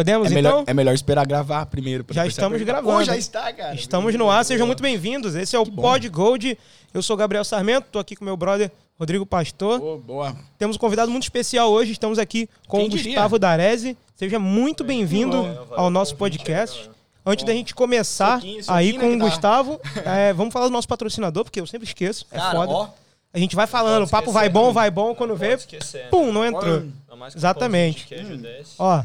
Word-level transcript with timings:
Podemos 0.00 0.32
É 0.32 0.34
melhor, 0.34 0.50
então? 0.50 0.64
é 0.66 0.72
melhor 0.72 0.94
esperar 0.94 1.26
gravar 1.26 1.66
primeiro. 1.66 2.06
Já 2.08 2.26
estamos 2.26 2.62
gravando. 2.62 2.96
Pô, 2.96 3.04
já 3.04 3.18
está, 3.18 3.52
cara. 3.52 3.74
Estamos 3.74 4.14
no 4.14 4.30
ar, 4.30 4.42
sejam 4.46 4.66
muito 4.66 4.82
bem-vindos. 4.82 5.34
Esse 5.34 5.54
é 5.54 5.58
o. 5.58 5.66
Pod 5.66 6.08
Gold. 6.08 6.56
Eu 6.94 7.02
sou 7.02 7.18
Gabriel 7.18 7.44
Sarmento, 7.44 7.88
tô 7.92 7.98
aqui 7.98 8.16
com 8.16 8.24
meu 8.24 8.34
brother 8.34 8.70
Rodrigo 8.98 9.26
Pastor. 9.26 9.78
Pô, 9.78 9.98
boa. 9.98 10.34
Temos 10.58 10.76
um 10.76 10.78
convidado 10.78 11.10
muito 11.10 11.24
especial 11.24 11.70
hoje. 11.70 11.92
Estamos 11.92 12.18
aqui 12.18 12.48
com 12.66 12.78
Quem 12.78 12.86
o 12.86 12.88
diria? 12.88 13.12
Gustavo 13.12 13.38
Darese. 13.38 13.94
Seja 14.16 14.38
muito 14.38 14.82
bem-vindo 14.82 15.36
ao 15.72 15.90
nosso 15.90 16.16
podcast. 16.16 16.90
Antes 17.24 17.44
da 17.44 17.52
gente 17.52 17.74
começar 17.74 18.36
Soquinho, 18.36 18.64
aí 18.68 18.92
soquinho, 18.92 19.00
com 19.02 19.06
né, 19.06 19.16
o 19.16 19.18
dá. 19.18 19.24
Gustavo, 19.26 19.80
é, 20.06 20.32
vamos 20.32 20.50
falar 20.50 20.68
do 20.68 20.72
nosso 20.72 20.88
patrocinador, 20.88 21.44
porque 21.44 21.60
eu 21.60 21.66
sempre 21.66 21.86
esqueço. 21.86 22.26
É 22.32 22.38
Cara, 22.38 22.58
foda. 22.58 22.72
ó. 22.72 22.88
A 23.34 23.38
gente 23.38 23.54
vai 23.54 23.66
falando, 23.66 24.04
o 24.06 24.08
papo 24.08 24.30
esquecer. 24.30 24.32
vai 24.32 24.48
bom, 24.48 24.72
vai 24.72 24.90
bom, 24.90 25.14
quando 25.14 25.36
vê, 25.36 25.54
esquecer, 25.54 26.04
né? 26.04 26.08
pum, 26.10 26.32
não 26.32 26.42
entrou. 26.44 26.84
Com 27.06 27.16
um 27.16 27.26
Exatamente. 27.26 28.06
desse. 28.38 28.72
Ó, 28.78 29.04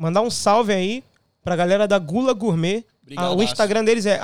mandar 0.00 0.22
um 0.22 0.30
salve 0.30 0.72
aí 0.72 1.04
pra 1.44 1.54
galera 1.54 1.86
da 1.86 1.98
Gula 1.98 2.32
Gourmet. 2.32 2.82
Ah, 3.16 3.32
o. 3.32 3.42
Instagram 3.42 3.84
deles 3.84 4.06
é 4.06 4.18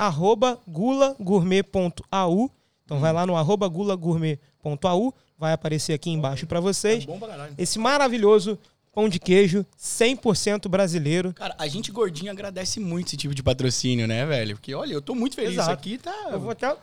gulagourmet.au. 0.67 2.51
Então 2.83 2.99
vai 2.99 3.13
lá 3.13 3.27
no 3.27 3.35
arroba 3.35 3.67
gulagourmet.au. 3.67 5.13
Vai 5.37 5.53
aparecer 5.53 5.93
aqui 5.93 6.09
embaixo 6.09 6.47
pra 6.47 6.59
vocês. 6.59 7.05
Bom 7.05 7.19
pra 7.19 7.27
caralho. 7.27 7.53
Esse 7.57 7.77
maravilhoso 7.77 8.57
pão 8.91 9.07
de 9.07 9.19
queijo 9.19 9.63
100% 9.79 10.67
brasileiro. 10.67 11.31
Cara, 11.33 11.55
a 11.59 11.67
gente 11.67 11.91
gordinho 11.91 12.31
agradece 12.31 12.79
muito 12.79 13.09
esse 13.09 13.17
tipo 13.17 13.35
de 13.35 13.43
patrocínio, 13.43 14.07
né, 14.07 14.25
velho? 14.25 14.55
Porque, 14.55 14.73
olha, 14.73 14.93
eu 14.93 15.01
tô 15.03 15.13
muito 15.13 15.35
feliz. 15.35 15.51
Isso 15.51 15.59
Exato. 15.59 15.73
aqui 15.73 15.99
tá... 15.99 16.29
Eu 16.31 16.39
vou 16.39 16.49
até 16.49 16.75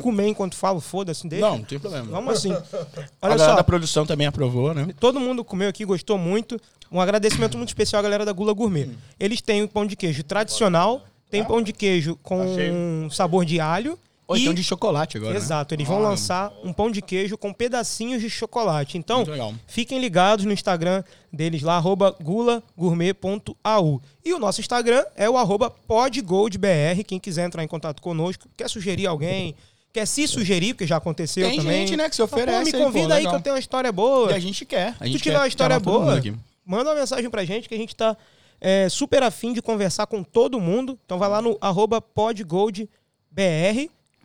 comer 0.00 0.28
enquanto 0.28 0.54
falo, 0.56 0.80
foda-se, 0.80 1.26
deixa. 1.26 1.44
Não, 1.46 1.58
não 1.58 1.64
tem 1.64 1.78
problema. 1.78 2.06
Vamos 2.10 2.34
assim. 2.34 2.52
a 2.52 2.56
Olha 2.56 3.36
galera 3.36 3.50
só, 3.50 3.54
da 3.56 3.64
produção 3.64 4.06
também 4.06 4.26
aprovou, 4.26 4.72
né? 4.74 4.88
todo 4.98 5.18
mundo 5.20 5.44
comeu 5.44 5.68
aqui, 5.68 5.84
gostou 5.84 6.16
muito. 6.18 6.60
Um 6.90 7.00
agradecimento 7.00 7.56
muito 7.56 7.70
especial 7.70 8.00
à 8.00 8.02
galera 8.02 8.24
da 8.24 8.32
Gula 8.32 8.52
Gourmet. 8.52 8.90
Eles 9.18 9.40
têm 9.40 9.62
o 9.62 9.68
pão 9.68 9.86
de 9.86 9.96
queijo 9.96 10.22
tradicional, 10.22 11.02
tem 11.30 11.42
pão 11.42 11.62
de 11.62 11.72
queijo 11.72 12.16
com 12.22 13.08
sabor 13.10 13.44
de 13.44 13.58
alho. 13.60 13.98
Ou 14.28 14.36
e 14.36 14.42
então 14.42 14.54
de 14.54 14.62
chocolate 14.62 15.16
agora, 15.16 15.32
né? 15.32 15.38
Exato, 15.38 15.74
eles 15.74 15.86
vão 15.86 15.98
Ah, 15.98 16.10
lançar 16.10 16.52
um 16.62 16.72
pão 16.72 16.90
de 16.90 17.02
queijo 17.02 17.36
com 17.36 17.52
pedacinhos 17.52 18.20
de 18.22 18.30
chocolate. 18.30 18.96
Então, 18.96 19.24
fiquem 19.66 19.98
ligados 19.98 20.44
no 20.44 20.52
Instagram 20.52 21.02
deles 21.32 21.62
lá, 21.62 21.76
arroba 21.76 22.14
gulagourmet.au. 22.22 24.00
E 24.24 24.32
o 24.32 24.38
nosso 24.38 24.60
Instagram 24.60 25.04
é 25.16 25.28
o 25.28 25.36
arroba 25.36 25.70
podgoldbr. 25.70 27.02
Quem 27.06 27.18
quiser 27.18 27.46
entrar 27.46 27.64
em 27.64 27.68
contato 27.68 28.00
conosco, 28.00 28.48
quer 28.56 28.68
sugerir 28.68 29.06
alguém, 29.06 29.54
quer 29.92 30.06
se 30.06 30.26
sugerir, 30.26 30.74
porque 30.74 30.86
já 30.86 30.96
aconteceu 30.96 31.46
Tem 31.48 31.58
também. 31.58 31.86
gente, 31.86 31.96
né, 31.96 32.08
que 32.08 32.16
se 32.16 32.22
oferece. 32.22 32.70
Pô, 32.72 32.78
me 32.78 32.82
aí, 32.84 32.84
pô, 32.84 32.86
convida 32.92 33.14
aí 33.14 33.26
que 33.26 33.34
eu 33.34 33.40
tenho 33.40 33.54
uma 33.54 33.60
história 33.60 33.92
boa. 33.92 34.30
E 34.30 34.34
a 34.34 34.38
gente 34.38 34.64
quer. 34.64 34.94
A 34.98 35.04
Se 35.04 35.10
gente 35.10 35.18
tu 35.18 35.22
tiver 35.24 35.34
quer 35.34 35.40
uma 35.40 35.48
história 35.48 35.78
boa, 35.78 36.20
manda 36.64 36.90
uma 36.90 36.96
mensagem 36.96 37.28
pra 37.30 37.44
gente 37.44 37.68
que 37.68 37.74
a 37.74 37.78
gente 37.78 37.94
tá 37.94 38.16
é, 38.60 38.88
super 38.88 39.22
afim 39.22 39.52
de 39.52 39.60
conversar 39.60 40.06
com 40.06 40.22
todo 40.22 40.58
mundo. 40.60 40.98
Então 41.04 41.18
vai 41.18 41.28
lá 41.28 41.42
no 41.42 41.58
arroba 41.60 42.00
podgoldbr 42.00 42.88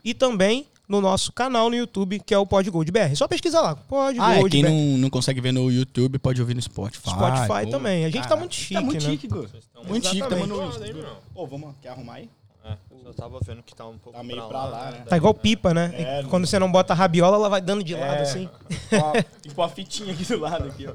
e 0.03 0.13
também 0.13 0.65
no 0.87 1.01
nosso 1.01 1.33
canal 1.33 1.69
no 1.69 1.75
YouTube, 1.75 2.17
que 2.25 2.33
é 2.33 2.37
o 2.37 2.45
PodGoldBR. 2.45 3.13
Só 3.17 3.27
pesquisa 3.27 3.59
lá, 3.59 3.71
Ah, 3.71 3.73
é, 3.73 4.37
PodGoldBR. 4.39 4.49
quem 4.49 4.63
não, 4.63 4.97
não 4.99 5.09
consegue 5.09 5.41
ver 5.41 5.51
no 5.51 5.69
YouTube 5.69 6.17
pode 6.17 6.39
ouvir 6.39 6.53
no 6.53 6.61
Spotify. 6.61 7.09
Spotify 7.09 7.65
Pô, 7.65 7.71
também. 7.71 8.05
A 8.05 8.09
gente 8.09 8.21
tá 8.23 8.29
caraca. 8.29 8.39
muito 8.39 8.55
chique, 8.55 8.73
Tá 8.73 8.81
muito 8.81 9.03
né? 9.03 9.09
chique, 9.11 9.27
Muito 9.27 10.05
chique, 10.07 10.17
Exatamente. 10.17 10.47
tamo 10.47 10.61
no... 10.61 10.71
Foda, 10.71 10.87
hein, 10.87 10.93
meu? 10.93 11.17
Pô, 11.33 11.45
vamos... 11.45 11.75
Quer 11.81 11.89
arrumar 11.89 12.13
aí? 12.13 12.29
É, 12.67 12.77
eu 12.91 12.99
só 13.03 13.13
tava 13.13 13.39
vendo 13.45 13.63
que 13.63 13.73
tá 13.75 13.85
um 13.87 13.97
pouco 13.97 14.17
Tá 14.17 14.23
meio 14.23 14.47
pra 14.47 14.65
lá, 14.65 14.91
né? 14.91 15.03
Tá 15.07 15.15
igual 15.17 15.33
pipa, 15.33 15.73
né? 15.73 15.91
É, 15.97 16.23
quando 16.29 16.45
você 16.45 16.59
não 16.59 16.71
bota 16.71 16.93
a 16.93 16.95
rabiola, 16.95 17.37
ela 17.37 17.49
vai 17.49 17.61
dando 17.61 17.83
de 17.83 17.93
lado, 17.95 18.17
É. 18.17 18.21
assim. 18.21 18.49
Ó, 18.93 19.11
Tem 19.13 19.23
que 19.43 19.53
pôr 19.53 19.63
a 19.63 19.69
fitinha 19.69 20.13
aqui 20.13 20.23
do 20.25 20.39
lado, 20.39 20.67
aqui, 20.67 20.87
ó. 20.87 20.93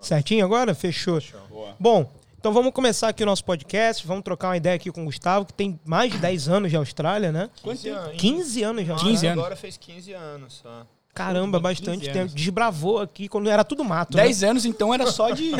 Certinho 0.00 0.44
agora? 0.44 0.74
Fechou. 0.74 1.20
Boa. 1.48 1.76
Bom, 1.78 2.10
então 2.38 2.52
vamos 2.52 2.72
começar 2.72 3.08
aqui 3.08 3.22
o 3.22 3.26
nosso 3.26 3.44
podcast. 3.44 4.04
Vamos 4.04 4.24
trocar 4.24 4.48
uma 4.48 4.56
ideia 4.56 4.74
aqui 4.74 4.90
com 4.90 5.02
o 5.02 5.04
Gustavo, 5.04 5.44
que 5.46 5.52
tem 5.52 5.78
mais 5.84 6.10
de 6.10 6.18
10 6.18 6.48
anos 6.48 6.70
de 6.70 6.76
Austrália, 6.76 7.30
né? 7.30 7.48
Quanto 7.62 7.80
tempo? 7.82 7.96
anos. 7.98 8.16
15 8.20 8.62
anos 8.64 8.84
de 8.84 8.90
Ah, 8.90 8.94
Austrália. 8.94 9.14
15 9.16 9.26
anos. 9.28 9.38
Agora 9.44 9.56
fez 9.56 9.76
15 9.76 10.12
anos 10.12 10.54
só. 10.54 10.84
Caramba, 11.14 11.58
15 11.58 11.62
bastante 11.62 12.08
anos. 12.08 12.22
tempo. 12.22 12.34
Desbravou 12.34 12.98
aqui 12.98 13.28
quando 13.28 13.50
era 13.50 13.62
tudo 13.62 13.84
mato. 13.84 14.16
né? 14.16 14.22
10 14.24 14.44
anos, 14.44 14.64
então, 14.64 14.94
era 14.94 15.10
só 15.12 15.30
de... 15.30 15.52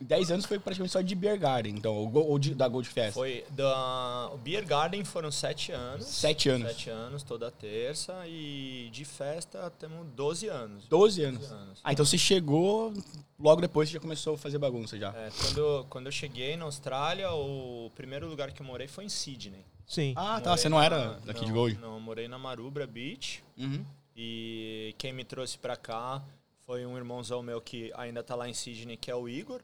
10 0.00 0.30
anos 0.32 0.44
foi 0.44 0.58
praticamente 0.58 0.92
só 0.92 1.00
de 1.00 1.14
Beer 1.14 1.38
Garden, 1.38 1.74
então, 1.76 1.94
ou, 1.94 2.38
de- 2.38 2.54
da 2.54 2.68
Gold 2.68 2.88
Fest. 2.88 3.14
Foi 3.14 3.44
da... 3.50 4.28
O 4.32 4.36
Beer 4.36 4.66
Garden 4.66 5.02
foram 5.04 5.30
7 5.30 5.72
anos. 5.72 6.06
7 6.06 6.48
anos. 6.50 6.68
7 6.72 6.90
anos, 6.90 7.22
toda 7.22 7.50
terça. 7.50 8.14
E 8.26 8.90
de 8.92 9.04
festa 9.06 9.72
temos 9.78 10.06
12 10.14 10.48
anos. 10.48 10.84
12 10.88 11.22
anos. 11.22 11.40
12 11.40 11.54
anos. 11.54 11.80
Ah, 11.82 11.92
então 11.92 12.04
você 12.04 12.18
chegou, 12.18 12.92
logo 13.40 13.60
depois 13.62 13.88
você 13.88 13.94
já 13.94 14.00
começou 14.00 14.34
a 14.34 14.38
fazer 14.38 14.58
bagunça 14.58 14.98
já. 14.98 15.08
É, 15.16 15.30
quando, 15.40 15.86
quando 15.88 16.06
eu 16.06 16.12
cheguei 16.12 16.56
na 16.58 16.66
Austrália, 16.66 17.30
o 17.32 17.90
primeiro 17.94 18.28
lugar 18.28 18.52
que 18.52 18.60
eu 18.60 18.66
morei 18.66 18.86
foi 18.86 19.04
em 19.04 19.08
Sydney. 19.08 19.64
Sim. 19.86 20.12
Ah, 20.16 20.40
tá, 20.40 20.50
Morei 20.50 20.62
você 20.62 20.68
não 20.68 20.78
na- 20.78 20.84
era 20.84 21.18
daqui 21.24 21.40
não, 21.40 21.46
de 21.46 21.52
Gold? 21.52 21.78
Não, 21.80 21.94
eu 21.94 22.00
morei 22.00 22.28
na 22.28 22.38
Marubra 22.38 22.86
Beach. 22.86 23.42
Uhum. 23.58 23.82
E 24.16 24.94
quem 24.98 25.12
me 25.12 25.24
trouxe 25.24 25.58
pra 25.58 25.76
cá 25.76 26.22
foi 26.66 26.86
um 26.86 26.96
irmãozão 26.96 27.42
meu 27.42 27.60
que 27.60 27.92
ainda 27.94 28.22
tá 28.22 28.34
lá 28.34 28.48
em 28.48 28.54
Sydney, 28.54 28.96
que 28.96 29.10
é 29.10 29.14
o 29.14 29.28
Igor. 29.28 29.60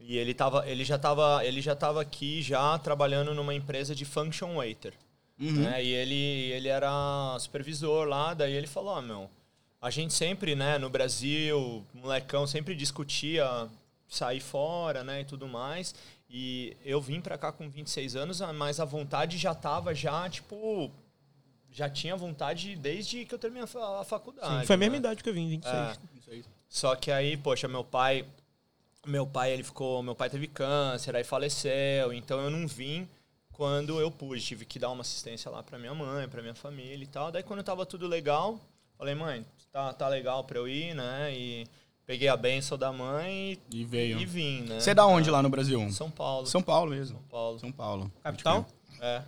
E 0.00 0.18
ele, 0.18 0.34
tava, 0.34 0.68
ele, 0.68 0.84
já 0.84 0.98
tava, 0.98 1.44
ele 1.44 1.60
já 1.60 1.74
tava 1.74 2.02
aqui 2.02 2.42
já 2.42 2.76
trabalhando 2.78 3.34
numa 3.34 3.54
empresa 3.54 3.94
de 3.94 4.04
function 4.04 4.56
waiter. 4.56 4.92
Uhum. 5.40 5.62
né? 5.62 5.82
E 5.82 5.88
ele, 5.88 6.52
ele 6.52 6.68
era 6.68 7.36
supervisor 7.38 8.06
lá, 8.06 8.34
daí 8.34 8.52
ele 8.52 8.66
falou, 8.66 8.94
ó, 8.94 9.00
meu, 9.00 9.30
a 9.80 9.90
gente 9.90 10.14
sempre, 10.14 10.54
né, 10.54 10.78
no 10.78 10.88
Brasil, 10.88 11.84
molecão, 11.92 12.46
sempre 12.46 12.74
discutia 12.74 13.68
sair 14.08 14.40
fora, 14.40 15.02
né, 15.02 15.22
e 15.22 15.24
tudo 15.24 15.48
mais. 15.48 15.94
E 16.28 16.76
eu 16.84 17.00
vim 17.00 17.20
pra 17.20 17.38
cá 17.38 17.52
com 17.52 17.68
26 17.68 18.16
anos, 18.16 18.40
mas 18.54 18.80
a 18.80 18.84
vontade 18.84 19.38
já 19.38 19.54
tava 19.54 19.94
já, 19.94 20.28
tipo, 20.28 20.90
já 21.74 21.90
tinha 21.90 22.14
vontade 22.16 22.76
desde 22.76 23.24
que 23.24 23.34
eu 23.34 23.38
terminei 23.38 23.64
a 23.64 23.66
fa- 23.66 24.00
a 24.00 24.04
faculdade. 24.04 24.60
Sim, 24.60 24.66
foi 24.66 24.74
a 24.76 24.78
mesma 24.78 24.92
né? 24.92 24.98
idade 24.98 25.22
que 25.22 25.28
eu 25.28 25.34
vim, 25.34 25.48
26. 25.48 25.74
É. 25.74 26.42
Só 26.68 26.94
que 26.94 27.10
aí, 27.10 27.36
poxa, 27.36 27.66
meu 27.68 27.82
pai, 27.84 28.24
meu 29.06 29.26
pai 29.26 29.52
ele 29.52 29.62
ficou, 29.64 30.02
meu 30.02 30.14
pai 30.14 30.30
teve 30.30 30.46
câncer, 30.46 31.14
aí 31.16 31.24
faleceu, 31.24 32.12
então 32.12 32.40
eu 32.40 32.48
não 32.50 32.66
vim 32.66 33.08
quando 33.52 34.00
eu 34.00 34.10
pude, 34.10 34.40
tive 34.42 34.64
que 34.64 34.78
dar 34.78 34.90
uma 34.90 35.02
assistência 35.02 35.50
lá 35.50 35.62
pra 35.62 35.78
minha 35.78 35.94
mãe, 35.94 36.28
pra 36.28 36.40
minha 36.42 36.54
família 36.54 37.04
e 37.04 37.06
tal. 37.06 37.30
Daí 37.30 37.42
quando 37.42 37.62
tava 37.62 37.84
tudo 37.86 38.06
legal, 38.08 38.58
falei, 38.96 39.14
mãe, 39.14 39.44
tá, 39.72 39.92
tá 39.92 40.08
legal 40.08 40.42
pra 40.44 40.58
eu 40.58 40.66
ir, 40.68 40.94
né? 40.94 41.32
E 41.32 41.66
peguei 42.06 42.26
a 42.28 42.36
benção 42.36 42.76
da 42.78 42.92
mãe 42.92 43.58
E 43.70 43.80
e, 43.80 43.84
veio. 43.84 44.18
e 44.18 44.24
vim, 44.26 44.62
né? 44.62 44.80
Você 44.80 44.90
é 44.90 44.94
da 44.94 45.06
onde 45.06 45.30
lá 45.30 45.40
no 45.42 45.48
Brasil? 45.48 45.88
São 45.92 46.10
Paulo. 46.10 46.46
São 46.46 46.62
Paulo 46.62 46.90
mesmo. 46.90 47.16
São 47.18 47.28
Paulo. 47.28 47.58
São 47.60 47.70
Paulo. 47.72 48.12
Capital? 48.22 48.66
É, 49.00 49.16
é. 49.16 49.22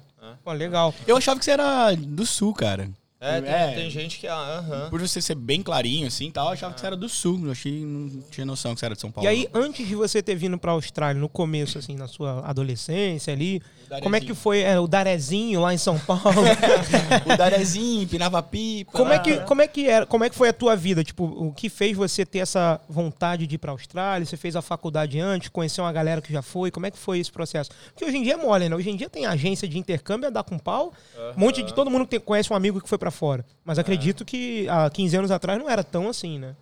Pô, 0.44 0.52
legal. 0.52 0.94
Eu 1.06 1.16
achava 1.16 1.38
que 1.38 1.44
você 1.44 1.50
era 1.52 1.94
do 1.94 2.24
sul, 2.26 2.52
cara. 2.54 2.88
É, 3.18 3.40
tem, 3.40 3.50
É. 3.50 3.74
tem 3.74 3.90
gente 3.90 4.18
que. 4.18 4.28
ah, 4.28 4.58
Aham. 4.58 4.90
Por 4.90 5.00
você 5.00 5.22
ser 5.22 5.34
bem 5.34 5.62
clarinho 5.62 6.06
assim 6.06 6.26
e 6.28 6.32
tal, 6.32 6.48
eu 6.48 6.52
achava 6.52 6.74
que 6.74 6.80
você 6.80 6.86
era 6.86 6.96
do 6.96 7.08
sul. 7.08 7.40
Eu 7.46 7.50
achei, 7.52 7.84
não 7.84 8.20
tinha 8.30 8.44
noção 8.44 8.74
que 8.74 8.80
você 8.80 8.86
era 8.86 8.94
de 8.94 9.00
São 9.00 9.10
Paulo. 9.10 9.26
E 9.26 9.28
aí, 9.28 9.48
antes 9.54 9.88
de 9.88 9.94
você 9.94 10.22
ter 10.22 10.34
vindo 10.34 10.58
pra 10.58 10.72
Austrália, 10.72 11.18
no 11.20 11.28
começo, 11.28 11.78
assim, 11.78 11.96
na 11.96 12.06
sua 12.06 12.40
adolescência 12.46 13.32
ali, 13.32 13.62
Darezinho. 13.88 14.02
como 14.02 14.16
é 14.16 14.20
que 14.20 14.34
foi 14.34 14.60
é, 14.60 14.78
o 14.78 14.86
Darezinho 14.86 15.60
lá 15.60 15.72
em 15.72 15.78
São 15.78 15.98
Paulo? 15.98 16.22
o 17.24 17.36
Darezinho, 17.36 18.02
empinava 18.02 18.42
pipa. 18.42 18.92
como, 18.92 19.12
é 19.12 19.18
que, 19.18 19.38
como, 19.40 19.62
é 19.62 19.68
que 19.68 19.88
era, 19.88 20.06
como 20.06 20.24
é 20.24 20.30
que 20.30 20.36
foi 20.36 20.48
a 20.48 20.52
tua 20.52 20.76
vida? 20.76 21.04
Tipo, 21.04 21.24
o 21.24 21.52
que 21.52 21.68
fez 21.68 21.96
você 21.96 22.24
ter 22.26 22.40
essa 22.40 22.80
vontade 22.88 23.46
de 23.46 23.54
ir 23.54 23.58
pra 23.58 23.72
Austrália? 23.72 24.26
Você 24.26 24.36
fez 24.36 24.56
a 24.56 24.62
faculdade 24.62 25.18
antes, 25.20 25.48
conheceu 25.48 25.84
uma 25.84 25.92
galera 25.92 26.20
que 26.20 26.32
já 26.32 26.42
foi? 26.42 26.70
Como 26.70 26.86
é 26.86 26.90
que 26.90 26.98
foi 26.98 27.18
esse 27.18 27.30
processo? 27.30 27.70
Porque 27.92 28.04
hoje 28.04 28.16
em 28.16 28.22
dia 28.22 28.34
é 28.34 28.36
mole, 28.36 28.68
né? 28.68 28.76
Hoje 28.76 28.90
em 28.90 28.96
dia 28.96 29.08
tem 29.08 29.26
agência 29.26 29.68
de 29.68 29.78
intercâmbio 29.78 30.28
a 30.28 30.30
dar 30.30 30.42
com 30.42 30.58
pau. 30.58 30.92
Um 31.36 31.40
monte 31.40 31.62
de 31.62 31.72
todo 31.72 31.90
mundo 31.90 32.06
que 32.06 32.18
conhece 32.18 32.52
um 32.52 32.56
amigo 32.56 32.80
que 32.80 32.88
foi 32.88 32.98
pra 32.98 33.10
fora. 33.10 33.44
Mas 33.64 33.78
acredito 33.78 34.24
que 34.24 34.68
há 34.68 34.88
15 34.90 35.16
anos 35.16 35.30
atrás 35.30 35.58
não 35.58 35.68
era 35.68 35.82
tão 35.82 36.08
assim, 36.08 36.38
né? 36.38 36.54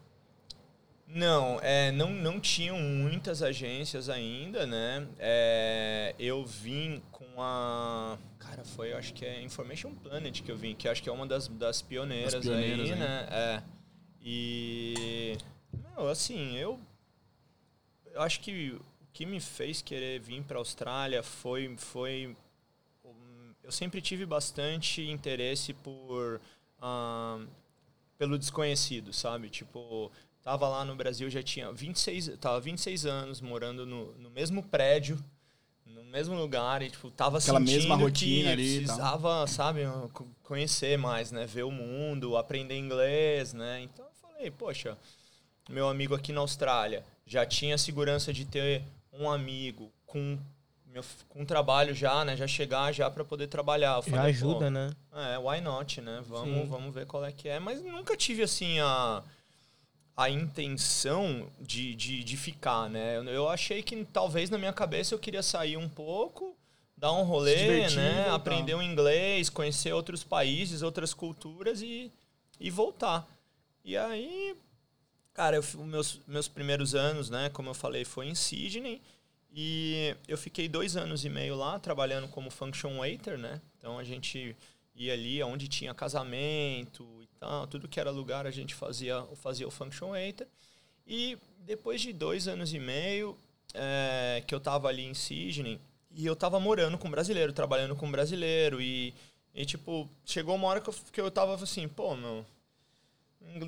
Não, 1.15 1.61
é, 1.61 1.93
não, 1.93 2.11
não 2.11 2.41
tinham 2.41 2.77
muitas 2.77 3.41
agências 3.41 4.09
ainda, 4.09 4.67
né? 4.67 5.07
É, 5.17 6.13
eu 6.19 6.45
vim 6.45 7.01
com 7.13 7.41
a. 7.41 8.19
Cara, 8.37 8.65
foi, 8.65 8.91
eu 8.93 8.99
acho 8.99 9.15
que 9.15 9.25
é 9.25 9.41
Information 9.41 9.95
Planet 9.95 10.43
que 10.43 10.51
eu 10.51 10.57
vim, 10.57 10.75
que 10.75 10.89
eu 10.89 10.93
acho 10.93 11.01
que 11.01 11.09
é 11.09 11.13
uma 11.13 11.25
das, 11.25 11.47
das 11.47 11.81
pioneiras, 11.81 12.35
pioneiras, 12.35 12.91
aí, 12.91 12.97
né? 12.97 12.99
né? 12.99 13.29
É. 13.31 13.63
E. 14.21 15.39
Não, 15.97 16.09
assim, 16.09 16.57
eu. 16.57 16.81
Eu 18.13 18.21
acho 18.21 18.41
que 18.41 18.71
o 18.73 18.81
que 19.13 19.25
me 19.25 19.39
fez 19.39 19.81
querer 19.81 20.19
vir 20.19 20.43
para 20.43 20.57
a 20.57 20.61
Austrália 20.61 21.23
foi. 21.23 21.77
foi 21.77 22.37
eu 23.63 23.71
sempre 23.71 24.03
tive 24.03 24.27
bastante 24.27 25.01
interesse 25.09 25.73
por. 25.75 26.41
ah, 26.83 27.39
pelo 28.19 28.37
desconhecido, 28.37 29.13
sabe? 29.13 29.49
Tipo, 29.49 30.11
tava 30.45 30.69
lá 30.69 30.85
no 30.85 30.95
Brasil, 30.95 31.29
já 31.31 31.43
tinha 31.43 31.73
26, 31.73 32.37
tava 32.39 32.61
26 32.61 33.07
anos 33.07 33.41
morando 33.41 33.85
no, 33.87 34.13
no 34.19 34.31
mesmo 34.31 34.63
prédio, 34.63 35.19
no 35.87 36.05
mesmo 36.05 36.37
lugar 36.37 36.83
e 36.83 36.91
tipo, 36.91 37.11
tava 37.11 37.39
Aquela 37.39 37.59
sentindo 37.59 37.79
mesma 37.81 37.97
rotina 37.97 38.43
que 38.45 38.49
ali 38.53 38.63
e 38.63 38.87
tal. 38.87 38.97
precisava, 38.97 39.47
sabe, 39.47 39.81
co- 40.13 40.29
conhecer 40.43 40.97
mais, 40.99 41.33
né, 41.33 41.47
ver 41.47 41.65
o 41.65 41.71
mundo, 41.71 42.37
aprender 42.37 42.77
inglês, 42.79 43.53
né? 43.55 43.81
Então 43.83 44.05
eu 44.05 44.13
falei, 44.21 44.51
poxa, 44.51 44.97
meu 45.69 45.89
amigo 45.89 46.15
aqui 46.15 46.31
na 46.33 46.41
Austrália 46.43 47.05
já 47.27 47.45
tinha 47.47 47.75
a 47.75 47.79
segurança 47.79 48.33
de 48.33 48.45
ter 48.45 48.83
um 49.13 49.31
amigo 49.31 49.91
com 50.07 50.39
meu, 50.87 51.03
com 51.29 51.45
trabalho 51.45 51.93
já, 51.95 52.25
né? 52.25 52.37
Já 52.37 52.47
chegar 52.47 52.93
já 52.93 53.11
para 53.11 53.25
poder 53.25 53.49
trabalhar. 53.49 53.97
Eu 53.97 54.03
Já 54.03 54.11
falei, 54.11 54.31
ajuda, 54.31 54.67
pô, 54.67 54.71
né? 54.71 54.91
É, 55.13 55.39
why 55.39 55.61
not, 55.61 56.01
né? 56.01 56.19
Sim. 56.23 56.29
Vamos, 56.31 56.69
vamos 56.69 56.95
ver 56.95 57.05
qual 57.07 57.25
é 57.25 57.33
que 57.33 57.49
é. 57.49 57.59
Mas 57.59 57.83
nunca 57.83 58.17
tive, 58.17 58.43
assim, 58.45 58.79
a, 58.79 59.21
a 60.17 60.31
intenção 60.31 61.49
de, 61.61 61.95
de, 61.95 62.23
de 62.23 62.37
ficar, 62.37 62.89
né? 62.89 63.19
Eu, 63.19 63.49
achei 63.49 63.83
que 63.83 64.05
talvez 64.05 64.49
na 64.49 64.59
minha 64.59 64.73
cabeça 64.73 65.15
eu 65.15 65.19
queria 65.19 65.43
sair 65.43 65.77
um 65.77 65.89
pouco, 65.89 66.57
dar 66.97 67.13
um 67.13 67.25
rolê, 67.25 67.89
né? 67.91 68.29
Aprender 68.31 68.75
o 68.75 68.83
inglês, 68.83 69.51
conhecer 69.51 69.93
outros 69.93 70.23
países, 70.23 70.83
outras 70.83 71.13
culturas 71.13 71.83
e, 71.83 72.13
e 72.61 72.71
voltar. 72.71 73.27
E 73.85 73.97
aí, 73.97 74.57
cara, 75.33 75.57
eu, 75.57 75.85
meus, 75.85 76.21
meus 76.29 76.47
primeiros 76.47 76.95
anos, 76.95 77.29
né? 77.29 77.51
Como 77.51 77.71
eu 77.71 77.75
falei, 77.75 78.05
foi 78.05 78.29
em 78.29 78.35
Sydney. 78.35 79.03
E 79.53 80.17
eu 80.27 80.39
fiquei 80.39 80.69
dois 80.69 80.97
anos 80.97 81.25
e 81.25 81.29
meio 81.29 81.57
lá 81.57 81.79
trabalhando 81.79 82.29
como 82.29 82.51
function 82.51 82.99
waiter, 82.99 83.37
né? 83.37 83.61
Então 83.79 83.99
a 83.99 84.05
gente 84.05 84.57
ia 84.95 85.13
ali 85.13 85.43
onde 85.43 85.67
tinha 85.67 85.93
casamento 85.93 87.24
e 87.45 87.47
tal, 87.47 87.67
tudo 87.67 87.89
que 87.89 88.01
era 88.01 88.11
lugar 88.11 88.47
a 88.47 88.51
gente 88.51 88.75
fazia, 88.75 89.23
fazia 89.37 89.69
o 89.69 89.71
function 89.71 90.11
waiter. 90.11 90.47
E 91.07 91.37
depois 91.59 92.01
de 92.01 92.13
dois 92.13 92.49
anos 92.49 92.73
e 92.73 92.79
meio 92.79 93.37
é, 93.75 94.43
que 94.47 94.55
eu 94.55 94.61
tava 94.61 94.89
ali 94.89 95.05
em 95.05 95.15
Sydney, 95.15 95.79
e 96.11 96.25
eu 96.25 96.37
tava 96.37 96.59
morando 96.59 96.97
com 96.97 97.11
brasileiro, 97.11 97.53
trabalhando 97.53 97.97
com 97.97 98.11
brasileiro, 98.11 98.81
e, 98.81 99.13
e 99.55 99.67
tipo, 99.67 100.09
chegou 100.25 100.55
uma 100.55 100.69
hora 100.69 100.81
que 100.81 100.89
eu, 100.89 100.95
que 101.13 101.21
eu 101.21 101.31
tava 101.31 101.55
assim, 101.55 101.89
pô, 101.89 102.15
meu, 102.15 102.47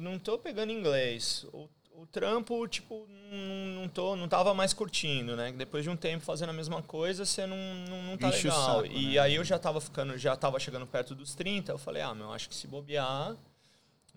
não 0.01 0.19
tô 0.19 0.39
pegando 0.39 0.73
inglês. 0.73 1.45
O, 1.53 1.69
o 1.97 2.07
trampo, 2.07 2.67
tipo, 2.69 3.07
não, 3.31 3.83
não, 3.83 3.89
tô, 3.89 4.15
não 4.15 4.29
tava 4.29 4.55
mais 4.55 4.73
curtindo, 4.73 5.35
né? 5.35 5.53
Depois 5.53 5.83
de 5.83 5.91
um 5.91 5.97
tempo 5.97 6.25
fazendo 6.25 6.51
a 6.51 6.53
mesma 6.53 6.83
coisa, 6.83 7.25
você 7.25 7.47
não, 7.47 7.57
não, 7.89 8.03
não 8.03 8.17
tá 8.17 8.29
Enche 8.29 8.49
legal. 8.49 8.83
saco, 8.83 8.87
e 8.87 9.15
né? 9.15 9.19
aí 9.19 9.35
eu 9.35 9.45
já 9.45 9.59
tava 9.59 9.81
ficando, 9.81 10.17
já 10.17 10.37
tava 10.37 10.61
chegando 10.61 10.87
perto 10.87 11.15
dos 11.15 11.35
30, 11.35 11.73
eu 11.73 11.79
falei, 11.79 12.03
ah, 12.03 12.15
meu, 12.15 12.33
acho 12.33 12.49
que 12.49 12.55
se 12.55 12.67
bobear, 12.67 13.37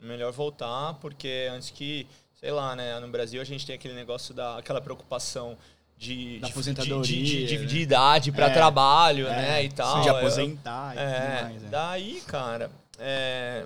melhor 0.01 0.31
voltar, 0.31 0.93
porque 0.95 1.47
antes 1.51 1.69
que, 1.69 2.07
sei 2.39 2.51
lá, 2.51 2.75
né, 2.75 2.99
no 2.99 3.07
Brasil 3.07 3.41
a 3.41 3.45
gente 3.45 3.65
tem 3.65 3.75
aquele 3.75 3.93
negócio 3.93 4.33
da 4.33 4.57
aquela 4.57 4.79
preocupação 4.81 5.57
de, 5.97 6.39
Da 6.39 6.47
de- 6.47 6.51
aposentadoria, 6.53 7.03
de, 7.03 7.23
de, 7.25 7.45
de- 7.45 7.57
né? 7.59 7.65
de 7.65 7.79
idade 7.79 8.31
para 8.31 8.47
É, 8.47 8.53
trabalho, 8.53 9.27
É, 9.27 9.31
né, 9.35 9.63
e 9.65 9.69
tal. 9.69 10.01
De 10.01 10.07
Eu- 10.07 10.15
aposentar 10.17 10.95
e 10.95 10.99
é, 10.99 11.13
tudo 11.37 11.43
mais. 11.43 11.63
É. 11.63 11.67
daí, 11.67 12.21
cara, 12.25 12.71
é, 12.97 13.65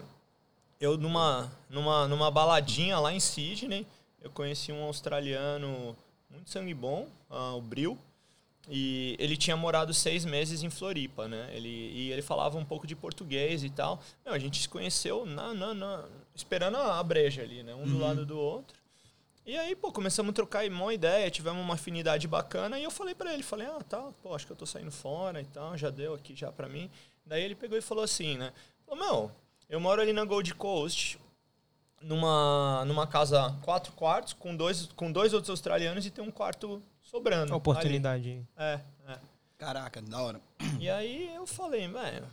eu 0.82 0.98
numa, 0.98 1.52
numa, 1.70 2.08
numa 2.08 2.32
baladinha 2.32 2.98
lá 3.00 3.14
em 3.14 3.20
Sydney, 3.20 3.86
eu 4.22 4.30
conheci 4.32 4.72
um 4.72 4.84
australiano 4.84 5.96
muito 6.30 6.50
sangue 6.50 6.74
bom, 6.74 7.08
ah, 7.30 7.54
o 7.54 7.62
Bril, 7.62 7.98
e 8.70 9.16
ele 9.20 9.36
tinha 9.38 9.56
morado 9.58 9.94
seis 9.94 10.24
meses 10.26 10.64
em 10.64 10.70
Floripa, 10.70 11.28
né? 11.28 11.50
Ele, 11.54 11.68
e 11.70 12.12
ele 12.12 12.22
falava 12.22 12.58
um 12.58 12.64
pouco 12.66 12.88
de 12.88 12.96
português 12.96 13.64
e 13.64 13.70
tal. 13.70 14.02
Meu, 14.26 14.34
a 14.34 14.40
gente 14.40 14.60
se 14.62 14.70
conheceu 14.70 15.26
na, 15.26 15.54
na, 15.54 15.74
na- 15.74 16.06
esperando 16.36 16.78
a 16.78 17.02
breja 17.04 17.42
ali, 17.42 17.64
né? 17.64 17.74
Um 17.76 17.86
do 17.86 17.98
lado 18.00 18.26
do 18.26 18.38
outro. 18.38 18.78
E 19.46 19.58
aí, 19.58 19.76
pô, 19.76 19.92
começamos 19.92 20.30
a 20.30 20.34
trocar 20.34 20.66
uma 20.66 20.94
ideia, 20.94 21.30
tivemos 21.30 21.62
uma 21.62 21.74
afinidade 21.74 22.28
bacana, 22.30 22.80
e 22.80 22.84
eu 22.84 22.92
falei 22.92 23.14
pra 23.14 23.34
ele, 23.34 23.44
falei, 23.44 23.68
ah, 23.68 23.82
tá, 23.88 24.02
pô, 24.22 24.34
acho 24.34 24.46
que 24.46 24.54
eu 24.54 24.56
tô 24.56 24.66
saindo 24.66 24.92
fora 24.92 25.42
e 25.42 25.46
tal, 25.46 25.78
já 25.78 25.90
deu 25.90 26.14
aqui 26.14 26.34
já 26.34 26.50
pra 26.50 26.70
mim. 26.70 26.90
Daí 27.26 27.44
ele 27.44 27.54
pegou 27.56 27.78
e 27.78 27.82
falou 27.82 28.04
assim, 28.06 28.38
né? 28.38 28.54
Falou, 28.88 29.04
meu, 29.04 29.32
eu 29.70 29.82
moro 29.82 30.02
ali 30.02 30.14
na 30.14 30.24
Gold 30.24 30.54
Coast, 30.56 31.20
numa, 32.02 32.86
numa 32.86 33.06
casa 33.06 33.54
quatro 33.64 33.92
quartos, 33.94 34.34
com 34.34 34.56
dois, 34.56 34.88
com 34.96 35.12
dois 35.12 35.34
outros 35.34 35.50
australianos 35.50 36.06
e 36.06 36.12
tem 36.12 36.24
um 36.24 36.32
quarto 36.32 36.82
sobrando. 37.02 37.44
ali." 37.44 37.54
Oportunidade. 37.54 38.48
É, 38.56 38.80
é. 39.08 39.18
Caraca, 39.58 40.02
da 40.02 40.22
hora. 40.22 40.42
E 40.80 40.90
aí 40.90 41.34
eu 41.36 41.46
falei, 41.46 41.88
velho. 41.88 42.28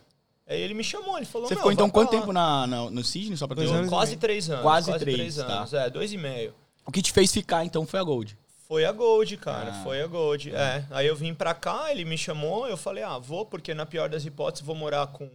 Aí 0.50 0.60
ele 0.60 0.74
me 0.74 0.82
chamou, 0.84 1.16
ele 1.16 1.24
falou, 1.26 1.46
Você 1.48 1.54
"Meu, 1.54 1.60
ficou 1.60 1.72
então 1.72 1.86
vai 1.86 1.92
quanto 1.92 2.12
lá." 2.12 2.20
tempo 2.20 2.32
na, 2.32 2.66
na- 2.66 2.90
no 2.90 3.04
Sydney, 3.04 3.36
só 3.36 3.46
pra 3.46 3.56
ter 3.56 3.66
uma- 3.66 3.76
anos 3.78 3.88
Quase 3.88 4.16
três 4.16 4.50
anos. 4.50 4.62
Quase 4.62 4.98
três, 4.98 5.36
tá. 5.36 5.44
anos, 5.46 5.72
é, 5.72 5.88
dois 5.88 6.12
e 6.12 6.18
meio. 6.18 6.52
O 6.84 6.90
que 6.90 7.00
te 7.00 7.12
fez 7.12 7.32
ficar 7.32 7.64
então 7.64 7.86
foi 7.86 8.00
a 8.00 8.02
Gold. 8.02 8.36
Foi 8.66 8.84
a 8.84 8.90
Gold, 8.92 9.36
cara, 9.36 9.70
Ah. 9.70 9.82
foi 9.84 10.02
a 10.02 10.06
Gold. 10.06 10.52
É. 10.54 10.84
Aí 10.90 11.06
eu 11.06 11.14
vim 11.16 11.32
pra 11.34 11.54
cá, 11.54 11.90
ele 11.92 12.04
me 12.04 12.18
chamou, 12.18 12.66
eu 12.68 12.76
falei, 12.76 13.02
ah, 13.04 13.16
vou, 13.18 13.46
porque 13.46 13.72
na 13.74 13.86
pior 13.86 14.08
das 14.08 14.24
hipóteses 14.24 14.66
vou 14.66 14.74
morar 14.76 15.06
com, 15.08 15.28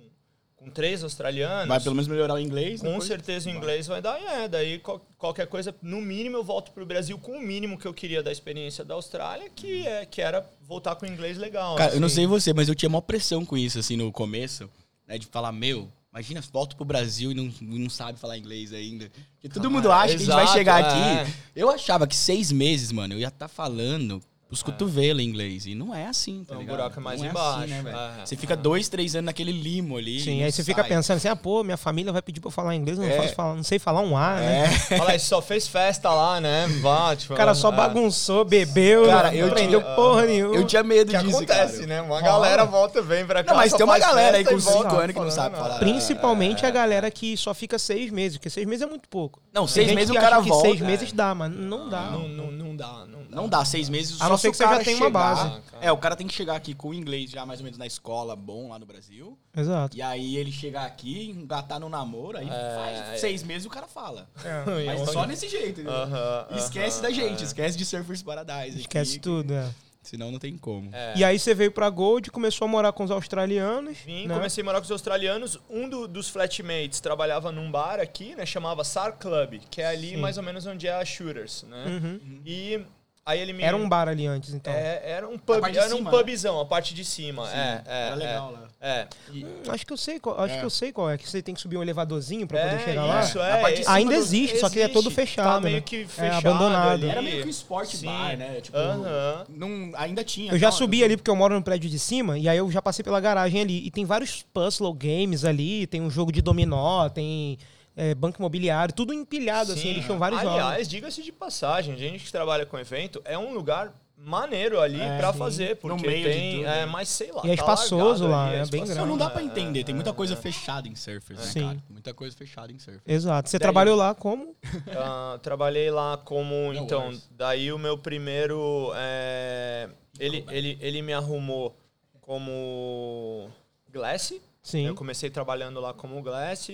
com 0.58 0.70
três 0.70 1.04
australianos. 1.04 1.68
Vai 1.68 1.80
pelo 1.80 1.96
menos 1.96 2.08
melhorar 2.08 2.34
o 2.34 2.40
inglês. 2.40 2.82
Com 2.82 2.88
depois- 2.88 3.06
certeza 3.06 3.48
o 3.50 3.52
vai. 3.54 3.58
inglês 3.62 3.88
vai 3.88 4.02
dar, 4.02 4.20
e 4.22 4.26
é. 4.26 4.48
Daí 4.50 4.80
qual- 4.80 5.02
qualquer 5.18 5.48
coisa, 5.48 5.74
no 5.82 6.02
mínimo 6.02 6.36
eu 6.38 6.44
volto 6.44 6.72
pro 6.72 6.86
Brasil 6.86 7.18
com 7.20 7.34
o 7.38 7.42
mínimo 7.42 7.78
que 7.78 7.86
eu 7.88 7.94
queria 7.94 8.22
da 8.24 8.32
experiência 8.32 8.84
da 8.84 8.96
Austrália, 8.96 9.50
que, 9.54 9.86
é, 9.88 10.06
que 10.06 10.22
era 10.22 10.46
voltar 10.68 10.96
com 10.96 11.06
o 11.06 11.10
inglês 11.10 11.38
legal. 11.38 11.76
Cara, 11.78 11.94
eu 11.94 12.00
não 12.00 12.08
assim. 12.08 12.16
sei 12.16 12.26
você, 12.28 12.54
mas 12.54 12.68
eu 12.68 12.76
tinha 12.76 12.90
maior 12.90 13.02
pressão 13.02 13.46
com 13.46 13.58
isso, 13.58 13.80
assim, 13.80 13.96
no 13.98 14.12
começo, 14.12 14.70
né? 15.08 15.18
De 15.18 15.26
falar, 15.28 15.52
meu, 15.52 15.92
imagina, 16.12 16.42
volto 16.52 16.76
pro 16.76 16.86
Brasil 16.86 17.32
e 17.32 17.34
não, 17.34 17.52
não 17.62 17.90
sabe 17.90 18.20
falar 18.20 18.38
inglês 18.38 18.74
ainda. 18.74 19.12
Porque 19.34 19.50
todo 19.50 19.70
mundo 19.70 19.92
Ah, 19.92 20.02
acha 20.02 20.10
que 20.10 20.16
a 20.16 20.26
gente 20.26 20.28
vai 20.36 20.48
chegar 20.48 20.84
é. 20.84 21.22
aqui. 21.22 21.34
Eu 21.56 21.70
achava 21.70 22.08
que 22.08 22.16
seis 22.16 22.52
meses, 22.52 22.92
mano, 22.92 23.14
eu 23.14 23.20
ia 23.20 23.28
estar 23.28 23.48
falando 23.48 24.22
os 24.50 24.62
cotovelos 24.62 25.22
em 25.24 25.28
inglês. 25.28 25.66
E 25.66 25.74
não 25.76 25.94
é 25.94 26.06
assim, 26.08 26.44
tá 26.44 26.56
o 26.56 26.60
ligado? 26.60 26.76
buraco 26.78 27.00
é 27.00 27.04
mais 27.04 27.20
não 27.22 27.28
embaixo. 27.30 27.60
assim, 27.62 27.68
né, 27.72 27.82
velho? 27.82 27.98
É, 27.98 28.26
Você 28.26 28.36
fica 28.36 28.54
é. 28.54 28.56
dois, 28.58 28.88
três 28.88 29.16
anos 29.16 29.26
naquele 29.26 29.52
limo 29.52 29.98
ali. 29.98 30.20
Sim, 30.22 30.44
aí 30.44 30.52
você 30.52 30.64
fica 30.64 30.82
sai. 30.82 30.90
pensando 30.90 31.18
assim, 31.18 31.28
ah, 31.28 31.36
pô, 31.36 31.64
minha 31.64 31.78
família 31.78 32.12
vai 32.14 32.22
pedir 32.22 32.40
pra 32.40 32.48
eu 32.48 32.52
falar 32.52 32.76
inglês, 32.76 32.98
eu 32.98 33.04
não, 33.06 33.12
É. 33.12 33.18
faço 33.18 33.34
falar, 33.36 33.56
não 33.56 33.64
sei 33.64 33.80
falar 33.80 34.02
um 34.02 34.16
A, 34.16 34.36
né? 34.36 34.66
É. 34.92 35.02
Aí, 35.12 35.20
só 35.20 35.42
fez 35.42 35.68
festa 35.68 36.10
lá, 36.12 36.40
né? 36.40 36.68
Vá, 36.82 37.16
tipo, 37.16 37.34
O 37.34 37.38
cara 37.38 37.54
só 37.56 37.70
é. 37.70 37.76
bagunçou, 37.76 38.46
bebeu, 38.46 39.08
Cara, 39.08 39.32
não 39.32 39.38
eu 39.38 39.48
aprendeu 39.48 39.82
tinha- 39.82 39.96
porra 39.96 40.26
nenhuma. 40.26 40.56
Eu 40.56 40.66
tinha 40.68 40.84
medo 40.84 41.12
Que 41.12 41.18
disso, 41.18 41.38
acontece, 41.38 41.74
cara. 41.78 41.88
né? 41.88 42.02
Uma 42.02 42.22
galera 42.22 42.66
volta, 42.66 43.02
vem 43.02 43.26
pra 43.26 43.44
cá. 43.44 43.52
Não, 43.52 43.58
mas 43.58 43.74
tem 43.74 43.84
uma 43.84 43.98
galera 44.00 44.38
aí 44.38 44.46
com 44.46 44.60
cinco 44.60 44.96
anos 44.96 45.14
que 45.14 45.20
não 45.20 45.32
sabe 45.32 45.58
falar. 45.58 45.80
Principalmente 45.80 46.64
É, 46.64 46.68
a 46.68 46.72
galera 46.72 47.10
que 47.12 47.36
só 47.36 47.54
fica 47.54 47.80
seis 47.80 48.12
meses, 48.12 48.38
porque 48.38 48.50
seis 48.50 48.66
meses 48.68 48.84
é 48.84 48.90
muito 48.90 49.10
pouco. 49.10 49.42
Não, 49.54 49.68
seis 49.68 49.92
meses 49.92 50.10
o 50.12 50.14
cara 50.14 50.40
volta. 50.40 50.68
seis 50.70 50.82
é. 50.82 50.84
meses 50.86 51.12
dá, 51.12 51.34
mas 51.34 51.52
não 51.52 51.90
dá. 51.90 52.02
Não, 52.12 52.28
não, 52.28 52.52
não 52.52 52.76
dá, 52.76 53.06
não 53.08 53.20
dá. 53.30 53.36
Não 53.36 53.50
dá, 53.50 53.66
seis 53.66 53.90
meses. 53.90 54.22
Não 54.36 54.38
se 54.38 54.42
ser 54.44 54.48
o 54.50 54.52
que 54.52 54.58
você 54.58 54.64
já 54.64 54.70
cara 54.70 54.84
tenha 54.84 54.98
uma 54.98 55.10
base. 55.10 55.62
É, 55.82 55.92
o 55.92 55.98
cara 55.98 56.16
tem 56.16 56.28
que 56.28 56.34
chegar 56.34 56.56
aqui 56.56 56.74
com 56.74 56.90
o 56.90 56.94
inglês 56.94 57.30
já 57.32 57.46
mais 57.46 57.60
ou 57.60 57.64
menos 57.64 57.78
na 57.78 57.86
escola, 57.86 58.36
bom 58.36 58.70
lá 58.70 58.80
no 58.80 58.86
Brasil. 58.86 59.38
Exato. 59.56 59.96
E 59.98 60.02
aí 60.02 60.38
ele 60.38 60.52
chegar 60.52 60.86
aqui, 60.86 61.30
engatar 61.30 61.80
no 61.80 61.90
namoro, 61.90 62.38
aí 62.38 62.48
É, 62.50 62.76
faz 63.08 63.20
seis 63.22 63.44
meses 63.44 63.66
o 63.66 63.70
cara 63.70 63.88
fala. 63.88 64.30
É. 64.44 64.64
Mas 64.86 65.02
Aham, 65.02 65.12
só 65.14 65.26
nesse 65.26 65.50
jeito, 65.50 65.82
entendeu? 65.82 65.94
aham, 65.94 66.48
Esquece 66.58 67.00
aham, 67.00 67.02
da 67.04 67.12
gente, 67.12 67.42
é. 67.42 67.46
esquece 67.46 67.78
de 67.78 67.86
Surfers 67.86 68.22
Paradise. 68.24 68.80
Esquece 68.80 69.12
aqui, 69.14 69.20
tudo, 69.20 69.54
é. 69.54 69.64
que- 69.68 69.86
Senão 70.06 70.30
não 70.32 70.38
tem 70.38 70.56
como. 70.56 70.92
É. 70.94 71.14
E 71.18 71.24
aí 71.24 71.40
você 71.40 71.56
veio 71.56 71.72
pra 71.72 71.90
Gold, 71.90 72.30
começou 72.30 72.66
a 72.66 72.68
morar 72.68 72.94
com 72.94 73.04
os 73.04 73.10
australianos. 73.10 73.98
Vim, 74.06 74.28
né? 74.28 74.36
comecei 74.36 74.62
a 74.62 74.66
morar 74.66 74.78
com 74.80 74.86
os 74.86 74.92
australianos. 74.92 75.60
Um 75.68 75.90
do- 75.90 76.08
dos 76.08 76.30
flatmates 76.30 77.00
trabalhava 77.00 77.52
num 77.52 77.72
bar 77.72 78.00
aqui, 78.00 78.36
né? 78.36 78.46
Chamava 78.46 78.84
SAR 78.84 79.14
Club, 79.18 79.62
que 79.72 79.82
é 79.82 79.88
ali 79.88 80.12
Sim. 80.12 80.18
mais 80.18 80.38
ou 80.38 80.44
menos 80.44 80.64
onde 80.68 80.88
é 80.88 80.94
a 80.94 81.04
Shooters, 81.04 81.64
né? 81.64 81.86
Uhum. 81.88 82.42
E 82.46 82.82
aí 83.26 83.40
ele 83.40 83.54
me... 83.54 83.64
Era 83.64 83.76
um 83.76 83.90
bar 83.90 84.08
ali 84.08 84.28
antes, 84.28 84.54
então. 84.54 84.72
É, 84.72 85.02
era 85.04 85.28
um 85.28 85.38
pub, 85.38 85.64
era 85.64 85.86
um 85.96 85.98
cima, 85.98 86.12
né? 86.12 86.18
pubzão, 86.18 86.60
a 86.60 86.66
parte 86.66 86.94
de 86.94 87.04
cima. 87.04 87.46
Sim, 87.48 87.58
é, 87.58 87.82
é, 87.88 88.06
era 88.08 88.16
legal 88.16 88.52
lá. 88.52 88.64
É. 88.80 88.90
é. 88.92 89.08
E- 89.34 89.44
Hum, 89.44 89.62
acho 89.70 89.86
que 89.86 89.92
eu 89.92 89.98
sei 89.98 90.20
qual, 90.20 90.40
acho 90.40 90.54
É. 90.54 90.60
que 90.60 90.66
eu 90.66 90.70
sei 90.70 90.92
qual 90.92 91.10
é, 91.10 91.18
que 91.18 91.28
você 91.28 91.42
tem 91.42 91.56
que 91.56 91.62
subir 91.62 91.78
um 91.78 91.82
elevadorzinho 91.82 92.46
pra 92.46 92.60
é, 92.60 92.70
poder 92.70 92.84
chegar 92.84 93.06
lá. 93.06 93.22
isso, 93.22 93.40
é. 93.40 93.62
parte 93.62 93.78
de 93.78 93.84
cima 93.84 93.96
Ainda 93.96 94.12
do- 94.14 94.18
existe, 94.20 94.60
só 94.60 94.70
que 94.70 94.76
ele 94.78 94.84
é 94.86 94.88
todo 94.88 95.06
Existe. 95.08 95.16
fechado, 95.16 95.54
Tá 95.56 95.60
meio 95.62 95.76
né? 95.78 95.82
que 95.82 96.02
É, 96.04 96.08
fechado 96.08 96.48
abandonado. 96.50 96.92
ali. 96.92 97.10
Era 97.10 97.22
meio 97.22 97.42
que 97.42 97.48
um 97.48 97.52
sport 97.52 97.88
Sim. 97.90 98.06
bar, 98.06 98.38
né? 98.38 98.62
Tipo, 98.62 98.78
Aham. 98.78 99.46
não, 99.50 99.92
ainda 99.96 100.24
tinha. 100.24 100.52
Eu 100.52 100.60
já 100.60 100.68
não, 100.68 100.74
subi 100.78 101.04
ali 101.04 101.18
porque 101.18 101.32
eu 101.32 101.36
moro 101.36 101.56
no 101.56 101.64
prédio 101.64 101.90
de 101.90 101.98
cima 101.98 102.38
e 102.38 102.48
aí 102.48 102.58
eu 102.58 102.70
já 102.72 102.82
passei 102.82 103.02
pela 103.04 103.20
garagem 103.20 103.60
ali. 103.62 103.86
E 103.88 103.90
tem 103.90 104.06
vários 104.06 104.44
puzzle 104.54 104.94
games 104.94 105.44
ali, 105.44 105.88
tem 105.88 106.00
um 106.02 106.10
jogo 106.12 106.32
de 106.32 106.42
dominó, 106.42 107.10
tem 107.10 107.58
é, 107.96 108.14
banco 108.16 108.40
imobiliário, 108.40 108.94
tudo 108.94 109.14
empilhado 109.14 109.72
assim, 109.72 109.82
Sim. 109.82 109.90
eles 109.90 110.06
tinham 110.06 110.20
vários 110.20 110.42
jogos. 110.42 110.60
Aliás, 110.60 110.88
diga-se 110.88 111.22
de 111.24 111.32
passagem, 111.32 111.98
gente 111.98 112.24
que 112.26 112.32
trabalha 112.32 112.66
com 112.66 112.78
evento, 112.78 113.22
é 113.26 113.38
um 113.38 113.54
lugar 113.54 113.94
maneiro 114.18 114.80
ali 114.80 115.00
É, 115.00 115.18
pra 115.18 115.34
sim. 115.34 115.40
fazer, 115.40 115.70
No 115.72 115.76
porque 115.78 116.08
meio 116.08 116.24
de 116.24 116.30
tem, 116.30 116.52
tudo, 116.58 116.68
é, 116.68 116.76
né? 116.78 116.86
mas 116.86 117.10
sei 117.10 117.32
lá. 117.34 117.42
E 117.44 117.52
é 117.52 117.56
tá 117.56 117.62
espaçoso 117.62 118.24
largado 118.24 118.28
lá, 118.28 118.46
ali, 118.46 118.54
é 118.54 118.58
bem 118.58 118.64
espaçoso. 118.66 118.86
grande. 118.86 119.00
Não, 119.02 119.08
não 119.08 119.18
dá 119.18 119.30
pra 119.30 119.42
É, 119.42 119.46
entender. 119.46 119.84
Tem 119.84 119.94
muita 119.94 120.10
é, 120.10 120.14
coisa 120.14 120.34
é. 120.34 120.38
fechada 120.38 120.88
em 120.88 120.96
Surfers, 120.96 121.40
né, 121.40 121.46
Sim. 121.46 121.60
cara? 121.68 121.78
Muita 121.90 122.14
coisa 122.14 122.36
fechada 122.36 122.72
em 122.72 122.80
Surfers. 122.80 123.04
Exato. 123.06 123.50
Você 123.50 123.60
Daí- 123.60 123.64
trabalhou 123.66 123.96
lá 123.96 124.16
como? 124.16 124.56
Ah, 124.98 125.38
trabalhei 125.44 125.92
lá 125.92 126.18
como. 126.18 126.54
Não, 126.74 126.74
então, 126.74 127.12
daí 127.32 127.72
o 127.74 127.78
meu 127.78 127.98
primeiro. 127.98 128.92
é, 128.96 129.90
ele, 130.18 130.46
é? 130.48 130.58
ele, 130.58 130.78
ele 130.82 131.02
me 131.02 131.14
arrumou 131.14 131.78
como 132.22 133.50
Glass. 133.92 134.34
Sim. 134.64 134.88
Eu 134.88 134.96
comecei 134.96 135.30
trabalhando 135.30 135.80
lá 135.80 135.94
como 135.94 136.22
Glass. 136.22 136.72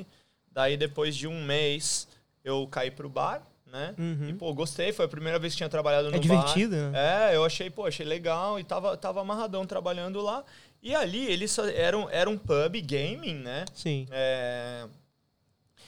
Daí, 0.51 0.75
depois 0.77 1.15
de 1.15 1.27
um 1.27 1.43
mês, 1.43 2.07
eu 2.43 2.67
caí 2.69 2.91
pro 2.91 3.07
bar, 3.09 3.41
né? 3.71 3.95
Uhum. 3.97 4.29
E, 4.29 4.33
pô, 4.33 4.53
gostei. 4.53 4.91
Foi 4.91 5.05
a 5.05 5.07
primeira 5.07 5.39
vez 5.39 5.53
que 5.53 5.57
tinha 5.57 5.69
trabalhado 5.69 6.09
no 6.09 6.15
É 6.15 6.19
bar. 6.19 6.21
divertido, 6.21 6.75
né? 6.75 7.31
É, 7.31 7.35
eu 7.35 7.45
achei, 7.45 7.69
pô, 7.69 7.85
achei 7.85 8.05
legal 8.05 8.59
e 8.59 8.63
tava, 8.63 8.97
tava 8.97 9.21
amarradão 9.21 9.65
trabalhando 9.65 10.19
lá. 10.21 10.43
E 10.83 10.93
ali, 10.95 11.25
eles 11.27 11.51
só- 11.51 11.65
eram, 11.67 12.09
era 12.09 12.29
um 12.29 12.37
pub 12.37 12.75
gaming, 12.83 13.35
né? 13.35 13.65
Sim. 13.73 14.07
É, 14.11 14.85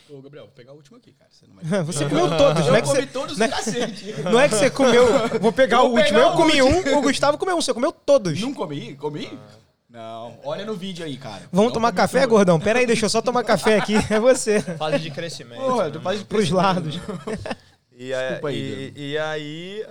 Ô, 0.10 0.22
Gabriel, 0.22 0.46
vou 0.46 0.54
pegar 0.54 0.74
o 0.74 0.76
último 0.76 0.98
aqui, 0.98 1.12
cara. 1.14 1.30
Você 1.32 1.46
não 1.48 1.56
vai. 1.56 1.64
Você 1.86 2.08
comeu 2.08 2.38
todos, 2.38 2.68
não 2.68 2.76
é 2.76 2.80
Eu 2.80 2.82
que 2.84 2.88
você, 2.88 2.96
comi 3.02 3.08
todos 3.08 3.38
não 3.38 3.46
é- 3.46 3.50
cacete. 3.50 4.14
não 4.22 4.40
é 4.40 4.50
que 4.50 4.56
você 4.56 4.70
comeu. 4.70 5.06
Vou 5.40 5.52
pegar 5.52 5.78
Eu 5.78 5.86
o 5.86 5.90
vou 5.90 5.98
último. 5.98 6.10
pegar 6.20 6.28
Eu 6.30 6.34
o 6.34 6.36
comi 6.38 6.62
um, 6.62 6.98
o 7.00 7.02
Gustavo 7.02 7.38
comeu 7.38 7.56
um. 7.58 7.62
Você 7.62 7.74
comeu 7.74 7.92
todos. 7.92 8.40
Não 8.40 8.54
comi? 8.54 8.96
Comi? 8.96 9.40
Não. 9.94 10.40
Olha 10.44 10.66
no 10.66 10.74
vídeo 10.74 11.06
aí, 11.06 11.16
cara. 11.18 11.48
Vamos 11.52 11.68
Não 11.68 11.72
tomar 11.74 11.92
café, 11.94 12.22
tudo. 12.22 12.32
gordão? 12.32 12.60
Pera 12.60 12.80
aí, 12.80 12.86
deixa 12.88 13.06
eu 13.06 13.10
só 13.12 13.22
tomar 13.22 13.44
café 13.44 13.78
aqui. 13.78 13.94
É 14.10 14.20
você. 14.20 14.60
Fase 14.60 14.98
de 14.98 15.12
crescimento. 15.12 15.62
Porra, 15.62 15.92
tu 15.92 16.02
faz 16.02 16.24
Pros 16.24 16.50
lados. 16.50 16.96
E, 17.96 18.12
aí- 18.12 18.24
Desculpa 18.30 18.48
aí, 18.50 18.92
e, 18.96 19.12
e 19.12 19.18
aí, 19.20 19.86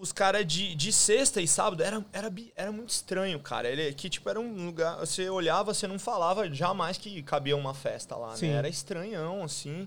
os 0.00 0.10
caras 0.10 0.46
de, 0.46 0.74
de 0.74 0.90
sexta 0.90 1.40
e 1.42 1.46
sábado 1.46 1.82
era, 1.82 2.04
era, 2.12 2.32
era 2.56 2.72
muito 2.72 2.88
estranho, 2.90 3.38
cara. 3.40 3.68
Ele, 3.68 3.92
que 3.92 4.08
tipo, 4.08 4.28
era 4.30 4.40
um 4.40 4.64
lugar. 4.66 4.98
Você 4.98 5.28
olhava, 5.28 5.74
você 5.74 5.86
não 5.86 5.98
falava 5.98 6.50
jamais 6.52 6.96
que 6.98 7.22
cabia 7.22 7.54
uma 7.56 7.74
festa 7.74 8.16
lá, 8.16 8.34
Sim. 8.34 8.48
né? 8.48 8.54
Era 8.54 8.68
estranhão, 8.68 9.44
assim. 9.44 9.86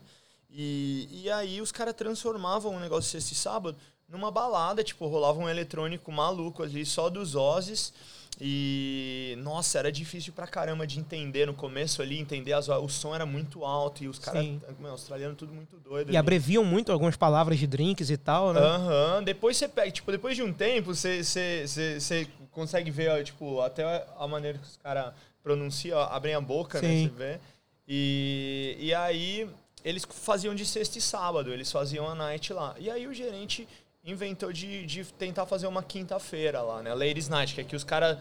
E, 0.51 1.07
e 1.23 1.31
aí 1.31 1.61
os 1.61 1.71
caras 1.71 1.95
transformavam 1.95 2.75
o 2.75 2.79
negócio 2.79 3.03
de 3.05 3.23
sexta 3.23 3.33
e 3.33 3.35
sábado 3.35 3.77
numa 4.11 4.31
balada, 4.31 4.83
tipo, 4.83 5.07
rolava 5.07 5.39
um 5.39 5.47
eletrônico 5.47 6.11
maluco 6.11 6.63
ali, 6.63 6.85
só 6.85 7.09
dos 7.09 7.35
Ozes. 7.35 7.93
E, 8.41 9.35
nossa, 9.39 9.79
era 9.79 9.91
difícil 9.91 10.31
pra 10.31 10.47
caramba 10.47 10.87
de 10.87 10.97
entender 10.97 11.45
no 11.45 11.53
começo 11.53 12.01
ali, 12.01 12.17
entender 12.17 12.53
as, 12.53 12.69
o 12.69 12.87
som 12.87 13.13
era 13.13 13.25
muito 13.25 13.65
alto 13.65 14.01
e 14.01 14.07
os 14.07 14.17
caras, 14.17 14.45
australiano 14.89 15.35
tudo 15.35 15.53
muito 15.53 15.77
doido. 15.77 16.07
E 16.07 16.11
ali. 16.11 16.17
abreviam 16.17 16.63
muito 16.63 16.91
algumas 16.91 17.17
palavras 17.17 17.59
de 17.59 17.67
drinks 17.67 18.09
e 18.09 18.15
tal, 18.15 18.53
né? 18.53 18.61
Aham, 18.61 19.23
depois 19.23 19.57
você 19.57 19.67
pega, 19.67 19.91
tipo, 19.91 20.09
depois 20.09 20.37
de 20.37 20.43
um 20.43 20.53
tempo, 20.53 20.95
você, 20.95 21.21
você, 21.21 21.67
você, 21.67 21.99
você 21.99 22.27
consegue 22.51 22.89
ver, 22.89 23.11
ó, 23.11 23.21
tipo, 23.21 23.59
até 23.59 24.05
a 24.17 24.25
maneira 24.25 24.57
que 24.57 24.65
os 24.65 24.77
caras 24.77 25.13
pronunciam, 25.43 25.99
ó, 25.99 26.03
abrem 26.03 26.33
a 26.33 26.41
boca, 26.41 26.81
né, 26.81 26.87
Sim. 26.87 27.09
você 27.09 27.15
vê. 27.15 27.39
E, 27.85 28.77
e 28.79 28.93
aí, 28.93 29.49
eles 29.83 30.07
faziam 30.09 30.55
de 30.55 30.65
sexta 30.65 30.97
e 30.97 31.01
sábado, 31.01 31.51
eles 31.51 31.69
faziam 31.69 32.07
a 32.07 32.15
night 32.15 32.53
lá. 32.53 32.73
E 32.79 32.89
aí 32.89 33.05
o 33.05 33.13
gerente 33.13 33.67
inventou 34.09 34.51
de, 34.51 34.85
de 34.85 35.03
tentar 35.05 35.45
fazer 35.45 35.67
uma 35.67 35.83
quinta-feira 35.83 36.61
lá, 36.61 36.81
né, 36.81 36.93
Ladies 36.93 37.29
Night, 37.29 37.55
que 37.55 37.61
aqui 37.61 37.75
os 37.75 37.83
caras... 37.83 38.17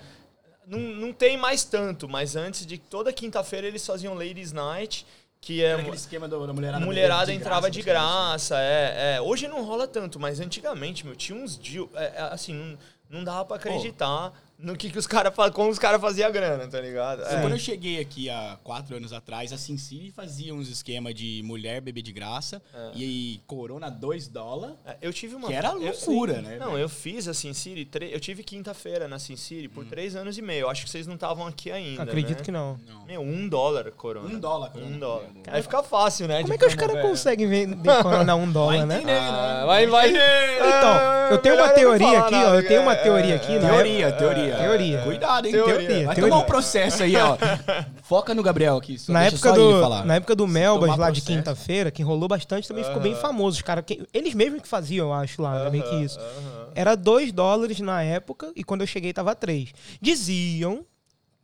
Não, 0.67 0.79
não 0.79 1.13
tem 1.15 1.37
mais 1.37 1.65
tanto, 1.65 2.07
mas 2.09 2.37
antes 2.37 2.67
de 2.67 2.77
toda 2.77 3.11
quinta-feira 3.13 3.67
eles 3.67 3.87
faziam 3.87 4.13
Ladies 4.13 4.53
Night, 4.53 5.07
que 5.41 5.63
é... 5.63 5.69
Era 5.69 5.81
aquele 5.81 5.97
esquema 5.97 6.29
da 6.29 6.37
mulherada. 6.39 6.85
Mulherada 6.85 7.27
de 7.27 7.33
entrava 7.33 7.71
de 7.71 7.83
praticamente. 7.83 8.07
graça, 8.07 8.57
é, 8.61 9.15
é. 9.17 9.21
Hoje 9.21 9.49
não 9.49 9.65
rola 9.65 9.87
tanto, 9.87 10.21
mas 10.21 10.41
antigamente, 10.41 11.07
meu, 11.07 11.17
tinha 11.17 11.39
uns 11.39 11.59
dias. 11.59 11.87
É, 11.95 12.05
é, 12.17 12.21
assim, 12.31 12.53
não, 12.53 12.79
não 13.09 13.25
dava 13.25 13.45
pra 13.47 13.57
acreditar 13.57 14.33
no 14.59 14.77
que, 14.77 14.91
que 14.91 14.99
os 14.99 15.07
caras 15.07 15.33
como 15.53 15.71
os 15.71 15.79
caras 15.79 16.01
faziam 16.01 16.31
grana, 16.33 16.67
tá 16.67 16.81
ligado? 16.81 17.23
Quando 17.23 17.53
É. 17.53 17.55
eu 17.55 17.59
cheguei 17.59 18.01
aqui 18.01 18.29
há 18.29 18.59
quatro 18.65 18.97
anos 18.97 19.13
atrás, 19.13 19.53
a 19.53 19.57
SimCity 19.57 20.11
fazia 20.11 20.53
uns 20.55 20.69
esquema 20.69 21.15
de 21.15 21.41
mulher 21.45 21.81
beber 21.81 22.03
de 22.03 22.13
graça 22.13 22.61
e 22.95 23.41
Corona 23.47 23.89
2 23.91 24.27
dólares. 24.29 24.77
É, 24.85 24.97
Eu 25.01 25.13
tive 25.13 25.37
uma. 25.37 25.47
Que 25.49 25.55
era 25.55 25.69
eu- 25.69 25.79
loucura, 25.81 26.43
né, 26.43 26.57
Não, 26.59 26.73
velho? 26.73 26.81
eu 26.83 26.89
fiz 26.89 27.29
a 27.29 27.35
Sin 27.35 27.53
City. 27.55 27.85
tre- 27.85 28.11
Eu 28.13 28.19
tive 28.21 28.43
quinta-feira 28.43 29.07
na 29.07 29.19
Sin 29.19 29.37
City 29.37 29.67
Hum. 29.69 29.71
por 29.75 29.85
três 29.85 30.17
anos 30.17 30.37
e 30.37 30.43
meio. 30.43 30.63
Eu 30.63 30.71
acho 30.71 30.85
que 30.85 30.91
vocês 30.91 31.07
não 31.07 31.15
estavam 31.15 31.47
aqui 31.47 31.71
ainda. 31.71 32.03
Acredito 32.03 32.39
né? 32.39 32.45
que 32.45 32.51
não. 32.51 32.79
Não. 32.89 33.07
Meu, 33.07 33.21
um 33.21 33.49
dólar, 33.49 33.91
Corona. 33.93 34.29
Um 34.29 34.41
dólar, 34.41 34.71
Um 34.71 34.73
Corona. 34.73 34.99
dólar. 34.99 35.29
Meu, 35.33 35.43
Aí 35.55 35.63
fica 35.63 35.83
fácil, 35.85 36.27
né? 36.27 36.37
Como 36.43 36.49
de 36.49 36.55
é 36.55 36.59
que 36.59 36.67
os 36.67 36.75
caras 36.75 37.01
conseguem 37.01 37.47
vender 37.47 38.03
Corona 38.03 38.33
a 38.33 38.37
um 38.37 38.51
dólar, 38.51 38.85
né? 38.87 38.97
entender, 38.97 39.13
Ah, 39.13 39.59
né? 39.61 39.67
vai, 39.67 39.87
vai. 39.87 40.09
Então, 40.11 41.31
eu 41.31 41.39
tenho 41.39 41.55
uma 41.57 41.69
teoria 41.69 42.19
aqui, 42.21 42.33
nada, 42.33 42.51
ó. 42.51 42.55
Eu 42.55 42.67
tenho 42.67 42.83
uma 42.83 42.93
é, 42.95 42.97
teoria 42.97 43.33
é, 43.35 43.37
aqui, 43.37 43.53
é. 43.53 43.59
né? 43.61 43.69
Teoria, 43.71 44.13
teoria. 44.13 44.48
Teoria. 44.57 45.03
Cuidado, 45.03 45.47
hein? 45.47 45.53
Teoria, 45.53 46.07
Vai 46.07 46.15
teoria. 46.15 46.15
tomar 46.31 46.39
um 46.39 46.47
processo 46.47 47.03
aí, 47.03 47.15
ó. 47.17 47.37
Foca 48.03 48.35
no 48.35 48.43
Gabriel 48.43 48.77
aqui. 48.77 48.97
Na 49.09 49.25
época, 49.25 49.53
do, 49.53 49.89
na 50.05 50.15
época 50.17 50.35
do 50.35 50.47
Melbas, 50.47 50.89
lá 50.97 51.11
de 51.11 51.21
processo. 51.21 51.27
quinta-feira, 51.27 51.91
que 51.91 52.03
rolou 52.03 52.29
bastante, 52.29 52.67
também 52.69 52.85
ficou 52.85 53.01
bem 53.01 53.15
famoso. 53.15 53.57
Os 53.57 53.63
caras, 53.63 53.85
que- 53.87 54.07
eles 54.15 54.35
mesmos 54.35 54.63
que 54.63 54.69
faziam, 54.69 55.09
eu 55.09 55.13
acho, 55.13 55.41
lá, 55.43 55.65
né? 55.65 55.71
meio 55.71 55.85
que 55.85 55.97
isso. 55.97 56.19
Aham. 56.19 56.69
Era 56.75 56.95
2 56.95 57.33
dólares 57.33 57.81
na 57.81 58.03
época 58.03 58.53
e 58.55 58.63
quando 58.65 58.83
eu 58.83 58.87
cheguei 58.87 59.13
tava 59.13 59.35
3. 59.35 59.73
Diziam, 60.01 60.85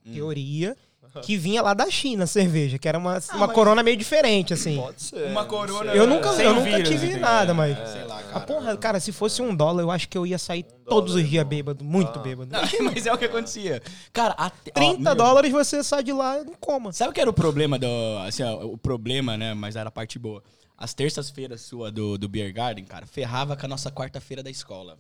Hum. 0.07 0.13
Que 1.23 1.37
vinha 1.37 1.63
lá 1.63 1.75
da 1.75 1.91
China 1.91 2.25
a 2.25 2.27
cerveja, 2.27 2.79
que 2.79 2.89
era 2.89 2.99
uma, 2.99 3.19
uma 3.35 3.47
mas- 3.47 3.55
corona 3.55 3.83
meio 3.83 3.97
diferente, 3.97 4.53
assim. 4.55 4.77
Pode 4.77 5.03
ser. 5.03 5.29
Uma 5.31 5.45
corona. 5.45 5.93
Eu 5.93 6.07
nunca- 6.07 6.31
eu 6.43 6.51
o 6.51 6.55
nunca 6.55 6.71
vírus, 6.71 6.89
tive 6.89 7.07
entendeu? 7.07 7.21
nada, 7.23 7.55
mas- 7.55 7.79
É, 7.79 7.87
sei 7.87 8.05
lá, 8.05 8.23
cara. 8.23 8.37
A 8.37 8.41
porra, 8.41 8.77
cara, 8.77 9.01
se 9.01 9.13
fosse 9.13 9.41
um 9.43 9.55
dólar, 9.55 9.83
eu 9.83 9.91
acho 9.91 10.09
que 10.09 10.17
eu 10.19 10.27
ia 10.27 10.39
sair 10.39 10.65
todos 10.87 11.11
os 11.15 11.17
dólar, 11.21 11.31
dias 11.31 11.47
bêbado, 11.47 11.85
muito 11.85 12.19
Ah. 12.19 12.23
bêbado. 12.23 12.51
Não, 12.53 12.61
mas 12.93 13.07
é 13.07 13.13
o 13.13 13.19
que 13.19 13.25
acontecia. 13.27 13.83
Cara, 14.13 14.35
até, 14.37 14.71
ó, 14.71 14.75
30 14.75 15.01
meu, 15.01 15.15
dólares 15.15 15.53
você 15.53 15.83
sai 15.85 16.03
de 16.03 16.13
lá 16.13 16.41
em 16.41 16.55
coma. 16.61 16.93
Sabe 16.93 17.11
o 17.11 17.13
que 17.13 17.21
era 17.21 17.31
o 17.31 17.35
problema 17.35 17.79
do. 17.79 17.87
Assim, 18.27 18.43
ó, 18.43 18.65
o 18.65 18.77
problema, 18.79 19.37
né? 19.37 19.55
Mas 19.55 19.77
era 19.77 19.89
a 19.89 19.93
parte 19.93 20.19
boa. 20.19 20.43
As 20.77 20.93
terças-feiras 20.93 21.61
sua 21.61 21.91
do, 21.91 22.19
do 22.19 22.29
Beer 22.29 22.53
Garden, 22.53 22.85
cara, 22.85 23.07
ferrava 23.07 23.57
com 23.57 23.65
a 23.65 23.69
nossa 23.69 23.91
quarta-feira 23.93 24.43
da 24.43 24.51
escola. 24.51 24.99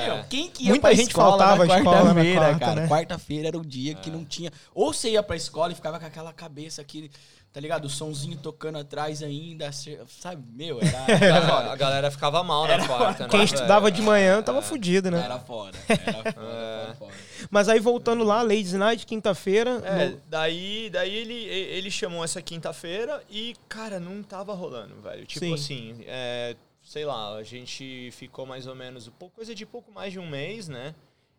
É. 0.00 0.06
Meu, 0.14 0.24
quem 0.24 0.48
que 0.50 0.64
ia 0.64 0.68
Muita 0.70 0.88
pra 0.88 0.94
gente 0.94 1.08
escola 1.08 1.28
faltava 1.30 1.66
na 1.66 1.74
à 1.74 1.78
escola 1.78 1.96
na 1.96 2.04
quarta-feira, 2.14 2.40
quarta, 2.40 2.58
cara? 2.66 2.80
né? 2.82 2.88
Quarta-feira 2.88 3.48
era 3.48 3.58
o 3.58 3.64
dia 3.64 3.94
que 3.94 4.10
não 4.10 4.24
tinha. 4.24 4.50
Ou 4.74 4.92
você 4.92 5.10
ia 5.10 5.22
pra 5.22 5.36
escola 5.36 5.72
e 5.72 5.74
ficava 5.74 5.98
com 6.00 6.06
aquela 6.06 6.32
cabeça 6.32 6.80
aqui, 6.80 7.10
tá 7.52 7.60
ligado? 7.60 7.84
O 7.84 7.90
sonzinho 7.90 8.36
tocando 8.38 8.78
atrás 8.78 9.22
ainda, 9.22 9.70
sabe? 9.72 10.42
Meu, 10.54 10.78
era. 10.80 10.98
A, 10.98 11.10
Era 11.24 11.72
a 11.72 11.76
galera 11.76 12.10
ficava 12.10 12.42
mal 12.42 12.66
na 12.66 12.86
quarta, 12.86 13.24
né? 13.24 13.28
Quem 13.28 13.42
estudava 13.44 13.90
de 13.90 14.00
manhã 14.00 14.42
tava 14.42 14.62
fudido, 14.62 15.10
né? 15.10 15.22
Era 15.24 15.38
foda. 15.38 15.76
Era 15.88 16.12
foda, 16.12 16.28
É. 16.30 16.84
foda, 16.86 16.94
foda. 16.98 17.12
Mas 17.50 17.68
aí 17.68 17.78
voltando 17.80 18.24
lá, 18.24 18.40
Ladies 18.42 18.72
Night, 18.72 19.04
quinta-feira. 19.04 19.82
É, 19.84 20.08
no- 20.08 20.20
daí, 20.28 20.88
daí 20.90 21.14
ele, 21.14 21.34
ele 21.34 21.90
chamou 21.90 22.24
essa 22.24 22.40
quinta-feira 22.40 23.22
e, 23.28 23.54
cara, 23.68 24.00
não 24.00 24.22
tava 24.22 24.54
rolando, 24.54 24.94
velho. 25.02 25.26
Tipo 25.26 25.44
Sim. 25.44 25.54
assim, 25.54 26.04
é, 26.06 26.56
sei 26.92 27.06
lá, 27.06 27.36
a 27.36 27.42
gente 27.42 28.10
ficou 28.12 28.44
mais 28.44 28.66
ou 28.66 28.74
menos 28.74 29.10
coisa 29.34 29.54
de 29.54 29.64
pouco 29.64 29.90
mais 29.90 30.12
de 30.12 30.18
um 30.18 30.28
mês, 30.28 30.68
né? 30.68 30.94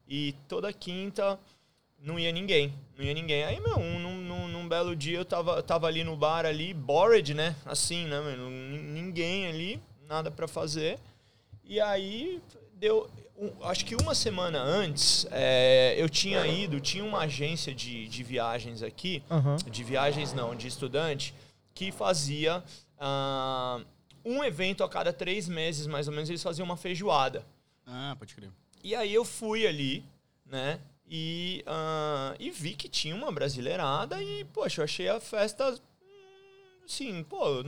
E 0.10 0.34
toda 0.48 0.74
quinta 0.74 1.40
não 2.00 2.18
ia 2.18 2.32
ninguém. 2.32 2.74
Não 2.98 3.06
ia 3.06 3.14
ninguém. 3.14 3.44
Aí, 3.44 3.60
meu, 3.60 3.78
um- 3.78 4.00
num, 4.00 4.18
num, 4.18 4.48
num 4.48 4.68
belo 4.68 4.96
dia 4.96 5.20
eu 5.20 5.24
tava, 5.24 5.62
tava 5.62 5.86
ali 5.86 6.04
no 6.04 6.16
bar 6.18 6.44
ali, 6.48 6.74
bored, 6.74 7.36
né? 7.36 7.56
Assim, 7.68 8.06
né? 8.08 8.18
N- 8.36 8.82
Ninguém 9.00 9.46
ali, 9.46 9.80
nada 10.08 10.32
pra 10.32 10.48
fazer. 10.48 10.98
E 11.64 11.80
aí 11.80 12.42
deu. 12.74 13.08
acho 13.62 13.86
que 13.86 13.96
uma 13.96 14.16
semana 14.16 14.60
antes 14.60 15.28
é, 15.30 15.94
eu 16.00 16.10
tinha 16.10 16.48
ido, 16.48 16.80
tinha 16.82 17.04
uma 17.06 17.20
agência 17.20 17.76
de, 17.76 18.08
de 18.08 18.24
viagens 18.24 18.82
aqui, 18.82 19.22
Aham. 19.30 19.58
de 19.70 19.84
viagens 19.84 20.34
não, 20.34 20.56
de 20.56 20.68
estudante, 20.68 21.32
que 21.76 21.92
fazia 21.92 22.64
ah, 23.00 23.80
um 24.26 24.44
evento 24.44 24.84
a 24.84 24.90
cada 24.90 25.12
três 25.12 25.48
meses, 25.48 25.88
mais 25.88 26.08
ou 26.08 26.14
menos, 26.14 26.30
eles 26.30 26.44
faziam 26.44 26.66
uma 26.66 26.78
feijoada. 26.78 27.46
Ah, 27.86 28.16
pode 28.18 28.34
crer. 28.36 28.52
E 28.84 28.96
aí 28.96 29.14
eu 29.14 29.26
fui 29.26 29.66
ali, 29.68 30.04
né? 30.46 30.80
E, 31.08 31.64
ah, 31.68 32.36
e 32.40 32.50
vi 32.50 32.74
que 32.74 32.90
tinha 32.90 33.16
uma 33.16 33.32
brasileirada 33.32 34.22
e, 34.22 34.46
poxa, 34.46 34.82
eu 34.82 34.86
achei 34.86 35.10
a 35.10 35.20
festa, 35.20 35.72
hum, 35.72 36.86
assim, 36.86 37.24
pô, 37.24 37.64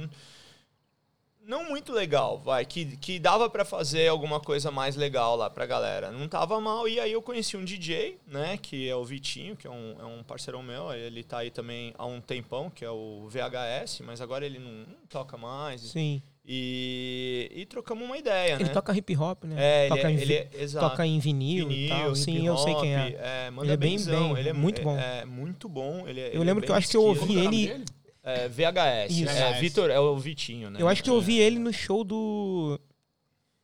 não 1.46 1.70
muito 1.70 1.94
legal, 1.94 2.40
vai, 2.40 2.66
que, 2.66 2.98
que 2.98 3.20
dava 3.20 3.50
pra 3.50 3.64
fazer 3.64 4.08
alguma 4.08 4.40
coisa 4.40 4.72
mais 4.72 4.96
legal 4.96 5.36
lá 5.36 5.50
pra 5.50 5.66
galera. 5.66 6.12
Não 6.12 6.28
tava 6.28 6.60
mal, 6.60 6.88
e 6.88 7.00
aí 7.00 7.12
eu 7.12 7.22
conheci 7.22 7.56
um 7.56 7.64
DJ, 7.64 8.20
né, 8.26 8.58
que 8.58 8.90
é 8.90 8.96
o 8.96 9.06
Vitinho, 9.06 9.56
que 9.56 9.68
é 9.68 9.70
um, 9.70 9.96
é 10.00 10.06
um 10.06 10.24
parceirão 10.24 10.64
meu, 10.64 10.92
ele 10.94 11.24
tá 11.24 11.40
aí 11.40 11.52
também 11.52 11.94
há 11.98 12.06
um 12.06 12.20
tempão, 12.20 12.70
que 12.70 12.84
é 12.84 12.90
o 12.90 13.28
VHS, 13.30 14.02
mas 14.02 14.22
agora 14.22 14.46
ele 14.46 14.58
não, 14.58 14.72
não 14.72 15.06
toca 15.08 15.38
mais. 15.38 15.82
Sim. 15.82 16.22
E, 16.24 16.35
e 16.48 17.66
trocamos 17.66 18.06
uma 18.06 18.18
ideia, 18.18 18.54
Ele 18.54 18.66
né? 18.66 18.70
toca 18.70 18.96
hip 18.96 19.18
hop, 19.18 19.44
né? 19.46 19.56
É, 19.58 19.86
ele 19.86 19.96
toca, 19.96 20.08
é, 20.08 20.12
em, 20.12 20.18
ele 20.18 20.34
é, 20.34 20.50
exato. 20.60 20.90
toca 20.90 21.06
em 21.06 21.20
vinil, 21.20 21.72
e 21.72 21.90
tal. 21.90 22.16
Sim, 22.16 22.46
eu 22.46 22.58
sei 22.58 22.76
quem 22.76 22.96
é. 22.96 23.18
é 23.20 23.50
manda 23.52 23.66
Ele 23.66 23.74
é 23.74 23.78
bem, 23.78 24.04
bem, 24.04 24.38
ele 24.38 24.50
é 24.50 24.54
muito 24.54 24.82
bom. 24.82 24.98
É, 24.98 25.20
é 25.22 25.26
muito 25.26 25.68
bom. 25.70 26.08
Ele 26.08 26.20
é, 26.22 26.28
Eu 26.30 26.36
ele 26.36 26.44
lembro 26.44 26.64
é 26.64 26.66
que 26.66 26.72
eu 26.72 26.76
acho 26.76 26.88
que 26.90 26.98
eu 26.98 27.04
ouvi 27.04 27.28
que 27.28 27.40
é 27.40 27.44
ele-? 27.46 27.86
É, 28.24 28.48
VHS. 28.48 29.12
Isso. 29.12 29.30
É. 29.30 29.60
Vitor, 29.60 29.90
é 29.92 30.00
o 30.00 30.18
Vitinho, 30.18 30.72
né? 30.72 30.82
Eu 30.82 30.88
acho 30.88 31.04
que 31.04 31.10
eu 31.10 31.14
ouvi 31.14 31.38
ele 31.40 31.60
no 31.60 31.72
show 31.72 32.04
do 32.04 32.80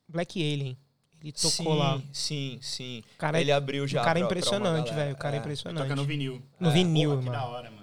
Black 0.07 0.39
Alien. 0.39 0.77
Ele 1.23 1.31
tocou 1.31 1.50
sim, 1.51 1.77
lá. 1.79 2.01
Sim, 2.11 2.59
sim. 2.61 3.03
O 3.15 3.17
cara, 3.17 3.39
ele 3.39 3.51
abriu 3.51 3.88
já. 3.88 4.01
o 4.01 4.03
cara 4.05 4.19
é 4.19 4.23
impressionante, 4.23 4.91
velho. 4.93 5.13
O 5.13 5.17
cara 5.17 5.35
é, 5.35 5.38
É. 5.38 5.39
impressionante. 5.39 5.83
Toca 5.83 5.95
no 5.95 6.03
vinil. 6.03 6.41
No 6.59 6.69
É, 6.69 6.73
vinil, 6.73 7.09
Porra, 7.11 7.21
que 7.21 7.29
mano. 7.29 7.39
da 7.39 7.47
hora, 7.47 7.71
mano. 7.71 7.80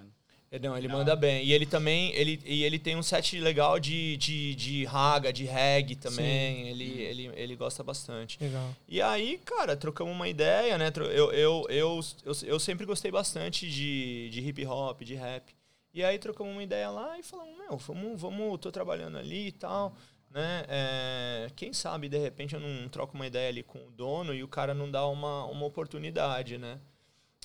É, 0.50 0.58
Não, 0.58 0.76
ele 0.76 0.88
manda 0.88 1.14
bem. 1.14 1.44
E 1.44 1.52
ele 1.52 1.66
também, 1.66 2.10
ele, 2.14 2.40
e 2.44 2.64
ele 2.64 2.78
tem 2.78 2.96
um 2.96 3.02
set 3.02 3.38
legal 3.38 3.78
de, 3.78 4.16
de, 4.16 4.54
de 4.54 4.84
raga, 4.84 5.32
de 5.32 5.44
reggae 5.44 5.94
também. 5.94 6.68
Ele, 6.68 7.02
ele, 7.02 7.30
ele 7.34 7.56
gosta 7.56 7.82
bastante. 7.82 8.38
Legal. 8.40 8.74
E 8.88 9.00
aí, 9.02 9.38
cara, 9.44 9.76
trocamos 9.76 10.14
uma 10.14 10.28
ideia, 10.28 10.78
né? 10.78 10.90
Eu, 10.96 11.32
eu, 11.32 11.32
eu, 11.32 12.00
eu, 12.24 12.30
eu 12.44 12.58
sempre 12.58 12.86
gostei 12.86 13.10
bastante 13.10 13.68
de, 13.68 14.30
de 14.30 14.40
hip 14.40 14.64
hop, 14.66 15.02
de 15.02 15.14
rap. 15.14 15.54
E 15.92 16.02
aí 16.04 16.18
trocamos 16.18 16.52
uma 16.52 16.62
ideia 16.62 16.90
lá 16.90 17.18
e 17.18 17.22
falamos, 17.22 17.56
meu, 17.58 17.76
vamos, 17.76 18.20
vamos, 18.20 18.60
tô 18.60 18.70
trabalhando 18.70 19.18
ali 19.18 19.48
e 19.48 19.52
tal, 19.52 19.94
né? 20.30 20.64
É, 20.68 21.50
quem 21.56 21.72
sabe, 21.72 22.08
de 22.08 22.18
repente, 22.18 22.54
eu 22.54 22.60
não 22.60 22.88
troco 22.88 23.14
uma 23.14 23.26
ideia 23.26 23.48
ali 23.48 23.62
com 23.62 23.78
o 23.78 23.90
dono 23.90 24.34
e 24.34 24.42
o 24.42 24.48
cara 24.48 24.74
não 24.74 24.90
dá 24.90 25.06
uma, 25.06 25.44
uma 25.46 25.66
oportunidade, 25.66 26.56
né? 26.56 26.78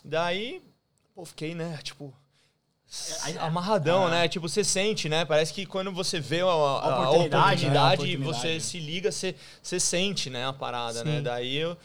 Daí, 0.03 0.62
pô, 1.15 1.25
fiquei, 1.25 1.55
né, 1.55 1.79
tipo, 1.81 2.13
amarradão, 3.40 4.08
ah. 4.08 4.10
né? 4.10 4.28
Tipo, 4.28 4.48
você 4.48 4.63
sente, 4.63 5.10
né? 5.10 5.25
Parece 5.25 5.54
que 5.54 5.66
quando 5.66 5.92
você 5.92 6.20
vê 6.20 6.42
a, 6.42 6.46
a- 6.46 6.48
a 6.50 7.02
oportunidade, 7.10 7.70
né? 7.70 7.78
A 7.78 7.94
oportunidade. 7.94 8.24
você 8.42 8.60
se 8.60 8.80
liga, 8.80 9.12
você, 9.12 9.36
você 9.62 9.80
sente, 9.80 10.30
né? 10.30 10.46
A 10.46 10.54
parada, 10.54 11.04
né? 11.04 11.18
Sim. 11.18 11.24
Daí 11.24 11.56
eu, 11.58 11.78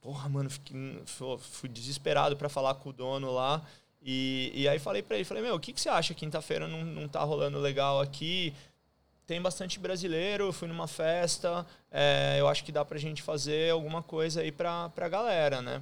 porra, 0.00 0.28
mano, 0.28 0.48
fiquei, 0.50 1.02
fu- 1.06 1.38
fui 1.38 1.68
desesperado 1.68 2.36
pra 2.36 2.48
falar 2.48 2.74
com 2.74 2.90
o 2.90 2.92
dono 2.92 3.30
lá. 3.32 3.62
E, 4.04 4.50
e 4.54 4.68
aí 4.68 4.78
falei 4.78 5.02
pra 5.02 5.16
ele, 5.16 5.24
falei, 5.24 5.42
meu, 5.42 5.54
o 5.54 5.60
que, 5.60 5.72
que 5.72 5.80
você 5.80 5.88
acha? 5.88 6.12
Quinta-feira 6.14 6.66
não, 6.66 6.84
não 6.84 7.06
tá 7.08 7.22
rolando 7.22 7.58
legal 7.58 8.00
aqui. 8.00 8.52
Tem 9.26 9.40
bastante 9.40 9.78
brasileiro, 9.78 10.46
eu 10.46 10.52
fui 10.52 10.66
numa 10.66 10.88
festa, 10.88 11.64
é, 11.90 12.36
eu 12.40 12.48
acho 12.48 12.64
que 12.64 12.72
dá 12.72 12.84
pra 12.84 12.98
gente 12.98 13.22
fazer 13.22 13.70
alguma 13.70 14.02
coisa 14.02 14.40
aí 14.40 14.50
pra, 14.50 14.88
pra 14.90 15.08
galera, 15.08 15.62
né? 15.62 15.80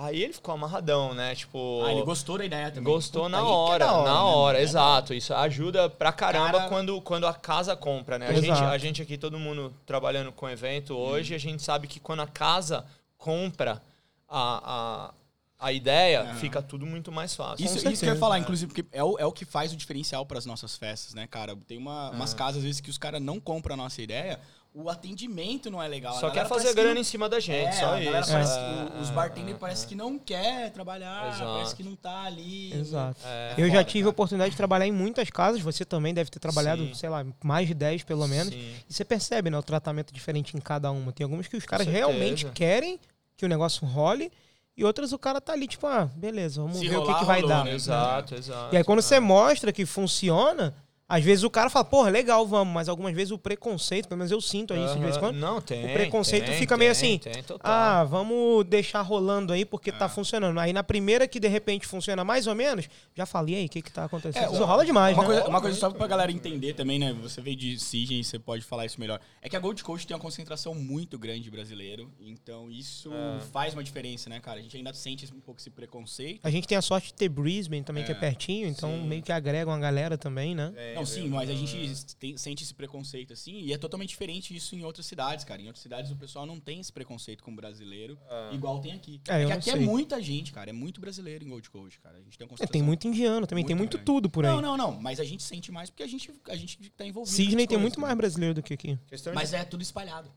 Aí 0.00 0.22
ele 0.22 0.32
ficou 0.32 0.54
amarradão, 0.54 1.12
né? 1.12 1.34
Tipo. 1.34 1.82
Ah, 1.84 1.90
ele 1.90 2.02
gostou 2.02 2.38
da 2.38 2.44
ideia 2.44 2.70
também. 2.70 2.84
Gostou 2.84 3.24
Puta, 3.24 3.32
na 3.36 3.38
é 3.38 3.42
hora, 3.42 3.84
da 3.86 3.92
na 3.96 4.04
né, 4.04 4.10
hora, 4.20 4.60
exato. 4.62 5.12
Isso 5.12 5.34
ajuda 5.34 5.90
pra 5.90 6.12
caramba 6.12 6.52
Cara- 6.52 6.68
quando, 6.68 7.00
quando 7.02 7.26
a 7.26 7.34
casa 7.34 7.74
compra, 7.74 8.16
né? 8.16 8.28
A 8.28 8.32
Exato. 8.32 8.44
gente, 8.46 8.62
a 8.62 8.78
gente 8.78 9.02
aqui, 9.02 9.18
todo 9.18 9.38
mundo 9.40 9.74
trabalhando 9.84 10.30
com 10.30 10.48
evento 10.48 10.94
hoje, 10.96 11.34
a 11.34 11.38
gente 11.38 11.64
sabe 11.64 11.88
que 11.88 11.98
quando 11.98 12.20
a 12.22 12.28
casa 12.28 12.84
compra 13.16 13.82
a, 14.28 15.10
a, 15.58 15.66
a 15.66 15.72
ideia, 15.72 16.20
Aham. 16.22 16.34
fica 16.34 16.62
tudo 16.62 16.86
muito 16.86 17.10
mais 17.10 17.34
fácil. 17.34 17.64
Isso, 17.66 17.76
isso 17.88 18.04
que 18.04 18.08
eu 18.08 18.14
ia 18.14 18.20
falar, 18.20 18.38
inclusive, 18.38 18.72
porque 18.72 18.86
é 18.96 19.02
o, 19.02 19.18
é 19.18 19.26
o 19.26 19.32
que 19.32 19.44
faz 19.44 19.72
o 19.72 19.76
diferencial 19.76 20.24
para 20.24 20.38
as 20.38 20.46
nossas 20.46 20.76
festas, 20.76 21.12
né, 21.12 21.26
cara? 21.26 21.56
Tem 21.66 21.76
uma, 21.76 22.10
É. 22.12 22.14
umas 22.14 22.32
casas, 22.32 22.58
às 22.58 22.62
vezes, 22.62 22.80
que 22.80 22.88
os 22.90 22.98
caras 22.98 23.20
não 23.20 23.40
compram 23.40 23.74
a 23.74 23.76
nossa 23.76 24.00
ideia, 24.00 24.38
o 24.74 24.88
atendimento 24.88 25.70
não 25.70 25.82
é 25.82 25.88
legal. 25.88 26.16
A 26.16 26.20
Só 26.20 26.30
quer 26.30 26.46
fazer 26.46 26.72
grana 26.74 26.94
não- 26.94 27.00
em 27.00 27.04
cima 27.04 27.28
da 27.28 27.40
gente, 27.40 27.68
É, 27.68 27.72
só 27.72 27.98
isso. 27.98 28.08
É, 28.32 28.86
que 28.92 29.02
os 29.02 29.08
é, 29.08 29.12
bartenders 29.12 29.56
é, 29.56 29.58
parece 29.58 29.84
é. 29.84 29.88
que 29.88 29.94
não 29.94 30.18
quer 30.18 30.70
trabalhar, 30.70 31.28
Exato. 31.28 31.52
parece 31.52 31.76
que 31.76 31.82
não 31.82 31.96
tá 31.96 32.22
ali. 32.22 32.72
Exato. 32.72 33.20
É. 33.24 33.54
Eu 33.56 33.70
já 33.70 33.82
tive 33.82 34.06
a 34.06 34.10
oportunidade 34.10 34.50
de 34.52 34.56
trabalhar 34.56 34.86
em 34.86 34.92
muitas 34.92 35.30
casas, 35.30 35.60
você 35.60 35.84
também 35.84 36.14
deve 36.14 36.30
ter 36.30 36.38
trabalhado, 36.38 36.86
Sim. 36.86 36.94
sei 36.94 37.08
lá, 37.08 37.24
mais 37.42 37.66
de 37.66 37.74
10 37.74 38.04
pelo 38.04 38.26
menos. 38.28 38.52
Sim. 38.52 38.74
E 38.88 38.92
você 38.92 39.04
percebe, 39.04 39.50
né, 39.50 39.58
o 39.58 39.62
tratamento 39.62 40.12
diferente 40.12 40.56
em 40.56 40.60
cada 40.60 40.90
uma. 40.90 41.12
Tem 41.12 41.24
algumas 41.24 41.48
que 41.48 41.56
os 41.56 41.64
caras 41.64 41.86
realmente 41.86 42.46
querem 42.52 43.00
que 43.36 43.44
o 43.44 43.48
negócio 43.48 43.86
role, 43.86 44.30
e 44.76 44.84
outras 44.84 45.12
o 45.12 45.18
cara 45.18 45.40
tá 45.40 45.52
ali, 45.52 45.66
tipo, 45.66 45.86
ah, 45.86 46.08
beleza, 46.14 46.60
vamos 46.62 46.78
Se 46.78 46.88
ver 46.88 46.96
o 46.96 47.00
que, 47.02 47.06
rolar, 47.06 47.18
que 47.18 47.24
vai 47.24 47.40
rolou, 47.40 47.56
dar. 47.56 47.64
né? 47.64 47.74
Exato, 47.74 48.34
exato. 48.34 48.74
E 48.74 48.78
aí 48.78 48.84
quando 48.84 48.98
é. 49.00 49.02
você 49.02 49.18
mostra 49.18 49.72
que 49.72 49.84
funciona, 49.84 50.72
às 51.08 51.24
vezes 51.24 51.42
o 51.42 51.48
cara 51.48 51.70
fala, 51.70 51.84
porra, 51.86 52.10
legal, 52.10 52.46
vamos, 52.46 52.74
mas 52.74 52.86
algumas 52.88 53.14
vezes 53.14 53.30
o 53.30 53.38
preconceito, 53.38 54.06
pelo 54.08 54.18
menos 54.18 54.30
eu 54.30 54.40
sinto 54.42 54.74
isso 54.74 54.94
de 54.94 55.00
vez 55.00 55.16
em 55.16 55.18
quando. 55.18 55.36
Não, 55.36 55.58
tem. 55.60 55.86
o 55.86 55.92
preconceito 55.94 56.44
tem, 56.46 56.54
fica 56.58 56.76
meio 56.76 56.92
tem, 56.94 57.14
assim, 57.14 57.18
Tem, 57.18 57.42
total. 57.42 57.60
Ah, 57.72 58.04
vamos 58.04 58.64
deixar 58.66 59.00
rolando 59.00 59.52
aí 59.52 59.64
porque 59.64 59.88
É. 59.88 59.92
tá 59.94 60.06
funcionando. 60.08 60.60
Aí 60.60 60.72
na 60.72 60.82
primeira 60.82 61.26
que 61.26 61.40
de 61.40 61.48
repente 61.48 61.86
funciona 61.86 62.24
mais 62.24 62.46
ou 62.46 62.54
menos, 62.54 62.88
já 63.16 63.24
falei 63.24 63.54
aí, 63.56 63.64
o 63.66 63.68
que 63.70 63.80
que 63.80 63.90
tá 63.90 64.04
acontecendo? 64.04 64.42
É, 64.42 64.46
Isso 64.48 64.56
uma- 64.56 64.66
rola 64.66 64.84
demais, 64.84 65.14
Uma 65.16 65.22
né? 65.22 65.28
coisa, 65.28 65.48
uma 65.48 65.60
coisa 65.62 65.78
só 65.78 65.90
pra 65.90 66.06
galera 66.06 66.30
entender 66.30 66.74
também, 66.74 66.98
né? 66.98 67.14
Você 67.22 67.40
veio 67.40 67.56
de 67.56 67.78
Sigen, 67.78 68.22
você 68.22 68.38
pode 68.38 68.62
falar 68.62 68.84
isso 68.84 69.00
melhor. 69.00 69.18
É 69.40 69.48
que 69.48 69.56
a 69.56 69.60
Gold 69.60 69.82
Coast 69.82 70.06
tem 70.06 70.14
uma 70.14 70.20
concentração 70.22 70.74
muito 70.74 71.18
grande 71.18 71.40
de 71.40 71.50
brasileiro, 71.50 72.12
então 72.20 72.70
isso 72.70 73.10
É. 73.14 73.40
faz 73.50 73.72
uma 73.72 73.82
diferença, 73.82 74.28
né, 74.28 74.40
cara? 74.40 74.58
A 74.58 74.62
gente 74.62 74.76
ainda 74.76 74.92
sente 74.92 75.26
um 75.34 75.40
pouco 75.40 75.58
esse 75.58 75.70
preconceito. 75.70 76.40
A 76.44 76.50
gente 76.50 76.68
tem 76.68 76.76
a 76.76 76.82
sorte 76.82 77.06
de 77.08 77.14
ter 77.14 77.30
Brisbane 77.30 77.82
também, 77.82 78.04
que 78.04 78.12
é 78.12 78.14
É, 78.14 78.18
pertinho, 78.18 78.68
então 78.68 78.90
sim. 78.90 79.06
meio 79.06 79.22
que 79.22 79.32
agrega 79.32 79.70
uma 79.70 79.78
galera 79.78 80.18
também, 80.18 80.54
né? 80.54 80.70
Tem, 80.74 80.97
Não, 80.98 81.06
sim, 81.06 81.22
viu? 81.22 81.30
mas 81.30 81.50
a 81.50 81.54
gente 81.54 82.04
tem- 82.16 82.36
sente 82.36 82.62
esse 82.64 82.74
preconceito 82.74 83.32
assim, 83.32 83.60
e 83.60 83.72
é 83.72 83.78
totalmente 83.78 84.10
diferente 84.10 84.54
isso 84.56 84.74
em 84.74 84.84
outras 84.84 85.06
cidades, 85.06 85.44
cara. 85.44 85.60
Em 85.60 85.66
outras 85.66 85.82
cidades 85.82 86.10
o 86.10 86.16
pessoal 86.16 86.44
não 86.46 86.58
tem 86.60 86.80
esse 86.80 86.92
preconceito 86.92 87.42
com 87.42 87.50
o 87.52 87.56
brasileiro, 87.56 88.18
Ah. 88.28 88.50
igual 88.52 88.80
tem 88.80 88.92
aqui. 88.92 89.20
É, 89.28 89.44
não 89.44 89.52
aqui 89.52 89.70
é 89.70 89.72
sei. 89.74 89.80
muita 89.84 90.22
gente, 90.22 90.52
cara. 90.52 90.70
É 90.70 90.72
muito 90.72 91.00
brasileiro 91.00 91.44
em 91.44 91.48
Gold 91.48 91.68
Coast, 91.70 92.00
cara. 92.00 92.16
A 92.18 92.20
gente 92.20 92.36
tem 92.38 92.46
uma 92.46 92.56
É, 92.60 92.66
tem 92.66 92.82
muito 92.82 93.06
indiano 93.08 93.46
também, 93.46 93.64
tem 93.64 93.74
muito 93.74 93.78
muito 93.96 94.04
grande. 94.04 94.06
tudo 94.06 94.30
por 94.30 94.44
aí. 94.44 94.52
Não, 94.52 94.60
não, 94.60 94.76
não. 94.76 95.00
Mas 95.00 95.20
a 95.20 95.24
gente 95.24 95.42
sente 95.42 95.70
mais 95.72 95.88
porque 95.90 96.02
a 96.02 96.06
gente, 96.06 96.30
a 96.48 96.56
gente 96.56 96.78
tá 96.90 97.04
envolvido. 97.06 97.34
Sydney 97.34 97.66
tem 97.66 97.66
coisas, 97.68 97.82
muito 97.82 98.00
né? 98.00 98.06
mais 98.06 98.16
brasileiro 98.16 98.54
do 98.54 98.62
que 98.62 98.74
aqui. 98.74 98.98
Questão 99.06 99.32
de 99.32 99.34
Mas 99.34 99.52
é 99.52 99.64
tudo 99.64 99.82
espalhado. 99.82 100.30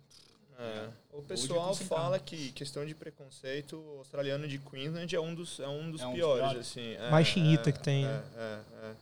É. 0.60 0.89
O 1.12 1.17
Hoje 1.17 1.26
é 1.26 1.28
pessoal 1.28 1.74
fala 1.76 2.19
que 2.19 2.52
questão 2.52 2.86
de 2.86 2.93
preconceito, 2.93 3.78
o 3.78 3.97
australiano 3.97 4.47
de 4.47 4.60
Queensland 4.60 5.13
é 5.15 5.19
um 5.19 5.34
dos, 5.34 5.60
é 5.60 5.67
um 5.67 5.89
dos 5.91 6.02
É 6.02 6.06
um 6.08 6.13
piores, 6.13 6.39
piores. 6.43 6.60
assim. 6.67 6.82
É, 6.93 7.10
Mais 7.10 7.26
xiita 7.28 7.69
é, 7.69 7.74
que 7.74 7.80
tem, 7.80 8.06
É, 8.06 8.08
né? 8.08 8.24
é, 8.38 8.60
é. 8.91 8.95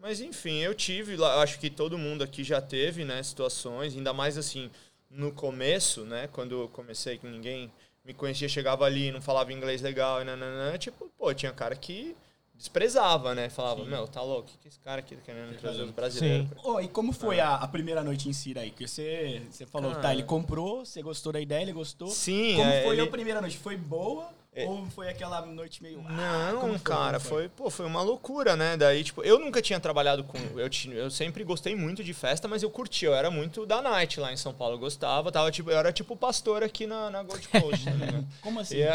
Mas 0.00 0.20
enfim, 0.20 0.58
eu 0.60 0.74
tive, 0.74 1.14
lá, 1.16 1.42
acho 1.42 1.58
que 1.58 1.68
todo 1.68 1.98
mundo 1.98 2.24
aqui 2.24 2.42
já 2.42 2.60
teve, 2.60 3.04
né, 3.04 3.22
situações, 3.22 3.94
ainda 3.94 4.12
mais 4.12 4.38
assim, 4.38 4.70
no 5.10 5.30
começo, 5.30 6.04
né, 6.04 6.28
quando 6.32 6.62
eu 6.62 6.68
comecei 6.68 7.18
que 7.18 7.26
ninguém 7.26 7.70
me 8.04 8.14
conhecia, 8.14 8.48
chegava 8.48 8.84
ali, 8.86 9.12
não 9.12 9.20
falava 9.20 9.52
inglês 9.52 9.82
legal, 9.82 10.22
e 10.22 10.24
nananã, 10.24 10.78
tipo, 10.78 11.10
pô, 11.18 11.34
tinha 11.34 11.52
cara 11.52 11.76
que 11.76 12.16
desprezava, 12.54 13.34
né, 13.34 13.50
falava, 13.50 13.82
Sim. 13.82 13.90
meu, 13.90 14.08
tá 14.08 14.22
louco, 14.22 14.48
o 14.48 14.52
que 14.52 14.58
que 14.58 14.68
esse 14.68 14.78
cara 14.80 15.00
aqui 15.00 15.16
tá 15.16 15.22
querendo 15.22 15.54
trazer 15.58 15.68
os 15.82 15.90
fazendo? 15.90 15.94
brasileiros? 15.94 16.48
Sim. 16.48 16.54
Ô, 16.64 16.80
e 16.80 16.88
como 16.88 17.12
foi 17.12 17.38
a, 17.40 17.54
a 17.56 17.68
primeira 17.68 18.02
noite 18.02 18.26
em 18.28 18.32
si 18.32 18.54
daí? 18.54 18.70
Que 18.70 18.88
você, 18.88 19.42
você 19.50 19.66
falou, 19.66 19.90
Cara. 19.90 20.02
tá, 20.02 20.12
ele 20.14 20.22
comprou, 20.22 20.84
você 20.84 21.02
gostou 21.02 21.30
da 21.32 21.40
ideia, 21.40 21.62
ele 21.62 21.72
gostou. 21.72 22.08
Sim, 22.08 22.56
Como 22.56 22.70
é, 22.70 22.82
foi 22.84 22.94
ele- 22.94 23.02
a 23.02 23.06
primeira 23.06 23.40
noite? 23.40 23.58
Foi 23.58 23.76
boa? 23.76 24.30
É. 24.52 24.66
Ou 24.66 24.84
foi 24.86 25.08
aquela 25.08 25.46
noite 25.46 25.80
meio. 25.80 26.02
ah, 26.08 26.50
Não, 26.52 26.60
como 26.62 26.80
cara, 26.80 27.18
Como 27.20 27.30
foi, 27.30 27.48
pô, 27.48 27.70
foi 27.70 27.86
uma 27.86 28.02
loucura, 28.02 28.56
né? 28.56 28.76
Daí, 28.76 29.04
tipo, 29.04 29.22
eu 29.22 29.38
nunca 29.38 29.62
tinha 29.62 29.78
trabalhado 29.78 30.24
com. 30.24 30.36
Eu, 30.58 30.68
tinha, 30.68 30.96
eu 30.96 31.08
sempre 31.08 31.44
gostei 31.44 31.76
muito 31.76 32.02
de 32.02 32.12
festa, 32.12 32.48
mas 32.48 32.60
eu 32.64 32.68
curtia, 32.68 33.10
eu 33.10 33.14
era 33.14 33.30
muito 33.30 33.64
da 33.64 33.80
night 33.80 34.18
lá 34.18 34.32
em 34.32 34.36
São 34.36 34.52
Paulo. 34.52 34.74
Eu 34.74 34.78
gostava, 34.80 35.30
tava, 35.30 35.52
tipo, 35.52 35.70
eu 35.70 35.78
era 35.78 35.92
tipo 35.92 36.16
pastor 36.16 36.64
aqui 36.64 36.84
na, 36.84 37.10
na 37.10 37.22
Gold 37.22 37.46
Coast, 37.46 37.84
tá 37.84 37.90
ligado? 37.92 38.26
Como 38.42 38.58
assim? 38.58 38.78
E, 38.78 38.86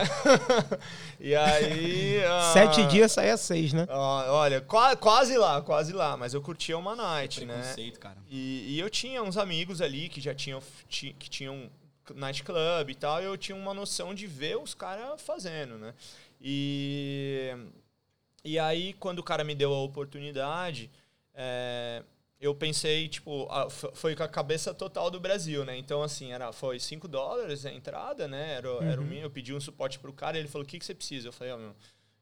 e 1.31 1.35
aí. 1.35 2.21
ah, 2.25 2.51
Sete 2.53 2.85
dias 2.87 3.13
sai 3.13 3.29
a 3.29 3.37
seis, 3.37 3.71
né? 3.71 3.87
olha, 3.89 4.59
qua- 4.59 4.95
quase 4.97 5.37
lá, 5.37 5.61
quase 5.61 5.93
lá, 5.93 6.17
mas 6.17 6.33
eu 6.33 6.41
curtia 6.41 6.77
uma 6.77 6.97
night, 6.97 7.45
né? 7.45 7.73
Cara. 7.99 8.17
E, 8.29 8.75
e 8.75 8.79
eu 8.79 8.89
tinha 8.89 9.23
uns 9.23 9.37
amigos 9.37 9.81
ali 9.81 10.09
que 10.09 10.19
já 10.19 10.33
tinham, 10.35 10.61
ti- 10.89 11.15
que 11.17 11.29
tinham 11.29 11.69
nightclub 12.13 12.89
e 12.91 12.95
tal, 12.95 13.21
eu 13.21 13.37
tinha 13.37 13.55
uma 13.55 13.73
noção 13.73 14.13
de 14.13 14.27
ver 14.27 14.57
os 14.57 14.73
caras 14.73 15.21
fazendo, 15.21 15.77
né? 15.77 15.93
E, 16.41 17.49
e 18.43 18.59
aí, 18.59 18.93
quando 18.93 19.19
o 19.19 19.23
cara 19.23 19.43
me 19.43 19.55
deu 19.55 19.73
a 19.73 19.81
oportunidade, 19.83 20.91
é, 21.33 22.03
eu 22.39 22.53
pensei, 22.53 23.07
tipo, 23.07 23.47
a- 23.49 23.69
foi 23.69 24.15
com 24.15 24.23
a 24.23 24.27
cabeça 24.27 24.73
total 24.73 25.09
do 25.09 25.19
Brasil, 25.19 25.65
né? 25.65 25.75
Então, 25.77 26.03
assim, 26.03 26.31
era, 26.31 26.51
foi 26.51 26.79
5 26.79 27.07
dólares 27.07 27.65
a 27.65 27.71
entrada, 27.71 28.27
né? 28.27 28.53
Era, 28.53 28.69
era 28.85 29.01
o 29.01 29.03
Uhum. 29.03 29.09
mínimo, 29.09 29.25
eu 29.27 29.31
pedi 29.31 29.53
um 29.53 29.59
suporte 29.59 29.97
pro 29.97 30.13
cara, 30.13 30.37
ele 30.37 30.47
falou, 30.47 30.63
o 30.63 30.67
que, 30.67 30.77
que 30.77 30.85
você 30.85 30.93
precisa? 30.93 31.27
Eu 31.29 31.33
falei, 31.33 31.53
ó, 31.53 31.57
meu... 31.57 31.75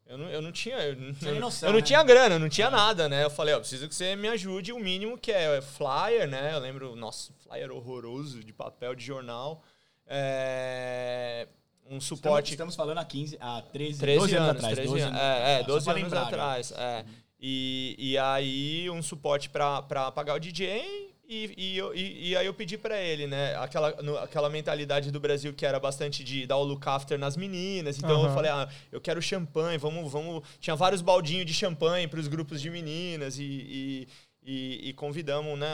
Eu 0.06 0.18
não, 0.18 0.28
eu 0.28 0.42
não 0.42 0.52
tinha. 0.52 0.76
Eu, 0.76 0.96
noção, 1.40 1.66
eu 1.70 1.72
não 1.72 1.80
né? 1.80 1.86
tinha 1.86 2.02
grana, 2.02 2.34
eu 2.34 2.38
não 2.38 2.48
tinha 2.50 2.70
nada, 2.70 3.08
né? 3.08 3.24
Eu 3.24 3.30
falei, 3.30 3.54
ó, 3.54 3.58
preciso 3.58 3.88
que 3.88 3.94
você 3.94 4.14
me 4.14 4.28
ajude 4.28 4.70
o 4.70 4.78
mínimo 4.78 5.16
que 5.16 5.32
é 5.32 5.62
flyer, 5.62 6.28
né? 6.28 6.52
Eu 6.54 6.58
lembro, 6.58 6.94
nossa, 6.94 7.32
flyer 7.42 7.72
horroroso 7.72 8.44
de 8.44 8.52
papel 8.52 8.94
de 8.94 9.02
jornal. 9.02 9.64
É, 10.06 11.46
um 11.86 11.98
Estamos, 11.98 12.04
suporte. 12.04 12.50
estamos 12.52 12.74
falando 12.76 12.98
há 12.98 13.04
15, 13.04 13.36
há 13.40 13.62
13, 13.62 13.98
13 14.00 14.18
12 14.20 14.36
anos, 14.36 14.50
atrás. 14.50 14.74
13 14.74 14.88
12 14.90 15.02
anos, 15.04 15.20
é, 15.20 15.52
é, 15.54 15.58
Só 15.60 15.66
12 15.66 15.84
pra 15.84 15.94
anos 15.94 16.12
atrás. 16.12 16.72
É. 16.76 17.04
E, 17.40 17.94
e 17.98 18.18
aí, 18.18 18.88
um 18.90 19.02
suporte 19.02 19.50
pra, 19.50 19.82
pra 19.82 20.10
pagar 20.10 20.34
o 20.34 20.40
DJ. 20.40 21.12
E, 21.26 21.54
e, 21.56 21.76
eu- 21.78 21.94
e, 21.94 22.30
e 22.30 22.36
aí 22.36 22.44
eu 22.44 22.52
pedi 22.52 22.76
pra 22.76 23.00
ele, 23.00 23.26
né? 23.26 23.54
Aquela, 23.56 23.90
no- 24.02 24.18
aquela 24.18 24.50
mentalidade 24.50 25.10
do 25.10 25.18
Brasil 25.18 25.54
que 25.54 25.64
era 25.64 25.80
bastante 25.80 26.22
de 26.22 26.46
dar 26.46 26.56
o 26.58 26.62
look 26.64 26.86
after 26.86 27.18
nas 27.18 27.34
meninas. 27.36 27.96
Então 27.98 28.10
eu 28.10 28.26
Aham. 28.26 28.34
falei, 28.34 28.50
ah, 28.50 28.68
eu 28.92 29.00
quero 29.00 29.20
champanhe, 29.22 29.78
vamos, 29.78 30.10
vamos. 30.12 30.42
Tinha 30.60 30.76
vários 30.76 31.00
baldinhos 31.00 31.46
de 31.46 31.54
champanhe 31.54 32.06
pros 32.06 32.28
grupos 32.28 32.60
de 32.60 32.68
meninas 32.70 33.38
e, 33.38 33.42
e, 33.42 34.08
e- 34.44 34.88
e 34.90 34.92
convidamos, 34.92 35.58
né? 35.58 35.72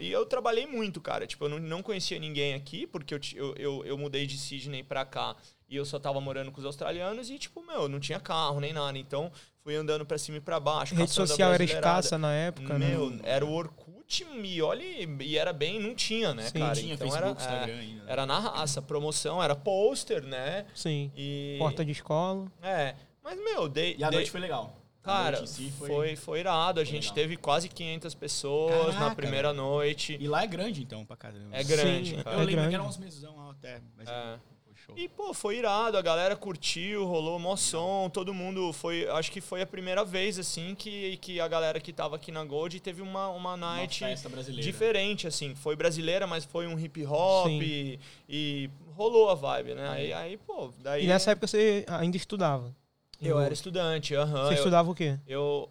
E 0.00 0.10
eu 0.10 0.24
trabalhei 0.26 0.66
muito, 0.66 1.00
cara. 1.00 1.26
Tipo, 1.26 1.44
eu 1.44 1.48
não, 1.50 1.58
não 1.58 1.82
conhecia 1.82 2.18
ninguém 2.18 2.54
aqui, 2.54 2.86
porque 2.86 3.14
eu, 3.14 3.20
eu, 3.34 3.54
eu, 3.56 3.84
eu 3.86 3.98
mudei 3.98 4.26
de 4.26 4.38
Sydney 4.38 4.82
pra 4.82 5.04
cá 5.04 5.36
e 5.68 5.76
eu 5.76 5.84
só 5.84 5.98
tava 5.98 6.20
morando 6.20 6.50
com 6.50 6.58
os 6.58 6.64
australianos 6.64 7.28
e, 7.30 7.38
tipo, 7.38 7.62
meu, 7.66 7.88
não 7.88 8.00
tinha 8.00 8.18
carro 8.18 8.58
nem 8.60 8.72
nada. 8.72 8.96
Então, 8.98 9.30
fui 9.62 9.74
andando 9.74 10.06
pra 10.06 10.16
cima 10.16 10.38
e 10.38 10.40
pra 10.40 10.58
baixo. 10.58 10.94
Rede 10.94 11.10
social 11.10 11.52
era 11.52 11.62
escassa 11.64 12.16
na 12.16 12.32
época, 12.32 12.78
Meu, 12.78 13.10
né? 13.10 13.20
era 13.24 13.44
o 13.44 13.52
Orkut 13.52 14.24
e 14.44 14.62
olha, 14.62 14.82
e 14.84 15.36
era 15.36 15.52
bem, 15.52 15.80
não 15.80 15.92
tinha, 15.92 16.32
né, 16.32 16.44
Sim. 16.44 16.60
cara? 16.60 16.74
Tinha 16.76 16.94
então 16.94 17.10
Facebook, 17.10 17.42
era, 17.42 17.50
Instagram 17.50 17.72
é, 17.74 17.80
ainda. 17.80 18.04
né? 18.04 18.12
era 18.12 18.24
na 18.24 18.38
raça, 18.38 18.80
promoção, 18.80 19.42
era 19.42 19.56
pôster, 19.56 20.22
né? 20.24 20.64
Sim. 20.72 21.10
E. 21.16 21.56
Porta 21.58 21.84
de 21.84 21.90
escola. 21.90 22.46
É. 22.62 22.94
Mas, 23.24 23.36
meu, 23.42 23.68
dei. 23.68 23.96
E 23.98 24.04
a 24.04 24.08
dei- 24.08 24.18
noite 24.20 24.30
foi 24.30 24.38
legal. 24.40 24.72
Cara, 25.06 25.46
si 25.46 25.72
foi, 25.78 26.16
foi, 26.16 26.40
irado. 26.40 26.80
A 26.80 26.84
foi 26.84 26.92
gente 26.92 27.04
legal. 27.04 27.14
teve 27.14 27.36
quase 27.36 27.68
500 27.68 28.14
pessoas 28.14 28.86
na 28.94 29.00
Caraca, 29.00 29.14
primeira 29.14 29.52
noite. 29.52 30.16
E 30.20 30.26
lá 30.28 30.42
é 30.42 30.46
grande, 30.46 30.82
então, 30.82 31.04
pra 31.06 31.16
caramba. 31.16 31.48
É 31.56 31.62
grande, 31.64 32.10
Sim, 32.16 32.22
cara. 32.22 32.36
Eu 32.36 32.40
é 32.40 32.44
lembro 32.44 32.52
grande. 32.56 32.68
que 32.70 32.74
eram 32.74 32.86
uns 32.88 32.98
mesão 32.98 33.36
lá 33.36 33.50
até. 33.52 33.80
Mas 33.96 34.08
É. 34.08 34.38
foi 34.64 34.74
show. 34.74 34.98
E, 34.98 35.08
pô, 35.08 35.32
foi 35.32 35.58
irado, 35.58 35.96
a 35.96 36.02
galera 36.02 36.34
curtiu, 36.36 37.04
rolou 37.06 37.38
mó 37.38 37.54
som, 37.56 38.10
todo 38.12 38.34
mundo 38.34 38.72
foi. 38.72 39.08
Acho 39.10 39.30
que 39.30 39.40
foi 39.40 39.62
a 39.62 39.66
primeira 39.66 40.04
vez, 40.04 40.38
assim, 40.38 40.74
que, 40.74 41.16
que 41.18 41.40
a 41.40 41.46
galera 41.48 41.78
que 41.80 41.92
tava 41.92 42.16
aqui 42.16 42.30
na 42.32 42.44
Gold 42.44 42.78
teve 42.80 43.00
uma, 43.00 43.28
uma 43.28 43.54
Uma 43.54 43.56
night 43.56 44.00
festa 44.00 44.28
brasileira. 44.28 44.62
diferente, 44.62 45.26
assim. 45.26 45.54
Foi 45.54 45.76
brasileira, 45.76 46.26
mas 46.26 46.44
foi 46.44 46.66
um 46.66 46.78
hip 46.78 47.04
hop 47.06 47.48
e, 47.48 47.98
e 48.28 48.68
rolou 48.96 49.30
a 49.30 49.34
vibe, 49.34 49.74
né? 49.74 49.88
Aí, 49.88 50.12
aí 50.12 50.36
pô, 50.36 50.72
daí. 50.82 51.04
E 51.04 51.06
nessa 51.06 51.30
época 51.30 51.46
você 51.46 51.84
ainda 51.88 52.16
estudava. 52.16 52.74
Eu 53.20 53.40
era 53.40 53.52
estudante, 53.52 54.14
aham. 54.14 54.46
Você 54.46 54.54
eu, 54.54 54.58
estudava 54.58 54.90
o 54.90 54.94
quê? 54.94 55.18
eu. 55.26 55.68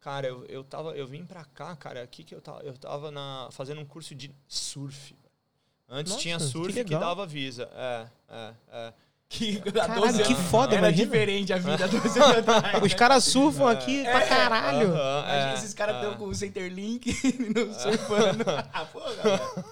Cara, 0.00 0.28
eu, 0.28 0.44
eu, 0.44 0.62
tava, 0.62 0.90
eu 0.96 1.04
vim 1.04 1.24
pra 1.24 1.44
cá, 1.44 1.74
cara, 1.74 2.00
aqui 2.00 2.22
que 2.22 2.32
eu 2.32 2.40
tava, 2.40 2.62
eu 2.62 2.78
tava 2.78 3.10
na, 3.10 3.48
fazendo 3.50 3.80
um 3.80 3.84
curso 3.84 4.14
de 4.14 4.30
surf. 4.46 5.16
Antes 5.88 6.12
Nossa, 6.12 6.22
tinha 6.22 6.36
que 6.36 6.44
surf 6.44 6.72
que, 6.72 6.82
legal. 6.84 7.00
dava 7.00 7.26
visa. 7.26 7.68
É, 7.74 8.06
é, 8.28 8.54
é. 8.72 8.92
Que, 9.28 9.60
há 9.66 9.72
Caralho, 9.72 10.02
12 10.02 10.22
que 10.22 10.34
foda, 10.36 10.76
Era 10.76 10.86
imagina. 10.88 11.04
diferente 11.04 11.52
a 11.52 11.58
vida 11.58 11.74
há 11.84 11.88
12 11.88 12.20
anos 12.20 12.36
atrás. 12.48 12.82
Os 12.84 12.94
caras 12.94 13.24
surfam 13.24 13.68
aqui 13.68 14.04
pra 14.04 14.26
caralho. 14.26 14.94
Aham, 14.94 15.24
Imagina 15.24 15.50
é, 15.50 15.54
esses 15.54 15.74
caras 15.74 15.96
é. 15.96 15.98
estão 16.02 16.14
com 16.16 16.24
o 16.26 16.34
Centerlink 16.34 17.10
no 17.54 17.74
surfando. 17.74 18.44
Ah, 18.72 18.84
pô, 18.84 19.00
galera. 19.00 19.64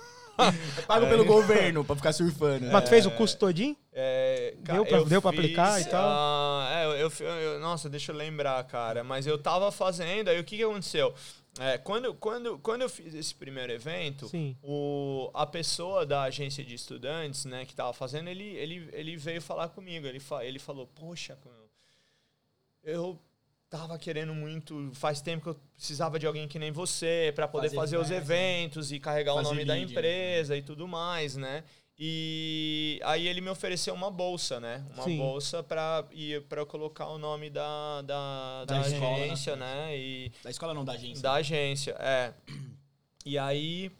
Pago 0.87 1.07
pelo 1.07 1.25
governo 1.25 1.85
pra 1.85 1.95
ficar 1.97 2.13
surfando. 2.13 2.67
Mas 2.71 2.85
tu 2.85 2.91
fez 2.91 3.07
o 3.07 3.11
curso 3.11 3.37
todinho? 3.39 3.77
É, 3.93 4.55
ca- 4.65 4.73
Deu 4.75 4.85
pra- 4.87 4.99
eu 4.99 5.05
deu 5.05 5.21
pra 5.23 5.31
aplicar 5.31 5.81
e 5.81 5.85
tal? 5.85 6.05
ah, 6.07 6.69
é, 6.73 6.85
eu, 7.03 7.09
eu 7.09 7.27
eu- 7.27 7.61
nossa, 7.61 7.89
deixa 7.89 8.13
eu 8.13 8.17
lembrar, 8.17 8.63
cara. 8.65 9.05
Mas 9.05 9.27
eu 9.27 9.39
tava 9.39 9.71
fazendo, 9.71 10.29
aí 10.29 10.39
o 10.41 10.45
que, 10.45 10.57
que 10.57 10.63
aconteceu? 10.63 11.15
É, 11.61 11.79
quando, 11.79 12.13
quando, 12.15 12.59
quando 12.59 12.83
eu 12.83 12.89
fiz 12.89 13.15
esse 13.15 13.33
primeiro 13.33 13.73
evento, 13.73 14.27
Sim. 14.29 14.57
o, 14.61 15.31
a 15.33 15.47
pessoa 15.47 16.05
da 16.05 16.23
agência 16.23 16.65
de 16.65 16.75
estudantes, 16.75 17.45
né, 17.45 17.65
que 17.65 17.75
tava 17.77 17.93
fazendo, 17.93 18.29
ele, 18.29 18.43
ele, 18.57 18.89
ele 18.93 19.17
veio 19.17 19.41
falar 19.41 19.69
comigo. 19.69 20.05
Ele, 20.05 20.19
fa, 20.19 20.45
ele 20.45 20.59
falou, 20.59 20.89
poxa, 20.97 21.39
eu 22.83 23.19
tava 23.77 23.99
querendo 23.99 24.33
muito, 24.33 24.91
faz 24.95 25.21
tempo 25.21 25.43
que 25.43 25.49
eu 25.49 25.57
precisava 25.77 26.17
de 26.17 26.27
alguém 26.27 26.47
que 26.47 26.61
nem 26.61 26.71
você 26.71 27.33
para 27.35 27.49
poder 27.49 27.71
Fazer 27.71 27.77
fazer, 27.77 27.97
os 27.97 28.11
eventos 28.11 28.93
e 28.93 29.01
carregar 29.01 29.35
Fazer 29.35 29.49
o 29.49 29.51
nome 29.51 29.65
da 29.65 29.75
né? 29.75 29.81
empresa 29.81 30.57
e 30.57 30.63
tudo 30.63 30.87
mais, 30.87 31.37
né? 31.37 31.65
E 31.99 33.01
aí 33.05 33.27
ele 33.27 33.41
me 33.41 33.51
ofereceu 33.51 33.93
uma 33.95 34.11
bolsa, 34.11 34.61
né? 34.61 34.85
Uma 34.95 35.05
Sim. 35.05 35.17
bolsa 35.17 35.63
para 35.63 36.05
para 36.49 36.61
eu 36.61 36.67
colocar 36.67 37.09
o 37.09 37.19
nome 37.19 37.51
da, 37.51 38.03
da, 38.03 38.65
Da 38.65 38.81
da 38.81 38.89
escola, 38.89 39.17
agência, 39.25 39.57
né? 39.57 39.97
E 39.97 40.33
Da 40.43 40.51
escola 40.51 40.75
não, 40.75 40.85
da 40.85 40.93
agência. 40.93 41.23
da 41.23 41.33
agência, 41.35 41.97
é. 41.99 42.33
E 43.25 43.39
aí, 43.39 43.91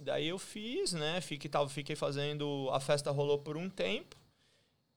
daí 0.00 0.28
eu 0.28 0.38
fiz, 0.38 0.92
né? 0.92 1.20
Fiquei, 1.20 1.50
tava, 1.50 1.68
fiquei 1.68 1.96
fazendo. 1.96 2.68
A 2.72 2.78
festa 2.78 3.10
rolou 3.10 3.38
por 3.38 3.56
um 3.56 3.70
tempo. 3.70 4.16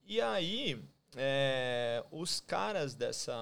E 0.07 0.19
aí, 0.19 0.79
é, 1.15 2.03
os 2.11 2.39
caras 2.39 2.93
dessa. 2.93 3.33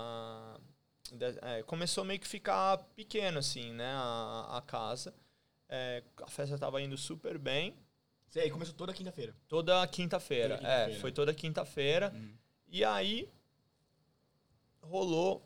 É, 1.41 1.63
começou 1.63 2.03
meio 2.03 2.19
que 2.19 2.27
ficar 2.27 2.77
pequeno, 2.95 3.39
assim, 3.39 3.73
né? 3.73 3.91
A, 3.93 4.57
a 4.57 4.61
casa. 4.61 5.13
É, 5.69 6.03
a 6.21 6.27
festa 6.27 6.57
tava 6.57 6.81
indo 6.81 6.97
super 6.97 7.37
bem. 7.37 7.75
Sei, 8.29 8.43
aí 8.43 8.51
começou 8.51 8.73
toda 8.75 8.93
quinta-feira. 8.93 9.35
Toda 9.47 9.87
quinta-feira. 9.87 10.57
Toda 10.57 10.69
é, 10.69 10.93
foi 10.95 11.11
toda 11.11 11.33
quinta-feira. 11.33 12.11
Uhum. 12.13 12.33
E 12.69 12.83
aí 12.83 13.29
rolou 14.81 15.43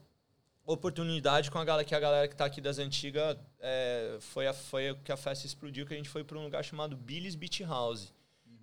oportunidade 0.65 1.49
com 1.49 1.57
a 1.57 1.65
galera 1.65 1.85
que 1.85 1.95
a 1.95 1.99
galera 1.99 2.27
que 2.27 2.35
tá 2.35 2.45
aqui 2.45 2.61
das 2.61 2.77
antigas 2.77 3.37
é, 3.59 4.17
foi 4.19 4.47
a 4.47 4.53
foi 4.53 4.95
que 5.03 5.11
a 5.11 5.17
festa 5.17 5.45
explodiu 5.45 5.85
que 5.85 5.93
a 5.93 5.97
gente 5.97 6.09
foi 6.09 6.23
para 6.23 6.37
um 6.37 6.43
lugar 6.43 6.63
chamado 6.63 6.95
Billy's 6.95 7.35
Beach 7.35 7.63
House 7.63 8.13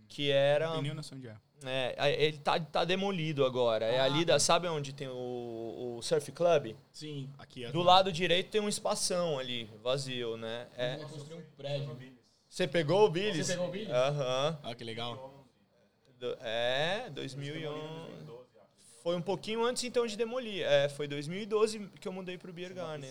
que 0.09 0.31
era 0.31 0.71
nenhuma 0.81 0.95
noção 0.95 1.19
de 1.19 1.29
é. 1.65 1.95
é, 1.99 2.23
ele 2.25 2.39
tá, 2.39 2.59
tá 2.61 2.85
demolido 2.85 3.45
agora 3.45 3.85
é 3.85 3.99
Ah, 4.01 4.05
ali 4.05 4.25
da 4.25 4.39
sabe 4.39 4.69
onde 4.69 4.93
tem 4.93 5.09
o, 5.09 5.97
o 5.99 6.03
surf 6.03 6.31
club 6.33 6.75
Sim, 6.93 7.29
aqui 7.39 7.65
é. 7.65 7.73
do 7.73 7.83
lado 7.83 8.13
direito 8.13 8.51
tem 8.51 8.61
um 8.61 8.69
espação 8.69 9.39
ali 9.39 9.69
vazio 9.83 10.37
né 10.37 10.67
é 10.77 10.97
construir 10.97 11.35
um 11.39 11.43
prédio. 11.57 11.99
você 12.49 12.67
pegou 12.69 13.05
o 13.07 13.11
Billy's 13.11 13.47
Você 13.47 13.53
pegou 13.57 13.69
o 13.69 13.93
aham 13.93 14.59
Ah, 14.63 14.75
que 14.75 14.85
legal. 14.85 15.47
Do- 16.19 16.37
É, 16.41 17.09
2011. 17.11 18.29
Foi 19.03 19.15
um 19.17 19.23
pouquinho 19.23 19.65
antes 19.65 19.85
então 19.85 20.05
de 20.07 20.17
demolir. 20.17 20.65
É, 20.67 20.89
foi 20.89 21.07
2012 21.07 21.89
que 22.01 22.09
eu 22.09 22.13
mudei 22.13 22.37
pro 22.37 22.53
Beer 22.53 22.75
Garden. 22.75 23.09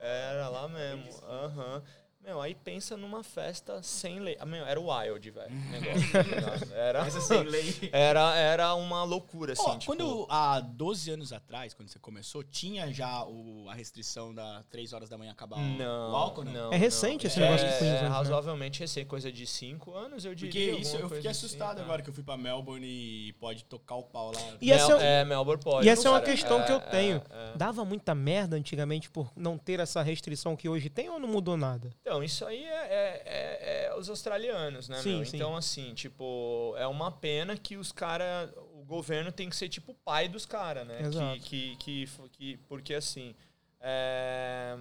Era 0.00 0.48
lá 0.48 0.68
mesmo. 0.68 1.08
Aham. 1.28 1.82
Meu, 2.24 2.40
aí 2.40 2.54
pensa 2.54 2.96
numa 2.96 3.24
festa 3.24 3.82
sem 3.82 4.20
lei. 4.20 4.36
Ah, 4.38 4.46
meu, 4.46 4.64
era 4.64 4.80
o 4.80 4.86
wild, 4.96 5.28
velho. 5.32 5.50
o 5.50 5.70
negócio, 5.72 6.12
tá? 6.12 6.66
Era, 6.76 7.00
Essa 7.06 7.20
sem 7.20 7.42
lei. 7.42 7.90
era, 7.92 8.36
era 8.36 8.74
uma 8.76 9.02
loucura, 9.02 9.54
assim. 9.54 9.62
Ó, 9.66 9.70
tipo, 9.76 9.86
quando 9.86 10.26
há 10.30 10.60
12 10.60 11.10
anos 11.10 11.32
atrás, 11.32 11.74
quando 11.74 11.88
você 11.88 11.98
começou, 11.98 12.44
tinha 12.44 12.92
já 12.92 13.24
o, 13.24 13.68
a 13.68 13.74
restrição 13.74 14.32
da 14.32 14.62
3 14.70 14.92
horas 14.92 15.08
da 15.08 15.18
manhã 15.18 15.32
acabar 15.32 15.58
não, 15.58 16.12
o 16.12 16.16
álcool, 16.16 16.44
não? 16.44 16.72
É 16.72 16.76
recente 16.76 17.26
esse 17.26 17.40
É, 17.40 17.42
negócio 17.42 17.66
de 17.66 17.72
Queensland, 17.78 17.98
É 17.98 18.02
né? 18.02 18.08
razoavelmente 18.08 18.78
recente, 18.80 19.06
coisa 19.06 19.32
de 19.32 19.44
5 19.44 19.92
anos, 19.92 20.24
eu 20.24 20.30
Porque 20.30 20.46
diria. 20.48 20.78
isso, 20.78 20.92
alguma 20.96 21.04
eu 21.12 21.16
fiquei 21.16 21.30
assim, 21.30 21.44
assustado 21.46 21.76
tá. 21.78 21.82
agora 21.82 22.02
que 22.02 22.08
eu 22.10 22.14
fui 22.14 22.22
pra 22.22 22.36
Melbourne 22.36 22.86
e 22.86 23.32
pode 23.34 23.64
tocar 23.64 23.96
o 23.96 24.04
pau 24.04 24.30
lá. 24.32 24.40
E 24.60 24.70
essa 24.70 24.86
Mel- 24.88 25.00
é- 25.00 25.20
é, 25.20 25.24
Melbourne 25.24 25.62
pode. 25.62 25.86
E 25.86 25.90
essa 25.90 26.06
é 26.06 26.10
uma 26.10 26.20
cara. 26.20 26.32
questão 26.32 26.62
que 26.62 26.70
eu 26.70 26.76
É, 26.76 26.80
tenho. 26.80 27.22
é, 27.30 27.50
é. 27.52 27.56
Dava 27.56 27.84
muita 27.84 28.14
merda 28.14 28.54
antigamente 28.56 29.10
por 29.10 29.32
não 29.36 29.58
ter 29.58 29.80
essa 29.80 30.02
restrição 30.02 30.54
que 30.56 30.68
hoje 30.68 30.88
tem 30.88 31.10
ou 31.10 31.18
não 31.18 31.28
mudou 31.28 31.56
nada? 31.56 31.90
Então, 32.12 32.22
isso 32.24 32.44
aí 32.44 32.64
é, 32.64 32.68
é- 32.68 33.22
é- 33.24 33.84
é 33.86 33.94
os 33.96 34.08
australianos, 34.10 34.88
né, 34.88 35.00
Sim, 35.00 35.16
meu? 35.16 35.24
sim. 35.24 35.36
Então, 35.36 35.56
assim, 35.56 35.94
tipo, 35.94 36.74
é 36.76 36.86
uma 36.86 37.10
pena 37.10 37.56
que 37.56 37.76
os 37.76 37.90
caras. 37.90 38.50
O 38.74 38.84
governo 38.84 39.32
tem 39.32 39.48
que 39.48 39.56
ser, 39.56 39.68
tipo, 39.70 39.92
o 39.92 39.94
pai 39.94 40.28
dos 40.28 40.44
caras, 40.44 40.86
né? 40.86 41.00
Exato. 41.00 41.40
Que, 41.40 41.76
que, 41.76 42.06
que, 42.06 42.28
que- 42.32 42.56
Porque, 42.68 42.92
assim. 42.94 43.34
é, 43.80 44.76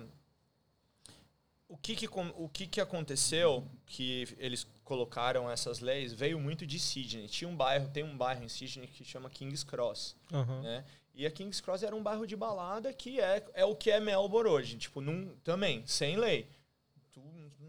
O, 1.69 1.77
que 1.77 1.95
que, 1.95 2.05
o 2.35 2.49
que 2.49 2.67
que 2.67 2.81
aconteceu 2.81 3.65
que 3.85 4.27
eles 4.37 4.67
colocaram 4.83 5.49
essas 5.49 5.79
leis 5.79 6.11
veio 6.11 6.37
muito 6.37 6.67
de 6.67 6.77
Sydney. 6.77 7.27
Tinha 7.29 7.47
um 7.49 7.55
bairro, 7.55 7.87
tem 7.87 8.03
um 8.03 8.17
bairro 8.17 8.43
em 8.43 8.49
Sydney 8.49 8.87
que 8.87 9.05
chama 9.05 9.29
King's 9.29 9.63
Cross 9.63 10.17
Aham. 10.33 10.61
né? 10.63 10.83
E 11.15 11.25
a 11.25 11.31
King's 11.31 11.61
Cross 11.61 11.83
era 11.83 11.95
um 11.95 12.03
bairro 12.03 12.27
de 12.27 12.35
balada 12.35 12.91
que 12.91 13.21
é, 13.21 13.45
é 13.53 13.63
o 13.63 13.73
que 13.73 13.89
é 13.89 14.01
Melbourne 14.01 14.49
hoje. 14.49 14.77
Tipo, 14.77 14.99
num, 14.99 15.33
também, 15.45 15.81
sem 15.87 16.17
lei. 16.17 16.45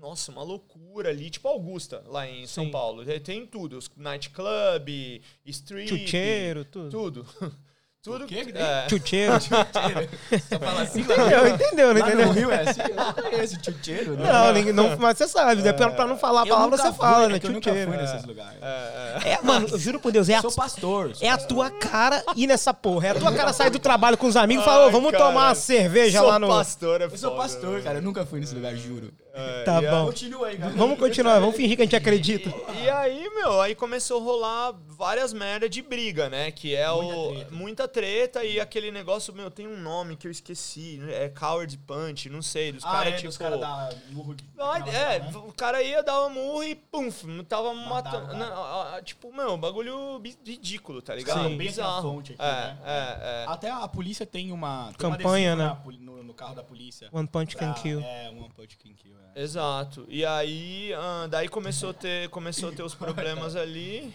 Nossa, 0.03 0.33
uma 0.33 0.43
loucura 0.43 1.11
ali. 1.11 1.31
Tipo 1.31 1.47
Augusta, 1.47 2.03
lá 2.09 2.27
em 2.29 2.45
São 2.45 2.65
Sim. 2.65 2.71
Paulo. 2.73 3.05
Tem- 3.21 3.47
tudo. 3.47 3.79
Os 3.79 3.89
nightclub, 3.97 5.23
street... 5.47 5.89
Chucheiro, 5.89 6.65
tudo. 6.65 6.91
Tudo. 6.91 7.27
tudo. 8.03 8.27
Que 8.27 8.53
tem? 8.53 8.61
é, 8.61 8.87
Chucheiro. 8.91 9.35
Você 9.39 10.59
fala 10.59 10.83
assim, 10.83 11.03
entendeu, 11.03 11.47
entendeu, 11.47 11.95
não 11.95 12.01
lá 12.01 12.09
entendeu? 12.09 12.27
no 12.27 12.33
Rio 12.33 12.51
é 12.51 12.69
assim? 12.69 12.81
Eu 12.81 12.97
não 12.97 13.13
conheço 13.31 13.59
chucheiro, 13.65 14.17
né? 14.17 14.33
Não, 14.33 14.53
ninguém- 14.53 14.73
não, 14.73 14.97
mas 14.99 15.19
você 15.19 15.29
sabe, 15.29 15.63
né? 15.63 15.73
Pra, 15.73 15.91
pra 15.93 16.05
não 16.09 16.19
falar 16.19 16.43
a 16.43 16.47
palavra, 16.47 16.77
você 16.77 16.93
fala, 16.95 17.29
né? 17.29 17.37
é 17.37 17.39
que 17.39 17.47
eu 17.47 17.53
nunca 17.53 17.71
fui 17.71 17.81
Chucheiro. 17.85 18.03
nesses 18.03 18.27
lugares. 18.27 18.59
é, 18.61 19.21
é. 19.25 19.29
É, 19.35 19.43
mano, 19.43 19.69
eu 19.69 19.79
juro 19.79 20.01
por 20.01 20.11
Deus, 20.11 20.29
é 20.29 20.35
a, 20.35 20.41
Sou 20.43 20.51
pastor. 20.51 21.15
sou 21.15 21.25
é 21.25 21.31
a 21.31 21.39
tua 21.39 21.71
cara 21.71 22.25
ir 22.35 22.49
nessa 22.49 22.75
porra. 22.75 23.07
É 23.07 23.11
a 23.11 23.15
tua 23.15 23.33
cara 23.33 23.53
sair 23.53 23.71
do 23.71 23.79
trabalho 23.79 24.19
com 24.19 24.27
os 24.27 24.35
amigos 24.37 24.65
e 24.65 24.67
falar, 24.67 24.89
ô, 24.89 24.91
vamos 24.91 25.13
cara, 25.13 25.27
tomar 25.27 25.47
uma 25.51 25.55
cerveja 25.55 26.21
lá 26.23 26.41
no. 26.41 26.49
pastor, 26.49 27.03
é 27.03 27.05
Eu 27.05 27.17
sou 27.17 27.37
pastor, 27.37 27.71
velho. 27.75 27.85
cara. 27.85 27.99
Eu 27.99 28.03
nunca 28.03 28.27
fui 28.27 28.41
nesse 28.41 28.53
lugar, 28.53 28.75
juro. 28.75 29.13
É, 29.35 29.65
Tá 29.65 29.83
e 29.83 29.87
bom. 29.89 30.07
Continua 30.07 30.49
aí, 30.49 30.59
cara. 30.59 30.73
Vamos 30.73 30.99
continuar, 30.99 31.39
vamos 31.41 31.57
fingir 31.57 31.77
que 31.77 31.83
a 31.83 31.85
gente 31.87 31.97
acredita. 31.97 32.53
E 32.83 32.91
aí, 32.91 33.31
meu, 33.35 33.61
aí 33.63 33.75
começou 33.75 34.21
a 34.21 34.25
rolar 34.25 34.75
várias 34.89 35.33
merda 35.33 35.69
de 35.69 35.81
briga, 35.81 36.29
né? 36.29 36.51
Que 36.51 36.75
é 36.75 36.87
Muita 36.91 37.17
o. 37.17 37.33
treta. 37.35 37.51
Muita 37.51 37.89
treta 37.89 38.45
e 38.45 38.61
aquele 38.61 38.91
negócio, 38.91 39.33
meu, 39.33 39.51
tem 39.51 39.67
um 39.67 39.77
nome 39.81 40.17
que 40.17 40.27
eu 40.27 40.31
esqueci. 40.31 41.01
É 41.11 41.29
Coward 41.31 41.77
Punch, 41.79 42.29
não 42.29 42.43
sei. 42.43 42.73
Dos 42.73 42.85
Ah, 42.85 42.91
caras, 42.93 43.13
é, 43.15 43.17
tipo. 43.17 43.29
dos 43.29 43.39
caras 43.39 43.59
da 43.61 43.91
murro 44.11 44.37
Ah, 44.59 44.79
é, 44.87 45.19
né? 45.21 45.33
o 45.35 45.53
cara 45.53 45.83
ia 45.83 46.03
dar 46.03 46.21
uma 46.21 46.29
murra 46.29 46.67
e 46.67 46.75
pum, 46.75 47.09
tava 47.49 47.73
Matava 47.73 48.19
matando. 48.21 48.35
o 48.35 48.37
na- 48.39 48.47
a- 48.55 48.97
a- 48.97 49.03
tipo, 49.03 49.33
meu, 49.33 49.57
bagulho 49.57 50.21
ridículo, 50.45 51.01
tá 51.01 51.15
ligado? 51.15 51.49
Sim. 51.49 51.57
Bizarro. 51.57 52.03
fonte 52.03 52.33
aqui, 52.35 52.43
é, 52.43 52.45
né? 52.45 52.79
é, 52.85 53.45
é. 53.45 53.45
Até 53.49 53.71
a 53.71 53.89
polícia 53.89 54.27
tem 54.27 54.53
uma... 54.53 54.93
tem 54.99 55.09
uma 55.09 55.17
Campanha, 55.17 55.57
né? 55.57 55.77
No, 56.01 56.23
no 56.23 56.35
carro 56.35 56.55
da 56.55 56.63
polícia. 56.63 57.09
One 57.13 57.27
Punch 57.27 57.57
Can 57.57 57.73
Pra- 57.73 57.83
Kill. 57.83 58.01
É, 58.01 58.29
One 58.29 58.51
Punch 58.55 58.77
Can 58.77 58.93
Kill. 58.95 59.22
É. 59.35 59.43
Exato. 59.43 60.05
E 60.09 60.25
aí, 60.25 60.93
ah, 60.95 61.27
daí 61.31 61.49
começou 61.49 61.91
a 61.91 61.95
ter, 61.95 62.29
começou 62.31 62.69
a 62.71 62.73
ter 62.73 62.83
os 62.83 62.95
problemas 62.97 63.57
ali. 63.57 64.13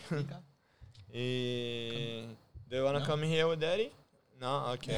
E. 1.14 2.26
Do 2.68 2.76
you 2.76 2.84
wanna 2.86 3.06
come 3.06 3.26
here 3.26 3.46
with 3.46 3.58
daddy? 3.58 3.92
Não, 4.40 4.74
ok. 4.74 4.94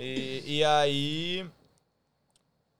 E, 0.00 0.42
e 0.58 0.64
aí. 0.64 1.46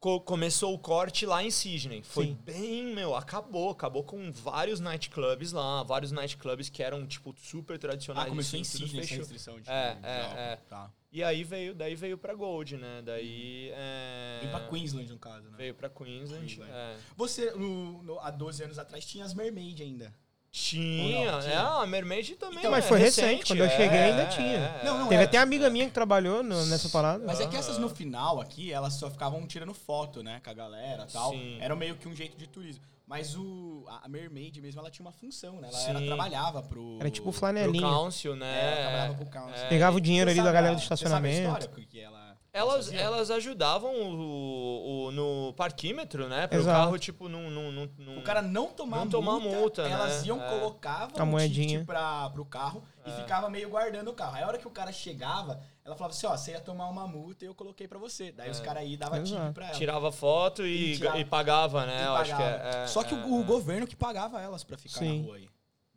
co- 0.00 0.20
começou 0.20 0.72
o 0.72 0.78
corte 0.78 1.26
lá 1.26 1.42
em 1.42 1.50
Sydney. 1.50 2.02
Foi 2.02 2.26
Sim. 2.28 2.38
bem, 2.44 2.84
meu, 2.94 3.14
acabou. 3.14 3.70
Acabou 3.70 4.02
com 4.04 4.30
vários 4.32 4.80
nightclubs 4.80 5.52
lá. 5.52 5.82
Vários 5.82 6.12
nightclubs 6.12 6.68
que 6.70 6.82
eram, 6.82 7.06
tipo, 7.06 7.34
super 7.38 7.78
tradicionais. 7.78 8.26
Ah, 8.26 8.30
começou 8.30 8.58
em 8.58 8.62
assim, 8.62 8.78
Sydney 8.78 9.00
essa 9.00 9.08
fechou. 9.08 9.18
restrição. 9.24 9.60
De, 9.60 9.68
É, 9.70 9.98
é, 10.02 10.52
é. 10.52 10.58
Tá. 10.70 10.90
E 11.14 11.22
aí 11.22 11.44
veio, 11.44 11.72
daí 11.76 11.94
veio 11.94 12.18
pra 12.18 12.34
Gold, 12.34 12.76
né? 12.76 13.00
Daí. 13.04 13.70
É... 13.72 14.40
Vem 14.42 14.50
pra 14.50 14.60
Queensland, 14.68 15.08
no 15.12 15.18
caso, 15.18 15.44
né? 15.48 15.54
Veio 15.56 15.72
pra 15.72 15.88
Queensland. 15.88 16.44
Queensland. 16.44 16.72
é. 16.72 16.96
Você, 17.16 17.52
no, 17.52 18.02
no- 18.02 18.18
há 18.18 18.32
12 18.32 18.64
anos 18.64 18.80
atrás, 18.80 19.04
tinha 19.06 19.24
as 19.24 19.32
Mermaid 19.32 19.80
ainda. 19.80 20.12
Tinha, 20.50 21.30
é, 21.32 21.40
Tinha. 21.40 21.60
a 21.68 21.86
Mermaid 21.86 22.34
também. 22.36 22.58
Então, 22.58 22.70
mas 22.70 22.84
é 22.84 22.88
foi 22.88 22.98
recente, 22.98 23.44
quando 23.46 23.60
eu 23.60 23.68
cheguei 23.70 23.98
ainda 23.98 24.26
tinha. 24.26 24.56
é, 24.58 24.84
Não, 24.84 24.98
não, 25.00 25.08
Teve 25.08 25.22
é. 25.22 25.24
até 25.24 25.36
uma 25.38 25.42
amiga 25.42 25.68
minha 25.70 25.86
que 25.86 25.92
trabalhou 25.92 26.42
no- 26.44 26.66
nessa 26.66 26.88
parada. 26.88 27.24
Mas 27.26 27.40
é 27.40 27.46
que 27.48 27.56
essas 27.56 27.76
no 27.78 27.88
final 27.88 28.40
aqui, 28.40 28.72
elas 28.72 28.94
só 28.94 29.10
ficavam 29.10 29.44
tirando 29.48 29.74
foto, 29.74 30.22
né, 30.22 30.40
com 30.44 30.50
a 30.50 30.54
galera 30.54 31.06
e 31.08 31.12
tal. 31.12 31.30
Sim. 31.32 31.58
Era 31.60 31.74
meio 31.74 31.96
que 31.96 32.08
um 32.08 32.14
jeito 32.14 32.36
de 32.36 32.46
turismo. 32.48 32.82
Mas 33.06 33.36
o, 33.36 33.84
a 34.02 34.08
Mermaid 34.08 34.60
mesmo, 34.62 34.80
ela 34.80 34.90
tinha 34.90 35.04
uma 35.04 35.12
função, 35.12 35.60
né? 35.60 35.68
Ela 35.68 35.78
Sim. 35.78 35.90
era, 35.90 36.00
trabalhava 36.06 36.62
pro... 36.62 36.96
Era 37.00 37.10
tipo 37.10 37.24
Pro 37.30 37.38
flanelinha. 37.38 37.86
council, 37.86 38.34
né? 38.34 38.46
É, 38.46 38.64
ela 38.64 38.80
trabalhava 38.82 39.14
pro 39.14 39.26
council. 39.26 39.64
É. 39.64 39.68
Pegava 39.68 39.96
o 39.96 40.00
dinheiro 40.00 40.30
ali 40.30 40.42
da 40.42 40.50
galera 40.50 40.74
do 40.74 40.80
você 40.80 40.86
sabe 40.86 40.92
a 40.92 40.94
estacionamento. 41.30 41.42
história? 41.46 41.68
Porque 41.68 41.98
ela... 41.98 42.24
Elas, 42.50 42.86
fazia? 42.86 43.00
elas 43.00 43.30
ajudavam 43.32 43.92
o, 43.92 45.06
o- 45.06 45.10
no 45.10 45.52
parquímetro, 45.54 46.28
né? 46.28 46.46
Para 46.46 46.56
o 46.56 46.60
Exato. 46.62 46.78
carro, 46.78 46.98
tipo, 46.98 47.28
não... 47.28 47.50
não, 47.50 47.70
não, 47.72 47.90
não- 47.98 48.18
O 48.18 48.22
cara 48.22 48.40
não 48.40 48.68
tomar 48.68 48.98
Não 48.98 49.08
tomar 49.08 49.32
multa, 49.40 49.58
multa, 49.58 49.82
elas 49.82 50.22
né? 50.22 50.28
iam, 50.28 50.40
É. 50.42 50.48
colocavam 50.48 51.10
A 51.18 51.22
o 51.24 51.26
moedinha. 51.26 51.66
ticket 51.80 51.84
pra, 51.86 52.30
pro 52.30 52.44
carro 52.44 52.82
e 53.04 53.10
ficava 53.10 53.50
meio 53.50 53.68
guardando 53.68 54.08
o 54.08 54.14
carro. 54.14 54.36
Aí 54.36 54.42
a 54.44 54.46
hora 54.46 54.56
que 54.58 54.68
o 54.68 54.70
cara 54.70 54.92
chegava, 54.92 55.60
ela 55.84 55.94
falava 55.96 56.14
assim, 56.14 56.26
ó, 56.26 56.36
você 56.36 56.52
ia 56.52 56.60
tomar 56.60 56.88
uma 56.88 57.06
multa 57.06 57.44
e 57.44 57.48
eu 57.48 57.54
coloquei 57.54 57.86
pra 57.86 57.98
você. 57.98 58.32
Daí 58.32 58.50
os 58.50 58.58
caras 58.60 58.82
aí 58.82 58.96
davam 58.96 59.20
Exato. 59.20 59.44
tip 59.46 59.54
pra 59.54 59.66
ela. 59.66 59.74
Tirava 59.74 60.10
foto 60.10 60.66
e, 60.66 60.92
E 60.92 60.96
tirava- 60.96 61.18
e 61.18 61.24
pagava, 61.24 61.84
né? 61.86 62.02
E 62.02 62.06
Eu 62.06 62.16
acho 62.16 62.30
que 62.36 62.42
pagava. 62.42 62.76
é, 62.78 62.84
é, 62.84 62.86
Só 62.86 63.02
que 63.02 63.14
é, 63.14 63.18
o, 63.18 63.34
o 63.38 63.40
é. 63.40 63.44
governo 63.44 63.86
que 63.86 63.94
pagava 63.94 64.40
elas 64.40 64.64
pra 64.64 64.78
ficar 64.78 64.98
Sim. 65.00 65.18
na 65.20 65.26
rua 65.26 65.36
aí. 65.36 65.48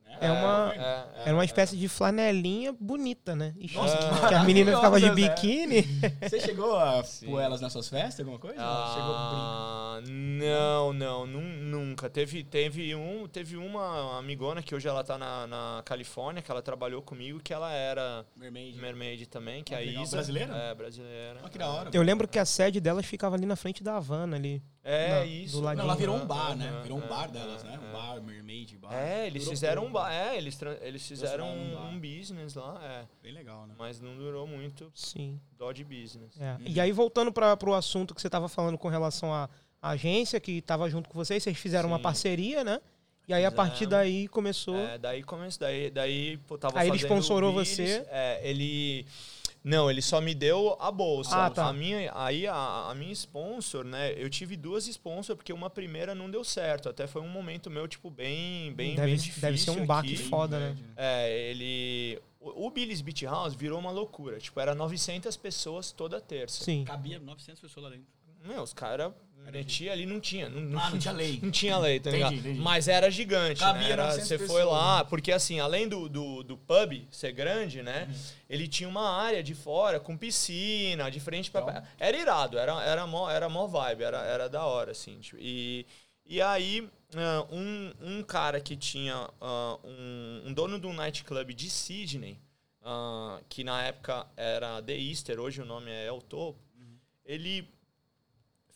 Né? 0.03 0.17
É 0.21 0.31
uma- 0.31 0.73
É, 0.73 0.77
é, 0.77 1.21
Era 1.27 1.33
uma 1.33 1.43
é. 1.43 1.45
espécie 1.45 1.77
de 1.77 1.87
flanelinha 1.87 2.73
bonita, 2.77 3.33
né? 3.35 3.53
E 3.57 3.71
Nossa, 3.73 3.97
que 3.97 4.27
que 4.27 4.33
a 4.33 4.43
menina 4.43 4.75
ficava 4.75 4.99
de 4.99 5.05
né? 5.09 5.15
biquíni. 5.15 5.83
Você 6.21 6.39
chegou 6.41 6.75
a 6.77 7.03
Sim. 7.03 7.27
pôr 7.27 7.39
elas 7.39 7.61
nas 7.61 7.71
suas 7.71 7.87
festas, 7.87 8.19
alguma 8.19 8.39
coisa? 8.39 8.55
chegou 8.57 9.15
a. 9.97 9.99
Ah, 9.99 10.01
não, 10.07 10.93
não, 10.93 11.25
nun- 11.27 11.57
nunca. 11.61 12.09
Teve, 12.09 12.43
teve, 12.43 12.93
um, 12.95 13.27
teve 13.27 13.57
uma 13.57 14.17
amigona 14.19 14.61
que 14.61 14.73
hoje 14.73 14.87
ela 14.87 15.03
tá 15.03 15.17
na, 15.17 15.47
na 15.47 15.81
Califórnia, 15.85 16.41
que 16.41 16.49
ela 16.51 16.61
trabalhou 16.61 17.01
comigo, 17.01 17.39
que 17.39 17.53
ela 17.53 17.71
era 17.71 18.25
Mermaid. 18.35 18.77
mermaid 18.79 19.25
também, 19.27 19.63
que 19.63 19.73
Ah, 19.73 19.79
é 19.79 19.83
a 19.83 19.85
legal. 19.87 20.03
Isa. 20.03 20.17
Brasileira? 20.17 20.55
É, 20.55 20.75
brasileira. 20.75 21.39
Olha 21.41 21.49
que 21.49 21.57
da 21.57 21.69
hora. 21.69 21.89
Eu 21.93 22.01
lembro 22.01 22.27
que 22.27 22.39
a 22.39 22.45
sede 22.45 22.79
delas 22.79 23.05
ficava 23.05 23.35
ali 23.35 23.45
na 23.45 23.55
frente 23.55 23.83
da 23.83 23.97
Havana 23.97 24.35
ali. 24.37 24.61
É, 24.83 25.09
Na- 25.19 25.25
isso. 25.25 25.57
do 25.57 25.63
Não, 25.63 25.71
ela 25.71 25.95
virou 25.95 26.15
um 26.15 26.25
bar, 26.25 26.55
né? 26.55 26.79
Virou 26.81 26.97
um 26.97 27.07
bar 27.07 27.29
delas, 27.29 27.61
né? 27.61 27.73
é, 27.81 27.87
Um 27.89 27.91
bar, 27.91 28.21
Mermaid, 28.21 28.77
bar. 28.77 28.93
É, 28.93 29.27
eles 29.27 29.43
Durou 29.43 29.53
fizeram 29.55 29.85
um 29.85 29.91
bar. 29.91 30.09
É, 30.13 30.37
eles, 30.37 30.57
eles 30.81 31.05
fizeram 31.05 31.45
um, 31.49 31.89
um 31.89 31.99
business 31.99 32.55
lá, 32.55 32.79
é. 32.81 33.05
Bem 33.21 33.33
legal, 33.33 33.67
né? 33.67 33.75
Mas 33.77 33.99
não 33.99 34.15
durou 34.15 34.47
muito. 34.47 34.89
Sim. 34.95 35.41
Dó 35.57 35.73
de 35.73 35.83
business. 35.83 36.39
É. 36.39 36.53
Uhum. 36.53 36.57
E 36.67 36.79
aí, 36.79 36.93
voltando 36.93 37.33
para 37.33 37.57
o 37.69 37.73
assunto 37.73 38.15
que 38.15 38.21
você 38.21 38.29
estava 38.29 38.47
falando 38.47 38.77
com 38.77 38.87
relação 38.87 39.33
à 39.33 39.49
à 39.81 39.89
agência 39.89 40.39
que 40.39 40.53
estava 40.53 40.89
junto 40.89 41.09
com 41.09 41.15
vocês, 41.17 41.43
vocês 41.43 41.57
fizeram 41.57 41.89
uma 41.89 41.97
Sim. 41.97 42.03
parceria, 42.03 42.63
né? 42.63 42.79
E 43.27 43.33
aí, 43.33 43.43
a 43.43 43.51
partir 43.51 43.85
daí, 43.85 44.27
começou. 44.29 44.77
É, 44.77 44.97
daí 44.97 45.21
começou, 45.21 45.67
daí, 45.67 45.91
daí 45.91 46.37
pô, 46.47 46.57
tava 46.57 46.79
Aí 46.79 46.87
ele 46.87 46.97
fazendo 46.97 47.11
sponsorou 47.11 47.51
você? 47.51 48.05
É, 48.09 48.39
ele... 48.41 49.05
Não, 49.61 49.91
ele 49.91 50.01
só 50.01 50.21
me 50.21 50.33
deu 50.33 50.77
a 50.79 50.89
bolsa. 50.89 51.45
Ah, 51.45 51.49
tá. 51.49 51.67
A 51.67 51.73
minha, 51.73 52.09
aí 52.15 52.47
a, 52.47 52.87
a 52.89 52.95
minha 52.95 53.11
sponsor, 53.11 53.83
né? 53.83 54.13
Eu 54.13 54.29
tive 54.29 54.55
duas 54.55 54.87
sponsors, 54.87 55.35
porque 55.35 55.51
uma 55.51 55.69
primeira 55.69 56.15
não 56.15 56.31
deu 56.31 56.41
certo. 56.41 56.87
Até 56.87 57.05
foi 57.05 57.21
um 57.21 57.27
momento 57.27 57.69
meu, 57.69 57.85
tipo, 57.85 58.09
bem, 58.09 58.71
bem, 58.71 58.95
deve, 58.95 59.07
bem 59.07 59.17
difícil 59.17 59.41
deve 59.41 59.57
ser 59.57 59.71
um 59.71 59.85
baque 59.85 60.13
aqui. 60.13 60.23
foda, 60.23 60.57
né? 60.57 60.77
É, 60.95 61.49
ele... 61.49 62.17
O, 62.39 62.67
o 62.67 62.71
Billy's 62.71 63.01
Beach 63.01 63.25
House 63.25 63.55
virou 63.55 63.77
uma 63.77 63.91
loucura. 63.91 64.39
Tipo, 64.39 64.57
era 64.61 64.73
900 64.73 65.35
pessoas 65.35 65.91
toda 65.91 66.21
terça. 66.21 66.63
Sim. 66.63 66.85
Cabia 66.85 67.19
900 67.19 67.59
pessoas 67.59 67.83
lá 67.83 67.89
dentro. 67.89 68.05
Meu, 68.45 68.61
os 68.61 68.71
caras 68.71 69.11
metiam 69.51 69.93
ali, 69.93 70.05
não 70.05 70.19
tinha. 70.19 70.49
Não, 70.49 70.61
não, 70.61 70.79
Ah, 70.79 70.89
não 70.89 70.99
tinha 70.99 71.13
lei. 71.13 71.39
não 71.41 71.51
tinha 71.51 71.77
lei, 71.77 71.99
tá 71.99 72.09
Entendi, 72.09 72.23
ligado? 72.23 72.35
entendi. 72.47 72.59
Mas 72.61 72.87
era 72.87 73.09
gigante, 73.09 73.59
Cabia 73.59 73.81
né? 73.81 73.91
Era, 73.91 74.03
900 74.07 74.27
você 74.27 74.37
foi 74.37 74.47
pessoas, 74.47 74.65
lá, 74.71 75.05
porque 75.05 75.31
assim, 75.31 75.59
além 75.59 75.87
do, 75.87 76.07
do, 76.09 76.43
do 76.43 76.57
pub 76.57 77.07
ser 77.11 77.31
grande, 77.31 77.81
né? 77.81 78.07
Ele 78.49 78.67
tinha 78.67 78.87
uma 78.87 79.09
área 79.09 79.41
de 79.43 79.53
fora 79.55 79.99
com 79.99 80.17
piscina, 80.17 81.09
de 81.09 81.19
frente 81.19 81.49
pra... 81.51 81.61
Então. 81.61 81.83
Era 81.99 82.17
irado, 82.17 82.57
era, 82.57 82.83
era, 82.83 83.07
mó, 83.07 83.29
era 83.29 83.49
mó 83.49 83.67
vibe, 83.67 84.03
era, 84.03 84.19
era 84.23 84.47
da 84.49 84.65
hora, 84.65 84.91
assim. 84.91 85.19
tipo, 85.19 85.37
e, 85.39 85.85
e 86.25 86.41
aí, 86.41 86.87
ah, 87.15 87.45
um, 87.51 87.93
um 88.01 88.23
cara 88.23 88.59
que 88.61 88.75
tinha... 88.75 89.29
ah, 89.41 89.77
um, 89.83 90.43
um 90.47 90.53
dono 90.53 90.79
de 90.79 90.87
um 90.87 90.93
nightclub 90.93 91.53
de 91.53 91.69
Sydney, 91.69 92.39
ah, 92.83 93.39
que 93.49 93.63
na 93.63 93.83
época 93.83 94.25
era 94.37 94.81
The 94.81 94.97
Easter, 94.97 95.39
hoje 95.39 95.61
o 95.61 95.65
nome 95.65 95.91
é 95.91 96.05
El 96.07 96.21
Topo, 96.21 96.59
ele 97.25 97.67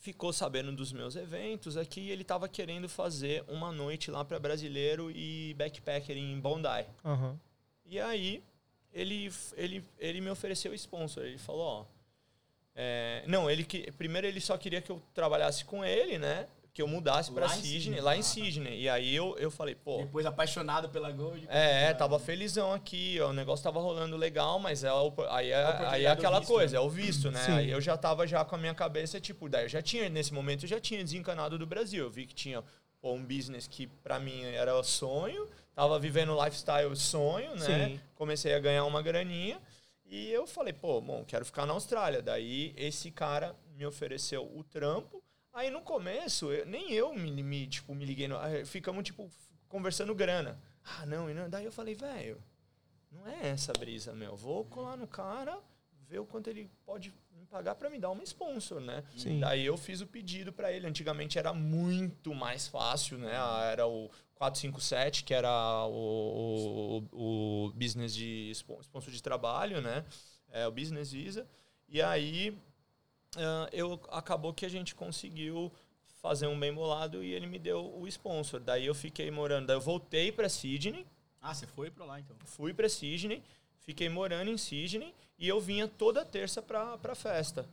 ficou 0.02 0.32
sabendo 0.32 0.72
dos 0.72 0.92
meus 0.92 1.14
eventos 1.14 1.76
aqui 1.76 2.00
e 2.00 2.10
ele 2.10 2.22
estava 2.22 2.48
querendo 2.48 2.88
fazer 2.88 3.44
uma 3.46 3.70
noite 3.70 4.10
lá 4.10 4.24
para 4.24 4.36
brasileiro 4.38 5.12
e 5.12 5.54
backpacker 5.54 6.16
em 6.16 6.38
Bondi. 6.40 6.84
Aham. 7.04 7.38
E 7.86 8.00
aí 8.00 8.42
ele, 8.92 9.32
ele, 9.56 9.84
ele 10.00 10.20
me 10.20 10.28
ofereceu 10.28 10.72
o 10.72 10.74
sponsor. 10.74 11.22
Ele 11.24 11.38
falou, 11.38 11.62
ó. 11.62 11.84
é, 12.74 13.22
não, 13.28 13.48
ele 13.48 13.62
que 13.62 13.92
primeiro 13.92 14.26
ele 14.26 14.40
só 14.40 14.58
queria 14.58 14.82
que 14.82 14.90
eu 14.90 15.00
trabalhasse 15.14 15.64
com 15.64 15.84
ele, 15.84 16.18
né? 16.18 16.48
Que 16.74 16.80
eu 16.80 16.88
mudasse 16.88 17.30
para 17.30 17.48
Sydney, 17.50 17.80
Sydney. 17.82 18.00
lá 18.00 18.12
Ah, 18.12 18.16
em 18.16 18.20
tá. 18.20 18.26
Sydney. 18.26 18.80
E 18.80 18.88
aí 18.88 19.14
eu, 19.14 19.36
eu 19.38 19.50
falei, 19.50 19.74
pô, 19.74 19.98
Depois 19.98 20.24
apaixonado 20.24 20.88
pela 20.88 21.10
Gold. 21.10 21.46
é, 21.50 21.84
é, 21.90 21.92
tava 21.94 22.18
felizão 22.18 22.72
aqui, 22.72 23.18
ó, 23.20 23.28
o 23.28 23.32
negócio 23.34 23.62
tava 23.62 23.78
rolando 23.78 24.16
legal, 24.16 24.58
mas 24.58 24.82
é, 24.82 24.90
o- 24.90 25.12
aí, 25.28 25.50
é, 25.50 25.60
oportunidade 25.64 25.94
aí 25.96 26.04
é 26.06 26.10
aquela 26.10 26.38
visto, 26.38 26.50
coisa, 26.50 26.72
né? 26.72 26.78
é 26.78 26.80
o 26.80 26.88
visto, 26.88 27.30
né? 27.30 27.40
Sim. 27.44 27.52
Aí 27.52 27.70
eu 27.70 27.80
já 27.80 27.94
tava 27.98 28.26
já 28.26 28.42
com 28.42 28.54
a 28.54 28.58
minha 28.58 28.74
cabeça, 28.74 29.20
tipo, 29.20 29.50
daí 29.50 29.66
eu 29.66 29.68
já 29.68 29.82
tinha, 29.82 30.08
nesse 30.08 30.32
momento 30.32 30.64
eu 30.64 30.68
já 30.68 30.80
tinha 30.80 31.04
desencanado 31.04 31.58
do 31.58 31.66
Brasil. 31.66 32.04
Eu 32.04 32.10
vi 32.10 32.24
que 32.26 32.34
tinha 32.34 32.64
pô, 33.02 33.12
um 33.12 33.22
business 33.22 33.66
que 33.66 33.86
pra 33.86 34.18
mim 34.18 34.42
era 34.42 34.74
o 34.74 34.82
sonho, 34.82 35.48
tava 35.74 35.98
vivendo 35.98 36.32
o 36.34 36.42
lifestyle 36.42 36.96
sonho, 36.96 37.54
né? 37.56 37.88
Sim. 37.88 38.00
Comecei 38.14 38.54
a 38.54 38.58
ganhar 38.58 38.84
uma 38.86 39.02
graninha 39.02 39.60
e 40.06 40.30
eu 40.30 40.46
falei, 40.46 40.72
pô, 40.72 41.02
bom, 41.02 41.22
quero 41.26 41.44
ficar 41.44 41.66
na 41.66 41.74
Austrália. 41.74 42.22
Daí 42.22 42.72
esse 42.78 43.10
cara 43.10 43.54
me 43.76 43.84
ofereceu 43.84 44.42
o 44.56 44.64
trampo. 44.64 45.22
Aí 45.52 45.70
no 45.70 45.82
começo, 45.82 46.50
eu- 46.52 46.64
nem 46.66 46.92
eu 46.92 47.12
me, 47.14 47.42
me, 47.42 47.66
tipo, 47.66 47.94
me 47.94 48.04
liguei. 48.04 48.26
No, 48.28 48.36
ficamos, 48.66 49.04
tipo, 49.04 49.30
conversando 49.68 50.14
grana. 50.14 50.58
Ah, 50.84 51.06
não, 51.06 51.28
e 51.30 51.34
não. 51.34 51.48
Daí 51.48 51.64
eu 51.64 51.72
falei, 51.72 51.94
velho, 51.94 52.42
não 53.10 53.26
é 53.28 53.48
essa 53.48 53.72
brisa, 53.72 54.12
meu. 54.14 54.34
Vou 54.36 54.64
colar 54.64 54.96
no 54.96 55.06
cara, 55.06 55.58
ver 56.08 56.18
o 56.20 56.24
quanto 56.26 56.48
ele 56.48 56.70
pode 56.86 57.12
me 57.36 57.44
pagar 57.46 57.74
pra 57.74 57.90
me 57.90 57.98
dar 57.98 58.10
uma 58.10 58.22
sponsor, 58.24 58.80
né? 58.80 59.04
Sim. 59.16 59.40
Daí 59.40 59.64
eu 59.66 59.76
fiz 59.76 60.00
o 60.00 60.06
pedido 60.06 60.52
pra 60.52 60.72
ele. 60.72 60.86
Antigamente 60.86 61.38
era 61.38 61.52
muito 61.52 62.34
mais 62.34 62.66
fácil, 62.66 63.18
né? 63.18 63.32
Ah, 63.36 63.68
Era 63.70 63.86
o 63.86 64.10
457, 64.34 65.22
que 65.24 65.34
era 65.34 65.86
o, 65.86 67.04
o, 67.12 67.66
o 67.66 67.72
business 67.74 68.14
de 68.14 68.50
spon- 68.54 68.80
sponsor 68.80 69.12
de 69.12 69.22
trabalho, 69.22 69.80
né? 69.80 70.04
É, 70.50 70.66
o 70.66 70.72
business 70.72 71.12
visa. 71.12 71.46
E 71.88 72.00
aí 72.02 72.56
eu 73.72 74.00
acabou 74.10 74.52
que 74.52 74.66
a 74.66 74.68
gente 74.68 74.94
conseguiu 74.94 75.72
fazer 76.20 76.46
um 76.46 76.58
bem 76.58 76.72
bolado 76.72 77.22
e 77.24 77.32
ele 77.32 77.46
me 77.46 77.58
deu 77.58 77.94
o 77.98 78.06
sponsor. 78.08 78.60
Daí 78.60 78.86
eu 78.86 78.94
fiquei 78.94 79.30
morando, 79.30 79.66
daí 79.66 79.76
eu 79.76 79.80
voltei 79.80 80.30
para 80.30 80.48
Sydney, 80.48 81.06
Ah, 81.40 81.52
você 81.54 81.66
foi 81.66 81.90
pra 81.90 82.04
lá 82.04 82.20
então. 82.20 82.36
fui 82.44 82.72
para 82.72 82.88
Sydney, 82.88 83.42
fiquei 83.80 84.08
morando 84.08 84.50
em 84.50 84.56
Sydney 84.56 85.14
e 85.38 85.48
eu 85.48 85.60
vinha 85.60 85.88
toda 85.88 86.24
terça 86.24 86.62
pra, 86.62 86.96
pra 86.98 87.14
festa. 87.14 87.68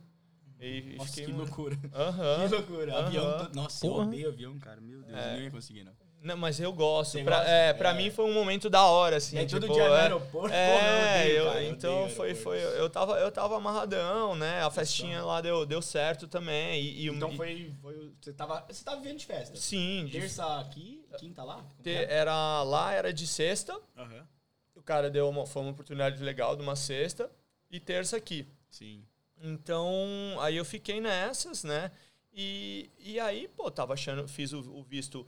E, 0.62 0.96
Nossa, 0.98 1.14
que 1.14 1.26
morando- 1.28 1.38
loucura. 1.46 1.78
Aham. 1.94 2.48
Que 2.48 2.54
loucura. 2.54 2.92
Aham. 2.92 3.06
Avião. 3.06 3.46
to- 3.46 3.56
Nossa, 3.56 3.86
eu 3.86 3.90
Porra. 3.92 4.06
odeio 4.06 4.28
avião, 4.28 4.58
cara. 4.58 4.80
Meu 4.80 5.00
Deus, 5.02 5.18
eu 5.18 5.32
não 5.32 5.40
ia 5.40 5.50
conseguir, 5.50 5.84
não. 5.84 5.92
Não, 6.22 6.36
mas 6.36 6.60
eu 6.60 6.70
gosto. 6.72 7.12
Você 7.12 7.24
Pra, 7.24 7.36
gosta? 7.38 7.50
é, 7.50 7.72
pra 7.72 7.90
É. 7.90 7.94
mim 7.94 8.10
foi 8.10 8.26
um 8.26 8.34
momento 8.34 8.68
da 8.68 8.84
hora, 8.84 9.16
assim. 9.16 9.38
Aí, 9.38 9.46
todo 9.46 9.62
tipo, 9.62 9.72
dia 9.72 9.88
no 9.88 9.94
é, 9.94 10.00
aeroporto, 10.02 10.54
É, 10.54 10.74
porra, 10.74 11.26
eu 11.26 11.44
eu- 11.62 11.70
então 11.72 12.08
foi, 12.10 12.34
foi, 12.34 12.58
eu 12.62 12.90
tava, 12.90 13.18
eu 13.18 13.32
tava 13.32 13.56
amarradão, 13.56 14.34
né? 14.36 14.62
A 14.62 14.70
festinha 14.70 15.22
lá 15.24 15.40
deu, 15.40 15.64
deu 15.64 15.80
certo 15.80 16.28
também. 16.28 16.78
E, 16.80 17.06
e 17.06 17.08
Então 17.08 17.34
foi. 17.36 17.72
foi 17.80 18.12
você, 18.20 18.32
tava, 18.34 18.64
você 18.68 18.84
tava 18.84 18.98
vivendo 19.00 19.18
de 19.18 19.24
festa. 19.26 19.56
Sim, 19.56 20.04
de- 20.06 20.12
Terça 20.20 20.60
aqui, 20.60 21.02
quinta 21.18 21.42
lá? 21.42 21.64
te- 21.82 21.90
era 22.04 22.62
lá, 22.64 22.92
era 22.92 23.12
de 23.14 23.26
sexta. 23.26 23.80
Aham. 23.96 24.26
O 24.74 24.82
cara 24.82 25.10
deu 25.10 25.28
uma, 25.28 25.46
foi 25.46 25.62
uma 25.62 25.70
oportunidade 25.72 26.22
legal 26.22 26.54
de 26.54 26.62
uma 26.62 26.76
sexta. 26.76 27.30
E 27.70 27.78
terça 27.80 28.16
aqui. 28.16 28.46
Sim. 28.68 29.04
Então, 29.42 29.96
aí 30.40 30.56
eu 30.56 30.64
fiquei 30.64 31.00
nessas, 31.00 31.64
né? 31.64 31.90
E, 32.32 32.90
e 32.98 33.18
aí, 33.18 33.48
pô, 33.48 33.70
tava 33.70 33.94
achando, 33.94 34.26
fiz 34.28 34.52
o, 34.52 34.60
o 34.60 34.82
visto. 34.82 35.26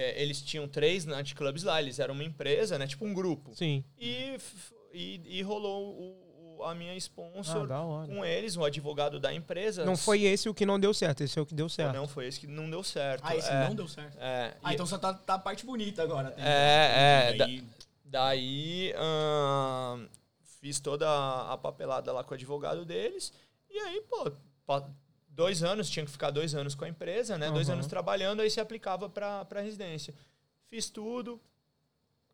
É, 0.00 0.22
eles 0.22 0.40
tinham 0.42 0.68
três 0.68 1.04
nightclubs 1.04 1.62
lá, 1.64 1.80
eles 1.82 1.98
eram 1.98 2.14
uma 2.14 2.24
empresa, 2.24 2.78
né? 2.78 2.86
Tipo 2.86 3.04
um 3.04 3.12
grupo. 3.14 3.54
Sim. 3.54 3.82
E, 3.98 4.36
e, 4.92 5.20
e 5.38 5.42
rolou 5.42 5.88
o, 5.94 6.58
o- 6.58 6.64
a 6.64 6.74
minha 6.74 6.92
Ah, 6.92 6.96
sponsor 6.96 7.66
da 7.68 7.80
hora. 7.80 8.06
com 8.12 8.24
eles, 8.24 8.56
o 8.56 8.64
advogado 8.64 9.20
da 9.20 9.32
empresa. 9.32 9.84
Não 9.84 9.96
foi 9.96 10.22
esse 10.22 10.48
o 10.48 10.54
que 10.54 10.66
não 10.66 10.78
deu 10.78 10.92
certo, 10.92 11.22
esse 11.22 11.38
é 11.38 11.42
o 11.42 11.46
que 11.46 11.54
deu 11.54 11.68
certo. 11.68 11.94
Não, 11.94 12.06
foi 12.08 12.26
esse 12.26 12.40
que 12.40 12.46
não 12.48 12.68
deu 12.68 12.82
certo. 12.82 13.22
Ah, 13.24 13.36
esse 13.36 13.48
é, 13.50 13.68
não 13.68 13.74
deu 13.74 13.86
certo. 13.88 14.16
É, 14.20 14.54
Ah, 14.62 14.70
e- 14.72 14.74
então 14.74 14.84
só 14.86 14.98
tá, 14.98 15.14
tá 15.14 15.34
a 15.34 15.38
parte 15.38 15.64
bonita 15.66 16.02
agora. 16.02 16.28
até 16.28 16.42
É, 16.42 17.34
é, 17.38 17.42
Aí- 17.44 17.64
Daí 18.04 18.92
ahn, 18.96 20.06
fiz 20.60 20.80
toda 20.80 21.06
a 21.52 21.56
papelada 21.58 22.10
lá 22.12 22.24
com 22.24 22.32
o 22.32 22.34
advogado 22.34 22.84
deles. 22.84 23.32
E 23.70 23.78
aí, 23.78 24.00
pô, 24.08 24.32
dois 25.38 25.62
anos, 25.62 25.88
tinha 25.88 26.04
que 26.04 26.10
ficar 26.10 26.32
dois 26.32 26.52
anos 26.52 26.74
com 26.74 26.84
a 26.84 26.88
empresa, 26.88 27.38
né? 27.38 27.48
Dois 27.50 27.68
Uhum. 27.68 27.74
anos 27.74 27.86
trabalhando, 27.86 28.40
aí 28.42 28.50
se 28.50 28.60
aplicava 28.60 29.08
pra 29.08 29.60
residência. 29.62 30.12
Fiz 30.68 30.90
tudo. 30.90 31.40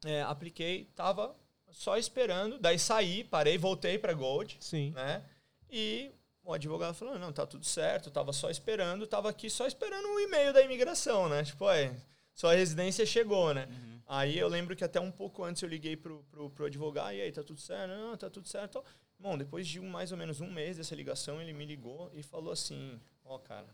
É, 0.07 0.23
apliquei, 0.23 0.87
tava 0.97 1.37
só 1.71 1.99
esperando, 1.99 2.59
daí 2.59 2.79
saí, 2.79 3.23
parei, 3.25 3.59
voltei 3.59 3.99
pra 3.99 4.12
Gold, 4.14 4.57
Sim. 4.59 4.90
né? 4.93 5.23
E 5.71 6.11
o 6.43 6.53
advogado 6.53 6.95
falou, 6.95 7.19
não, 7.19 7.33
tá 7.33 7.47
tudo 7.47 7.64
certo, 7.67 8.11
tava 8.11 8.33
só 8.33 8.49
esperando, 8.51 9.07
tava 9.07 9.29
aqui 9.29 9.49
só 9.51 9.67
esperando 9.67 10.07
o 10.09 10.21
e-mail 10.21 10.53
da 10.53 10.62
imigração, 10.62 11.29
né? 11.29 11.43
Tipo, 11.45 11.69
é, 11.71 11.95
sua 12.35 12.55
residência 12.55 13.05
chegou, 13.05 13.53
né? 13.53 13.67
Aí 14.07 14.38
eu 14.38 14.49
lembro 14.49 14.77
que 14.77 14.85
até 14.85 15.01
um 15.01 15.11
pouco 15.11 15.43
antes 15.45 15.62
eu 15.62 15.69
liguei 15.69 15.97
pro, 15.97 16.23
pro, 16.31 16.49
pro 16.51 16.67
advogado, 16.67 17.14
e 17.14 17.21
aí, 17.23 17.33
tá 17.33 17.43
tudo 17.43 17.61
certo? 17.61 17.88
Não, 17.90 18.17
tá 18.17 18.29
tudo 18.31 18.47
certo. 18.49 18.83
Bom, 19.18 19.38
depois 19.38 19.66
de 19.66 19.81
um, 19.81 19.88
mais 19.88 20.12
ou 20.12 20.18
menos 20.18 20.40
um 20.40 20.50
mês 20.50 20.77
dessa 20.77 20.94
ligação, 20.94 21.40
ele 21.40 21.53
me 21.53 21.64
ligou 21.64 22.11
e 22.12 22.22
falou 22.22 22.53
assim, 22.53 23.00
ó, 23.24 23.38
cara, 23.38 23.68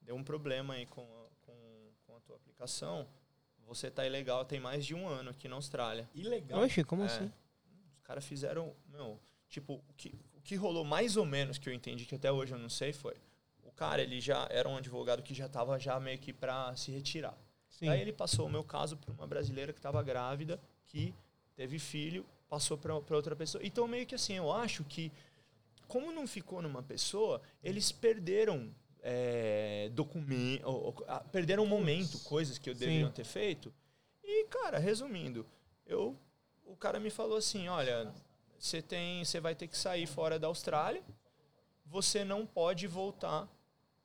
deu 0.00 0.14
um 0.14 0.22
problema 0.22 0.74
aí 0.74 0.86
com 0.86 1.00
a, 1.02 1.26
com, 1.46 1.90
com 2.06 2.16
a 2.16 2.20
tua 2.20 2.36
aplicação, 2.36 3.08
você 3.66 3.90
tá 3.90 4.06
ilegal 4.06 4.44
tem 4.44 4.60
mais 4.60 4.84
de 4.84 4.94
um 4.94 5.08
ano 5.08 5.30
aqui 5.30 5.48
na 5.48 5.56
Austrália. 5.56 6.08
Ilegal. 6.14 6.60
Oxe, 6.60 6.84
como 6.84 7.02
É. 7.02 7.06
assim? 7.06 7.32
Os 7.96 8.02
caras 8.02 8.24
fizeram, 8.24 8.74
meu, 8.88 9.18
tipo, 9.48 9.82
o 9.88 9.94
que, 9.96 10.14
o 10.34 10.40
que 10.40 10.54
rolou 10.56 10.84
mais 10.84 11.16
ou 11.16 11.24
menos 11.24 11.58
que 11.58 11.68
eu 11.68 11.72
entendi, 11.72 12.04
que 12.04 12.14
até 12.14 12.30
hoje 12.30 12.52
eu 12.54 12.58
não 12.58 12.68
sei, 12.68 12.92
foi, 12.92 13.16
o 13.64 13.70
cara, 13.72 14.02
ele 14.02 14.20
já 14.20 14.46
era 14.50 14.68
um 14.68 14.76
advogado 14.76 15.22
que 15.22 15.34
já 15.34 15.48
tava 15.48 15.78
já 15.78 15.98
meio 15.98 16.18
que 16.18 16.32
pra 16.32 16.76
se 16.76 16.90
retirar. 16.92 17.36
Sim. 17.70 17.88
Aí 17.88 18.00
ele 18.00 18.12
passou 18.12 18.46
o 18.46 18.50
meu 18.50 18.62
caso 18.62 18.96
para 18.96 19.12
uma 19.14 19.26
brasileira 19.26 19.72
que 19.72 19.78
estava 19.78 20.02
grávida, 20.02 20.60
que 20.86 21.14
teve 21.56 21.78
filho, 21.78 22.26
passou 22.52 22.76
para 22.76 23.16
outra 23.16 23.34
pessoa. 23.34 23.64
Então, 23.64 23.88
meio 23.88 24.06
que 24.06 24.14
assim, 24.14 24.34
eu 24.34 24.52
acho 24.52 24.84
que, 24.84 25.10
como 25.88 26.12
não 26.12 26.26
ficou 26.26 26.60
numa 26.60 26.82
pessoa, 26.82 27.40
eles 27.64 27.90
perderam 27.90 28.70
é, 29.02 29.88
documento, 29.94 30.94
perderam 31.32 31.62
um 31.62 31.66
momento, 31.66 32.18
coisas 32.18 32.58
que 32.58 32.68
eu 32.68 32.74
deveriam 32.74 33.10
ter 33.10 33.24
feito. 33.24 33.72
E, 34.22 34.44
cara, 34.48 34.78
resumindo, 34.78 35.46
eu, 35.86 36.14
o 36.66 36.76
cara 36.76 37.00
me 37.00 37.08
falou 37.08 37.38
assim, 37.38 37.68
olha, 37.68 38.12
você 38.58 38.82
tem, 38.82 39.24
você 39.24 39.40
vai 39.40 39.54
ter 39.54 39.66
que 39.66 39.78
sair 39.78 40.06
fora 40.06 40.38
da 40.38 40.46
Austrália, 40.46 41.02
você 41.86 42.22
não 42.22 42.44
pode 42.44 42.86
voltar 42.86 43.48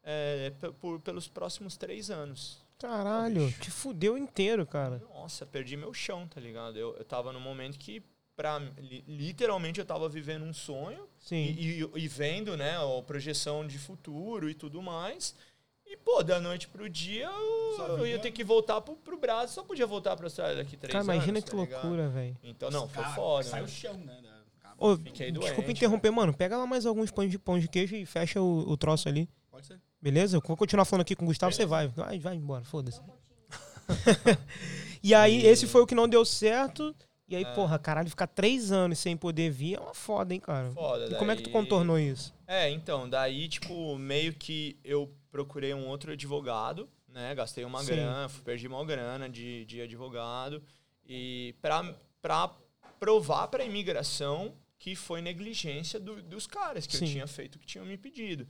é, 0.04 0.54
por, 0.80 1.02
pelos 1.02 1.28
próximos 1.28 1.76
três 1.76 2.10
anos. 2.10 2.66
Caralho, 2.80 3.52
te 3.60 3.70
fudeu 3.70 4.18
inteiro, 4.18 4.66
cara. 4.66 5.00
Nossa, 5.14 5.46
perdi 5.46 5.76
meu 5.76 5.94
chão, 5.94 6.26
tá 6.30 6.40
ligado? 6.40 6.78
Eu, 6.78 6.96
eu 6.96 7.04
tava 7.04 7.34
num 7.34 7.42
momento 7.42 7.78
que, 7.78 8.02
pra, 8.38 8.62
literalmente, 9.08 9.80
eu 9.80 9.86
tava 9.86 10.08
vivendo 10.08 10.44
um 10.46 10.54
sonho 10.54 11.06
Sim. 11.20 11.56
e, 11.58 11.82
e- 11.82 11.90
e 11.96 12.08
vendo, 12.08 12.56
né, 12.56 12.78
a 12.78 13.02
projeção 13.02 13.66
de 13.68 13.78
futuro 13.80 14.48
e 14.50 14.54
tudo 14.54 14.82
mais. 14.82 15.36
E, 15.86 15.98
pô, 15.98 16.22
da 16.22 16.40
noite 16.40 16.68
pro 16.68 16.88
dia, 16.88 17.26
eu, 17.26 17.98
eu 17.98 18.08
ia 18.08 18.20
ter 18.20 18.32
que 18.32 18.44
voltar 18.44 18.80
pro, 18.82 18.96
pro 18.96 19.18
Brasil. 19.18 19.56
Só 19.56 19.64
podia 19.64 19.88
voltar 19.88 20.16
pra 20.16 20.26
Austrália 20.28 20.58
daqui 20.58 20.78
três 20.78 20.92
Cara, 20.92 21.04
anos. 21.04 21.16
imagina 21.16 21.42
que 21.42 21.50
tá 21.50 21.58
loucura, 21.58 22.10
velho. 22.10 22.38
Então, 22.44 22.70
não, 22.70 22.88
foi 22.88 23.04
Cara, 23.04 23.16
foda. 23.16 23.44
Sai 23.44 23.62
né? 23.62 23.66
o 23.66 23.70
chão, 23.70 23.94
né? 23.98 24.18
Ô, 24.78 24.96
Fiquei 24.98 25.32
desculpa 25.32 25.62
doente, 25.64 25.72
interromper, 25.78 26.12
mano. 26.12 26.34
Pega 26.34 26.56
lá 26.58 26.68
mais 26.68 26.86
alguns 26.86 27.10
pães 27.10 27.32
de 27.32 27.40
pão 27.40 27.58
de 27.58 27.68
queijo 27.68 27.96
e 27.96 28.06
fecha 28.06 28.40
o, 28.40 28.70
o 28.70 28.78
troço 28.78 29.10
ali. 29.10 29.28
Pode 29.50 29.66
ser. 29.66 29.80
Beleza? 30.00 30.38
Eu 30.38 30.42
vou 30.46 30.56
continuar 30.56 30.86
falando 30.86 31.02
aqui 31.02 31.16
com 31.16 31.24
o 31.24 31.28
Gustavo, 31.28 31.52
você 31.54 31.66
vai. 31.66 31.88
Vai, 31.88 32.20
vai 32.20 32.36
embora, 32.36 32.64
foda-se. 32.64 33.02
e 35.02 35.14
aí, 35.16 35.46
esse 35.46 35.66
foi 35.68 35.82
o 35.82 35.88
que 35.88 35.96
não 35.96 36.08
deu 36.08 36.24
certo. 36.26 36.94
E 37.28 37.36
aí, 37.36 37.44
É. 37.44 37.54
porra, 37.54 37.78
caralho, 37.78 38.10
ficar 38.10 38.28
três 38.28 38.72
anos 38.72 39.00
sem 39.00 39.18
poder 39.18 39.50
vir 39.50 39.76
é 39.76 39.80
uma 39.80 39.94
foda, 39.94 40.34
hein, 40.34 40.40
cara? 40.40 40.72
Foda, 40.72 41.08
E 41.12 41.16
como 41.16 41.30
é 41.32 41.36
que 41.36 41.42
tu 41.42 41.46
daí- 41.52 41.54
contornou 41.54 42.00
isso? 42.00 42.34
É, 42.48 42.70
então, 42.70 43.10
daí, 43.10 43.50
tipo, 43.50 43.98
meio 43.98 44.34
que 44.34 44.80
eu 44.84 45.14
procurei 45.30 45.74
um 45.74 45.88
outro 45.88 46.14
advogado, 46.14 46.90
né? 47.10 47.36
Gastei 47.36 47.66
uma 47.66 47.82
Sim. 47.82 47.88
grana, 47.88 48.30
perdi 48.46 48.68
uma 48.68 48.84
grana 48.86 49.28
de, 49.30 49.66
de 49.66 49.82
advogado. 49.82 50.64
E 51.06 51.54
pra, 51.62 51.84
pra 52.22 52.50
provar 53.00 53.48
pra 53.50 53.64
imigração 53.66 54.54
que 54.80 54.96
foi 54.96 55.22
negligência 55.22 56.00
do- 56.00 56.22
dos 56.22 56.48
caras, 56.48 56.88
que 56.88 56.96
Sim. 56.96 57.06
eu 57.06 57.12
tinha 57.12 57.28
feito 57.28 57.56
o 57.56 57.60
que 57.60 57.66
tinham 57.66 57.86
me 57.86 57.98
pedido. 57.98 58.48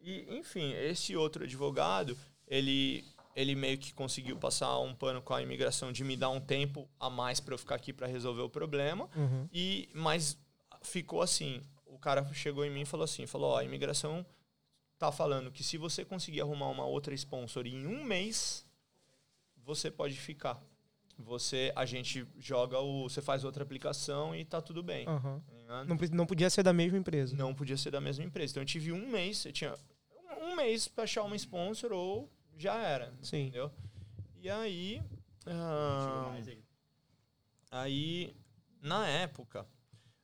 E, 0.00 0.26
enfim, 0.36 0.72
esse 0.72 1.14
outro 1.16 1.44
advogado, 1.44 2.16
ele, 2.48 3.04
ele 3.36 3.54
meio 3.54 3.76
que 3.76 3.92
conseguiu 3.92 4.36
passar 4.36 4.78
um 4.80 4.94
pano 4.94 5.20
com 5.20 5.34
a 5.34 5.42
imigração 5.42 5.92
de 5.92 6.02
me 6.02 6.16
dar 6.16 6.30
um 6.30 6.40
tempo 6.40 6.88
a 6.98 7.10
mais 7.10 7.38
pra 7.38 7.54
eu 7.54 7.58
ficar 7.58 7.74
aqui 7.74 7.92
pra 7.92 8.06
resolver 8.06 8.40
o 8.40 8.48
problema. 8.48 9.08
Uhum. 9.14 9.46
E 9.52 9.88
mas 9.92 10.38
ficou 10.82 11.20
assim, 11.20 11.60
o 11.84 11.98
cara 11.98 12.26
chegou 12.32 12.64
em 12.64 12.70
mim 12.70 12.80
e 12.80 12.86
falou 12.86 13.04
assim, 13.04 13.26
falou, 13.26 13.50
ó, 13.50 13.58
a 13.58 13.64
imigração 13.64 14.24
tá 14.98 15.12
falando 15.12 15.52
que 15.52 15.62
se 15.62 15.76
você 15.76 16.04
conseguir 16.04 16.40
arrumar 16.40 16.68
uma 16.68 16.86
outra 16.86 17.14
sponsor 17.14 17.66
em 17.66 17.86
um 17.86 18.02
mês, 18.02 18.64
você 19.64 19.90
pode 19.90 20.14
ficar. 20.14 20.60
Você, 21.18 21.72
a 21.74 21.86
gente 21.86 22.26
joga 22.38 22.78
o, 22.78 23.08
você 23.08 23.22
faz 23.22 23.44
outra 23.44 23.62
aplicação 23.62 24.34
e 24.34 24.44
tá 24.44 24.60
tudo 24.60 24.82
bem. 24.82 25.06
Ligado? 25.56 25.88
Não, 25.88 25.96
não 26.12 26.26
podia 26.26 26.48
ser 26.48 26.62
da 26.62 26.72
mesma 26.72 26.98
empresa. 26.98 27.36
Não 27.36 27.54
podia 27.54 27.76
ser 27.76 27.90
da 27.90 28.00
mesma 28.00 28.24
empresa. 28.24 28.52
Então 28.52 28.62
eu 28.62 28.66
tive 28.66 28.92
um 28.92 29.08
mês, 29.08 29.44
eu 29.44 29.52
tinha 29.52 29.74
um, 30.40 30.54
mês 30.54 30.88
pra 30.88 31.04
achar 31.04 31.22
uma 31.22 31.36
sponsor 31.36 31.92
ou 31.92 32.30
já 32.56 32.76
era, 32.76 33.12
Sim. 33.22 33.42
entendeu? 33.42 33.72
E 34.36 34.50
aí, 34.50 35.02
ah, 35.46 36.36
aí 37.70 38.36
na 38.80 39.06
época, 39.08 39.66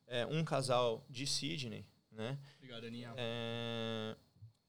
é, 0.07 0.25
um 0.25 0.43
casal 0.43 1.05
de 1.09 1.27
Sydney, 1.27 1.85
né? 2.11 2.39
Obrigado, 2.57 2.81
Daniel. 2.83 3.13
é, 3.17 4.15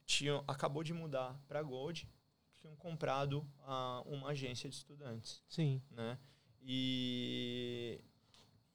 tinham, 0.04 0.44
acabou 0.46 0.82
de 0.82 0.92
mudar 0.92 1.40
para 1.46 1.62
Gold, 1.62 2.08
tinham 2.60 2.74
comprado 2.76 3.46
ah, 3.60 4.02
uma 4.06 4.28
agência 4.30 4.68
de 4.68 4.76
estudantes, 4.76 5.42
Sim. 5.48 5.82
né? 5.90 6.18
E, 6.60 8.00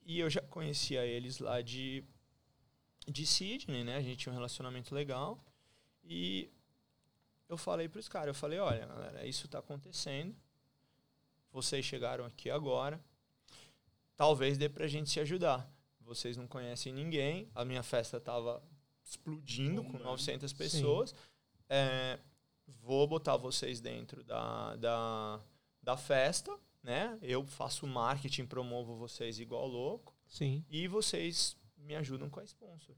e 0.03 0.19
eu 0.19 0.29
já 0.29 0.41
conhecia 0.41 1.05
eles 1.05 1.39
lá 1.39 1.61
de, 1.61 2.03
de 3.07 3.25
Sydney, 3.25 3.83
né? 3.83 3.97
A 3.97 4.01
gente 4.01 4.17
tinha 4.17 4.31
um 4.31 4.35
relacionamento 4.35 4.93
legal. 4.93 5.43
E 6.03 6.51
eu 7.49 7.57
falei 7.57 7.89
para 7.89 7.99
os 7.99 8.07
caras, 8.07 8.27
eu 8.27 8.33
falei, 8.35 8.59
olha, 8.59 8.85
galera, 8.85 9.25
isso 9.25 9.47
está 9.47 9.57
acontecendo. 9.57 10.35
Vocês 11.51 11.83
chegaram 11.83 12.23
aqui 12.23 12.49
agora. 12.49 13.03
Talvez 14.15 14.57
dê 14.57 14.69
pra 14.69 14.87
gente 14.87 15.09
se 15.09 15.19
ajudar. 15.19 15.67
Vocês 15.99 16.37
não 16.37 16.47
conhecem 16.47 16.93
ninguém. 16.93 17.49
A 17.55 17.65
minha 17.65 17.81
festa 17.81 18.19
tava 18.19 18.61
explodindo 19.03 19.81
com 19.81 19.93
Bombando. 19.93 20.11
900 20.11 20.53
pessoas. 20.53 21.15
É, 21.67 22.19
vou 22.67 23.07
botar 23.07 23.35
vocês 23.35 23.81
dentro 23.81 24.23
da, 24.23 24.75
da, 24.75 25.41
da 25.81 25.97
festa, 25.97 26.55
né? 26.83 27.17
Eu 27.21 27.43
faço 27.45 27.87
marketing, 27.87 28.45
promovo 28.45 28.95
vocês 28.95 29.39
igual 29.39 29.67
louco. 29.67 30.15
Sim. 30.27 30.63
E 30.69 30.87
vocês 30.87 31.57
me 31.77 31.95
ajudam 31.95 32.29
com 32.29 32.39
a 32.39 32.43
sponsor. 32.43 32.95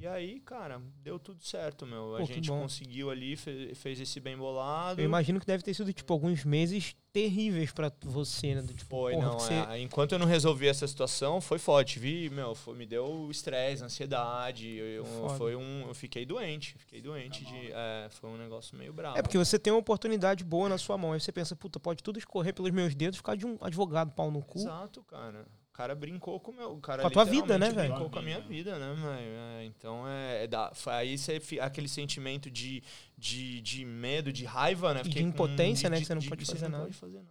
E 0.00 0.06
aí, 0.06 0.40
cara, 0.40 0.80
deu 1.02 1.18
tudo 1.18 1.44
certo, 1.44 1.84
meu. 1.84 2.14
A 2.16 2.20
Pô, 2.20 2.26
que 2.26 2.32
gente 2.32 2.48
bom. 2.48 2.62
conseguiu 2.62 3.10
ali, 3.10 3.36
fe- 3.36 3.74
fez 3.74 4.00
esse 4.00 4.18
bem 4.18 4.34
bolado. 4.34 4.98
Eu 4.98 5.04
imagino 5.04 5.38
que 5.38 5.44
deve 5.46 5.62
ter 5.62 5.74
sido, 5.74 5.92
tipo, 5.92 6.10
alguns 6.10 6.42
meses 6.42 6.96
terríveis 7.12 7.70
pra 7.70 7.92
você, 8.04 8.54
né? 8.54 8.62
Do 8.62 8.72
Tipo, 8.72 8.88
Foi, 8.88 9.12
porra, 9.12 9.26
não. 9.26 9.38
você- 9.38 9.52
é, 9.52 9.78
enquanto 9.78 10.12
eu 10.12 10.18
não 10.18 10.24
resolvi 10.26 10.68
essa 10.68 10.86
situação, 10.88 11.38
foi 11.38 11.58
forte. 11.58 11.98
Vi, 11.98 12.30
meu, 12.30 12.54
foi- 12.54 12.74
me 12.74 12.86
deu 12.86 13.28
estresse, 13.30 13.84
ansiedade. 13.84 14.68
Eu, 14.74 15.04
Foda. 15.04 15.34
foi 15.34 15.54
um, 15.54 15.86
eu 15.88 15.92
fiquei 15.94 16.24
doente. 16.24 16.74
Fiquei 16.78 17.02
doente 17.02 17.44
de. 17.44 17.70
É, 17.70 18.08
foi 18.10 18.30
um 18.30 18.38
negócio 18.38 18.78
meio 18.78 18.94
bravo. 18.94 19.18
É 19.18 19.22
porque 19.22 19.36
você 19.36 19.58
tem 19.58 19.70
uma 19.70 19.80
oportunidade 19.80 20.42
boa 20.44 20.66
na 20.70 20.78
sua 20.78 20.96
mão. 20.96 21.12
Aí 21.12 21.20
você 21.20 21.30
pensa, 21.30 21.54
puta, 21.54 21.78
pode 21.78 22.02
tudo 22.02 22.18
escorrer 22.18 22.54
pelos 22.54 22.70
meus 22.70 22.94
dedos, 22.94 23.18
ficar 23.18 23.36
de 23.36 23.44
um 23.44 23.58
advogado 23.60 24.12
pau 24.12 24.30
no 24.30 24.40
cu. 24.42 24.60
Exato, 24.60 25.02
cara. 25.02 25.46
O 25.80 25.82
cara 25.82 25.94
brincou 25.94 26.38
com 26.38 26.50
o 26.50 26.54
meu. 26.54 26.72
O 26.72 26.80
cara 26.80 27.00
Com 27.00 27.08
a 27.08 27.10
tua 27.10 27.24
vida, 27.24 27.58
né, 27.58 27.70
velho? 27.70 27.88
Brincou 27.94 28.10
com 28.10 28.18
a 28.18 28.22
minha 28.22 28.40
vida, 28.40 28.78
né, 28.78 28.94
velho? 28.94 29.32
É, 29.60 29.64
então 29.64 30.06
é. 30.06 30.44
é 30.44 30.46
da, 30.46 30.70
aí 30.88 31.16
você, 31.16 31.40
aquele 31.58 31.88
sentimento 31.88 32.50
de, 32.50 32.82
de, 33.16 33.62
de 33.62 33.84
medo, 33.86 34.30
de 34.30 34.44
raiva, 34.44 34.92
né? 34.92 35.00
E 35.00 35.02
de 35.04 35.08
Fiquei 35.08 35.22
com- 35.22 35.28
impotência, 35.30 35.88
né, 35.88 35.96
de- 35.96 36.02
que 36.02 36.06
você 36.06 36.14
não 36.14 36.20
de- 36.20 36.28
pode 36.28 36.44
você 36.44 36.52
fazer 36.52 36.64
não 36.68 36.72
nada. 36.72 36.84
pode 36.84 36.96
fazer 36.96 37.16
nada. 37.16 37.30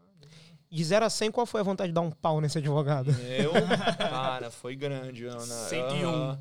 De 0.72 0.84
0 0.84 1.06
a 1.06 1.10
100, 1.10 1.32
qual 1.32 1.46
foi 1.46 1.62
a 1.62 1.64
vontade 1.64 1.90
de 1.90 1.94
dar 1.94 2.02
um 2.02 2.12
pau 2.12 2.42
nesse 2.42 2.58
advogado? 2.58 3.12
Eu, 3.12 3.52
cara, 3.98 4.50
foi 4.52 4.76
grande. 4.76 5.26
Ana. 5.26 5.40
101. 5.46 6.08
Aham. 6.10 6.40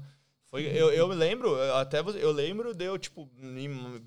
Foi, 0.51 0.63
eu, 0.65 0.91
eu 0.91 1.07
lembro, 1.09 1.51
eu 1.57 1.77
até 1.77 2.03
você- 2.03 2.25
eu 2.25 2.33
lembro 2.33 2.73
de 2.75 2.83
eu, 2.87 2.99
tipo, 2.99 3.29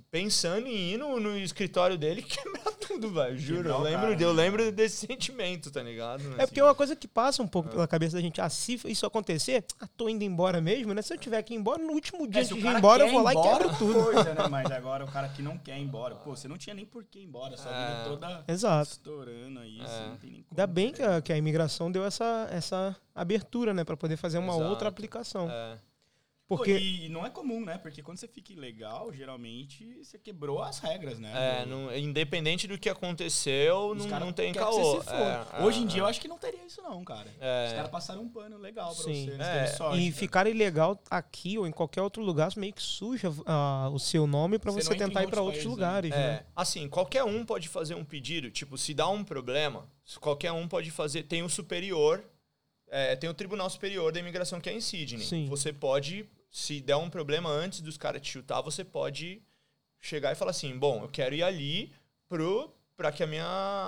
pensando 0.10 0.66
em 0.68 0.94
ir 0.94 0.98
no, 0.98 1.20
no 1.20 1.38
escritório 1.38 1.98
dele 1.98 2.22
e 2.22 2.24
quebrar 2.64 2.72
tudo, 2.80 3.12
velho. 3.12 3.38
Juro. 3.38 3.58
Quebrar 3.64 3.76
Eu 3.78 3.82
lembro, 3.84 4.02
cara, 4.10 4.22
eu 4.24 4.34
né? 4.34 4.42
lembro 4.44 4.72
desse 4.72 5.06
sentimento, 5.06 5.70
tá 5.70 5.84
ligado? 5.84 6.24
É 6.40 6.46
porque 6.48 6.60
é 6.60 6.64
uma 6.64 6.74
coisa 6.74 6.96
que 6.96 7.08
passa 7.08 7.44
um 7.44 7.48
pouco 7.48 7.70
pela 7.70 7.88
cabeça 7.88 8.16
da 8.16 8.22
gente. 8.22 8.42
Ah, 8.42 8.50
se 8.50 8.80
isso 8.86 9.06
acontecer, 9.06 9.64
ah, 9.80 9.88
tô 9.96 10.10
indo 10.10 10.24
embora 10.24 10.60
mesmo, 10.60 10.94
né? 10.96 11.02
Se 11.04 11.14
eu 11.14 11.18
tiver 11.20 11.42
que 11.44 11.54
ir 11.54 11.58
embora, 11.58 11.82
no 11.82 11.94
último 11.94 12.28
dia 12.28 12.42
É, 12.42 12.44
de 12.44 12.54
ir 12.56 12.66
embora, 12.66 13.04
eu 13.06 13.12
vou 13.12 13.22
lá 13.22 13.34
ir 13.34 13.36
e 13.36 13.40
embora, 13.40 13.64
quebro 13.64 13.78
tudo. 13.78 14.04
Coisa, 14.04 14.34
né? 14.34 14.48
Mas 14.50 14.72
agora 14.72 15.06
o 15.06 15.12
cara 15.12 15.30
que 15.30 15.42
não 15.44 15.58
quer 15.60 15.78
ir 15.78 15.84
embora, 15.84 16.16
pô, 16.16 16.36
você 16.36 16.48
não 16.48 16.58
tinha 16.58 16.74
nem 16.74 16.86
por 16.86 17.04
que 17.04 17.20
ir 17.20 17.24
embora, 17.26 17.56
sua 17.56 17.72
vida 17.72 18.02
É. 18.02 18.04
toda 18.06 18.44
Exato. 18.48 18.92
estourando 18.94 19.60
aí, 19.60 19.80
É. 19.80 19.86
você 19.86 20.00
não 20.08 20.18
tem 20.18 20.32
nem 20.32 20.42
como. 20.42 20.60
Ainda 20.60 20.68
bem 20.68 20.92
que 20.92 21.04
a, 21.04 21.22
que 21.22 21.32
a 21.32 21.38
imigração 21.38 21.92
deu 21.92 22.04
essa, 22.04 22.48
essa 22.52 22.96
abertura, 23.14 23.74
né? 23.76 23.84
Pra 23.84 23.96
poder 23.96 24.18
fazer 24.18 24.40
uma 24.40 24.54
Exato. 24.56 24.70
outra 24.70 24.90
aplicação. 24.90 25.48
É. 25.50 25.78
Porque 26.58 26.78
E 26.78 27.10
não 27.10 27.26
é 27.26 27.30
comum, 27.30 27.64
né? 27.64 27.78
Porque 27.78 28.02
quando 28.04 28.18
você 28.18 28.28
fica 28.28 28.52
ilegal, 28.52 29.12
geralmente 29.14 30.04
você 30.04 30.20
quebrou 30.20 30.62
as 30.62 30.80
regras, 30.80 31.18
né? 31.20 31.32
É, 31.62 31.66
não- 31.66 31.96
independente 31.96 32.68
do 32.68 32.78
que 32.78 32.90
aconteceu, 32.90 33.92
os 33.92 34.00
não, 34.04 34.10
caras 34.10 34.26
não 34.26 34.34
tem 34.34 34.54
caô. 34.54 34.72
você 34.72 35.00
se 35.00 35.06
foda. 35.06 35.48
É, 35.54 35.64
Hoje 35.64 35.80
é, 35.80 35.82
em 35.84 35.86
dia 35.88 36.00
é. 36.00 36.04
eu 36.04 36.06
acho 36.08 36.20
que 36.20 36.28
não 36.28 36.38
teria 36.38 36.66
isso 36.66 36.82
não, 36.82 37.04
cara. 37.04 37.30
É. 37.40 37.68
Os 37.68 37.74
caras 37.74 37.90
passaram 37.92 38.22
um 38.24 38.30
pano 38.30 38.58
legal 38.58 38.94
pra 38.94 39.04
Sim. 39.06 39.28
você. 39.28 39.42
É, 39.42 39.68
sorte, 39.68 40.00
e 40.02 40.10
cara. 40.10 40.20
ficar 40.20 40.48
ilegal 40.48 41.02
aqui 41.10 41.58
ou 41.58 41.66
em 41.66 41.72
qualquer 41.72 42.02
outro 42.02 42.22
lugar 42.22 42.52
meio 42.58 42.74
que 42.74 42.82
suja 42.82 43.30
ah, 43.46 43.90
o 43.94 44.00
seu 44.00 44.28
nome 44.28 44.60
pra 44.60 44.72
Você 44.72 44.84
você, 44.90 44.96
tentar 44.96 45.24
ir 45.24 45.30
pra 45.30 45.42
outros 45.42 45.64
países, 45.64 45.72
lugares, 45.72 46.12
É, 46.12 46.16
né? 46.18 46.46
assim, 46.56 46.90
qualquer 46.90 47.24
um 47.24 47.46
pode 47.46 47.70
fazer 47.70 47.96
um 47.96 48.04
pedido. 48.04 48.52
Tipo, 48.52 48.78
se 48.78 48.94
dá 48.94 49.08
um 49.08 49.24
problema, 49.24 49.88
qualquer 50.20 50.52
um 50.52 50.68
pode 50.68 50.92
fazer. 50.92 51.24
Tem 51.24 51.44
o 51.44 51.50
superior, 51.50 52.24
é, 52.90 53.16
tem 53.16 53.30
o 53.30 53.34
Tribunal 53.34 53.70
Superior 53.70 54.12
da 54.12 54.20
Imigração 54.20 54.60
que 54.60 54.70
é 54.70 54.74
em 54.74 54.82
Sydney. 54.82 55.24
Sim. 55.26 55.46
Você 55.48 55.72
pode, 55.72 56.26
se 56.52 56.82
der 56.82 56.98
um 56.98 57.10
problema 57.10 57.50
antes 57.50 57.82
dos 57.82 57.98
caras 57.98 58.22
te 58.22 58.30
chutar, 58.30 58.62
você 58.62 58.84
pode 58.84 59.42
chegar 60.00 60.32
e 60.32 60.36
falar 60.36 60.52
assim: 60.52 60.78
bom, 60.78 61.04
eu 61.04 61.08
quero 61.10 61.34
ir 61.34 61.42
ali 61.44 61.92
pro 62.28 62.72
para 62.98 63.12
que 63.12 63.24
a 63.24 63.28
minha, 63.28 63.44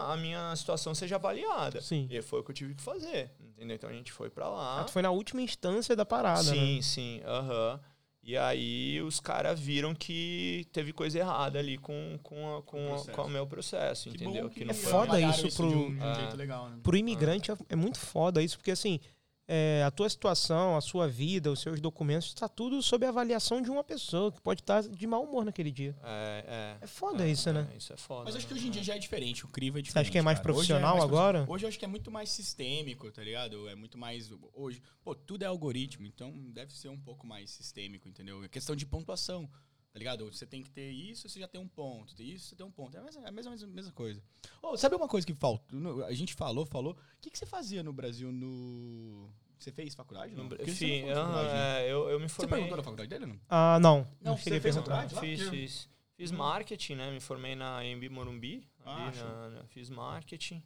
a 0.07 0.17
minha 0.17 0.55
situação 0.55 0.95
seja 0.95 1.17
avaliada. 1.17 1.79
Sim. 1.81 2.07
E 2.09 2.19
foi 2.23 2.39
o 2.39 2.43
que 2.43 2.49
eu 2.49 2.55
tive 2.55 2.73
que 2.73 2.81
fazer, 2.81 3.29
entendeu? 3.39 3.75
Então 3.75 3.87
a 3.89 3.93
gente 3.93 4.11
foi 4.11 4.27
pra 4.27 4.49
lá. 4.49 4.79
Ah, 4.81 4.83
tu 4.85 4.91
foi 4.91 5.03
na 5.03 5.11
última 5.11 5.39
instância 5.39 5.95
da 5.95 6.03
parada, 6.03 6.41
sim, 6.41 6.77
né? 6.77 6.81
sim, 6.81 7.21
aham. 7.23 7.79
E 8.23 8.35
aí 8.37 8.99
os 9.01 9.19
caras 9.19 9.59
viram 9.59 9.93
que 9.93 10.65
teve 10.71 10.93
coisa 10.93 11.19
errada 11.19 11.59
ali 11.59 11.77
com, 11.77 12.17
com, 12.23 12.55
a- 12.57 12.61
com, 12.63 12.95
a- 12.95 13.11
com 13.11 13.21
o 13.23 13.29
meu 13.29 13.45
processo, 13.45 14.09
Que 14.09 14.15
entendeu? 14.15 14.49
Que 14.49 14.59
que 14.61 14.65
não 14.65 14.71
É 14.71 14.73
foda 14.73 15.19
isso 15.19 15.55
pro- 15.57 15.65
um, 15.67 15.93
de 15.95 16.01
um 16.01 16.09
É. 16.11 16.15
jeito 16.15 16.37
legal, 16.37 16.69
né? 16.69 16.79
Pro 16.81 16.95
imigrante 16.97 17.51
é, 17.51 17.57
é 17.69 17.75
muito 17.75 17.99
foda 17.99 18.41
isso, 18.41 18.57
porque 18.57 18.71
assim, 18.71 18.99
é, 19.47 19.83
a 19.85 19.91
tua 19.91 20.09
situação, 20.09 20.77
a 20.77 20.81
sua 20.81 21.07
vida, 21.07 21.51
os 21.51 21.59
seus 21.59 21.81
documentos, 21.81 22.29
está 22.29 22.47
tudo 22.47 22.81
sob 22.81 23.05
a 23.05 23.09
avaliação 23.09 23.61
de 23.61 23.69
uma 23.69 23.83
pessoa 23.83 24.31
que 24.31 24.41
pode 24.41 24.61
estar 24.61 24.81
de 24.81 25.07
mau 25.07 25.23
humor 25.23 25.43
naquele 25.43 25.71
dia. 25.71 25.95
É, 26.03 26.77
é. 26.81 26.83
É 26.83 26.87
foda 26.87 27.27
isso, 27.27 27.51
né? 27.51 27.67
É, 27.73 27.77
isso 27.77 27.91
é 27.91 27.97
foda. 27.97 28.25
Mas 28.25 28.35
acho 28.35 28.47
que 28.47 28.53
né? 28.53 28.59
hoje 28.59 28.67
em 28.67 28.71
dia 28.71 28.83
já 28.83 28.95
é 28.95 28.99
diferente, 28.99 29.45
o 29.45 29.47
crivo 29.49 29.79
é 29.79 29.81
diferente. 29.81 29.93
Você 29.93 29.99
acha 29.99 30.11
que 30.11 30.17
é 30.17 30.21
mais 30.21 30.39
cara. 30.39 30.49
Hoje 30.49 30.55
profissional 30.55 30.97
mais 30.97 31.03
agora? 31.03 31.39
profissional. 31.39 31.55
Hoje 31.55 31.65
eu 31.65 31.69
acho 31.69 31.79
que 31.79 31.85
é 31.85 31.87
muito 31.87 32.11
mais 32.11 32.29
sistêmico, 32.29 33.11
tá 33.11 33.23
ligado? 33.23 33.67
É 33.67 33.75
muito 33.75 33.97
mais. 33.97 34.31
Hoje, 34.53 34.81
pô, 35.03 35.13
tudo 35.13 35.43
é 35.43 35.45
algoritmo, 35.45 36.05
então 36.05 36.31
deve 36.51 36.73
ser 36.73 36.89
um 36.89 36.99
pouco 36.99 37.27
mais 37.27 37.51
sistêmico, 37.51 38.07
entendeu? 38.07 38.43
É 38.43 38.47
questão 38.47 38.75
de 38.75 38.85
pontuação, 38.85 39.49
tá 39.93 39.99
ligado? 39.99 40.25
Você 40.31 40.45
tem 40.45 40.63
que 40.63 40.69
ter 40.71 40.89
isso, 40.89 41.29
você 41.29 41.39
já 41.39 41.47
tem 41.47 41.61
um 41.61 41.67
ponto. 41.67 42.15
Tem 42.15 42.27
isso, 42.27 42.47
você 42.49 42.55
tem 42.55 42.65
um 42.65 42.71
ponto. 42.71 42.97
É 42.97 42.99
a 42.99 43.03
mesma, 43.03 43.23
é 43.23 43.27
a 43.29 43.31
mesma, 43.31 43.51
mesma, 43.51 43.67
mesma 43.67 43.91
coisa. 43.93 44.21
Ô, 44.61 44.75
sabe 44.75 44.95
uma 44.95 45.07
coisa 45.07 45.25
que 45.25 45.33
falta? 45.35 45.63
A 46.07 46.13
gente 46.13 46.33
falou, 46.33 46.65
falou. 46.65 46.93
O 46.93 46.97
que, 47.21 47.29
que 47.29 47.37
você 47.37 47.45
fazia 47.45 47.83
no 47.83 47.93
Brasil 47.93 48.31
no. 48.31 49.29
Você 49.59 49.71
fez 49.71 49.95
faculdade? 49.95 50.35
Não? 50.35 50.49
Porque 50.49 50.69
você 50.71 51.03
não 51.05 51.15
faculdade, 51.15 51.53
né? 51.53 51.81
é, 51.87 51.91
eu, 51.91 52.09
eu 52.09 52.19
me 52.19 52.27
Você 52.27 52.35
formei. 52.35 52.49
perguntou 52.55 52.77
da 52.77 52.83
faculdade 52.83 53.09
dele 53.09 53.25
não? 53.27 53.39
Ah, 53.47 53.79
não. 53.79 53.99
Não, 54.19 54.31
Não, 54.31 54.37
você 54.37 54.59
fez 54.59 54.75
faculdade? 54.75 55.13
lá? 55.15 55.21
Fiz, 55.21 55.41
Porque- 55.43 55.57
fiz. 55.57 55.89
Fiz 56.17 56.31
marketing, 56.31 56.95
né? 56.95 57.11
Me 57.11 57.19
formei 57.19 57.55
na 57.55 57.83
EMB 57.85 58.09
Morumbi. 58.09 58.67
Ah, 58.85 59.11
na- 59.15 59.49
na- 59.49 59.63
fiz 59.67 59.89
marketing. 59.89 60.61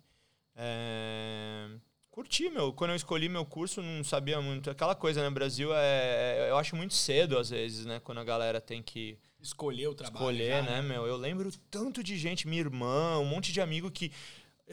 É, 0.55 1.69
curti, 2.17 2.49
meu. 2.49 2.73
Quando 2.73 2.91
eu 2.91 2.95
escolhi 2.95 3.29
meu 3.29 3.45
curso, 3.45 3.81
não 3.81 4.03
sabia 4.03 4.41
muito. 4.41 4.71
Aquela 4.71 4.95
coisa, 4.95 5.21
né? 5.21 5.29
Brasil 5.29 5.69
é. 5.73 6.47
Eu 6.49 6.57
acho 6.57 6.75
muito 6.75 6.95
cedo, 6.95 7.37
às 7.37 7.51
vezes, 7.51 7.85
né? 7.85 7.99
Quando 7.99 8.19
a 8.19 8.23
galera 8.23 8.59
tem 8.59 8.81
que 8.81 9.17
Escolher 9.39 9.87
o 9.87 9.93
trabalho. 9.93 10.17
escolher, 10.31 10.63
já, 10.63 10.71
né, 10.71 10.81
meu? 10.81 11.05
Eu 11.05 11.15
lembro 11.15 11.51
tanto 11.69 12.03
de 12.03 12.17
gente, 12.17 12.47
minha 12.47 12.61
irmã, 12.61 13.19
um 13.19 13.25
monte 13.25 13.51
de 13.53 13.61
amigo 13.61 13.91
que. 13.91 14.11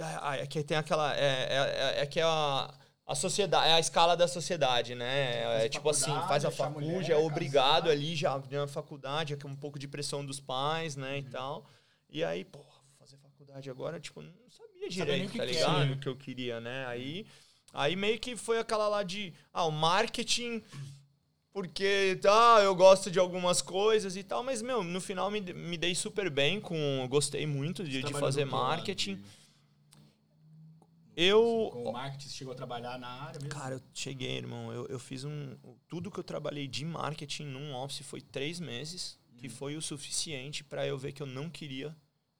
ah, 0.01 0.39
É 0.39 0.47
que 0.47 0.63
tem 0.65 0.77
aquela. 0.79 1.15
É, 1.17 1.97
é, 1.99 2.01
é 2.03 2.07
que 2.07 2.19
é 2.19 2.25
a. 2.25 2.73
A 3.07 3.15
sociedade, 3.15 3.69
é 3.69 3.75
a 3.75 3.79
escala 3.79 4.17
da 4.17 4.27
sociedade, 4.27 4.95
né? 4.95 5.65
É, 5.65 5.69
tipo 5.69 5.91
assim, 5.91 6.11
faz 6.27 6.43
a 6.43 6.51
faculdade, 6.51 7.13
é 7.13 7.17
obrigado 7.19 7.83
casar. 7.83 7.91
ali 7.93 8.17
já 8.17 8.43
na 8.51 8.67
faculdade, 8.67 9.35
é 9.35 9.47
um 9.47 9.55
pouco 9.55 9.79
de 9.79 9.87
pressão 9.87 10.25
dos 10.25 10.41
pais, 10.41 10.97
né, 10.97 11.11
Uhum. 11.13 11.19
e 11.19 11.23
tal. 11.25 11.67
E 12.09 12.25
aí, 12.25 12.47
porra, 12.47 12.65
vou 12.65 12.95
fazer 12.99 13.19
faculdade 13.19 13.69
agora, 13.69 14.01
tipo, 14.01 14.23
não 14.23 14.33
sabia 14.49 14.74
Sabia 14.91 15.05
direito, 15.05 15.33
que 15.33 15.39
tá 15.39 15.47
que 15.47 15.53
ligado? 15.53 15.93
O 15.93 15.99
que 15.99 16.09
eu 16.09 16.17
queria, 16.17 16.61
né? 16.61 16.87
Aí, 16.87 17.27
aí 17.73 17.97
meio 17.97 18.19
que 18.19 18.37
foi 18.37 18.59
aquela 18.59 18.89
lá 18.89 19.03
de, 19.03 19.33
ah, 19.53 19.65
o 19.65 19.71
marketing 19.71 20.63
porque 21.53 22.19
tá, 22.21 22.61
eu 22.65 22.75
gosto 22.75 23.13
de 23.13 23.19
algumas 23.21 23.63
coisas 23.63 24.17
e 24.17 24.25
tal, 24.25 24.43
mas 24.43 24.61
meu, 24.61 24.83
no 24.83 25.01
final 25.01 25.31
me, 25.31 25.41
me 25.41 25.77
dei 25.79 25.95
super 25.95 26.29
bem 26.29 26.61
com, 26.61 27.07
gostei 27.09 27.47
muito 27.47 27.85
de, 27.85 28.03
de 28.03 28.13
fazer 28.13 28.45
marketing. 28.45 29.15
De- 29.15 29.23
Eu 31.17 31.71
Com 31.73 31.91
o 31.91 31.93
marketing, 31.93 32.29
você 32.29 32.35
chegou 32.35 32.53
a 32.53 32.57
trabalhar 32.57 32.99
na 32.99 33.07
área 33.07 33.39
mesmo? 33.41 33.49
Cara, 33.49 33.77
eu 33.77 33.83
cheguei, 33.95 34.37
irmão. 34.37 34.73
Eu, 34.73 34.87
eu 34.87 34.99
fiz 34.99 35.23
um. 35.25 35.57
Tudo 35.89 36.11
que 36.11 36.19
eu 36.19 36.25
trabalhei 36.25 36.67
de 36.67 36.85
marketing 36.85 37.45
num 37.45 37.73
office 37.77 38.05
foi 38.05 38.21
três 38.21 38.59
meses, 38.59 39.17
que 39.39 39.49
foi 39.49 39.77
o 39.77 39.83
suficiente 39.83 40.65
pra 40.65 40.85
eu 40.85 40.99
ver 40.99 41.13
que 41.13 41.23
eu 41.23 41.27
não 41.27 41.49
queria 41.49 41.95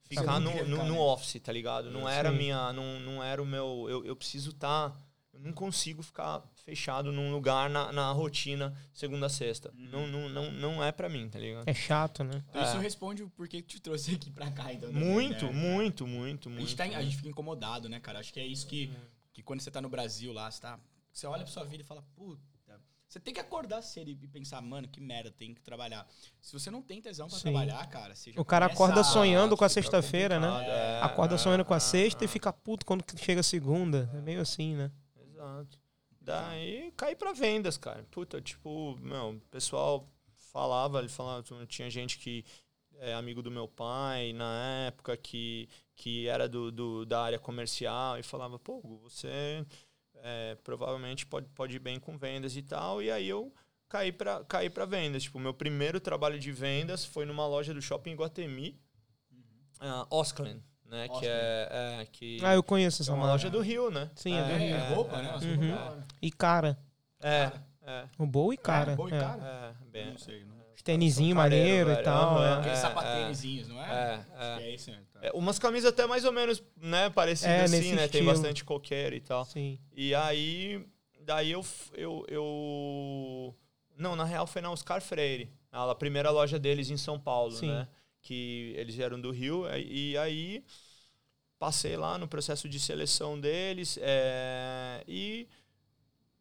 ficar 0.07 0.39
no, 0.39 0.51
no, 0.65 0.77
no 0.85 0.93
né? 0.93 0.99
office, 0.99 1.41
tá 1.41 1.51
ligado? 1.51 1.89
Não 1.91 2.07
era 2.07 2.31
Sim. 2.31 2.37
minha. 2.37 2.71
Não, 2.73 2.99
não 2.99 3.23
era 3.23 3.41
o 3.41 3.45
meu. 3.45 3.87
Eu, 3.89 4.05
eu 4.05 4.15
preciso 4.15 4.51
estar. 4.51 4.95
eu 5.33 5.39
não 5.39 5.51
consigo 5.51 6.01
ficar 6.01 6.43
fechado 6.65 7.11
num 7.11 7.31
lugar 7.31 7.69
na, 7.69 7.91
na 7.91 8.11
rotina 8.11 8.75
segunda 8.93 9.25
a 9.27 9.29
sexta. 9.29 9.71
Não, 9.75 10.07
não, 10.07 10.29
não, 10.29 10.51
não 10.51 10.83
é 10.83 10.91
pra 10.91 11.07
mim, 11.09 11.29
tá 11.29 11.37
ligado? 11.37 11.67
É 11.67 11.73
chato, 11.73 12.23
né? 12.23 12.43
Então 12.49 12.63
isso 12.63 12.77
É. 12.77 12.79
responde 12.79 13.21
o 13.23 13.29
porquê 13.29 13.61
que 13.61 13.67
te 13.67 13.79
trouxe 13.79 14.15
aqui 14.15 14.31
pra 14.31 14.49
cá, 14.49 14.73
então. 14.73 14.91
Muito, 14.91 15.45
né? 15.45 15.51
muito, 15.51 16.07
muito, 16.07 16.49
A 16.49 16.51
muito. 16.51 16.67
gente, 16.67 16.75
tá, 16.77 16.83
a 16.85 17.03
gente 17.03 17.17
fica 17.17 17.29
incomodado, 17.29 17.87
né, 17.89 17.99
cara? 17.99 18.19
Acho 18.19 18.33
que 18.33 18.39
é 18.39 18.45
isso 18.47 18.65
que, 18.65 18.89
que 19.33 19.43
quando 19.43 19.59
você 19.61 19.69
tá 19.69 19.79
no 19.81 19.89
Brasil 19.89 20.31
lá, 20.33 20.49
você, 20.49 20.61
tá, 20.61 20.79
você 21.11 21.27
olha 21.27 21.43
pra 21.43 21.51
sua 21.53 21.63
vida 21.65 21.83
e 21.83 21.85
fala, 21.85 22.01
puta. 22.15 22.54
Você 23.15 23.19
tem 23.21 23.33
que 23.33 23.39
acordar 23.39 23.81
cedo 23.81 24.09
e 24.11 24.27
pensar, 24.27 24.61
mano, 24.61 24.89
que 24.89 24.99
merda, 24.99 25.31
tem 25.31 25.53
que 25.53 25.61
trabalhar. 25.61 26.05
Se 26.41 26.51
você 26.51 26.69
não 26.69 26.81
tem 26.81 27.01
tesão 27.01 27.29
pra 27.29 27.37
Sim. 27.37 27.43
trabalhar, 27.43 27.87
cara, 27.87 28.13
você 28.13 28.33
já 28.33 28.41
O 28.41 28.43
cara 28.43 28.65
começa 28.65 28.83
acorda 28.83 28.99
a- 28.99 29.03
sonhando 29.05 29.55
com 29.55 29.63
a 29.63 29.69
sexta-feira, 29.69 30.37
né? 30.37 30.49
complicado, 30.49 30.69
é, 30.69 31.01
Acorda 31.01 31.35
é, 31.35 31.37
sonhando 31.37 31.63
com 31.63 31.73
a 31.73 31.77
é, 31.77 31.79
sexta 31.79 32.23
é. 32.23 32.25
e 32.25 32.27
fica 32.27 32.51
puto 32.51 32.85
quando 32.85 33.05
chega 33.17 33.39
a 33.39 33.43
segunda. 33.43 34.09
É 34.13 34.19
meio 34.19 34.41
assim, 34.41 34.75
né? 34.75 34.91
Exato. 35.31 35.79
Daí 36.19 36.91
caí 36.97 37.15
pra 37.15 37.31
vendas, 37.31 37.77
cara. 37.77 38.05
Puta, 38.11 38.41
tipo, 38.41 38.97
meu, 38.99 39.29
o 39.35 39.39
pessoal 39.49 40.05
falava, 40.51 40.99
ele 40.99 41.07
falava, 41.07 41.41
tinha 41.69 41.89
gente 41.89 42.17
que 42.19 42.43
é 42.97 43.13
amigo 43.13 43.41
do 43.41 43.49
meu 43.49 43.65
pai 43.67 44.33
na 44.33 44.87
época 44.87 45.15
que, 45.15 45.69
que 45.95 46.27
era 46.27 46.49
do, 46.49 46.69
do- 46.69 47.05
da 47.05 47.21
área 47.21 47.39
comercial 47.39 48.19
e 48.19 48.23
falava, 48.23 48.59
pô, 48.59 48.81
você 49.03 49.65
é, 50.27 50.55
provavelmente 50.63 51.23
pode, 51.23 51.47
pode 51.49 51.75
ir 51.75 51.79
bem 51.79 51.99
com 51.99 52.17
vendas 52.17 52.55
e 52.57 52.63
tal. 52.63 52.99
E 53.01 53.11
aí 53.11 53.27
eu 53.29 53.53
caí 53.87 54.11
pra, 54.11 54.43
caí 54.45 54.69
pra 54.71 54.85
vendas. 54.85 55.21
Tipo, 55.23 55.37
meu 55.39 55.53
primeiro 55.53 55.99
trabalho 55.99 56.39
de 56.39 56.51
vendas 56.51 57.05
foi 57.05 57.25
numa 57.25 57.45
loja 57.45 57.73
do 57.75 57.81
shopping 57.81 58.15
Guatemi, 58.15 58.79
ah, 59.79 60.07
Osklen, 60.09 60.63
né? 60.85 61.07
Que 61.09 61.27
é, 61.27 61.99
é 62.01 62.05
que 62.11 62.39
Ah, 62.43 62.55
eu 62.55 62.63
conheço 62.63 63.01
é 63.01 63.03
essa 63.03 63.13
uma 63.13 63.21
loja. 63.27 63.31
loja 63.33 63.49
do 63.51 63.59
Rio, 63.61 63.91
né? 63.91 64.09
Sim, 64.15 64.33
é 64.35 64.43
do 64.43 64.49
É, 64.51 64.57
Rio. 64.57 64.75
é 64.75 64.89
roupa, 64.95 65.21
né? 65.21 65.35
Uhum. 65.35 66.03
E 66.21 66.31
cara. 66.31 66.77
É, 67.21 67.51
é. 67.83 68.05
O 68.17 68.25
boa 68.25 68.53
e 68.53 68.57
cara. 68.57 68.93
É, 68.93 68.95
boa 68.95 69.09
e 69.09 69.13
é. 69.13 69.19
cara. 69.19 69.43
É, 69.79 69.85
bem, 69.91 70.09
Não 70.11 70.17
sei, 70.17 70.43
não. 70.45 70.54
Tênisinho 70.85 71.35
maneiro 71.35 71.91
e 71.91 71.97
tal. 72.03 72.41
É. 72.41 72.53
Aqueles 72.53 72.77
É, 72.77 72.81
sapatênisinhos, 72.81 73.67
não 73.67 73.83
é? 73.83 73.89
É, 73.89 74.13
Acho 74.13 74.57
que 74.57 74.63
é. 74.63 74.67
é 74.67 74.75
isso, 74.75 74.91
né? 74.91 75.01
Tá. 75.11 75.19
É, 75.23 75.31
umas 75.33 75.57
camisas 75.59 75.89
até 75.89 76.05
mais 76.05 76.23
ou 76.23 76.31
menos, 76.31 76.63
né, 76.77 77.09
parecidas 77.09 77.51
É, 77.51 77.63
assim, 77.63 77.75
nesse 77.77 77.89
né? 77.89 77.95
Tem 77.95 78.05
estilo. 78.21 78.25
bastante 78.27 78.63
coqueiro 78.63 79.15
e 79.15 79.19
tal. 79.19 79.43
Sim. 79.45 79.79
E 79.95 80.13
aí, 80.13 80.85
daí 81.21 81.51
eu, 81.51 81.65
eu, 81.95 82.23
eu... 82.29 83.55
Não, 83.97 84.15
na 84.15 84.23
real 84.25 84.45
foi 84.45 84.61
na 84.61 84.71
Oscar 84.71 85.01
Freire. 85.01 85.49
A 85.71 85.93
primeira 85.95 86.29
loja 86.29 86.57
deles 86.59 86.89
em 86.91 86.97
São 86.97 87.19
Paulo, 87.19 87.51
Sim. 87.51 87.67
né? 87.67 87.87
Que 88.21 88.73
eles 88.77 88.97
eram 88.99 89.19
do 89.19 89.31
Rio. 89.31 89.65
E 89.75 90.11
e 90.11 90.17
aí, 90.17 90.63
passei 91.57 91.97
lá 91.97 92.17
no 92.17 92.27
processo 92.27 92.69
de 92.69 92.79
seleção 92.79 93.39
deles 93.39 93.97
é, 94.01 95.03
e 95.07 95.47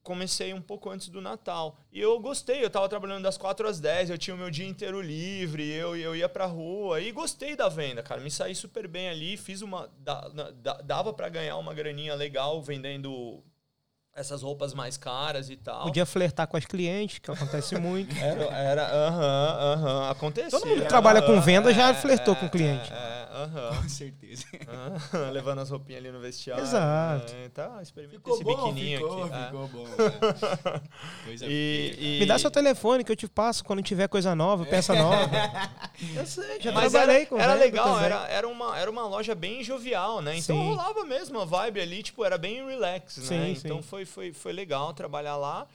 comecei 0.04 0.52
um 0.52 0.60
pouco 0.60 0.90
antes 0.90 1.08
do 1.08 1.20
Natal. 1.20 1.78
E 1.90 1.98
eu 1.98 2.20
gostei, 2.20 2.62
eu 2.62 2.70
tava 2.70 2.88
trabalhando 2.88 3.22
das 3.22 3.38
4 3.38 3.66
às 3.66 3.80
10, 3.80 4.10
eu 4.10 4.18
tinha 4.18 4.36
o 4.36 4.38
meu 4.38 4.50
dia 4.50 4.68
inteiro 4.68 5.00
livre, 5.00 5.66
eu, 5.68 5.96
eu 5.96 6.14
ia 6.14 6.28
pra 6.28 6.44
rua 6.44 7.00
e 7.00 7.10
gostei 7.10 7.56
da 7.56 7.68
venda, 7.68 8.02
cara. 8.02 8.20
Me 8.20 8.30
saí 8.30 8.54
super 8.54 8.86
bem 8.86 9.08
ali, 9.08 9.36
fiz 9.36 9.62
uma. 9.62 9.90
dava 10.84 11.12
pra 11.12 11.28
ganhar 11.28 11.56
uma 11.56 11.74
graninha 11.74 12.14
legal 12.14 12.62
vendendo 12.62 13.42
essas 14.14 14.42
roupas 14.42 14.72
mais 14.72 14.96
caras 14.96 15.50
e 15.50 15.56
tal. 15.56 15.82
Podia 15.82 16.06
flertar 16.06 16.46
com 16.46 16.56
as 16.56 16.64
clientes, 16.64 17.18
que 17.18 17.30
acontece 17.30 17.76
muito. 17.76 18.14
Era, 18.22 18.44
era, 18.44 18.86
aham, 19.08 19.72
aham, 19.74 20.10
acontecia. 20.10 20.50
Todo 20.50 20.66
mundo 20.68 20.82
que 20.82 20.88
trabalha 20.88 21.20
com 21.22 21.40
venda 21.40 21.72
já 21.74 21.88
é, 21.90 21.94
flertou 21.94 22.34
é, 22.34 22.36
com 22.36 22.46
o 22.46 22.50
cliente. 22.50 22.92
É, 22.92 22.96
é, 22.96 23.28
aham. 23.42 23.82
Com 23.82 23.88
certeza. 23.88 24.44
Ah, 24.68 25.30
levando 25.30 25.60
as 25.60 25.70
roupinhas 25.70 26.00
ali 26.00 26.12
no 26.12 26.20
vestiário. 26.20 26.62
Exato. 26.62 27.32
É, 27.34 27.48
tá, 27.48 27.78
experimenta 27.82 28.16
Ficou 28.16 28.34
esse 28.34 28.44
bom, 28.44 28.72
biquininho 28.72 28.98
ficou, 29.00 29.24
aqui. 29.24 29.34
é. 29.34 29.44
ficou 29.46 29.68
bom. 29.68 29.84
cara. 29.96 30.82
Coisa 31.24 31.46
E, 31.46 31.94
e- 31.98 32.20
Me 32.20 32.26
dá 32.26 32.38
seu 32.38 32.50
telefone 32.50 33.02
que 33.04 33.10
eu 33.12 33.16
te 33.16 33.28
passo 33.28 33.64
quando 33.64 33.82
tiver 33.82 34.08
coisa 34.08 34.34
nova, 34.34 34.64
peça 34.64 34.94
nova. 34.94 35.30
Eu 36.14 36.26
sei, 36.26 36.60
já 36.60 36.72
Mas 36.72 36.90
trabalhei 36.90 37.18
era, 37.18 37.26
com 37.26 37.38
era 37.38 37.54
legal, 37.54 38.00
era, 38.00 38.26
era, 38.28 38.48
uma, 38.48 38.76
era 38.76 38.90
uma 38.90 39.06
loja 39.06 39.32
bem 39.34 39.62
jovial, 39.62 40.20
né? 40.20 40.36
Então 40.36 40.56
Sim. 40.56 40.68
rolava 40.68 41.04
mesmo 41.04 41.40
a 41.40 41.44
vibe 41.44 41.80
ali, 41.80 42.02
tipo, 42.02 42.24
era 42.24 42.36
bem 42.36 42.66
relax, 42.66 43.16
né? 43.18 43.24
Sim, 43.24 43.50
então 43.52 43.76
sim. 43.76 43.88
Foi, 43.88 44.03
foi, 44.06 44.32
foi 44.32 44.52
legal 44.52 44.92
trabalhar 44.94 45.36
lá. 45.36 45.68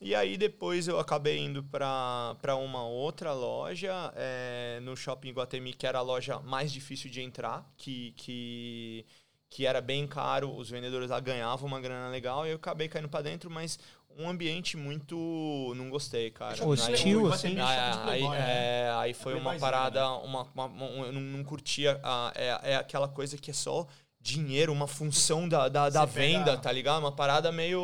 E 0.00 0.14
aí 0.14 0.36
depois 0.36 0.88
eu 0.88 0.98
acabei 0.98 1.38
indo 1.38 1.62
para 1.62 2.56
uma 2.56 2.84
outra 2.84 3.32
loja 3.32 4.12
é, 4.16 4.80
no 4.82 4.96
Shopping 4.96 5.32
Guatemi, 5.32 5.72
que 5.72 5.86
era 5.86 5.98
a 5.98 6.02
loja 6.02 6.40
mais 6.40 6.72
difícil 6.72 7.10
de 7.10 7.22
entrar, 7.22 7.64
que, 7.76 8.12
que, 8.16 9.06
que 9.48 9.64
era 9.64 9.80
bem 9.80 10.06
caro, 10.06 10.54
os 10.54 10.68
vendedores 10.68 11.10
lá 11.10 11.20
ganhavam 11.20 11.66
uma 11.66 11.80
grana 11.80 12.08
legal, 12.08 12.44
e 12.46 12.50
eu 12.50 12.56
acabei 12.56 12.88
caindo 12.88 13.08
para 13.08 13.22
dentro, 13.22 13.48
mas 13.48 13.78
um 14.16 14.28
ambiente 14.28 14.76
muito. 14.76 15.72
Não 15.76 15.90
gostei, 15.90 16.30
cara. 16.30 16.64
Hostil, 16.64 17.32
assim. 17.32 17.58
Aí, 17.58 18.22
aí, 18.22 18.36
é, 18.36 18.92
aí 18.96 19.14
foi 19.14 19.34
uma 19.34 19.56
parada. 19.56 20.08
Uma, 20.18 20.42
uma, 20.54 20.66
uma, 20.66 21.06
eu 21.06 21.12
não, 21.12 21.20
não 21.20 21.44
curtia. 21.44 22.00
A, 22.02 22.32
é, 22.34 22.72
é 22.72 22.76
aquela 22.76 23.08
coisa 23.08 23.36
que 23.36 23.50
é 23.50 23.54
só 23.54 23.86
dinheiro, 24.24 24.72
uma 24.72 24.86
função 24.86 25.46
da, 25.46 25.68
da, 25.68 25.90
da 25.90 26.06
venda, 26.06 26.52
pega... 26.52 26.56
tá 26.56 26.72
ligado? 26.72 27.00
Uma 27.00 27.12
parada 27.12 27.52
meio. 27.52 27.78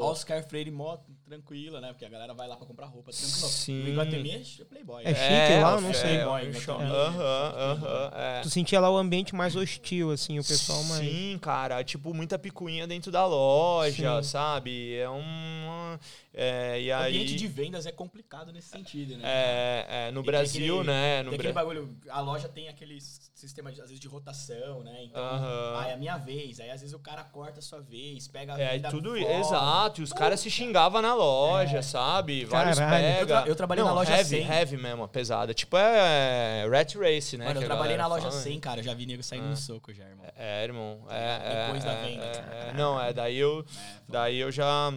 Oscar 0.00 0.42
Freire 0.42 0.70
moto 0.70 1.12
tranquila, 1.26 1.82
né? 1.82 1.88
Porque 1.88 2.06
a 2.06 2.08
galera 2.08 2.32
vai 2.32 2.48
lá 2.48 2.56
pra 2.56 2.66
comprar 2.66 2.86
roupa 2.86 3.10
tranquila. 3.10 3.48
Sim. 3.48 3.84
O 3.84 3.88
Iguatemi 3.88 4.30
é 4.30 4.64
Playboy. 4.64 5.02
É 5.04 5.14
chique 5.14 5.62
lá? 5.62 5.80
Não 5.80 5.92
sei. 5.92 6.18
Playboy, 6.18 6.52
Aham, 6.82 7.54
aham. 7.56 8.40
Tu 8.42 8.48
sentia 8.50 8.80
lá 8.80 8.90
o 8.90 8.96
ambiente 8.96 9.34
mais 9.34 9.54
hostil, 9.54 10.10
assim, 10.10 10.38
o 10.38 10.44
pessoal 10.44 10.82
mais... 10.84 11.04
Sim, 11.04 11.38
cara. 11.40 11.84
Tipo, 11.84 12.14
muita 12.14 12.38
picuinha 12.38 12.86
dentro 12.86 13.12
da 13.12 13.26
loja, 13.26 14.22
Sim. 14.22 14.28
sabe? 14.28 14.94
É 14.96 15.10
um... 15.10 15.98
É, 16.32 16.80
e 16.80 16.90
aí... 16.90 17.12
O 17.12 17.16
ambiente 17.16 17.36
de 17.36 17.46
vendas 17.46 17.84
é 17.84 17.92
complicado 17.92 18.50
nesse 18.50 18.68
sentido, 18.68 19.16
né? 19.18 19.22
É, 19.24 19.86
é 20.08 20.10
no 20.10 20.22
Brasil, 20.22 20.80
aquele, 20.80 20.90
né? 20.90 21.22
No 21.22 21.30
tem 21.30 21.38
aquele 21.38 21.52
bagulho... 21.52 21.96
A 22.08 22.20
loja 22.20 22.48
tem 22.48 22.68
aquele 22.68 22.98
sistema, 23.42 23.70
de, 23.70 23.80
às 23.80 23.88
vezes, 23.88 24.00
de 24.00 24.08
rotação, 24.08 24.82
né? 24.82 25.04
Então, 25.04 25.22
uhum. 25.22 25.76
ah, 25.78 25.86
é 25.88 25.94
a 25.94 25.96
minha 25.96 26.16
vez. 26.16 26.60
Aí, 26.60 26.70
às 26.70 26.80
vezes, 26.80 26.94
o 26.94 26.98
cara 26.98 27.22
corta 27.24 27.58
a 27.58 27.62
sua 27.62 27.80
vez, 27.80 28.26
pega 28.28 28.54
a 28.54 28.60
É, 28.60 28.78
tudo... 28.78 29.16
Exato. 29.16 30.00
E 30.00 30.04
os 30.04 30.12
caras 30.12 30.40
se 30.40 30.50
xingavam 30.50 31.02
na 31.02 31.14
loja, 31.14 31.78
é. 31.78 31.82
sabe? 31.82 32.44
Vários 32.44 32.78
pega. 32.78 33.20
Eu, 33.20 33.26
tra 33.26 33.44
eu 33.46 33.56
trabalhei 33.56 33.84
Não, 33.84 33.90
na 33.90 33.96
loja 33.96 34.12
heavy, 34.12 34.42
100. 34.42 34.46
heavy 34.46 34.76
mesmo, 34.76 35.08
pesada. 35.08 35.52
Tipo, 35.52 35.76
é 35.76 36.66
Rat 36.68 36.94
Race, 36.94 37.36
né? 37.36 37.46
Mano, 37.46 37.60
eu 37.60 37.66
trabalhei 37.66 37.96
na 37.96 38.06
loja 38.06 38.30
100, 38.30 38.60
cara. 38.60 38.80
Eu 38.80 38.84
já 38.84 38.94
vi 38.94 39.06
nego 39.06 39.22
saindo 39.22 39.46
no 39.46 39.56
soco 39.56 39.92
já, 39.92 40.04
irmão. 40.04 40.26
É, 40.36 40.64
irmão. 40.64 41.06
É, 41.10 41.66
Depois 41.66 41.84
é, 41.84 41.86
da 41.86 42.02
venda. 42.02 42.24
É, 42.24 42.72
não, 42.74 43.00
é, 43.00 43.12
daí 43.12 43.36
eu, 43.36 43.64
daí 44.08 44.38
eu 44.38 44.50
já... 44.50 44.92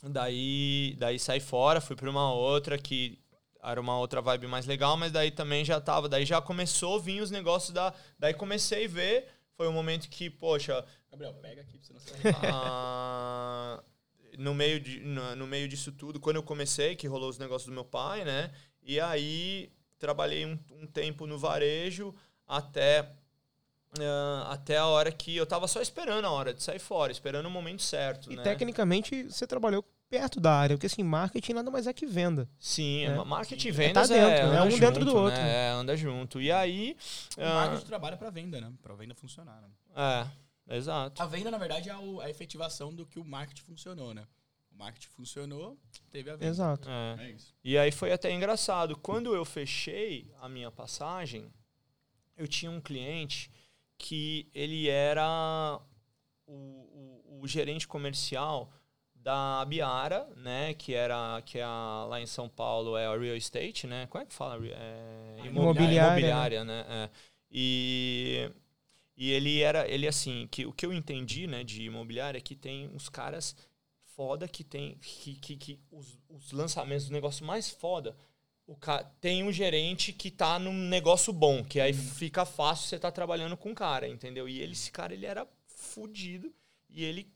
Daí, 0.00 0.94
daí 0.96 1.18
saí 1.18 1.40
fora, 1.40 1.80
fui 1.80 1.96
pra 1.96 2.08
uma 2.08 2.32
outra 2.32 2.78
que 2.78 3.18
era 3.70 3.80
uma 3.80 3.98
outra 3.98 4.20
vibe 4.20 4.46
mais 4.46 4.66
legal, 4.66 4.96
mas 4.96 5.12
daí 5.12 5.30
também 5.30 5.64
já 5.64 5.80
tava, 5.80 6.08
daí 6.08 6.24
já 6.24 6.40
começou 6.40 6.96
a 6.96 7.02
vir 7.02 7.20
os 7.20 7.30
negócios 7.30 7.72
da, 7.72 7.92
daí 8.18 8.32
comecei 8.32 8.86
a 8.86 8.88
ver, 8.88 9.28
foi 9.56 9.68
um 9.68 9.72
momento 9.72 10.08
que, 10.08 10.30
poxa, 10.30 10.84
Gabriel, 11.10 11.34
pega 11.34 11.62
aqui 11.62 11.78
pra 11.78 11.86
você 11.86 11.92
não 11.92 12.00
se 12.00 12.12
ah, 12.44 13.82
no 14.38 14.54
meio 14.54 14.80
de 14.80 15.00
no, 15.00 15.36
no, 15.36 15.46
meio 15.46 15.68
disso 15.68 15.92
tudo, 15.92 16.18
quando 16.18 16.36
eu 16.36 16.42
comecei, 16.42 16.96
que 16.96 17.06
rolou 17.06 17.28
os 17.28 17.38
negócios 17.38 17.66
do 17.66 17.74
meu 17.74 17.84
pai, 17.84 18.24
né? 18.24 18.50
E 18.82 18.98
aí 19.00 19.70
trabalhei 19.98 20.46
um, 20.46 20.58
um 20.72 20.86
tempo 20.86 21.26
no 21.26 21.38
varejo 21.38 22.14
até 22.46 23.14
Uh, 23.98 24.44
até 24.48 24.76
a 24.76 24.84
hora 24.84 25.10
que 25.10 25.34
eu 25.34 25.46
tava 25.46 25.66
só 25.66 25.80
esperando 25.80 26.26
a 26.26 26.30
hora 26.30 26.52
de 26.52 26.62
sair 26.62 26.78
fora, 26.78 27.10
esperando 27.10 27.46
o 27.46 27.50
momento 27.50 27.82
certo. 27.82 28.30
E 28.30 28.36
né? 28.36 28.42
tecnicamente 28.42 29.24
você 29.24 29.46
trabalhou 29.46 29.82
perto 30.08 30.40
da 30.40 30.52
área, 30.52 30.76
porque 30.76 30.86
assim, 30.86 31.02
marketing 31.02 31.52
nada 31.52 31.70
mais 31.70 31.86
é 31.86 31.92
que 31.92 32.06
venda. 32.06 32.48
Sim, 32.58 33.08
né? 33.08 33.24
marketing 33.24 33.68
e 33.68 33.70
vendas 33.70 34.10
é, 34.10 34.20
tá 34.20 34.28
dentro, 34.28 34.52
é, 34.52 34.56
é 34.56 34.62
um 34.62 34.70
junto, 34.70 34.80
dentro 34.80 35.04
do 35.04 35.16
outro. 35.16 35.40
Né? 35.40 35.66
É, 35.66 35.70
anda 35.70 35.96
junto. 35.96 36.40
E 36.40 36.50
aí. 36.50 36.96
O 37.36 37.40
uh, 37.40 37.44
marketing 37.44 37.86
trabalha 37.86 38.16
para 38.16 38.30
venda, 38.30 38.60
né? 38.60 38.72
Para 38.82 38.94
venda 38.94 39.14
funcionar. 39.14 39.60
Né? 39.62 39.68
É, 40.66 40.76
exato. 40.76 41.22
A 41.22 41.26
venda, 41.26 41.50
na 41.50 41.58
verdade, 41.58 41.88
é 41.88 41.92
a, 41.92 41.98
a 42.24 42.30
efetivação 42.30 42.94
do 42.94 43.06
que 43.06 43.18
o 43.18 43.24
marketing 43.24 43.62
funcionou, 43.62 44.14
né? 44.14 44.26
O 44.72 44.78
marketing 44.78 45.08
funcionou, 45.08 45.78
teve 46.10 46.30
a 46.30 46.36
venda. 46.36 46.46
Exato. 46.46 46.88
É. 46.88 47.26
é 47.26 47.30
isso. 47.32 47.54
E 47.62 47.76
aí 47.76 47.92
foi 47.92 48.12
até 48.12 48.32
engraçado. 48.32 48.96
Quando 48.96 49.34
eu 49.34 49.44
fechei 49.44 50.32
a 50.40 50.48
minha 50.48 50.70
passagem, 50.70 51.52
eu 52.36 52.48
tinha 52.48 52.70
um 52.70 52.80
cliente 52.80 53.50
que 53.98 54.48
ele 54.54 54.88
era 54.88 55.80
o, 56.46 56.52
o, 56.52 57.40
o, 57.42 57.48
gerente 57.48 57.86
comercial 57.86 58.72
da 59.22 59.64
Biara, 59.64 60.28
né, 60.36 60.74
que 60.74 60.94
era 60.94 61.42
que 61.42 61.58
é 61.58 61.62
a, 61.62 62.06
lá 62.08 62.20
em 62.20 62.26
São 62.26 62.48
Paulo 62.48 62.96
é 62.96 63.06
a 63.06 63.16
real 63.16 63.36
estate, 63.36 63.86
né? 63.86 64.06
Como 64.06 64.22
é 64.22 64.26
que 64.26 64.34
fala? 64.34 64.64
É, 64.66 65.42
imobiliária, 65.44 66.06
imobiliária, 66.06 66.64
né? 66.64 66.84
né? 66.84 67.04
É. 67.04 67.10
E 67.50 68.50
e 69.16 69.32
ele 69.32 69.60
era 69.60 69.88
ele 69.88 70.06
assim, 70.06 70.46
que 70.50 70.64
o 70.64 70.72
que 70.72 70.86
eu 70.86 70.92
entendi, 70.92 71.46
né, 71.46 71.64
de 71.64 71.82
imobiliária 71.82 72.38
é 72.38 72.40
que 72.40 72.54
tem 72.54 72.88
uns 72.88 73.08
caras 73.08 73.56
foda 74.14 74.48
que 74.48 74.64
tem 74.64 74.96
que, 75.00 75.34
que, 75.34 75.56
que 75.56 75.80
os, 75.90 76.18
os 76.28 76.52
lançamentos 76.52 77.06
do 77.06 77.12
negócio 77.12 77.44
mais 77.44 77.68
foda 77.70 78.16
o 78.68 78.76
ca... 78.76 79.02
tem 79.20 79.42
um 79.42 79.50
gerente 79.50 80.12
que 80.12 80.30
tá 80.30 80.58
num 80.58 80.74
negócio 80.74 81.32
bom, 81.32 81.64
que 81.64 81.80
aí 81.80 81.94
fica 81.94 82.44
fácil 82.44 82.86
você 82.86 82.98
tá 82.98 83.10
trabalhando 83.10 83.56
com 83.56 83.72
o 83.72 83.74
cara, 83.74 84.06
entendeu? 84.06 84.46
E 84.46 84.60
ele, 84.60 84.72
esse 84.72 84.92
cara, 84.92 85.14
ele 85.14 85.24
era 85.24 85.48
fudido 85.66 86.52
e 86.90 87.02
ele 87.02 87.32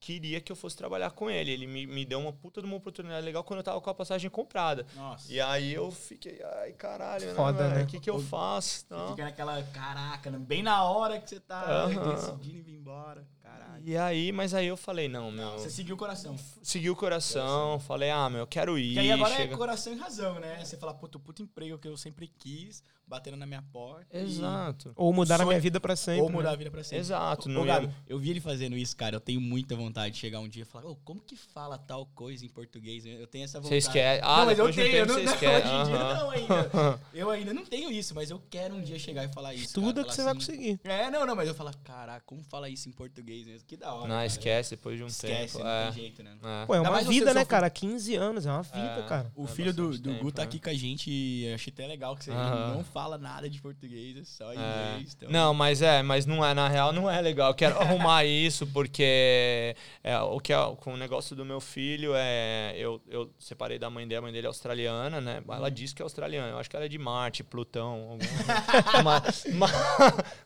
queria 0.00 0.40
que 0.40 0.50
eu 0.50 0.56
fosse 0.56 0.76
trabalhar 0.76 1.10
com 1.10 1.30
ele. 1.30 1.50
Ele 1.52 1.66
me, 1.66 1.86
me 1.86 2.04
deu 2.04 2.18
uma 2.18 2.32
puta 2.32 2.60
de 2.60 2.66
uma 2.66 2.76
oportunidade 2.76 3.24
legal 3.24 3.44
quando 3.44 3.58
eu 3.58 3.64
tava 3.64 3.80
com 3.80 3.90
a 3.90 3.94
passagem 3.94 4.30
comprada. 4.30 4.86
Nossa. 4.96 5.30
E 5.30 5.40
aí 5.40 5.74
eu 5.74 5.90
fiquei, 5.90 6.42
ai, 6.42 6.72
caralho, 6.72 7.26
né, 7.26 7.34
Foda, 7.34 7.68
né? 7.68 7.82
O 7.82 7.86
que, 7.86 8.00
que 8.00 8.08
eu 8.08 8.18
faço? 8.18 8.86
Você 8.88 9.10
fica 9.10 9.24
naquela, 9.24 9.62
caraca, 9.64 10.30
bem 10.30 10.62
na 10.62 10.82
hora 10.84 11.20
que 11.20 11.28
você 11.28 11.38
tá 11.38 11.86
uh 11.86 11.90
-huh. 11.90 12.14
decidindo 12.14 12.64
vir 12.64 12.74
embora. 12.74 13.26
Caralho. 13.50 13.82
E 13.84 13.96
aí, 13.96 14.32
mas 14.32 14.54
aí 14.54 14.66
eu 14.66 14.76
falei, 14.76 15.08
não, 15.08 15.30
meu. 15.30 15.52
Você 15.52 15.70
seguiu 15.70 15.94
o 15.94 15.98
coração. 15.98 16.36
Seguiu 16.62 16.92
o 16.92 16.96
coração, 16.96 17.42
coração. 17.42 17.80
falei, 17.80 18.10
ah, 18.10 18.28
meu, 18.28 18.40
eu 18.40 18.46
quero 18.46 18.78
ir. 18.78 18.94
Que 18.94 18.98
aí 19.00 19.10
agora 19.12 19.34
é 19.34 19.36
chega... 19.36 19.54
é 19.54 19.56
coração 19.56 19.92
e 19.92 19.96
razão, 19.96 20.38
né? 20.38 20.64
Você 20.64 20.76
fala, 20.76 20.94
puto, 20.94 21.18
puto 21.18 21.42
emprego 21.42 21.78
que 21.78 21.88
eu 21.88 21.96
sempre 21.96 22.28
quis, 22.28 22.82
batendo 23.10 23.36
na 23.36 23.46
minha 23.46 23.62
porta. 23.62 24.16
Exato. 24.16 24.90
E... 24.90 24.92
Ou 24.94 25.12
mudar 25.12 25.38
Sonho... 25.38 25.48
a 25.48 25.50
minha 25.50 25.60
vida 25.60 25.80
para 25.80 25.96
sempre. 25.96 26.22
Ou 26.22 26.30
mudar 26.30 26.50
né? 26.50 26.54
a 26.54 26.56
vida 26.56 26.70
pra 26.70 26.84
sempre. 26.84 26.98
Exato. 26.98 27.50
Ô, 27.50 27.64
Gabi, 27.64 27.90
eu 28.06 28.18
vi 28.18 28.30
ele 28.30 28.40
fazendo 28.40 28.76
isso, 28.76 28.96
cara. 28.96 29.16
Eu 29.16 29.20
tenho 29.20 29.40
muita 29.40 29.74
vontade 29.74 30.14
de 30.14 30.20
chegar 30.20 30.38
um 30.38 30.48
dia 30.48 30.62
e 30.62 30.66
falar, 30.66 30.86
oh, 30.86 30.96
como 30.96 31.20
que 31.20 31.34
fala 31.34 31.76
tal 31.76 32.06
coisa 32.06 32.46
em 32.46 32.48
português? 32.48 33.04
Eu 33.04 33.26
tenho 33.26 33.44
essa 33.44 33.58
vontade. 33.58 33.82
Vocês 33.82 33.92
querem? 33.92 34.22
Ah, 34.22 34.38
não, 34.38 34.46
mas 34.46 34.58
eu 34.58 34.72
tenho. 34.72 34.96
Eu 34.96 35.06
não, 35.06 35.14
não, 35.14 35.22
hoje 35.22 35.34
em 35.34 35.84
dia 35.84 36.14
não 36.14 36.30
ainda. 36.30 37.00
eu 37.12 37.30
ainda 37.30 37.54
não 37.54 37.64
tenho 37.64 37.90
isso, 37.90 38.14
mas 38.14 38.30
eu 38.30 38.40
quero 38.48 38.76
um 38.76 38.82
dia 38.82 38.98
chegar 38.98 39.24
e 39.24 39.32
falar 39.32 39.54
isso. 39.54 39.64
Estuda 39.64 40.04
que 40.04 40.14
você 40.14 40.20
assim, 40.20 40.24
vai 40.24 40.34
conseguir. 40.34 40.80
É, 40.84 41.10
não, 41.10 41.26
não, 41.26 41.34
mas 41.34 41.48
eu 41.48 41.54
falo, 41.54 41.70
caraca, 41.82 42.22
como 42.24 42.44
fala 42.44 42.68
isso 42.68 42.88
em 42.88 42.92
português 42.92 43.48
mesmo? 43.50 43.66
Que 43.66 43.76
da 43.76 43.92
hora. 43.92 44.08
Não, 44.08 44.14
cara. 44.16 44.26
esquece 44.26 44.70
depois 44.70 44.96
de 44.96 45.04
um 45.04 45.06
esquece, 45.06 45.54
tempo. 45.54 45.64
Não 45.64 45.70
é. 45.70 45.84
tem 45.84 45.92
jeito, 45.92 46.22
né? 46.22 46.36
É. 46.42 46.66
Pô, 46.66 46.74
é 46.74 46.80
uma 46.80 47.02
vida, 47.02 47.34
né, 47.34 47.44
cara? 47.44 47.68
15 47.68 48.14
anos, 48.16 48.46
é 48.46 48.50
uma 48.50 48.62
vida, 48.62 49.00
é. 49.00 49.08
cara. 49.08 49.32
O 49.34 49.46
filho 49.46 49.72
do, 49.72 49.96
do 49.98 50.14
Gu 50.14 50.32
tá 50.32 50.42
aqui 50.42 50.58
com 50.58 50.70
a 50.70 50.74
gente. 50.74 51.50
Achei 51.54 51.72
até 51.72 51.86
legal 51.86 52.16
que 52.16 52.24
você 52.24 52.30
não 52.30 52.84
fala 52.84 53.18
nada 53.18 53.48
de 53.48 53.60
português 53.60 54.28
só 54.28 54.52
inglês. 54.52 55.14
Então... 55.16 55.30
Não, 55.30 55.54
mas 55.54 55.82
é, 55.82 56.02
mas 56.02 56.26
não 56.26 56.44
é, 56.44 56.54
na 56.54 56.68
real, 56.68 56.92
não 56.92 57.10
é 57.10 57.20
legal. 57.20 57.50
Eu 57.50 57.54
quero 57.54 57.78
arrumar 57.80 58.24
isso, 58.24 58.66
porque 58.66 59.74
é, 60.02 60.18
o 60.18 60.40
que 60.40 60.52
é, 60.52 60.56
com 60.76 60.94
o 60.94 60.96
negócio 60.96 61.34
do 61.34 61.44
meu 61.44 61.60
filho 61.60 62.12
é. 62.14 62.74
Eu, 62.76 63.00
eu 63.08 63.30
separei 63.38 63.78
da 63.78 63.90
mãe 63.90 64.06
dele, 64.06 64.18
a 64.18 64.22
mãe 64.22 64.32
dele 64.32 64.46
é 64.46 64.48
australiana, 64.48 65.20
né? 65.20 65.42
Ela 65.48 65.68
uhum. 65.68 65.74
diz 65.74 65.92
que 65.92 66.02
é 66.02 66.04
australiana. 66.04 66.50
Eu 66.50 66.58
acho 66.58 66.70
que 66.70 66.76
ela 66.76 66.84
é 66.84 66.88
de 66.88 66.98
Marte, 66.98 67.42
Plutão. 67.42 68.18
mas, 69.04 69.44
mas, 69.54 69.72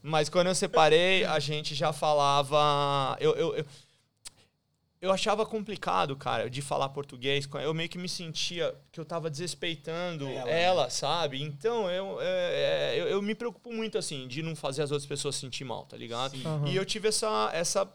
mas, 0.03 0.29
quando 0.29 0.49
eu 0.49 0.55
separei, 0.55 1.25
a 1.25 1.39
gente 1.39 1.75
já 1.75 1.93
falava. 1.93 2.59
Eu, 3.21 3.35
eu, 3.35 3.57
eu 3.57 3.67
eu 5.05 5.13
achava 5.13 5.45
complicado, 5.45 6.17
cara, 6.17 6.49
de 6.49 6.63
falar 6.63 6.89
português. 6.89 7.47
Eu 7.63 7.75
meio 7.75 7.91
que 7.91 7.99
me 7.99 8.09
sentia 8.09 8.75
que 8.91 8.99
eu 8.99 9.05
tava 9.05 9.29
desrespeitando 9.29 10.27
ela, 10.27 10.51
ela 10.51 10.91
sabe? 10.91 11.43
Então 11.43 11.91
eu, 11.91 12.19
é, 12.23 12.27
é, 12.27 12.95
eu, 12.99 13.09
eu, 13.09 13.21
me 13.21 13.35
preocupo 13.35 13.71
muito, 13.71 13.99
assim, 13.99 14.27
de 14.27 14.43
não 14.43 14.57
fazer 14.57 14.81
as 14.81 14.91
outras 14.91 15.07
pessoas 15.07 15.37
sentir 15.37 15.63
mal, 15.63 15.85
tá 15.85 15.95
ligado? 15.95 16.35
Uhum. 16.37 16.69
E 16.69 16.75
eu 16.75 16.87
tive 16.87 17.09
essa, 17.09 17.51
essa, 17.53 17.87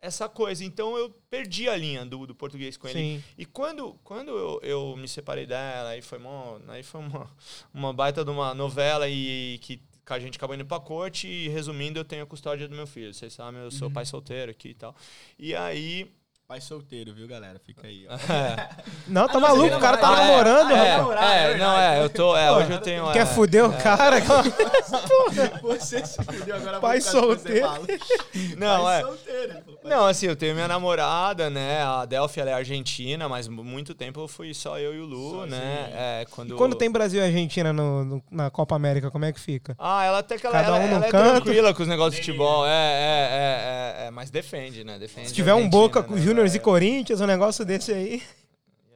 essa 0.00 0.30
coisa. 0.30 0.64
Então 0.64 0.96
eu 0.96 1.10
perdi 1.28 1.68
a 1.68 1.76
linha 1.76 2.06
do, 2.06 2.26
do 2.26 2.34
português 2.34 2.78
com 2.78 2.88
ele. 2.88 2.98
Sim. 2.98 3.24
E 3.36 3.44
quando, 3.44 3.92
quando 4.02 4.30
eu, 4.30 4.58
eu 4.62 4.96
me 4.96 5.08
separei 5.08 5.44
dela, 5.44 5.90
aí 5.90 6.00
foi, 6.00 6.18
mó, 6.18 6.58
aí 6.68 6.82
foi 6.82 7.02
uma, 7.02 7.30
uma 7.74 7.92
baita 7.92 8.24
de 8.24 8.30
uma 8.30 8.54
novela 8.54 9.06
e 9.10 9.58
que 9.60 9.82
a 10.14 10.18
gente 10.18 10.36
acabou 10.36 10.54
indo 10.54 10.64
pra 10.64 10.80
corte 10.80 11.28
e, 11.28 11.48
resumindo, 11.48 11.98
eu 11.98 12.04
tenho 12.04 12.22
a 12.22 12.26
custódia 12.26 12.68
do 12.68 12.74
meu 12.74 12.86
filho. 12.86 13.12
Vocês 13.12 13.32
sabem, 13.32 13.60
eu 13.60 13.70
sou 13.70 13.88
uhum. 13.88 13.94
pai 13.94 14.04
solteiro 14.04 14.50
aqui 14.50 14.68
e 14.68 14.74
tal. 14.74 14.94
E 15.38 15.54
aí 15.54 16.10
Pai 16.48 16.60
solteiro, 16.60 17.12
viu, 17.12 17.26
galera? 17.26 17.58
Fica 17.58 17.88
aí, 17.88 18.06
ó. 18.08 18.16
Não, 19.08 19.26
tá 19.26 19.36
ah, 19.36 19.40
maluco, 19.40 19.74
o 19.74 19.80
cara 19.80 19.96
tá 19.96 20.10
namorando, 20.12 20.70
é, 20.70 20.76
é, 20.76 21.52
é, 21.52 21.56
não, 21.56 21.76
é, 21.76 22.04
eu 22.04 22.08
tô, 22.08 22.36
é, 22.36 22.52
hoje 22.52 22.70
eu 22.72 22.80
tenho... 22.80 23.12
Quer 23.12 23.22
é, 23.22 23.26
fuder 23.26 23.64
o 23.64 23.72
cara? 23.72 24.16
você 25.60 26.04
se 26.06 26.22
fudeu 26.22 26.54
agora. 26.54 26.78
Pai 26.78 27.00
solteiro. 27.00 27.66
Não, 28.56 28.84
pai 28.84 29.00
é... 29.00 29.02
solteiro. 29.02 29.54
Não, 29.82 30.06
assim, 30.06 30.26
eu 30.26 30.36
tenho 30.36 30.54
minha 30.54 30.66
namorada, 30.66 31.48
né, 31.48 31.82
a 31.82 32.04
Delphi, 32.04 32.40
ela 32.40 32.50
é 32.50 32.54
argentina, 32.54 33.28
mas 33.28 33.46
muito 33.48 33.94
tempo 33.94 34.20
eu 34.20 34.28
fui 34.28 34.52
só 34.52 34.78
eu 34.78 34.94
e 34.94 34.98
o 35.00 35.04
Lu, 35.04 35.30
só 35.40 35.46
né, 35.46 35.90
é, 35.92 36.26
quando... 36.30 36.54
E 36.54 36.56
quando 36.56 36.76
tem 36.76 36.90
Brasil 36.90 37.20
e 37.20 37.24
Argentina 37.24 37.72
no, 37.72 38.04
no, 38.04 38.22
na 38.30 38.50
Copa 38.50 38.74
América, 38.74 39.10
como 39.10 39.24
é 39.24 39.32
que 39.32 39.40
fica? 39.40 39.76
Ah, 39.78 40.04
ela 40.04 40.18
até 40.18 40.36
que 40.36 40.46
ela, 40.46 40.60
Cada 40.60 40.74
um 40.74 40.76
ela, 40.76 40.94
ela 40.96 41.06
é 41.06 41.10
tranquila 41.10 41.74
com 41.74 41.82
os 41.82 41.88
negócios 41.88 42.16
de 42.16 42.26
futebol, 42.26 42.66
é, 42.66 42.70
é, 42.70 44.02
é, 44.02 44.06
é, 44.06 44.10
mas 44.10 44.30
defende, 44.30 44.82
né, 44.84 44.98
defende 44.98 45.28
Se 45.28 45.34
tiver 45.34 45.54
um 45.54 45.68
Boca 45.68 46.02
com 46.02 46.14
né, 46.14 46.20
Júnior 46.20 46.35
e 46.44 46.60
Corinthians, 46.60 47.20
um 47.20 47.26
negócio 47.26 47.64
desse 47.64 47.92
aí. 47.92 48.22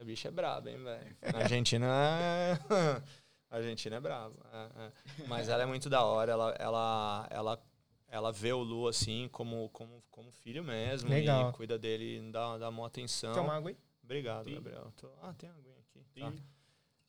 bicha 0.03 0.27
é 0.27 0.31
braba, 0.31 0.69
hein, 0.69 0.77
velho? 0.83 1.15
A 1.33 1.37
Argentina 1.39 1.87
é... 1.87 2.59
A 3.51 3.57
Argentina 3.57 3.97
é 3.97 3.99
brava. 3.99 4.33
é, 4.53 4.85
é. 4.85 4.91
Mas 5.27 5.49
ela 5.49 5.63
é 5.63 5.65
muito 5.65 5.89
da 5.89 6.05
hora. 6.05 6.31
Ela, 6.31 6.55
ela, 6.57 7.27
ela, 7.29 7.63
ela 8.07 8.31
vê 8.31 8.53
o 8.53 8.59
Lu, 8.63 8.87
assim, 8.87 9.27
como, 9.29 9.67
como, 9.73 10.01
como 10.09 10.31
filho 10.31 10.63
mesmo. 10.63 11.09
Legal. 11.09 11.49
E 11.49 11.53
cuida 11.53 11.77
dele, 11.77 12.21
dá, 12.31 12.57
dá 12.57 12.69
uma 12.69 12.87
atenção. 12.87 13.33
Toma 13.33 13.53
água 13.55 13.71
aí. 13.71 13.77
Obrigado, 14.03 14.45
Sim. 14.45 14.55
Gabriel. 14.55 14.93
Tô- 14.95 15.11
Ah, 15.21 15.33
tem 15.33 15.49
aguinha 15.49 15.75
aqui. 15.79 15.99
Tá. 16.17 16.31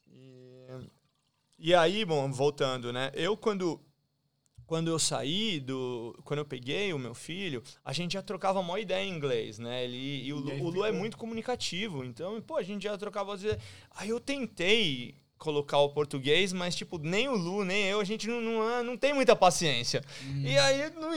E, 0.09 0.67
e 1.59 1.75
aí, 1.75 2.05
bom, 2.05 2.31
voltando, 2.33 2.93
né? 2.93 3.13
Eu, 3.15 3.37
quando, 3.37 3.81
quando 4.73 4.89
eu 4.89 4.99
saí 4.99 5.61
do... 5.61 6.19
Quando 6.25 6.39
eu 6.39 6.47
peguei 6.47 6.95
o 6.95 6.99
meu 6.99 7.15
filho, 7.15 7.63
a 7.85 7.93
gente 7.93 8.15
já 8.15 8.23
trocava 8.23 8.59
uma 8.59 8.81
ideia 8.81 9.05
em 9.05 9.15
inglês, 9.15 9.59
né? 9.59 9.85
Ele, 9.85 10.25
e 10.25 10.33
o, 10.33 10.49
E 10.49 10.51
aí 10.51 10.61
o 10.63 10.71
Lu 10.71 10.83
é 10.83 10.91
muito 10.91 11.19
comunicativo. 11.19 12.03
Então, 12.03 12.41
pô, 12.41 12.57
a 12.57 12.63
gente 12.63 12.85
já 12.85 12.97
trocava... 12.97 13.35
Às 13.35 13.43
vezes, 13.43 13.59
aí 13.91 14.09
eu 14.09 14.19
tentei 14.19 15.15
colocar 15.43 15.79
o 15.79 15.89
português, 15.89 16.53
mas, 16.53 16.77
tipo, 16.77 16.99
nem 16.99 17.29
o 17.29 17.35
Lu, 17.35 17.65
nem 17.65 17.87
eu, 17.87 17.99
a 17.99 18.05
gente 18.05 18.29
não, 18.29 18.41
não, 18.41 18.71
é- 18.71 18.83
não 18.85 18.97
tem 18.97 19.13
muita 19.13 19.35
paciência. 19.35 20.01
E 20.45 20.57
aí, 20.57 20.89
não, 20.91 21.11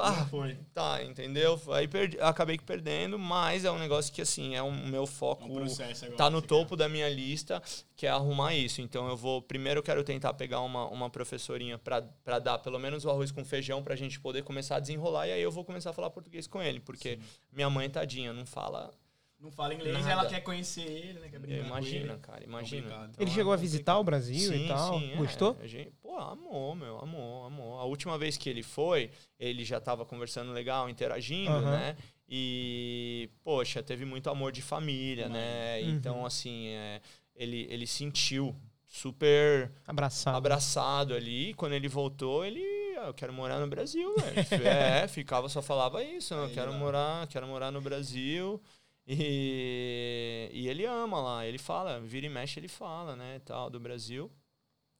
ah, 0.00 0.26
foi. 0.30 0.58
Tá, 0.72 1.04
entendeu? 1.04 1.60
Aí 1.68 1.86
perdi, 1.86 2.18
acabei 2.20 2.58
perdendo, 2.58 3.18
mas 3.18 3.66
é 3.66 3.70
um 3.70 3.78
negócio 3.78 4.10
que, 4.12 4.22
assim, 4.22 4.54
é 4.56 4.62
o 4.62 4.72
meu 4.72 5.06
foco. 5.06 5.44
Um 5.44 5.54
processo 5.54 6.06
agora. 6.06 6.16
Tá 6.16 6.30
no 6.30 6.40
topo 6.40 6.74
da 6.74 6.88
minha 6.88 7.08
lista, 7.08 7.62
que 7.94 8.06
é 8.06 8.10
arrumar 8.10 8.54
isso. 8.54 8.80
Então 8.80 9.08
eu 9.08 9.16
vou. 9.16 9.42
Primeiro 9.42 9.80
eu 9.80 9.84
quero 9.84 10.02
tentar 10.02 10.32
pegar 10.32 10.60
uma, 10.60 10.86
uma 10.88 11.10
professorinha 11.10 11.78
pra 11.78 12.38
dar 12.38 12.58
pelo 12.58 12.78
menos 12.78 13.04
o 13.04 13.10
arroz 13.10 13.30
com 13.30 13.44
feijão 13.44 13.82
pra 13.82 13.94
gente 13.94 14.18
poder 14.18 14.42
começar 14.42 14.76
a 14.76 14.80
desenrolar. 14.80 15.28
E 15.28 15.32
aí 15.32 15.42
eu 15.42 15.50
vou 15.50 15.64
começar 15.64 15.90
a 15.90 15.92
falar 15.92 16.08
português 16.08 16.46
com 16.46 16.62
ele. 16.62 16.80
Porque 16.80 17.18
minha 17.52 17.68
mãe, 17.68 17.90
tadinha, 17.90 18.32
não 18.32 18.46
fala. 18.46 18.90
Não 19.38 19.50
fala 19.50 19.74
inglês, 19.74 19.94
Nada. 19.98 20.10
ela 20.10 20.26
quer 20.26 20.40
conhecer 20.40 20.82
ele, 20.82 21.20
né? 21.20 21.28
Quer 21.28 21.38
brincar 21.38 21.60
com 21.60 21.66
Imagina, 21.66 22.12
ele. 22.14 22.20
cara, 22.20 22.44
imagina. 22.44 22.86
Então 22.86 23.10
Ele 23.18 23.30
é 23.30 23.34
chegou 23.34 23.52
a 23.52 23.56
complicado. 23.56 23.60
visitar 23.60 23.98
o 23.98 24.04
Brasil 24.04 24.54
e 24.54 24.66
tal. 24.66 24.98
é. 24.98 25.16
Gostou? 25.16 25.56
A 25.60 25.66
gente- 25.66 25.92
pô, 26.02 26.16
amou, 26.16 26.74
meu, 26.74 26.98
amou, 26.98 27.44
amou. 27.44 27.78
A 27.78 27.84
última 27.84 28.16
vez 28.16 28.36
que 28.36 28.48
ele 28.48 28.62
foi, 28.62 29.10
ele 29.38 29.62
já 29.64 29.78
tava 29.80 30.04
conversando 30.06 30.52
legal, 30.52 30.88
interagindo, 30.88 31.50
Aham. 31.52 31.70
né? 31.70 31.96
E, 32.28 33.28
poxa, 33.44 33.82
teve 33.82 34.04
muito 34.04 34.28
amor 34.30 34.50
de 34.52 34.62
família, 34.62 35.28
né? 35.28 35.80
Uhum. 35.82 35.90
Então, 35.90 36.26
assim, 36.26 36.68
é, 36.68 37.00
ele, 37.34 37.66
ele 37.70 37.86
sentiu 37.86 38.54
super 38.84 39.70
Abraçado. 39.86 40.36
abraçado 40.36 41.14
ali. 41.14 41.52
Quando 41.54 41.74
ele 41.74 41.88
voltou, 41.88 42.44
ele. 42.44 42.62
"Ah, 42.98 43.08
eu 43.08 43.14
quero 43.14 43.32
morar 43.32 43.60
no 43.60 43.66
Brasil, 43.68 44.14
velho. 44.16 44.34
é, 45.04 45.06
ficava, 45.06 45.48
só 45.48 45.60
falava 45.60 46.02
isso. 46.02 46.32
Eu 46.34 46.44
Aí, 46.44 46.52
quero 46.54 46.72
morar, 46.72 47.26
quero 47.28 47.46
morar 47.46 47.70
no 47.70 47.80
Brasil. 47.80 48.60
E, 49.06 50.50
e 50.52 50.68
ele 50.68 50.84
ama 50.84 51.20
lá, 51.20 51.46
ele 51.46 51.58
fala, 51.58 52.00
vira 52.00 52.26
e 52.26 52.28
mexe, 52.28 52.58
ele 52.58 52.68
fala, 52.68 53.14
né, 53.16 53.40
tal, 53.44 53.70
do 53.70 53.78
Brasil. 53.78 54.30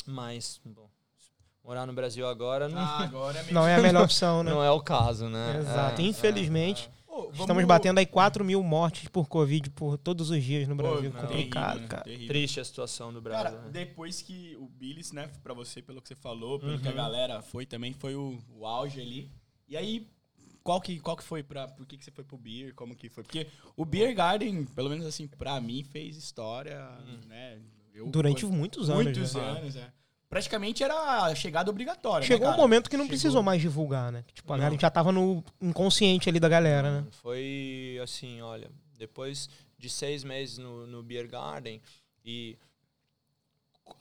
Mas, 0.07 0.61
bom, 0.65 0.89
morar 1.65 1.87
no 1.87 1.93
Brasil 1.93 2.27
agora 2.27 2.69
não, 2.69 2.79
Ah, 2.81 3.03
agora 3.03 3.39
é 3.41 3.43
Não 3.53 3.67
é 3.67 3.75
a 3.75 3.81
melhor 3.81 4.05
opção, 4.05 4.43
né? 4.45 4.51
não 4.51 4.63
é 4.63 4.71
o 4.71 4.81
caso, 4.81 5.29
né? 5.29 5.57
Exato. 5.59 6.01
É, 6.01 6.05
Infelizmente, 6.05 6.89
Pô, 7.07 7.23
vamos- 7.23 7.41
estamos 7.41 7.65
batendo 7.65 7.99
aí 7.99 8.07
4 8.07 8.45
mil 8.45 8.63
mortes 8.63 9.09
por 9.09 9.27
Covid 9.27 9.71
por 9.71 9.99
todos 9.99 10.31
os 10.31 10.45
dias 10.45 10.69
no 10.69 10.77
Brasil. 10.77 11.11
não, 11.13 11.21
Complicado, 11.23 11.67
terrível, 11.71 11.81
né? 11.83 11.89
cara. 11.89 12.05
Terrível. 12.05 12.29
Triste 12.29 12.61
a 12.61 12.65
situação 12.65 13.13
do 13.13 13.21
Brasil. 13.21 13.51
Cara, 13.51 13.63
né? 13.65 13.71
depois 13.73 14.23
que 14.23 14.55
o 14.61 14.69
Billis, 14.69 15.11
né, 15.13 15.29
pra 15.43 15.53
você, 15.55 15.83
pelo 15.83 16.01
que 16.01 16.07
você 16.09 16.15
falou, 16.15 16.61
pelo 16.61 16.73
Uhum. 16.75 16.79
que 16.79 16.89
a 16.89 16.93
galera 16.93 17.43
foi 17.43 17.67
também, 17.67 17.93
foi 17.93 18.15
o, 18.15 18.39
o 18.55 18.65
auge 18.67 19.01
ali. 19.01 19.29
E 19.69 19.77
aí, 19.77 20.07
qual 20.67 20.81
que, 20.81 20.99
qual 21.01 21.17
que 21.17 21.23
foi 21.23 21.43
pra. 21.43 21.69
Por 21.69 21.87
que, 21.87 21.97
que 21.97 22.05
você 22.05 22.11
foi 22.11 22.25
pro 22.25 22.37
Beer? 22.37 22.75
Como 22.75 22.95
que 22.97 23.09
foi? 23.09 23.23
Porque 23.23 23.47
o 23.77 23.85
Beer 23.85 24.15
Garden, 24.15 24.65
pelo 24.65 24.91
menos 24.91 25.07
assim, 25.07 25.27
pra 25.29 25.61
mim, 25.61 25.85
fez 25.85 26.17
história, 26.17 26.85
né? 27.27 27.59
Eu- 27.95 28.09
Durante 28.09 28.43
foi- 28.43 28.51
muitos 28.51 28.91
anos. 28.91 29.05
muitos 29.05 29.35
né? 29.35 29.41
anos, 29.41 29.77
é. 29.77 29.93
Praticamente 30.29 30.83
era 30.83 31.23
a 31.25 31.35
chegada 31.37 31.71
obrigatória. 31.71 32.21
né, 32.23 32.27
Chegou 32.27 32.49
um 32.49 32.51
cara? 32.51 32.61
momento 32.63 32.91
que 32.91 32.97
não 32.97 33.05
Chegou. 33.05 33.11
precisou 33.17 33.43
mais 33.45 33.61
divulgar, 33.63 34.11
né? 34.11 34.25
Tipo, 34.35 34.53
a 34.53 34.57
Não. 34.57 34.65
galera 34.65 34.81
já 34.81 34.91
tava 34.91 35.13
no 35.13 35.43
inconsciente 35.63 36.29
ali 36.29 36.41
da 36.41 36.49
galera, 36.49 37.01
né? 37.03 37.07
Foi 37.23 37.99
assim, 38.03 38.43
olha, 38.43 38.69
depois 38.99 39.49
de 39.79 39.89
seis 39.89 40.25
meses 40.25 40.59
no, 40.59 40.85
no 40.87 41.01
Beer 41.03 41.29
Garden 41.29 41.81
e 42.25 42.59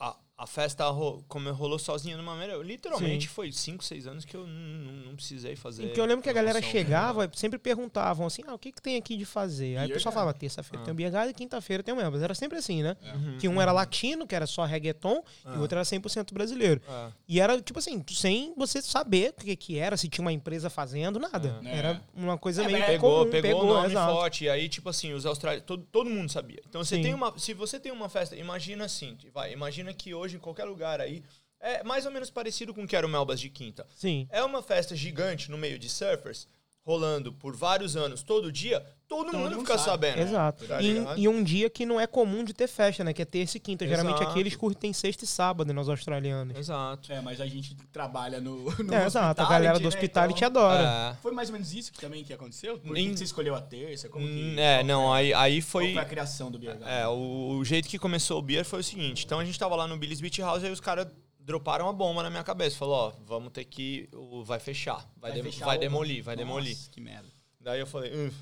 a, 0.00 0.16
a 0.38 0.46
festa 0.46 0.86
ro, 0.88 1.24
como 1.28 1.50
rolou 1.52 1.78
sozinha 1.78 2.16
numa 2.16 2.34
maneira, 2.34 2.62
literalmente 2.62 3.26
Sim. 3.26 3.32
foi 3.34 3.50
cinco, 3.52 3.82
seis 3.82 4.06
anos 4.06 4.24
que 4.24 4.36
eu 4.36 4.46
não, 4.46 5.14
precisei 5.16 5.56
fazer. 5.56 5.84
Porque 5.86 5.98
eu 6.00 6.04
lembro 6.04 6.22
que 6.22 6.28
a 6.28 6.32
galera 6.32 6.58
promoção. 6.58 6.78
chegava, 6.78 7.30
sempre 7.34 7.58
perguntavam 7.58 8.26
assim, 8.26 8.42
ah, 8.46 8.52
o 8.54 8.58
que, 8.58 8.70
que 8.70 8.82
tem 8.82 8.96
aqui 8.96 9.16
de 9.16 9.24
fazer? 9.24 9.78
Aí 9.78 9.86
o 9.90 9.94
pessoal 9.94 10.12
garden. 10.12 10.12
falava, 10.12 10.34
terça-feira 10.34 10.82
Ah. 10.82 10.84
tem 10.84 10.92
o 10.92 10.94
beer 10.94 11.10
garden, 11.10 11.32
quinta-feira 11.34 11.82
tem 11.82 11.94
o 11.94 11.96
membro. 11.96 12.22
Era 12.22 12.34
sempre 12.34 12.58
assim, 12.58 12.82
né? 12.82 12.96
Uhum, 13.14 13.38
Que 13.38 13.48
um 13.48 13.60
era 13.62 13.72
latino, 13.72 14.26
que 14.26 14.34
era 14.34 14.46
só 14.46 14.64
reggaeton, 14.64 15.22
e 15.44 15.48
Ah. 15.48 15.54
o 15.56 15.60
outro 15.62 15.78
era 15.78 15.84
100% 15.86 16.34
brasileiro. 16.34 16.82
é. 16.86 17.12
E 17.28 17.40
era, 17.40 17.60
tipo 17.60 17.78
assim, 17.78 18.04
sem 18.10 18.52
você 18.56 18.82
saber 18.82 19.30
o 19.30 19.44
que, 19.44 19.56
que 19.56 19.78
era, 19.78 19.96
se 19.96 20.08
tinha 20.08 20.22
uma 20.22 20.32
empresa 20.32 20.68
fazendo, 20.68 21.18
nada. 21.18 21.60
É. 21.64 21.76
Era 21.78 22.02
uma 22.14 22.36
coisa 22.36 22.62
É, 22.62 22.66
meio 22.66 22.78
mas 22.78 22.86
Pegou, 22.88 23.18
comum, 23.20 23.30
pegou, 23.30 23.62
o 23.64 23.66
nome 23.66 23.86
exato. 23.88 24.12
forte. 24.12 24.44
E 24.44 24.48
aí, 24.50 24.68
tipo 24.68 24.88
assim, 24.90 25.12
os 25.14 25.24
australianos. 25.24 25.66
Todo, 25.66 25.82
todo 25.90 26.10
mundo 26.10 26.30
sabia. 26.30 26.60
Então, 26.68 26.84
você 26.84 26.96
Sim. 26.96 27.02
tem 27.02 27.14
uma, 27.14 27.38
se 27.38 27.54
você 27.54 27.80
tem 27.80 27.90
uma 27.90 28.08
festa, 28.08 28.36
imagina 28.36 28.84
assim, 28.84 29.16
vai, 29.32 29.52
imagina 29.52 29.92
que 29.94 30.12
hoje, 30.14 30.25
em 30.34 30.40
qualquer 30.40 30.64
lugar 30.64 31.00
aí, 31.00 31.22
é 31.60 31.84
mais 31.84 32.06
ou 32.06 32.12
menos 32.12 32.30
parecido 32.30 32.74
com 32.74 32.84
o 32.84 32.88
que 32.88 32.96
era 32.96 33.06
o 33.06 33.10
Melbas 33.10 33.38
de 33.38 33.48
Quinta. 33.48 33.86
Sim. 33.94 34.26
É 34.30 34.42
uma 34.42 34.62
festa 34.62 34.96
gigante 34.96 35.50
no 35.50 35.58
meio 35.58 35.78
de 35.78 35.88
surfers, 35.88 36.48
rolando 36.82 37.32
por 37.32 37.54
vários 37.54 37.96
anos, 37.96 38.22
todo 38.22 38.50
dia, 38.50 38.84
todo, 39.08 39.26
Todo 39.26 39.38
mundo 39.38 39.50
mundo 39.56 39.60
fica 39.60 39.78
sabe. 39.78 40.06
sabendo. 40.08 40.18
Exato. 40.28 40.66
Tá 40.66 40.82
e, 40.82 41.04
e 41.22 41.28
um 41.28 41.42
dia 41.42 41.70
que 41.70 41.86
não 41.86 42.00
é 42.00 42.06
comum 42.06 42.42
de 42.44 42.52
ter 42.52 42.66
festa, 42.66 43.04
né? 43.04 43.12
Que 43.12 43.22
é 43.22 43.24
terça 43.24 43.56
e 43.56 43.60
quinta. 43.60 43.86
Geralmente 43.86 44.16
Exato. 44.16 44.30
aqui 44.30 44.40
eles 44.40 44.56
curtem 44.56 44.92
sexta 44.92 45.24
e 45.24 45.26
sábado, 45.26 45.72
né? 45.72 45.80
Os 45.80 45.88
australianos. 45.88 46.56
Exato. 46.56 47.12
É, 47.12 47.20
mas 47.20 47.40
a 47.40 47.46
gente 47.46 47.74
trabalha 47.92 48.40
no. 48.40 48.64
no 48.82 48.94
É, 48.94 49.06
exato. 49.06 49.40
A 49.42 49.48
galera 49.48 49.74
do 49.78 49.82
né? 49.82 49.88
hospitality 49.88 50.44
Então, 50.44 50.62
adora. 50.66 51.14
É. 51.14 51.22
Foi 51.22 51.32
mais 51.32 51.48
ou 51.48 51.52
menos 51.52 51.72
isso 51.72 51.92
que 51.92 52.00
também 52.00 52.24
que 52.24 52.32
aconteceu? 52.32 52.78
Por 52.78 52.94
que 52.94 53.00
Em- 53.00 53.10
que 53.12 53.18
você 53.18 53.24
escolheu 53.24 53.54
a 53.54 53.60
terça? 53.60 54.08
Como 54.08 54.26
que, 54.26 54.32
Hum, 54.32 54.58
É, 54.58 54.76
qual 54.78 54.84
não, 54.86 55.12
aí, 55.12 55.32
aí 55.34 55.60
qual 55.62 55.70
foi. 55.70 55.92
foi 55.92 56.02
a 56.02 56.04
criação 56.04 56.50
do 56.50 56.58
Beer? 56.58 56.76
É, 56.84 57.06
o, 57.06 57.58
o 57.58 57.64
jeito 57.64 57.88
que 57.88 57.98
começou 57.98 58.38
o 58.38 58.42
beer 58.42 58.64
foi 58.64 58.80
o 58.80 58.84
seguinte. 58.84 59.24
Então 59.24 59.38
a 59.38 59.44
gente 59.44 59.58
tava 59.58 59.76
lá 59.76 59.86
no 59.86 59.96
Billy's 59.96 60.20
Beach 60.20 60.40
House 60.40 60.62
e 60.62 60.66
aí 60.66 60.72
os 60.72 60.80
caras 60.80 61.06
droparam 61.38 61.88
a 61.88 61.92
bomba 61.92 62.22
na 62.24 62.30
minha 62.30 62.42
cabeça. 62.42 62.76
Falou, 62.76 62.94
ó, 62.96 63.12
vamos 63.24 63.52
ter 63.52 63.64
que. 63.64 64.08
o- 64.12 64.42
Vai 64.42 64.58
fechar. 64.58 65.08
Vai, 65.16 65.30
dem- 65.32 65.42
fechar 65.44 65.64
vai 65.64 65.78
demolir, 65.78 66.22
vai 66.24 66.34
Nossa, 66.34 66.44
demolir. 66.46 66.76
Que 66.90 67.00
merda. 67.00 67.28
Daí 67.60 67.80
eu 67.80 67.86
falei, 67.86 68.12
"Uf, 68.26 68.34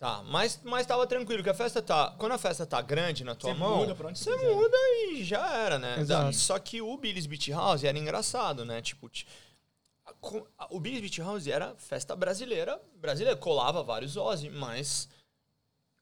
tá, 0.00 0.22
mas, 0.24 0.58
mas 0.64 0.86
tava 0.86 1.06
tranquilo, 1.06 1.42
que 1.44 1.50
a 1.50 1.54
festa 1.54 1.80
tá. 1.80 2.16
Quando 2.18 2.32
a 2.32 2.38
festa 2.38 2.66
tá 2.66 2.80
grande 2.82 3.22
na 3.22 3.34
tua 3.36 3.52
Você 3.52 3.58
mão, 3.58 3.76
muda 3.76 3.94
pra 3.94 4.08
onde 4.08 4.18
você 4.18 4.32
quiser. 4.32 4.54
muda 4.54 4.76
e 5.12 5.22
já 5.22 5.54
era, 5.56 5.78
né? 5.78 6.00
Exato. 6.00 6.32
Só 6.34 6.58
que 6.58 6.80
o 6.82 6.96
Billy's 6.96 7.26
Beach 7.26 7.52
House 7.52 7.84
era 7.84 7.96
engraçado, 7.96 8.64
né? 8.64 8.80
Tipo, 8.82 9.08
o 10.70 10.80
Billy's 10.80 11.00
Beach 11.02 11.20
House 11.20 11.46
era 11.46 11.74
festa 11.76 12.16
brasileira, 12.16 12.80
brasileira, 12.96 13.36
colava 13.38 13.82
vários 13.82 14.16
Ozzy, 14.16 14.50
mas. 14.50 15.08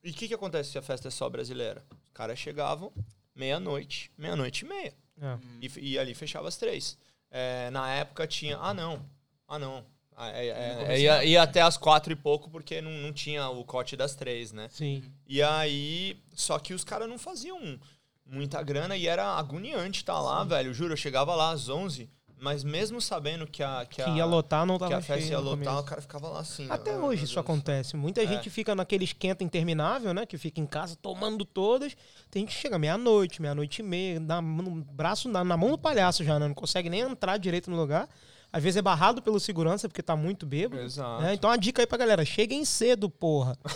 E 0.02 0.10
o 0.10 0.14
que, 0.14 0.28
que 0.28 0.34
acontece 0.34 0.70
se 0.70 0.78
a 0.78 0.82
festa 0.82 1.08
é 1.08 1.10
só 1.10 1.28
brasileira? 1.28 1.84
Os 1.90 2.12
caras 2.14 2.38
chegavam 2.38 2.92
meia-noite, 3.34 4.10
meia-noite 4.16 4.64
e 4.64 4.68
meia. 4.68 4.94
É. 5.20 5.38
E, 5.60 5.90
e 5.90 5.98
ali 5.98 6.14
fechava 6.14 6.46
às 6.48 6.56
três. 6.56 6.96
É, 7.30 7.68
na 7.70 7.90
época 7.92 8.26
tinha. 8.26 8.56
Ah, 8.58 8.72
não. 8.72 9.04
Ah, 9.46 9.58
não. 9.58 9.84
Ah, 10.20 10.30
é- 10.32 10.48
é- 10.48 10.84
é, 10.88 11.00
ia, 11.00 11.24
ia 11.24 11.42
até 11.42 11.62
às 11.62 11.76
quatro 11.76 12.12
e 12.12 12.16
pouco, 12.16 12.50
porque 12.50 12.80
não, 12.80 12.90
não 12.90 13.12
tinha 13.12 13.48
o 13.50 13.62
cote 13.64 13.96
das 13.96 14.16
três, 14.16 14.50
né? 14.52 14.68
Sim. 14.70 15.00
E 15.28 15.40
aí. 15.40 16.16
Só 16.34 16.58
que 16.58 16.74
os 16.74 16.82
caras 16.82 17.08
não 17.08 17.18
faziam 17.18 17.78
muita 18.26 18.60
grana 18.62 18.96
e 18.96 19.06
era 19.06 19.24
agoniante 19.36 20.00
estar 20.00 20.20
lá, 20.20 20.42
velho. 20.42 20.74
Juro, 20.74 20.92
eu 20.94 20.96
chegava 20.96 21.34
lá 21.36 21.50
às 21.52 21.68
onze, 21.68 22.10
mas 22.36 22.64
mesmo 22.64 23.00
sabendo 23.00 23.46
que 23.46 23.62
a. 23.62 23.86
Que, 23.88 23.96
Que 23.96 24.02
a, 24.02 24.08
ia 24.16 24.24
lotar, 24.24 24.66
não 24.66 24.74
que 24.76 24.80
tava 24.80 24.96
a 24.96 25.00
festa 25.00 25.30
ia 25.30 25.38
lotar, 25.38 25.78
o 25.78 25.84
cara 25.84 26.00
ficava 26.02 26.28
lá 26.28 26.40
assim. 26.40 26.66
Até 26.68 26.96
ó, 26.96 27.04
hoje 27.06 27.22
isso 27.24 27.34
Deus. 27.34 27.44
acontece. 27.44 27.96
Muita 27.96 28.20
É. 28.20 28.26
gente 28.26 28.50
fica 28.50 28.74
naquele 28.74 29.04
esquenta 29.04 29.44
interminável, 29.44 30.12
né? 30.12 30.26
Que 30.26 30.36
fica 30.36 30.60
em 30.60 30.66
casa 30.66 30.96
tomando 30.96 31.44
todas. 31.44 31.96
Tem 32.28 32.42
gente 32.42 32.56
que 32.56 32.60
chega 32.60 32.76
meia-noite, 32.76 33.40
meia-noite 33.40 33.82
e 33.82 33.84
meia, 33.84 34.18
dá 34.18 34.42
no 34.42 34.82
braço, 34.84 35.28
na, 35.28 35.44
na 35.44 35.56
mão 35.56 35.70
do 35.70 35.78
palhaço 35.78 36.24
já, 36.24 36.40
né? 36.40 36.48
Não 36.48 36.54
consegue 36.54 36.90
nem 36.90 37.02
entrar 37.02 37.36
direito 37.38 37.70
no 37.70 37.76
lugar. 37.76 38.08
Às 38.50 38.62
vezes 38.62 38.78
é 38.78 38.82
barrado 38.82 39.20
pelo 39.20 39.38
segurança 39.38 39.88
porque 39.88 40.02
tá 40.02 40.16
muito 40.16 40.46
bêbado. 40.46 40.82
Exato. 40.82 41.20
né? 41.22 41.34
Então 41.34 41.50
a 41.50 41.56
dica 41.58 41.82
aí 41.82 41.86
pra 41.86 41.98
galera, 41.98 42.24
cheguem 42.24 42.64
cedo, 42.64 43.10
porra. 43.10 43.56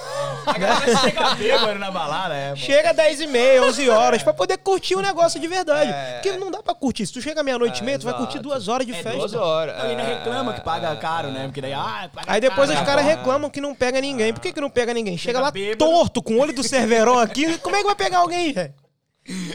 A 0.46 0.58
galera 0.58 0.96
chega 0.96 1.34
bêbado 1.36 1.78
na 1.78 1.90
balada, 1.90 2.34
é. 2.34 2.50
pô. 2.50 2.56
Chega 2.56 2.90
às 2.90 2.96
10 2.96 3.20
e 3.20 3.26
meia, 3.28 3.62
11 3.62 3.88
horas, 3.90 4.22
pra 4.24 4.32
poder 4.32 4.56
curtir 4.58 4.96
o 4.96 5.00
negócio 5.02 5.38
de 5.38 5.46
verdade. 5.46 5.90
É. 5.90 6.14
Porque 6.14 6.32
não 6.38 6.50
dá 6.50 6.62
pra 6.62 6.74
curtir. 6.74 7.06
Se 7.06 7.12
tu 7.12 7.20
chega 7.20 7.42
meia-noite 7.42 7.78
e 7.80 7.82
É, 7.82 7.84
meia, 7.84 7.98
tu 7.98 8.04
vai 8.06 8.14
curtir 8.14 8.38
exato. 8.38 8.48
duas 8.48 8.66
horas 8.66 8.86
de 8.86 8.92
É, 8.92 8.96
festa. 9.02 9.18
Duas 9.18 9.34
horas. 9.34 9.76
Não, 9.78 9.84
e 9.86 9.90
ainda 9.90 10.02
é, 10.02 10.14
reclama 10.18 10.52
que 10.54 10.60
paga 10.62 10.88
é, 10.90 10.96
caro, 10.96 11.28
é, 11.28 11.32
né? 11.32 11.44
Porque 11.44 11.60
daí, 11.60 11.74
ah, 11.74 12.10
paga 12.12 12.32
Aí 12.32 12.40
depois 12.40 12.68
caro, 12.70 12.80
os 12.80 12.86
caras 12.86 13.04
né? 13.04 13.14
reclamam 13.14 13.50
que 13.50 13.60
não 13.60 13.74
pega 13.74 14.00
ninguém. 14.00 14.32
Por 14.32 14.40
que, 14.40 14.52
que 14.52 14.60
não 14.60 14.70
pega 14.70 14.92
ninguém? 14.94 15.16
Chega, 15.18 15.38
Chega 15.38 15.40
lá 15.44 15.50
bêbado. 15.52 15.78
torto, 15.78 16.22
com 16.22 16.34
o 16.34 16.40
olho 16.40 16.52
do 16.54 16.62
Cerveró 16.64 17.20
aqui. 17.20 17.56
Como 17.60 17.76
é 17.76 17.80
que 17.80 17.86
vai 17.86 17.94
pegar 17.94 18.18
alguém, 18.18 18.52
velho? 18.52 18.74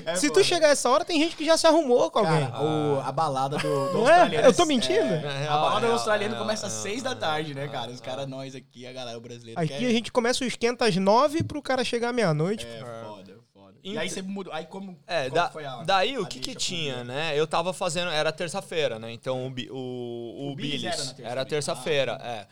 É 0.05 0.15
Se 0.15 0.29
tu 0.31 0.41
chegar 0.43 0.69
essa 0.69 0.89
hora, 0.89 1.03
tem 1.03 1.19
gente 1.21 1.35
que 1.35 1.43
já 1.45 1.57
se 1.57 1.67
arrumou 1.67 2.09
com 2.09 2.19
alguém. 2.19 2.47
Cara, 2.47 2.63
o- 2.63 3.01
a 3.01 3.11
balada 3.11 3.57
do, 3.57 3.63
do 3.91 3.97
é? 4.07 4.11
australiano. 4.11 4.47
Eu 4.47 4.53
tô 4.53 4.65
mentindo? 4.65 5.13
é, 5.13 5.43
É 5.43 5.47
a 5.47 5.57
balada 5.57 5.77
é 5.77 5.79
do 5.79 5.85
real, 5.87 5.93
australiano 5.93 6.35
é 6.35 6.37
começa 6.37 6.67
às 6.67 6.73
real, 6.73 6.83
6 6.83 6.99
é 6.99 7.03
da 7.03 7.15
tarde, 7.15 7.53
né, 7.53 7.65
é 7.65 7.67
cara? 7.67 7.91
Os 7.91 7.99
caras, 7.99 8.27
nós 8.27 8.55
aqui, 8.55 8.87
a 8.87 8.93
galera 8.93 9.19
brasileira. 9.19 9.59
Aqui 9.59 9.77
quer- 9.77 9.85
a 9.85 9.89
gente 9.91 10.11
começa 10.11 10.43
o 10.43 10.47
esquenta 10.47 10.85
às 10.85 10.95
nove 10.95 11.43
pro 11.43 11.61
cara 11.61 11.83
chegar 11.83 12.09
à 12.09 12.13
meia-noite. 12.13 12.65
É 12.65 12.79
foda, 13.05 13.37
foda. 13.53 13.75
E 13.83 13.97
aí 13.97 14.09
você 14.09 14.21
mudou. 14.21 14.53
Aí 14.53 14.65
como. 14.65 14.97
É, 15.05 15.23
como 15.23 15.35
da- 15.35 15.49
foi 15.49 15.65
a, 15.65 15.83
daí 15.83 16.17
o 16.17 16.23
a 16.23 16.27
que 16.27 16.39
que 16.39 16.55
tinha, 16.55 17.03
né? 17.03 17.33
Eu 17.37 17.45
tava 17.45 17.73
fazendo, 17.73 18.09
era 18.09 18.31
terça-feira, 18.31 18.97
né? 18.97 19.11
Então 19.11 19.47
o, 19.47 19.75
o, 19.75 20.47
o, 20.47 20.51
O 20.53 20.55
Billy's 20.55 20.83
era 20.85 20.95
na 21.03 21.13
terça 21.13 21.45
terça-feira, 21.45 22.17
Ah, 22.21 22.27
é. 22.29 22.47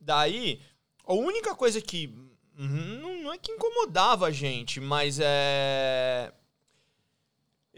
Daí, 0.00 0.60
a 1.06 1.14
única 1.14 1.54
coisa 1.54 1.80
que 1.80 2.14
uhum, 2.58 2.98
não, 3.00 3.22
não 3.22 3.32
é 3.32 3.38
que 3.38 3.52
incomodava 3.52 4.26
a 4.26 4.30
gente, 4.30 4.80
mas 4.80 5.18
é 5.22 6.30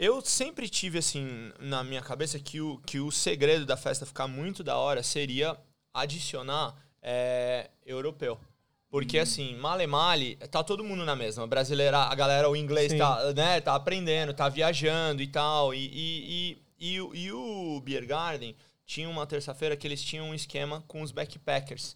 eu 0.03 0.23
sempre 0.23 0.67
tive 0.67 0.97
assim 0.99 1.53
na 1.59 1.85
minha 1.85 2.01
cabeça 2.01 2.39
que 2.39 2.59
o, 2.59 2.79
que 2.87 2.99
o 2.99 3.11
segredo 3.11 3.67
da 3.67 3.77
festa 3.77 4.07
ficar 4.07 4.27
muito 4.27 4.65
da 4.65 4.79
hora 4.79 5.03
seria 5.03 5.55
adicionar 5.93 6.75
é, 7.03 7.69
europeu. 7.85 8.41
Porque 8.89 9.19
assim, 9.19 9.55
male 9.57 9.87
male, 9.87 10.37
tá 10.51 10.65
todo 10.65 10.83
mundo 10.83 11.05
na 11.05 11.15
mesma. 11.15 11.47
Brasileira, 11.47 11.99
a 11.99 12.15
galera, 12.15 12.49
o 12.49 12.57
inglês 12.57 12.91
Sim. 12.93 12.99
tá, 12.99 13.33
né, 13.35 13.61
tá 13.61 13.75
aprendendo, 13.75 14.33
tá 14.33 14.49
viajando 14.49 15.21
e 15.23 15.27
tal. 15.27 15.75
E, 15.75 15.87
e, 15.93 16.63
e, 16.81 16.93
e, 16.95 17.01
o- 17.01 17.15
e 17.15 17.31
o 17.33 17.81
Beer 17.85 18.07
Garden 18.07 18.57
tinha 18.87 19.09
uma 19.09 19.27
terça-feira 19.27 19.77
que 19.77 19.87
eles 19.87 20.03
tinham 20.03 20.31
um 20.31 20.35
esquema 20.35 20.83
com 20.89 21.03
os 21.03 21.13
backpackers. 21.13 21.95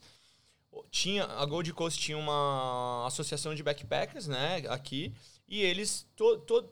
Tinha, 0.91 1.25
a 1.25 1.45
Gold 1.47 1.73
Coast 1.73 1.99
tinha 2.01 2.19
uma 2.19 3.07
associação 3.07 3.55
de 3.55 3.63
backpackers, 3.63 4.27
né, 4.29 4.63
aqui. 4.69 5.13
E 5.49 5.63
eles, 5.63 6.07
to, 6.15 6.37
to, 6.39 6.69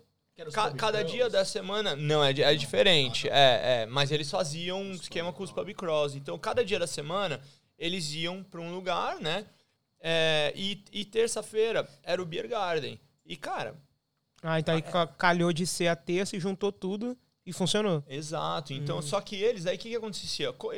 Ca- 0.51 0.73
cada 0.73 1.05
dia 1.05 1.29
da 1.31 1.45
semana. 1.45 1.95
Não, 1.95 2.25
é, 2.25 2.31
é 2.31 2.55
diferente. 2.55 3.29
É, 3.29 3.83
é. 3.83 3.87
Mas 3.87 4.11
eles 4.11 4.31
faziam 4.31 4.81
um 4.81 4.93
esquema 4.93 5.33
com 5.33 5.43
os 5.43 5.53
pub 5.53 5.73
crawls. 5.75 6.15
Então, 6.17 6.39
cada 6.39 6.65
dia 6.65 6.79
da 6.79 6.87
semana, 6.87 7.41
eles 7.79 8.13
iam 8.15 8.43
para 8.43 8.61
um 8.61 8.75
lugar, 8.75 9.21
né? 9.21 9.47
É, 10.01 10.53
e 10.57 10.83
e 10.93 11.05
terça-feira 11.05 11.89
era 12.03 12.21
o 12.21 12.27
Beer 12.27 12.49
Garden. 12.49 12.99
E, 13.25 13.37
cara, 13.37 13.77
Ah, 14.43 14.59
então 14.59 14.75
aí 14.75 14.83
ca- 14.83 15.07
calhou 15.07 15.53
de 15.53 15.65
ser 15.67 15.87
a 15.87 15.95
terça 15.95 16.37
e 16.37 16.41
juntou 16.41 16.73
tudo 16.73 17.17
e 17.47 17.53
funcionou. 17.53 18.03
exato. 18.09 18.73
Então, 18.73 18.99
Hum. 18.99 19.03
só 19.03 19.21
que 19.21 19.37
eles, 19.37 19.65
aí 19.67 19.77
o 19.77 19.79
que, 19.79 19.91
que 19.91 19.97
acontecia? 19.97 20.53
Co- 20.53 20.73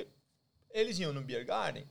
Eles 0.71 0.99
iam 0.99 1.13
no 1.13 1.23
Beer 1.23 1.47
Garden. 1.47 1.87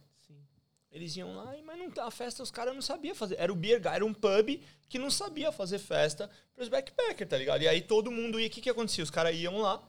Eles 0.94 1.16
iam 1.18 1.36
lá, 1.36 1.58
e- 1.58 1.62
mas 1.64 1.78
não, 1.80 2.06
a 2.06 2.12
festa 2.12 2.44
os 2.44 2.52
caras 2.52 2.74
não 2.76 2.82
sabiam 2.82 3.16
fazer. 3.16 3.36
Era 3.40 3.52
o 3.52 3.56
Beer 3.56 3.82
Garden, 3.82 3.96
era 3.96 4.06
um 4.06 4.14
pub 4.14 4.62
que 4.88 5.00
não 5.00 5.10
sabia 5.10 5.52
fazer 5.52 5.80
festa 5.80 6.30
pros 6.56 6.70
backpackers, 6.70 7.28
tá 7.30 7.36
ligado? 7.38 7.64
E 7.64 7.68
aí 7.68 7.82
todo 7.82 8.12
mundo 8.12 8.40
ia. 8.40 8.46
O 8.48 8.50
que, 8.50 8.62
que 8.62 8.70
acontecia? 8.70 9.04
Os 9.04 9.10
caras 9.10 9.36
iam 9.36 9.58
lá, 9.58 9.82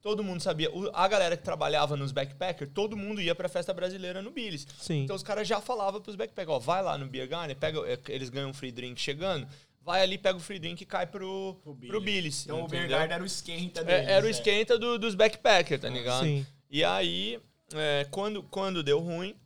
todo 0.00 0.24
mundo 0.24 0.40
sabia. 0.40 0.70
o- 0.74 0.90
A 0.94 1.06
galera 1.06 1.36
que 1.36 1.42
trabalhava 1.44 1.94
nos 1.94 2.10
backpackers, 2.10 2.70
todo 2.72 2.96
mundo 2.96 3.20
ia 3.20 3.34
pra 3.34 3.50
festa 3.50 3.74
brasileira 3.74 4.22
no 4.22 4.30
Billy's. 4.30 4.66
Sim. 4.78 5.02
Então 5.02 5.14
os 5.14 5.22
caras 5.22 5.46
já 5.46 5.60
falavam 5.60 6.00
pros 6.00 6.16
backpackers: 6.16 6.56
ó, 6.56 6.58
vai 6.58 6.82
lá 6.82 6.96
no 6.96 7.06
Beer 7.06 7.28
Garden, 7.28 7.54
pega, 7.54 7.78
é, 7.86 7.98
eles 8.08 8.30
ganham 8.30 8.48
um 8.48 8.54
free 8.54 8.72
drink 8.72 8.98
chegando, 8.98 9.46
vai 9.82 10.00
ali, 10.00 10.16
pega 10.16 10.38
o 10.38 10.40
free 10.40 10.58
drink 10.58 10.80
e 10.80 10.86
cai 10.86 11.06
pro, 11.06 11.54
Pro 11.62 11.74
pro 11.76 12.00
Billy's. 12.00 12.44
Então 12.44 12.56
o 12.56 12.60
entendeu? 12.60 12.78
Beer 12.86 12.88
Garden 12.98 13.14
era 13.14 13.22
o 13.22 13.26
esquenta 13.26 13.80
É, 13.82 13.84
deles. 13.84 14.08
era 14.08 14.22
o 14.22 14.24
né? 14.24 14.30
esquenta 14.30 14.78
do- 14.78 14.98
dos 14.98 15.14
backpackers, 15.14 15.82
tá 15.82 15.88
ligado? 15.90 16.24
Sim. 16.24 16.46
E 16.70 16.82
aí, 16.82 17.38
é, 17.74 18.06
quando, 18.10 18.42
quando 18.42 18.82
deu 18.82 19.00
ruim, 19.00 19.36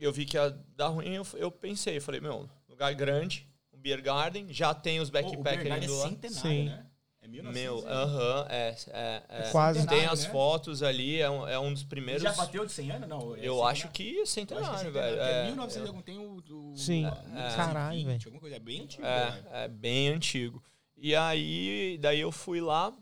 eu 0.00 0.12
vi 0.12 0.24
que 0.24 0.36
ia 0.36 0.50
dar 0.76 0.88
ruim, 0.88 1.14
eu, 1.14 1.26
eu 1.34 1.50
pensei, 1.50 1.96
eu 1.96 2.02
falei, 2.02 2.20
meu, 2.20 2.48
lugar 2.68 2.94
grande, 2.94 3.46
um 3.72 3.78
beer 3.78 4.00
garden, 4.02 4.46
já 4.52 4.72
tem 4.74 5.00
os 5.00 5.10
backpackers 5.10 5.68
Garden 5.68 5.84
indo 5.84 5.94
é 5.94 5.96
lá. 5.98 6.08
centenário, 6.08 6.40
Sim. 6.50 6.64
né? 6.66 6.84
É 7.20 7.26
1900 7.28 7.62
Meu, 7.84 7.88
aham, 7.92 8.46
é, 8.48 8.76
é, 8.88 9.22
é. 9.28 9.50
Quase. 9.50 9.80
Tem 9.80 9.88
Centenário, 9.88 10.12
as 10.12 10.24
né? 10.24 10.30
fotos 10.30 10.82
ali, 10.82 11.20
é 11.20 11.28
um, 11.28 11.46
é 11.48 11.58
um 11.58 11.72
dos 11.74 11.82
primeiros. 11.82 12.22
Já 12.22 12.32
bateu 12.32 12.64
de 12.64 12.72
100 12.72 12.90
anos? 12.92 13.08
Não. 13.08 13.18
é 13.18 13.20
Eu 13.20 13.24
centenário. 13.56 13.64
acho 13.64 13.88
que 13.88 14.02
é 14.02 14.06
Eu 14.06 14.14
acho 14.14 14.16
que 14.16 14.20
é 14.20 14.26
centenário, 14.26 14.78
centenário, 14.78 14.92
velho. 14.92 15.20
É, 15.20 15.44
1900 15.46 15.84
e 15.84 15.88
algum 15.88 16.02
tem 16.02 16.18
o... 16.18 16.42
o 16.48 16.76
Sim. 16.76 17.06
É. 17.06 17.56
Caralho, 17.56 17.96
1920, 17.98 18.06
velho. 18.06 18.20
Alguma 18.24 18.40
coisa, 18.40 18.56
é 18.56 18.58
bem 18.60 18.80
antigo. 18.82 19.02
né? 19.02 19.42
É, 19.50 19.64
é 19.64 19.68
bem 19.68 20.08
antigo. 20.08 20.62
E 20.96 21.14
aí, 21.14 21.98
daí 22.00 22.20
eu 22.20 22.32
fui 22.32 22.60
lá, 22.60 22.92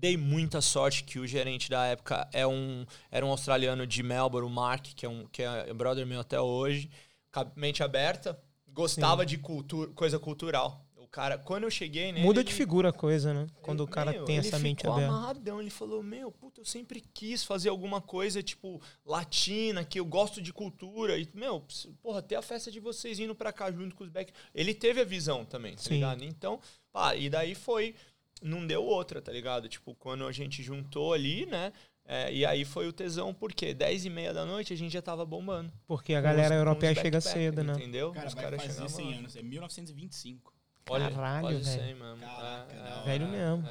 dei 0.00 0.16
muita 0.16 0.62
sorte 0.62 1.04
que 1.04 1.18
o 1.18 1.26
gerente 1.26 1.68
da 1.68 1.84
época 1.84 2.26
é 2.32 2.46
um, 2.46 2.86
era 3.10 3.24
um 3.24 3.28
australiano 3.28 3.86
de 3.86 4.02
Melbourne, 4.02 4.48
o 4.48 4.50
Mark, 4.50 4.86
que 4.96 5.04
é, 5.04 5.08
um, 5.08 5.26
que 5.26 5.42
é 5.42 5.72
brother 5.74 6.06
meu 6.06 6.20
até 6.20 6.40
hoje, 6.40 6.90
mente 7.54 7.82
aberta, 7.82 8.40
gostava 8.66 9.26
de 9.26 9.36
cultura, 9.36 9.90
coisa 9.92 10.18
cultural. 10.18 10.86
O 10.96 11.06
cara, 11.10 11.36
quando 11.36 11.64
eu 11.64 11.70
cheguei 11.70 12.12
nele... 12.12 12.24
Muda 12.24 12.42
de 12.42 12.50
ele- 12.50 12.56
figura 12.56 12.90
a 12.90 12.92
coisa, 12.92 13.34
né? 13.34 13.46
Quando 13.60 13.80
o 13.80 13.82
ele- 13.82 13.90
cara 13.92 14.12
meu, 14.12 14.24
tem 14.24 14.36
ele 14.38 14.46
essa 14.46 14.58
mente 14.60 14.78
ficou 14.82 14.94
aberta. 14.94 15.12
amarradão. 15.12 15.60
Ele 15.60 15.68
falou, 15.68 16.02
meu, 16.04 16.30
puta, 16.30 16.60
eu 16.60 16.64
sempre 16.64 17.02
quis 17.12 17.42
fazer 17.42 17.68
alguma 17.68 18.00
coisa, 18.00 18.40
tipo, 18.44 18.80
latina, 19.04 19.84
que 19.84 19.98
eu 19.98 20.04
gosto 20.04 20.40
de 20.40 20.52
cultura. 20.52 21.18
E, 21.18 21.28
meu, 21.34 21.66
porra, 22.00 22.22
ter 22.22 22.36
a 22.36 22.42
festa 22.42 22.70
de 22.70 22.78
vocês 22.78 23.18
indo 23.18 23.34
pra 23.34 23.52
cá 23.52 23.72
junto 23.72 23.96
com 23.96 24.04
os 24.04 24.08
back... 24.10 24.32
Ele 24.54 24.72
teve 24.72 25.00
a 25.00 25.04
visão 25.04 25.44
também, 25.44 25.74
tá 25.74 25.82
Sim. 25.82 25.94
ligado? 25.94 26.22
Então, 26.22 26.60
pá, 26.92 27.14
e 27.16 27.28
daí 27.28 27.56
foi... 27.56 27.96
Não 28.42 28.66
deu 28.66 28.82
outra, 28.82 29.20
tá 29.20 29.30
ligado? 29.32 29.68
Tipo, 29.68 29.94
quando 29.94 30.26
a 30.26 30.32
gente 30.32 30.62
juntou 30.62 31.12
ali, 31.12 31.46
né? 31.46 31.72
é, 32.06 32.32
e 32.32 32.44
aí 32.44 32.64
foi 32.64 32.88
o 32.88 32.92
tesão, 32.92 33.32
porque 33.32 33.72
10 33.72 34.04
e 34.06 34.10
meia 34.10 34.32
da 34.34 34.44
noite 34.44 34.72
a 34.72 34.76
gente 34.76 34.92
já 34.92 35.00
tava 35.02 35.24
bombando. 35.24 35.72
Porque 35.86 36.12
a 36.14 36.20
galera 36.20 36.42
os- 36.44 36.48
com 36.48 36.54
europeia 36.56 36.94
chega 36.94 37.20
cedo, 37.20 37.62
né? 37.62 37.72
Entendeu? 37.74 38.10
Cara, 38.12 38.26
os 38.26 38.34
caras 38.34 38.60
chegavam 38.62 38.88
100 38.88 39.10
lá. 39.12 39.16
anos. 39.18 39.36
É 39.36 39.42
1925. 39.42 40.52
Olha, 40.88 41.10
Caralho, 41.10 41.48
velho. 41.48 41.64
100 41.64 41.94
mesmo. 41.94 42.16
Caraca, 42.20 42.72
É, 42.72 42.76
é. 42.76 42.80
hora. 42.92 43.04
Velho 43.04 43.28
mesmo. 43.28 43.68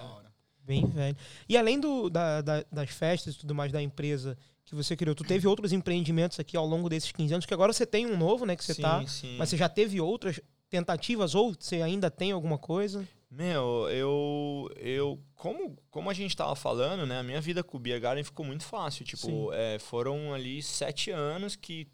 Bem 0.64 0.86
velho. 0.86 1.18
E 1.50 1.58
além 1.58 1.80
do, 1.80 2.10
da- 2.10 2.42
da- 2.42 2.64
das 2.72 2.90
festas 2.92 3.34
e 3.36 3.38
tudo 3.40 3.54
mais 3.56 3.72
da 3.72 3.82
empresa 3.82 4.38
que 4.64 4.76
você 4.76 4.96
criou, 4.96 5.16
tu 5.16 5.24
teve 5.24 5.48
outros 5.48 5.74
empreendimentos 5.74 6.40
aqui 6.40 6.56
ao 6.56 6.66
longo 6.66 6.88
desses 6.88 7.12
15 7.12 7.34
anos, 7.34 7.46
que 7.46 7.54
agora 7.54 7.74
você 7.74 7.86
tem 7.88 8.06
um 8.06 8.16
novo, 8.16 8.46
né? 8.46 8.56
Que 8.56 8.64
você 8.64 8.76
sim, 8.76 8.82
tá. 8.84 9.06
sim. 9.08 9.36
Mas 9.38 9.50
você 9.50 9.58
já 9.58 9.68
teve 9.68 10.00
outras 10.00 10.40
tentativas 10.70 11.34
ou 11.36 11.56
você 11.60 11.82
ainda 11.82 12.10
tem 12.12 12.32
alguma 12.32 12.58
coisa? 12.58 13.06
Meu, 13.32 13.88
eu, 13.90 14.70
eu 14.78 15.24
como, 15.36 15.78
como 15.92 16.10
a 16.10 16.14
gente 16.14 16.36
tava 16.36 16.56
falando, 16.56 17.06
né? 17.06 17.20
A 17.20 17.24
minha 17.24 17.40
vida 17.40 17.64
com 17.64 17.78
o 17.78 17.80
Beer 17.80 18.02
Garden 18.02 18.24
ficou 18.24 18.44
muito 18.46 18.66
fácil. 18.66 19.06
Tipo, 19.06 19.54
é, 19.54 19.78
foram 19.78 20.34
ali 20.34 20.64
sete 20.64 21.12
anos 21.12 21.56
que 21.56 21.88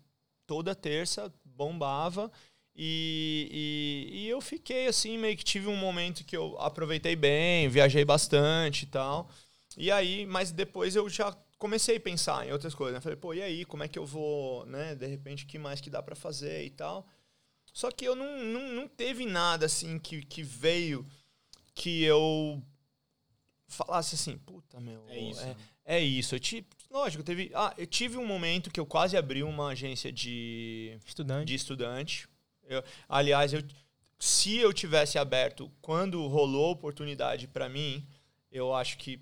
toda 0.48 0.74
terça 0.74 1.34
bombava. 1.44 2.32
E, 2.74 3.50
e, 4.14 4.20
e 4.20 4.30
eu 4.30 4.40
fiquei 4.40 4.88
assim, 4.88 5.18
meio 5.18 5.36
que 5.36 5.44
tive 5.44 5.68
um 5.68 5.76
momento 5.76 6.24
que 6.24 6.36
eu 6.36 6.58
aproveitei 6.60 7.16
bem, 7.16 7.68
viajei 7.70 8.06
bastante 8.06 8.84
e 8.84 8.88
tal. 8.88 9.30
E 9.78 9.92
aí, 9.92 10.26
mas 10.26 10.52
depois 10.52 10.96
eu 10.96 11.10
já 11.10 11.36
comecei 11.58 11.98
a 11.98 12.02
pensar 12.02 12.48
em 12.48 12.54
outras 12.54 12.74
coisas. 12.74 12.96
Né? 12.96 13.02
Falei, 13.02 13.18
pô, 13.18 13.34
e 13.34 13.42
aí, 13.42 13.66
como 13.66 13.84
é 13.84 13.90
que 13.90 14.00
eu 14.00 14.06
vou, 14.06 14.66
né? 14.66 14.96
De 14.96 15.06
repente, 15.06 15.44
o 15.44 15.48
que 15.48 15.60
mais 15.60 15.82
que 15.82 15.90
dá 15.90 16.02
pra 16.02 16.16
fazer 16.16 16.64
e 16.64 16.70
tal. 16.70 17.06
Só 17.74 17.92
que 17.92 18.06
eu 18.06 18.16
não, 18.16 18.42
não, 18.42 18.70
não 18.70 18.88
teve 18.88 19.26
nada 19.26 19.66
assim 19.66 20.00
que, 20.00 20.22
que 20.22 20.42
veio 20.42 21.06
que 21.76 22.04
eu 22.04 22.62
falasse 23.68 24.16
assim, 24.16 24.38
puta, 24.38 24.80
meu, 24.80 25.04
É 25.10 25.20
isso. 25.20 25.42
é, 25.42 25.56
é 25.86 26.00
isso. 26.00 26.34
Eu 26.36 26.40
tive, 26.40 26.66
lógico, 26.90 27.24
teve, 27.24 27.52
ah, 27.54 27.74
eu 27.78 27.86
tive 27.86 28.18
um 28.18 28.26
momento 28.26 28.72
que 28.72 28.80
eu 28.80 28.86
quase 28.86 29.18
abri 29.18 29.44
uma 29.44 29.68
agência 29.70 30.12
de, 30.12 30.98
Estudante? 31.06 31.48
de 31.48 31.56
estudante. 31.56 32.28
Eu- 32.64 32.84
aliás, 33.10 33.54
eu, 33.54 33.62
se 34.18 34.56
eu 34.58 34.74
tivesse 34.74 35.18
aberto 35.20 35.70
quando 35.82 36.26
rolou 36.28 36.68
a 36.70 36.72
oportunidade 36.72 37.48
para 37.48 37.68
mim, 37.70 38.04
eu 38.52 38.74
acho 38.74 38.98
que 38.98 39.20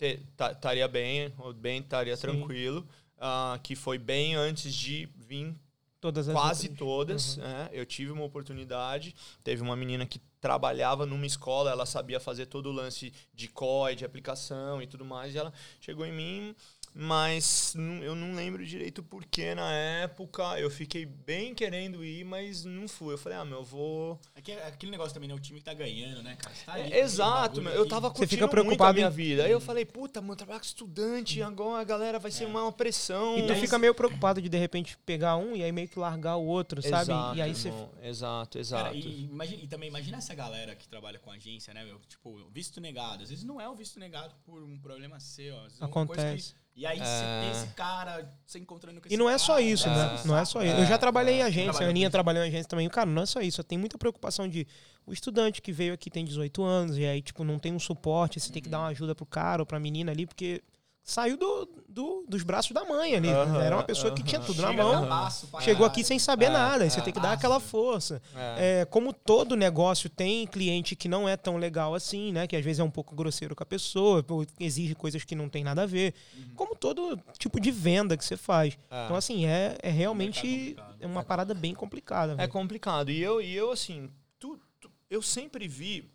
estaria 0.00 0.88
bem, 0.88 1.30
bem 1.56 1.80
estaria 1.80 2.16
tranquilo. 2.16 2.88
ah, 3.22 3.60
que 3.62 3.76
foi 3.76 3.98
bem 3.98 4.34
antes 4.34 4.72
de 4.74 5.06
vir 5.14 5.54
Todas 6.00 6.28
as 6.28 6.34
quase 6.34 6.68
outras. 6.68 6.78
todas. 6.78 7.36
né? 7.36 7.68
Eu 7.72 7.84
tive 7.84 8.10
uma 8.10 8.24
oportunidade. 8.24 9.14
Teve 9.44 9.62
uma 9.62 9.76
menina 9.76 10.06
que 10.06 10.20
trabalhava 10.40 11.04
numa 11.04 11.26
escola, 11.26 11.70
ela 11.70 11.84
sabia 11.84 12.18
fazer 12.18 12.46
todo 12.46 12.70
o 12.70 12.72
lance 12.72 13.12
de 13.34 13.46
COI, 13.48 13.94
de 13.94 14.04
aplicação 14.04 14.80
e 14.80 14.86
tudo 14.86 15.04
mais. 15.04 15.34
E 15.34 15.38
ela 15.38 15.52
chegou 15.80 16.06
em 16.06 16.12
mim, 16.12 16.56
mas 16.94 17.72
não- 17.76 18.02
eu 18.02 18.14
não 18.14 18.34
lembro 18.34 18.64
direito 18.66 19.02
porque 19.02 19.54
na 19.54 19.72
época 19.72 20.58
eu 20.58 20.70
fiquei 20.70 21.06
bem 21.06 21.54
querendo 21.54 22.04
ir, 22.04 22.24
mas 22.24 22.64
não 22.64 22.88
fui. 22.88 23.14
Eu 23.14 23.18
falei, 23.18 23.38
ah, 23.38 23.44
meu, 23.44 23.58
eu 23.58 23.64
vou. 23.64 24.18
É 24.34 24.40
que 24.40 24.52
é 24.52 24.66
aquele 24.66 24.90
negócio 24.92 25.14
também, 25.14 25.28
né? 25.28 25.34
O 25.34 25.38
time 25.40 25.58
que 25.60 25.64
tá 25.64 25.74
ganhando, 25.74 26.22
né, 26.22 26.36
cara? 26.36 26.54
Você 26.54 26.64
tá 26.64 26.72
ali, 26.72 26.82
É, 26.82 26.86
aquele 26.86 27.00
exato, 27.00 27.62
meu, 27.62 27.72
eu 27.72 27.86
tava 27.88 28.08
Você 28.08 28.14
curtindo 28.16 28.28
fica 28.30 28.46
muito 28.46 28.52
a 28.52 28.62
preocupado 28.62 28.94
minha 28.94 29.06
em- 29.08 29.10
vida. 29.10 29.44
Aí 29.44 29.50
eu 29.52 29.60
falei, 29.60 29.84
puta, 29.84 30.20
mano, 30.20 30.36
trabalho 30.36 30.60
com 30.60 30.66
estudante, 30.66 31.42
agora 31.42 31.80
a 31.80 31.84
galera 31.84 32.18
vai 32.18 32.30
ser 32.30 32.46
uma 32.46 32.70
pressão. 32.72 33.38
E 33.38 33.42
tu 33.42 33.48
Mas- 33.50 33.60
fica 33.60 33.78
meio 33.78 33.94
preocupado 33.94 34.40
de 34.42 34.48
de 34.48 34.58
repente 34.58 34.96
pegar 35.06 35.36
um 35.36 35.54
e 35.56 35.62
aí 35.62 35.72
meio 35.72 35.88
que 35.88 35.98
largar 35.98 36.36
o 36.36 36.44
outro, 36.44 36.82
sabe? 36.82 37.10
Exato, 37.12 37.36
e 37.38 37.42
aí 37.42 37.54
você. 37.54 37.72
exato, 38.02 38.58
exato. 38.58 38.84
Cara, 38.84 38.96
e, 38.96 39.24
imagina- 39.24 39.62
e 39.62 39.66
também 39.68 39.88
imagina 39.88 40.18
essa 40.18 40.34
galera 40.34 40.74
que 40.74 40.88
trabalha 40.88 41.18
com 41.18 41.30
agência, 41.30 41.72
né, 41.72 41.84
meu? 41.84 41.98
Tipo, 42.08 42.36
visto 42.52 42.80
negado. 42.80 43.22
Às 43.22 43.30
vezes 43.30 43.44
não 43.44 43.60
é 43.60 43.68
o 43.68 43.74
visto 43.74 43.98
negado 43.98 44.34
por 44.44 44.62
um 44.62 44.78
problema 44.78 45.18
seu. 45.20 45.56
Às 45.58 45.62
vezes 45.64 45.80
é 45.80 45.84
uma 45.84 45.90
coisa 46.06 46.22
Acontece. 46.22 46.54
que- 46.54 46.59
e 46.74 46.86
aí 46.86 46.98
você 46.98 47.04
É. 47.04 47.40
tem 47.42 47.50
esse 47.50 47.66
cara, 47.74 48.32
você 48.46 48.58
encontrando 48.58 49.00
com 49.00 49.06
esse 49.06 49.14
E 49.14 49.18
não 49.18 49.28
é 49.28 49.36
só 49.38 49.54
cara, 49.54 49.62
isso, 49.62 49.88
é, 49.88 49.90
né? 49.94 50.20
Não 50.24 50.36
é 50.36 50.44
só 50.44 50.62
isso. 50.62 50.74
Eu 50.76 50.86
já 50.86 50.96
trabalhei 50.98 51.36
em 51.36 51.40
é. 51.40 51.44
agência, 51.44 51.86
a 51.86 51.88
Aninha 51.88 52.10
trabalhou 52.10 52.42
em 52.44 52.48
agência 52.48 52.68
também. 52.68 52.88
Cara, 52.88 53.08
não 53.10 53.22
é 53.22 53.26
só 53.26 53.40
isso. 53.40 53.62
Tem 53.64 53.78
muita 53.78 53.98
preocupação 53.98 54.48
de 54.48 54.66
o 55.06 55.12
estudante 55.12 55.60
que 55.60 55.72
veio 55.72 55.92
aqui 55.94 56.08
tem 56.10 56.24
18 56.24 56.62
anos 56.62 56.96
e 56.98 57.04
aí, 57.04 57.20
tipo, 57.20 57.42
não 57.44 57.58
tem 57.58 57.72
um 57.72 57.78
suporte, 57.78 58.38
você 58.38 58.52
tem 58.52 58.62
que 58.62 58.68
dar 58.68 58.78
uma 58.80 58.88
ajuda 58.88 59.14
pro 59.14 59.26
cara 59.26 59.62
ou 59.62 59.66
pra 59.66 59.78
menina 59.80 60.12
ali, 60.12 60.26
porque 60.26 60.62
saiu 61.02 61.36
do, 61.36 61.68
do- 61.88 62.24
dos 62.28 62.42
braços 62.42 62.70
da 62.72 62.84
mãe 62.84 63.14
ali. 63.16 63.28
Era 63.28 63.76
uma 63.76 63.82
pessoa 63.82 64.14
que 64.14 64.22
tinha 64.22 64.40
tudo 64.40 64.62
na 64.62 64.68
Chega 64.68 64.82
mão. 64.84 65.08
passo 65.08 65.46
pra 65.48 65.60
Chegou 65.60 65.84
aqui 65.86 66.04
sem 66.04 66.18
saber 66.18 66.44
É, 66.46 66.50
nada. 66.50 66.84
Aí 66.84 66.90
você 66.90 67.00
é, 67.00 67.02
tem 67.02 67.12
que 67.12 67.18
dar 67.20 67.32
aquela 67.32 67.58
força. 67.58 68.22
É. 68.34 68.80
É, 68.82 68.84
como 68.84 69.12
todo 69.12 69.56
negócio 69.56 70.08
tem 70.08 70.46
cliente 70.46 70.94
que 70.94 71.08
não 71.08 71.28
é 71.28 71.36
tão 71.36 71.56
legal 71.56 71.94
assim, 71.94 72.30
né? 72.32 72.46
Que 72.46 72.54
às 72.54 72.64
vezes 72.64 72.78
é 72.78 72.84
um 72.84 72.90
pouco 72.90 73.14
grosseiro 73.16 73.56
com 73.56 73.62
a 73.62 73.66
pessoa, 73.66 74.24
exige 74.60 74.94
coisas 74.94 75.24
que 75.24 75.34
não 75.34 75.48
tem 75.48 75.64
nada 75.64 75.82
a 75.82 75.86
ver. 75.86 76.14
Como 76.54 76.76
todo 76.76 77.18
tipo 77.38 77.58
de 77.60 77.70
venda 77.70 78.16
que 78.16 78.24
você 78.24 78.36
faz. 78.36 78.78
É. 78.90 79.04
Então, 79.04 79.16
assim, 79.16 79.46
é, 79.46 79.76
é 79.82 79.90
realmente 79.90 80.76
é 81.00 81.06
uma 81.06 81.24
parada 81.24 81.54
bem 81.54 81.74
complicada. 81.74 82.34
É 82.34 82.36
velho. 82.36 82.48
complicado. 82.52 83.10
E 83.10 83.20
eu, 83.20 83.40
e 83.42 83.52
eu 83.56 83.72
assim, 83.72 84.08
tu, 84.38 84.58
tu- 84.80 84.90
eu 85.10 85.20
sempre 85.22 85.66
vi, 85.66 86.08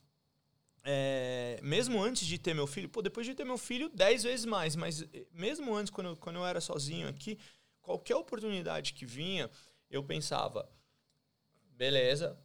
é, 0.85 1.59
mesmo 1.63 2.01
antes 2.01 2.25
de 2.27 2.37
ter 2.37 2.53
meu 2.53 2.67
filho, 2.67 2.87
pô, 2.87 3.01
depois 3.01 3.25
de 3.25 3.33
ter 3.33 3.43
meu 3.43 3.57
filho, 3.57 3.89
dez 3.89 4.23
vezes 4.23 4.45
mais, 4.45 4.75
mas 4.75 5.01
eh, 5.13 5.25
mesmo 5.33 5.75
antes, 5.75 5.89
quando, 5.91 6.07
eu- 6.11 6.17
quando 6.17 6.35
eu 6.37 6.45
era 6.45 6.61
sozinho 6.61 7.07
aqui, 7.09 7.39
qualquer 7.81 8.15
oportunidade 8.15 8.93
que 8.93 9.05
vinha, 9.05 9.49
eu 9.89 10.03
pensava, 10.03 10.69
beleza, 11.71 12.37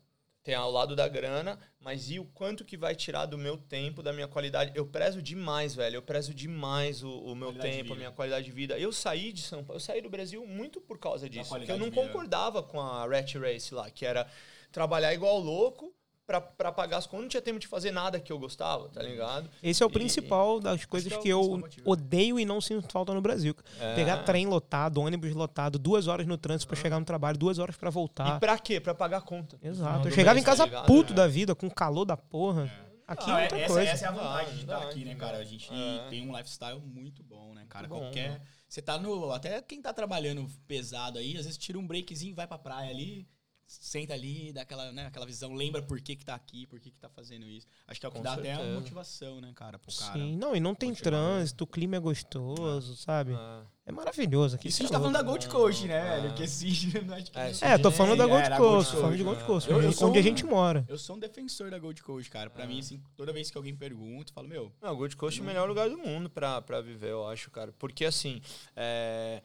tem 0.43 0.55
ao 0.55 0.71
lado 0.71 0.97
da 0.97 1.07
grana, 1.07 1.59
mas 1.79 2.11
e 2.11 2.19
o 2.19 2.25
quanto 2.25 2.65
que 2.65 2.77
vai 2.77 2.95
tirar 2.95 3.27
do 3.27 3.37
meu 3.37 3.59
tempo, 3.59 4.03
da 4.03 4.13
minha 4.13 4.27
qualidade? 4.27 4.73
Eu 4.75 4.87
prezo 4.87 5.21
demais, 5.21 5.75
velho. 5.75 5.97
Eu 5.97 6.03
prezo 6.03 6.33
demais 6.33 7.03
o, 7.03 7.11
o 7.11 7.35
meu 7.37 7.49
tempo, 7.61 7.93
a 7.93 7.97
minha 7.97 8.11
qualidade 8.11 8.47
de 8.47 8.53
vida. 8.53 8.79
Eu 8.79 8.91
saí 8.91 9.33
de 9.35 9.43
São 9.43 9.63
Paulo, 9.63 9.77
eu 9.77 9.81
saí 9.85 10.01
do 10.01 10.09
Brasil 10.09 10.47
muito 10.47 10.81
por 10.81 10.99
causa 10.99 11.29
disso. 11.29 11.51
Porque 11.67 11.73
eu 11.73 11.79
não 11.79 11.91
concordava 12.09 12.63
com 12.63 12.81
a 12.81 13.07
Rat 13.07 13.35
Race 13.37 13.75
lá, 13.75 13.91
que 13.91 14.07
era 14.07 14.27
trabalhar 14.73 15.13
igual 15.13 15.39
louco 15.39 15.95
pra, 16.31 16.41
pra 16.41 16.71
pagar 16.71 16.99
as 16.99 17.07
contas. 17.07 17.23
Não 17.23 17.29
tinha 17.29 17.43
tempo 17.43 17.59
de 17.59 17.67
fazer 17.67 17.91
nada 17.91 18.21
que 18.21 18.31
eu 18.33 18.39
gostava, 18.39 18.89
tá 18.89 19.03
ligado? 19.03 19.51
Esse 19.61 19.83
é 19.83 19.87
o 19.87 19.89
E- 19.89 19.93
principal 19.93 20.61
das 20.61 20.85
coisas 20.85 21.13
que 21.17 21.29
é 21.29 21.33
eu 21.33 21.61
odeio 21.85 22.39
e 22.39 22.45
não 22.45 22.61
sinto 22.61 22.87
falta 22.93 23.13
no 23.13 23.21
Brasil. 23.21 23.53
É. 23.81 23.95
Pegar 23.97 24.19
trem 24.19 24.47
lotado, 24.47 25.01
ônibus 25.01 25.33
lotado, 25.35 25.77
duas 25.77 26.07
horas 26.07 26.27
no 26.29 26.39
trânsito 26.39 26.69
pra 26.69 26.81
chegar 26.81 27.01
no 27.01 27.05
trabalho, 27.05 27.37
duas 27.37 27.59
horas 27.59 27.77
pra 27.77 27.91
voltar. 27.91 28.37
E 28.37 28.41
pra 28.41 28.57
quê? 28.59 28.79
Pra 28.81 28.95
pagar 28.95 29.19
a 29.19 29.21
conta. 29.21 29.59
Exato. 29.61 30.07
Eu 30.07 30.13
chegava 30.13 30.35
mês, 30.35 30.45
em 30.45 30.47
casa 30.47 30.59
tá 30.59 30.67
ligado? 30.67 30.87
puto 30.87 31.13
É. 31.13 31.17
da 31.17 31.27
vida, 31.27 31.55
com 31.55 31.69
calor 31.69 32.05
da 32.05 32.17
porra. 32.17 32.71
Aqui 33.09 33.27
Não, 33.29 33.37
é 33.37 33.41
é- 33.41 33.43
outra 33.43 33.59
essa, 33.59 33.75
coisa. 33.75 33.91
essa 33.91 34.05
é 34.05 34.09
a 34.09 34.13
vontade 34.13 34.55
de 34.55 34.61
estar 34.61 34.79
aqui, 34.83 35.01
dá, 35.01 35.11
né, 35.11 35.15
cara? 35.17 35.39
A 35.39 35.45
gente 35.45 35.69
é. 35.75 36.07
tem 36.09 36.29
um 36.31 36.37
lifestyle 36.37 36.79
muito 36.81 37.25
bom, 37.25 37.53
né, 37.55 37.67
cara? 37.69 37.89
Bom, 37.89 37.99
Qualquer. 37.99 38.41
Você 38.69 38.81
tá 38.81 38.97
no. 38.99 39.33
Até 39.33 39.61
quem 39.63 39.83
tá 39.83 39.93
trabalhando 39.93 40.47
pesado 40.69 41.19
aí, 41.19 41.37
às 41.37 41.45
vezes 41.45 41.59
tira 41.59 41.77
um 41.77 41.85
breakzinho, 41.85 42.37
vai 42.37 42.47
pra 42.47 42.57
praia 42.57 42.89
ali, 42.89 43.27
senta 43.73 44.13
ali, 44.15 44.53
dá 44.53 44.63
aquela, 44.63 44.91
né, 44.93 45.07
aquela 45.07 45.25
visão, 45.27 45.53
lembra 45.55 45.81
por 45.81 46.01
que 46.01 46.17
que 46.17 46.25
tá 46.25 46.35
aqui, 46.35 46.67
por 46.67 46.81
que 46.81 46.91
que 46.91 46.99
tá 46.99 47.09
fazendo 47.09 47.47
isso. 47.47 47.67
Acho 47.87 48.01
que 48.01 48.07
é 48.07 48.09
o 48.09 48.13
que 48.13 48.19
Com 48.19 48.25
dá 48.25 48.33
até 48.35 48.53
a 48.53 48.57
certeza. 48.57 48.81
motivação, 48.81 49.41
né, 49.41 49.53
cara, 49.55 49.79
pro 49.79 49.95
cara. 49.95 50.13
Sim, 50.15 50.37
não, 50.37 50.57
e 50.57 50.61
não 50.61 50.75
tem 50.75 50.91
continuar, 50.91 51.11
né? 51.13 51.19
trânsito, 51.39 51.65
o 51.65 51.67
clima 51.67 51.97
é 51.97 52.01
gostoso, 52.01 52.97
sabe? 52.97 53.33
É. 53.35 53.81
É 53.87 53.93
maravilhoso 53.93 54.55
aqui. 54.55 54.69
Isso 54.69 54.83
a 54.83 54.85
é 54.85 54.87
gente 54.87 54.93
tá 54.93 54.99
falando 55.01 55.15
da. 55.15 55.23
Gold 55.23 55.49
Coast, 55.49 55.87
né, 55.87 55.99
Ah. 56.01 56.21
velho? 56.21 56.43
Esse 56.45 56.65
que 56.93 57.65
É, 57.65 57.73
É, 57.73 57.79
tô 57.79 57.91
falando 57.91 58.19
da 58.19 58.25
É, 58.25 58.29
Gold 58.29 58.49
Gold 58.49 58.57
Coast, 58.59 58.91
Coast, 58.91 58.97
falando 59.01 59.17
de 59.17 59.25
né? 59.25 59.31
Gold 59.31 59.45
Coast, 59.45 59.71
Eu- 59.71 59.81
eu 59.83 59.87
onde 59.89 59.97
sou 59.97 60.09
onde 60.09 60.19
a 60.19 60.23
gente 60.23 60.45
mora. 60.47 60.85
Eu 60.89 60.99
sou 60.99 61.17
um 61.17 61.19
defensor 61.19 61.71
da 61.71 61.79
Gold 61.79 62.01
Coast, 62.03 62.31
cara. 62.31 62.51
Pra 62.51 62.67
mim, 62.67 62.79
assim, 62.81 63.03
toda 63.17 63.33
vez 63.33 63.51
que 63.51 63.57
alguém 63.57 63.75
pergunta, 63.75 64.31
eu 64.31 64.35
falo, 64.35 64.47
meu, 64.49 64.73
Não, 64.81 64.97
Gold 64.97 65.17
Coast 65.17 65.41
é 65.41 65.43
o 65.43 65.47
melhor 65.47 65.69
lugar 65.69 65.89
do 65.91 65.99
mundo 65.99 66.31
pra, 66.31 66.61
pra 66.63 66.81
viver, 66.81 67.11
eu 67.11 67.27
acho, 67.27 67.51
cara. 67.51 67.73
Porque, 67.79 68.05
assim, 68.05 68.41
é, 68.77 69.43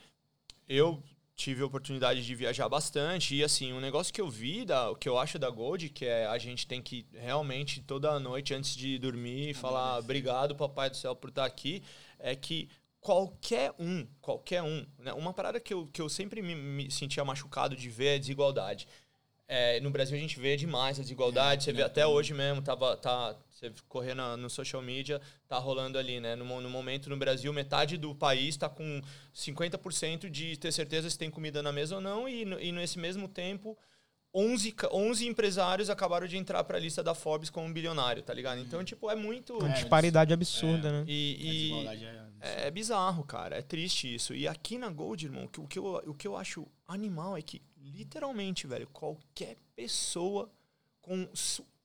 eu 0.70 1.02
tive 1.36 1.62
a 1.62 1.66
oportunidade 1.66 2.26
de 2.26 2.36
viajar 2.36 2.70
bastante 2.70 3.36
e, 3.36 3.44
assim, 3.44 3.74
um 3.74 3.82
negócio 3.82 4.14
que 4.14 4.22
eu 4.22 4.30
vi, 4.30 4.64
da, 4.64 4.90
o 4.92 4.96
que 4.96 5.08
eu 5.08 5.20
acho 5.20 5.38
da 5.38 5.50
Gold, 5.50 5.90
que 5.90 6.06
é 6.06 6.26
a 6.26 6.38
gente 6.38 6.66
tem 6.66 6.82
que 6.82 7.06
realmente, 7.14 7.82
toda 7.82 8.20
noite, 8.20 8.54
antes 8.54 8.76
de 8.76 8.98
dormir, 8.98 9.54
falar 9.54 10.00
obrigado, 10.00 10.56
papai 10.56 10.90
do 10.90 10.96
céu, 10.96 11.16
por 11.16 11.30
estar 11.30 11.46
aqui, 11.46 11.84
é 12.18 12.36
que 12.36 12.70
qualquer 13.02 13.72
um, 13.78 14.08
qualquer 14.22 14.64
um, 14.64 14.84
né? 14.98 15.14
uma 15.14 15.32
parada 15.32 15.60
que 15.60 15.74
eu, 15.74 15.86
que 15.88 16.02
eu 16.02 16.10
sempre 16.10 16.42
me, 16.42 16.56
me 16.56 16.90
sentia 16.90 17.24
machucado 17.24 17.76
de 17.76 17.90
ver 17.90 18.06
é 18.06 18.16
a 18.16 18.20
desigualdade. 18.20 18.88
É, 19.48 19.80
no 19.80 19.92
Brasil 19.92 20.18
a 20.18 20.20
gente 20.20 20.40
vê 20.40 20.58
demais 20.58 20.98
a 21.00 21.04
desigualdade, 21.04 21.64
você 21.64 21.72
vê 21.72 21.84
até 21.84 22.06
hoje 22.08 22.34
mesmo, 22.34 22.64
tava, 22.64 22.98
tá, 22.98 23.36
você 23.52 23.72
correr 23.88 24.16
na- 24.16 24.36
no 24.36 24.50
social 24.50 24.82
media, 24.82 25.22
tá 25.48 25.58
rolando 25.60 26.00
ali, 26.00 26.20
né? 26.20 26.36
No, 26.36 26.60
no 26.62 26.70
momento 26.70 27.10
no 27.12 27.18
Brasil, 27.18 27.54
metade 27.54 27.96
do 27.96 28.16
país 28.16 28.58
tá 28.58 28.68
com 28.68 29.02
50% 29.36 30.30
de 30.30 30.58
ter 30.58 30.72
certeza 30.72 31.10
se 31.10 31.18
tem 31.18 31.30
comida 31.30 31.62
na 31.62 31.72
mesa 31.72 31.96
ou 31.96 32.02
não, 32.02 32.28
e, 32.28 32.42
e 32.42 32.72
nesse 32.72 32.98
mesmo 32.98 33.28
tempo, 33.28 33.78
11, 34.34 34.72
ca- 34.72 34.90
11 34.92 35.28
empresários 35.28 35.90
acabaram 35.90 36.28
de 36.28 36.36
entrar 36.38 36.64
pra 36.64 36.80
lista 36.80 37.04
da 37.04 37.14
Forbes 37.14 37.50
como 37.50 37.72
bilionário, 37.72 38.24
tá 38.24 38.34
ligado? 38.34 38.60
Então, 38.60 38.84
tipo, 38.84 39.10
é 39.10 39.16
muito... 39.16 39.54
Uma 39.60 39.70
É, 39.70 39.74
disparidade 39.74 40.34
absurda, 40.34 40.92
né? 40.92 41.00
a 41.02 41.06
E, 41.08 41.38
e- 41.40 41.52
desigualdade 41.52 42.06
é... 42.42 42.68
é 42.68 42.72
bizarro, 42.72 43.24
cara. 43.24 43.58
É 43.58 43.62
triste 43.62 44.14
isso. 44.14 44.34
E 44.34 44.48
aqui 44.48 44.78
na 44.78 44.90
Gold, 44.90 45.24
irmão, 45.26 45.46
o 45.46 45.48
que- 45.48 45.62
o 45.62 45.68
que, 45.68 45.80
eu, 45.80 45.86
o 46.08 46.14
que 46.14 46.28
eu 46.28 46.36
acho 46.36 46.68
animal 46.88 47.38
é 47.38 47.42
que, 47.42 47.62
literalmente, 47.94 48.66
velho, 48.68 48.88
qualquer 48.92 49.56
pessoa 49.76 50.50
com 51.02 51.28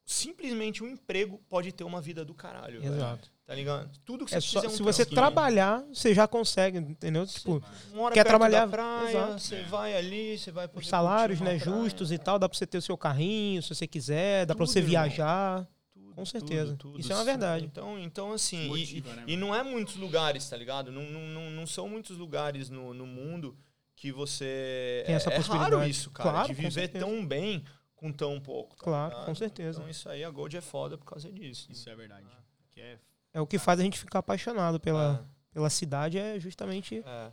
simplesmente 0.06 0.82
um 0.82 0.88
emprego 0.88 1.40
pode 1.48 1.72
ter 1.72 1.84
uma 1.84 2.00
vida 2.00 2.24
do 2.24 2.34
caralho, 2.34 2.80
velho. 2.80 2.94
Exato. 2.94 3.30
Tá 3.46 3.54
ligado? 3.54 3.90
Tudo 4.04 4.24
que 4.24 4.30
você 4.30 4.36
É 4.36 4.40
só, 4.40 4.66
um 4.66 4.70
se 4.70 4.82
você 4.82 5.04
trampo, 5.04 5.16
trabalhar, 5.16 5.82
você 5.92 6.14
já 6.14 6.26
consegue, 6.28 6.78
entendeu? 6.78 7.26
Tipo, 7.26 7.62
uma 7.92 8.04
hora 8.04 8.14
quer 8.14 8.20
perto 8.22 8.28
trabalhar- 8.28 8.64
da 8.66 8.70
praia, 8.70 9.08
exato. 9.10 9.40
você 9.40 9.62
vai 9.64 9.96
ali, 9.96 10.38
você 10.38 10.52
vai 10.52 10.70
os 10.72 10.86
salários, 10.88 11.40
né, 11.40 11.58
justos 11.58 12.12
e 12.12 12.18
tal, 12.18 12.38
dá 12.38 12.48
pra 12.48 12.56
você 12.56 12.64
ter 12.66 12.78
o 12.78 12.82
seu 12.82 12.96
carrinho, 12.96 13.60
se 13.62 13.74
você 13.74 13.88
quiser, 13.88 14.46
dá 14.46 14.54
pra 14.54 14.64
Tudo, 14.64 14.72
você 14.72 14.78
irmão. 14.78 14.90
viajar. 14.90 15.66
Tudo, 15.92 16.14
Com 16.14 16.24
certeza. 16.24 16.76
tudo, 16.76 16.76
tudo. 16.92 17.00
Isso 17.00 17.12
é 17.12 17.16
uma 17.16 17.24
verdade. 17.24 17.64
Então, 17.64 17.98
então 17.98 18.32
assim, 18.32 18.66
e- 18.66 18.68
Motiva, 18.68 19.08
e, 19.10 19.12
né, 19.16 19.24
e 19.26 19.36
não 19.36 19.52
é 19.52 19.64
muitos 19.64 19.96
lugares, 19.96 20.48
tá 20.48 20.56
ligado? 20.56 20.92
Não, 20.92 21.02
não, 21.02 21.20
não, 21.22 21.50
não 21.50 21.66
são 21.66 21.88
muitos 21.88 22.16
lugares 22.16 22.70
no, 22.70 22.94
no 22.94 23.06
mundo 23.06 23.56
que 24.00 24.10
você. 24.10 25.02
Tem 25.04 25.14
é, 25.14 25.16
essa 25.16 25.28
é 25.28 25.36
raro 25.36 25.44
possibilidade. 25.44 25.90
isso, 25.90 26.10
cara, 26.10 26.30
Claro, 26.30 26.48
de 26.48 26.54
viver 26.54 26.88
tão 26.88 27.24
bem 27.26 27.62
com 27.94 28.10
tão 28.10 28.40
pouco. 28.40 28.74
tá 28.76 28.82
Claro, 28.84 29.10
ligado? 29.10 29.26
com 29.26 29.34
certeza. 29.34 29.78
Então 29.78 29.90
isso 29.90 30.08
aí, 30.08 30.24
a 30.24 30.30
Gold 30.30 30.56
é 30.56 30.60
foda 30.62 30.96
por 30.96 31.04
causa 31.04 31.30
disso. 31.30 31.70
Isso 31.70 31.86
é 31.88 31.94
verdade. 31.94 32.26
Que 32.70 32.80
é 32.80 32.98
É 33.34 33.40
o 33.42 33.46
que 33.46 33.58
faz 33.58 33.78
a 33.78 33.82
gente 33.82 33.98
ficar 33.98 34.20
apaixonado 34.20 34.80
pela, 34.80 35.22
É, 35.22 35.52
pela 35.52 35.68
cidade, 35.68 36.16
é 36.18 36.40
justamente 36.40 37.02
é. 37.06 37.30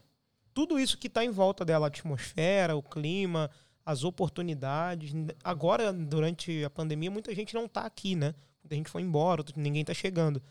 tudo 0.54 0.78
isso 0.78 0.98
que 0.98 1.08
está 1.08 1.24
em 1.24 1.30
volta 1.32 1.64
dela, 1.64 1.86
a 1.86 1.88
atmosfera, 1.88 2.76
o 2.76 2.84
clima, 2.84 3.50
as 3.86 4.04
oportunidades. 4.04 5.14
Agora, 5.44 5.94
durante 5.94 6.66
a 6.66 6.70
pandemia, 6.70 7.10
muita 7.10 7.34
gente 7.34 7.54
não 7.54 7.64
está 7.66 7.86
aqui, 7.86 8.14
né? 8.14 8.36
Muita 8.62 8.76
gente 8.76 8.90
foi 8.90 9.02
embora, 9.04 9.42
ninguém 9.56 9.82
está 9.84 9.94
chegando. 9.94 10.42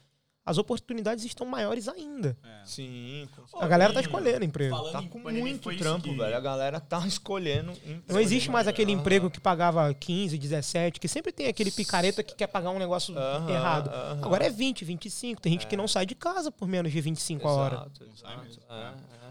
As 0.47 0.59
oportunidades 0.59 1.25
estão 1.25 1.45
maiores 1.45 1.89
ainda. 1.89 2.39
É. 2.45 2.65
Sim. 2.65 3.29
com 3.51 3.61
A 3.61 3.67
galera 3.67 3.93
tá 3.93 4.01
escolhendo 4.01 4.45
emprego. 4.45 4.77
Falando 4.77 4.93
Tá 4.93 5.03
com 5.03 5.19
muito 5.19 5.77
trampo, 5.77 6.05
que- 6.05 6.17
velho. 6.17 6.37
A 6.37 6.41
galera 6.41 6.79
tá 6.79 7.05
escolhendo. 7.05 7.73
Não 8.07 8.21
existe 8.21 8.49
mais 8.49 8.69
aquele 8.69 8.93
Aham. 8.93 9.01
emprego 9.01 9.29
que 9.29 9.41
pagava 9.41 9.93
15, 9.93 10.39
17, 10.39 11.01
que 11.01 11.09
sempre 11.09 11.33
tem 11.33 11.49
aquele 11.49 11.73
picareta 11.73 12.23
que 12.23 12.35
quer 12.37 12.47
pagar 12.47 12.71
um 12.71 12.79
negócio 12.79 13.19
Aham, 13.19 13.51
errado. 13.51 13.89
aham. 13.91 14.21
Agora 14.25 14.47
é 14.47 14.51
20, 14.51 14.85
25. 14.85 15.41
Tem 15.43 15.51
gente 15.53 15.67
que 15.67 15.77
não 15.77 15.89
sai 15.89 16.07
de 16.07 16.15
casa 16.15 16.53
por 16.53 16.69
menos 16.69 16.93
de 16.93 17.01
25 17.01 17.49
a 17.49 17.53
hora. 17.53 17.75
Exato, 17.77 18.05
exato. 18.05 18.45
mesmo. 18.45 18.63
É, 18.71 18.75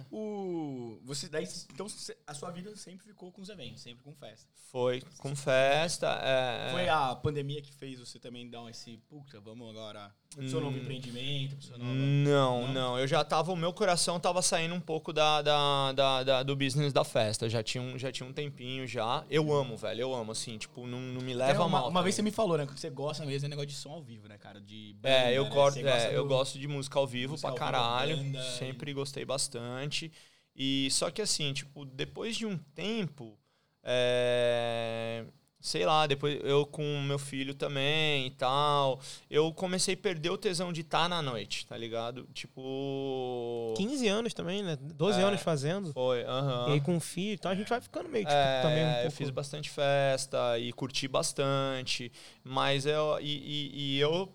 é. 0.02 0.06
O... 0.12 1.00
Você 1.06 1.28
daí, 1.30 1.48
então 1.74 1.88
a 2.28 2.34
sua 2.34 2.52
vida 2.52 2.76
sempre 2.76 3.06
ficou 3.06 3.32
com 3.32 3.42
os 3.42 3.50
eventos, 3.50 3.82
sempre 3.82 4.04
com 4.04 4.14
festa. 4.14 4.48
Foi 4.72 5.02
com 5.20 5.36
festa. 5.36 6.08
É, 6.22 6.70
Foi 6.72 6.90
a 6.90 7.16
pandemia 7.16 7.62
que 7.62 7.74
fez 7.74 8.00
você 8.00 8.20
também 8.20 8.50
dar 8.50 8.70
esse, 8.70 8.98
puta, 9.10 9.40
vamos 9.40 9.70
agora 9.70 10.12
pro 10.34 10.50
seu 10.50 10.60
novo 10.60 10.76
Hum. 10.78 10.82
empreendimento, 10.82 11.05
pro 11.12 11.62
seu 11.62 11.78
novo... 11.78 11.92
Não, 11.94 12.68
Não? 12.68 12.74
não. 12.74 13.00
Eu 13.00 13.08
já 13.08 13.24
tava, 13.24 13.52
o 13.52 13.56
meu 13.56 13.72
coração 13.74 14.20
tava 14.20 14.42
saindo 14.42 14.74
um 14.76 14.80
pouco 14.80 15.14
da, 15.14 15.42
da, 15.42 15.92
da- 15.94 16.24
da- 16.24 16.44
do 16.44 16.56
business 16.56 16.92
da 16.94 17.04
festa. 17.04 17.50
Já 17.50 17.62
tinha, 17.64 17.82
um, 17.84 17.98
já 17.98 18.12
tinha 18.12 18.28
um 18.28 18.34
tempinho 18.34 18.86
já. 18.88 19.24
Eu 19.30 19.54
amo, 19.54 19.76
velho. 19.78 20.02
Eu 20.02 20.14
amo, 20.14 20.32
assim, 20.32 20.58
tipo, 20.58 20.86
não, 20.88 21.00
não 21.00 21.22
me 21.22 21.32
É, 21.34 21.36
leva 21.36 21.64
uma, 21.66 21.80
mal. 21.82 21.90
uma 21.90 22.04
vez 22.04 22.16
você 22.16 22.22
me 22.22 22.32
falou, 22.32 22.58
né, 22.58 22.66
que 22.66 22.80
você 22.80 22.90
gosta 22.90 23.26
mesmo 23.26 23.46
é 23.46 23.50
negócio 23.50 23.68
de 23.70 23.76
som 23.76 23.92
ao 23.92 24.02
vivo, 24.02 24.28
né, 24.28 24.38
cara, 24.38 24.60
de 24.62 24.94
banda, 25.00 25.10
É, 25.16 25.34
eu, 25.38 25.44
né? 25.46 25.50
corto, 25.50 25.80
é, 25.80 26.16
eu 26.16 26.24
do- 26.24 26.30
gosto 26.30 26.58
de 26.60 26.68
música 26.68 26.98
ao 27.00 27.06
vivo 27.08 27.32
música 27.34 27.50
pra 27.52 27.58
caralho. 27.60 28.18
banda, 28.18 28.42
sempre 28.58 28.94
gostei 28.94 29.24
bastante. 29.26 30.12
E 30.56 30.90
só 30.92 31.12
que 31.12 31.22
assim, 31.22 31.52
tipo, 31.54 31.84
depois 31.86 32.36
de 32.38 32.46
um 32.46 32.58
tempo, 32.58 33.38
é, 33.84 35.26
sei 35.66 35.84
lá, 35.86 36.06
depois 36.06 36.40
eu 36.44 36.64
com 36.66 37.02
meu 37.02 37.18
filho 37.18 37.56
também 37.56 38.28
e 38.28 38.32
tal, 38.32 39.00
eu 39.30 39.52
comecei 39.52 39.96
a 39.96 39.98
perder 39.98 40.30
o 40.30 40.38
tesão 40.38 40.72
de 40.72 40.82
estar 40.82 41.10
na 41.10 41.22
noite, 41.24 41.66
tá 41.66 41.76
ligado? 41.76 42.28
Tipo. 42.34 43.74
15 43.78 44.08
anos 44.08 44.34
também, 44.34 44.62
né? 44.62 44.76
12 44.80 45.20
É. 45.20 45.24
anos 45.24 45.42
fazendo. 45.42 45.92
Foi, 45.92 46.24
aham. 46.24 46.70
E 46.70 46.74
aí 46.74 46.82
com 46.82 47.00
filho, 47.00 47.34
então 47.34 47.52
a 47.52 47.56
gente 47.56 47.68
vai 47.68 47.82
ficando 47.82 48.10
meio, 48.10 48.26
tipo, 48.26 48.36
É, 48.38 48.62
também 48.62 48.84
um 48.86 48.90
eu 48.90 49.02
pouco... 49.04 49.12
fiz 49.18 49.30
bastante 49.30 49.70
festa 49.70 50.60
e 50.60 50.72
curti 50.72 51.08
bastante, 51.08 52.12
mas 52.44 52.86
eu 52.86 53.18
e, 53.20 53.26
e- 53.26 53.72
e 53.96 54.00
eu 54.00 54.32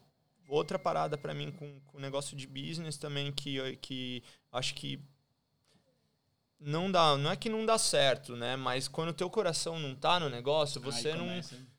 outra 0.49 0.79
parada 0.81 1.17
pra 1.17 1.33
mim 1.33 1.53
com 1.53 1.81
o 1.95 2.01
negócio 2.01 2.37
de 2.37 2.45
business 2.47 2.97
também 2.97 3.31
que 3.31 3.55
eu- 3.55 3.77
que 3.77 4.21
acho 4.51 4.75
que 4.75 4.99
não 6.61 6.91
dá, 6.91 7.17
não 7.17 7.31
é 7.31 7.37
que 7.37 7.49
não 7.49 7.65
dá 7.65 7.79
certo, 7.79 8.37
né? 8.37 8.55
Mas 8.55 8.87
quando 8.87 9.09
o 9.09 9.15
teu 9.15 9.31
coração 9.31 9.79
não 9.79 9.95
tá 9.95 10.21
no 10.21 10.29
negócio, 10.29 10.81
você 10.81 11.15
não, 11.15 11.27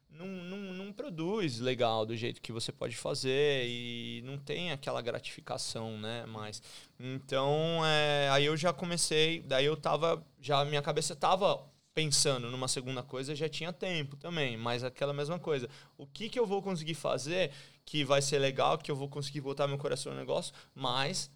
não, 0.09 0.25
não, 0.25 0.57
não 0.73 0.93
produz 0.93 1.59
legal 1.59 2.05
do 2.05 2.15
jeito 2.15 2.41
que 2.41 2.51
você 2.51 2.71
pode 2.71 2.97
fazer 2.97 3.65
e 3.67 4.21
não 4.25 4.37
tem 4.37 4.71
aquela 4.71 5.01
gratificação, 5.01 5.97
né? 5.97 6.25
Mas 6.25 6.61
então 6.99 7.81
é, 7.85 8.29
aí 8.31 8.45
eu 8.45 8.57
já 8.57 8.73
comecei, 8.73 9.41
daí 9.41 9.65
eu 9.65 9.77
tava 9.77 10.25
já 10.39 10.65
minha 10.65 10.81
cabeça 10.81 11.15
tava 11.15 11.63
pensando 11.93 12.49
numa 12.49 12.67
segunda 12.67 13.03
coisa, 13.03 13.35
já 13.35 13.49
tinha 13.49 13.73
tempo 13.73 14.15
também, 14.15 14.57
mas 14.57 14.83
aquela 14.83 15.13
mesma 15.13 15.37
coisa. 15.37 15.69
O 15.97 16.07
que 16.07 16.29
que 16.29 16.39
eu 16.39 16.45
vou 16.45 16.61
conseguir 16.61 16.93
fazer 16.95 17.51
que 17.85 18.03
vai 18.03 18.21
ser 18.21 18.39
legal, 18.39 18.77
que 18.77 18.89
eu 18.89 18.95
vou 18.95 19.09
conseguir 19.09 19.41
botar 19.41 19.67
meu 19.67 19.77
coração 19.77 20.13
no 20.13 20.19
negócio, 20.19 20.53
mas 20.73 21.29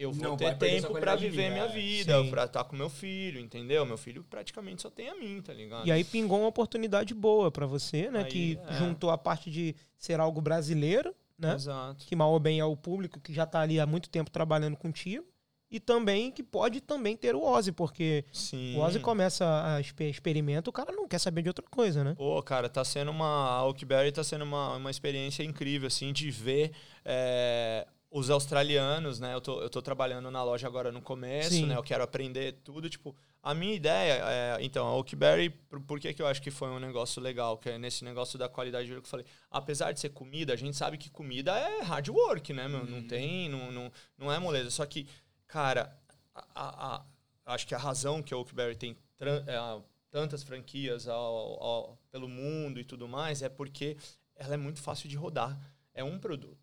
eu 0.00 0.10
vou 0.12 0.30
Não 0.30 0.36
ter 0.36 0.56
tempo 0.56 0.94
de 0.98 1.16
viver 1.28 1.42
vida, 1.42 1.50
minha 1.50 1.64
é. 1.64 1.68
vida, 1.68 2.22
Sim. 2.22 2.30
pra 2.30 2.44
estar 2.46 2.64
com 2.64 2.74
meu 2.74 2.88
filho, 2.88 3.38
entendeu? 3.38 3.84
Meu 3.84 3.98
filho 3.98 4.24
praticamente 4.24 4.80
só 4.80 4.88
tem 4.88 5.10
a 5.10 5.14
mim, 5.14 5.42
tá 5.42 5.52
ligado? 5.52 5.86
E 5.86 5.92
aí 5.92 6.02
pingou 6.02 6.38
uma 6.38 6.48
oportunidade 6.48 7.12
boa 7.12 7.50
pra 7.50 7.66
você, 7.66 8.10
né? 8.10 8.20
Aí, 8.20 8.24
que 8.24 8.58
é. 8.66 8.72
juntou 8.78 9.10
a 9.10 9.18
parte 9.18 9.50
de 9.50 9.76
ser 9.98 10.18
algo 10.18 10.40
brasileiro, 10.40 11.14
né? 11.38 11.54
Exato. 11.54 12.06
Que 12.06 12.16
mal 12.16 12.32
ou 12.32 12.40
bem 12.40 12.58
é 12.58 12.64
o 12.64 12.74
público 12.74 13.20
que 13.20 13.30
já 13.34 13.44
tá 13.44 13.60
ali 13.60 13.78
há 13.78 13.84
muito 13.84 14.08
tempo 14.08 14.30
trabalhando 14.30 14.74
contigo. 14.74 15.26
E 15.70 15.78
também 15.78 16.32
que 16.32 16.42
pode 16.42 16.80
também 16.80 17.16
ter 17.16 17.36
o 17.36 17.44
Ozzy, 17.44 17.70
porque 17.70 18.24
Sim. 18.32 18.76
o 18.76 18.80
Ozzy 18.80 18.98
começa 19.00 19.44
a 19.66 19.80
exper- 19.80 20.08
experimenta, 20.10 20.68
o 20.68 20.72
cara 20.72 20.90
não 20.90 21.06
quer 21.06 21.18
saber 21.20 21.42
de 21.42 21.48
outra 21.48 21.64
coisa, 21.70 22.02
né? 22.02 22.14
Pô, 22.16 22.42
cara, 22.42 22.68
tá 22.68 22.82
sendo 22.84 23.10
uma. 23.12 23.50
A 23.50 23.64
Oakberry 23.66 24.10
tá 24.10 24.24
sendo 24.24 24.42
uma, 24.42 24.76
uma 24.76 24.90
experiência 24.90 25.44
incrível, 25.44 25.86
assim, 25.86 26.12
de 26.12 26.28
ver 26.30 26.72
é, 27.04 27.86
os 28.10 28.28
australianos, 28.28 29.20
né? 29.20 29.32
Eu 29.34 29.40
tô, 29.40 29.62
eu 29.62 29.70
tô 29.70 29.80
trabalhando 29.80 30.30
na 30.30 30.42
loja 30.42 30.66
agora 30.66 30.90
no 30.90 31.00
começo, 31.00 31.50
Sim. 31.50 31.66
né? 31.66 31.76
Eu 31.76 31.82
quero 31.82 32.02
aprender 32.02 32.54
tudo. 32.64 32.90
Tipo, 32.90 33.14
a 33.42 33.54
minha 33.54 33.72
ideia 33.74 34.20
é. 34.24 34.58
Então, 34.60 34.86
a 34.86 34.94
Oakberry, 34.96 35.50
por, 35.50 35.80
por 35.80 36.00
que, 36.00 36.12
que 36.12 36.20
eu 36.20 36.26
acho 36.26 36.42
que 36.42 36.50
foi 36.50 36.68
um 36.70 36.80
negócio 36.80 37.22
legal? 37.22 37.56
Que 37.56 37.70
é 37.70 37.78
nesse 37.78 38.04
negócio 38.04 38.36
da 38.38 38.48
qualidade 38.48 38.84
de 38.86 38.90
vida 38.90 39.00
que 39.00 39.06
eu 39.06 39.10
falei. 39.10 39.26
Apesar 39.48 39.92
de 39.92 40.00
ser 40.00 40.08
comida, 40.10 40.52
a 40.52 40.56
gente 40.56 40.76
sabe 40.76 40.98
que 40.98 41.08
comida 41.08 41.56
é 41.56 41.82
hard 41.82 42.08
work, 42.08 42.52
né, 42.52 42.66
meu? 42.66 42.84
Não 42.84 43.06
tem. 43.06 43.48
Não, 43.48 43.70
não, 43.70 43.92
não 44.18 44.32
é 44.32 44.38
moleza. 44.40 44.70
Só 44.70 44.84
que, 44.86 45.06
cara, 45.46 45.96
a, 46.34 46.96
a- 46.96 47.04
acho 47.46 47.66
que 47.66 47.74
a 47.74 47.78
razão 47.78 48.22
que 48.22 48.34
a 48.34 48.36
Oakberry 48.36 48.74
tem 48.74 48.96
é, 49.20 49.80
tantas 50.10 50.42
franquias 50.42 51.06
ao- 51.06 51.62
ao- 51.62 51.98
pelo 52.10 52.28
mundo 52.28 52.80
e 52.80 52.84
tudo 52.84 53.06
mais 53.06 53.40
é 53.40 53.48
porque 53.48 53.96
ela 54.34 54.54
é 54.54 54.56
muito 54.56 54.80
fácil 54.82 55.08
de 55.08 55.16
rodar. 55.16 55.56
É 55.94 56.02
um 56.02 56.18
produto. 56.18 56.59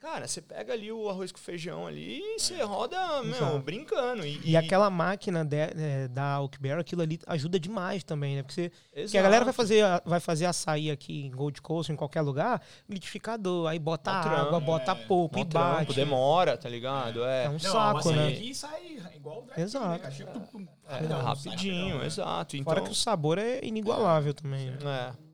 Cara, 0.00 0.26
você 0.26 0.40
pega 0.40 0.72
ali 0.72 0.90
o 0.90 1.10
arroz 1.10 1.30
com 1.30 1.36
feijão 1.38 1.86
ali 1.86 2.20
e 2.22 2.38
você 2.40 2.62
roda, 2.62 3.22
meu, 3.22 3.34
Exato. 3.34 3.58
brincando. 3.58 4.24
E, 4.26 4.40
E 4.44 4.56
aquela 4.56 4.88
máquina 4.88 5.44
de- 5.44 5.56
é, 5.56 6.08
da 6.08 6.40
Oakberry, 6.40 6.80
aquilo 6.80 7.02
ali 7.02 7.18
ajuda 7.26 7.60
demais 7.60 8.02
também, 8.02 8.36
né? 8.36 8.42
Porque 8.42 8.54
você, 8.54 8.72
Exato. 8.94 9.10
que 9.10 9.18
a 9.18 9.22
galera 9.22 9.44
vai 9.44 9.52
fazer, 9.52 9.84
vai 10.06 10.18
fazer 10.18 10.46
açaí 10.46 10.90
aqui 10.90 11.26
em 11.26 11.30
Gold 11.30 11.60
Coast, 11.60 11.92
em 11.92 11.96
qualquer 11.96 12.22
lugar, 12.22 12.62
liquidificador, 12.88 13.68
aí 13.68 13.78
bota 13.78 14.10
Mó 14.10 14.16
água, 14.20 14.30
trampo, 14.48 14.60
bota 14.66 14.92
é. 14.92 14.94
polpa 14.94 15.40
e 15.40 15.44
trampo, 15.44 15.76
bate. 15.80 15.94
demora, 15.94 16.56
tá 16.56 16.68
ligado? 16.70 17.22
É, 17.22 17.44
É 17.44 17.48
um 17.50 17.52
Não, 17.52 17.58
saco, 17.58 18.10
né? 18.10 18.28
aqui 18.28 18.54
sai 18.54 18.96
igual 19.14 19.46
o 19.54 19.60
Exato. 19.60 20.02
né? 20.02 20.10
Chega, 20.10 20.30
tum, 20.32 20.40
tum, 20.46 20.66
é, 20.88 20.92
rapidão, 20.94 21.22
rapidinho, 21.22 21.74
rapidão, 21.76 21.98
né? 21.98 22.06
exato. 22.06 22.56
Então, 22.56 22.72
Fora 22.72 22.84
que 22.86 22.90
o 22.90 22.94
sabor 22.94 23.36
é 23.36 23.60
inigualável 23.62 24.32
também, 24.32 24.70
né? 24.70 24.76
É. 25.14 25.30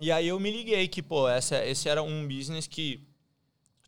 E 0.00 0.10
aí 0.10 0.26
eu 0.28 0.40
me 0.40 0.50
liguei 0.50 0.88
que, 0.88 1.02
pô, 1.02 1.28
essa, 1.28 1.62
esse 1.66 1.86
era 1.86 2.02
um 2.02 2.26
business 2.26 2.66
que 2.66 3.06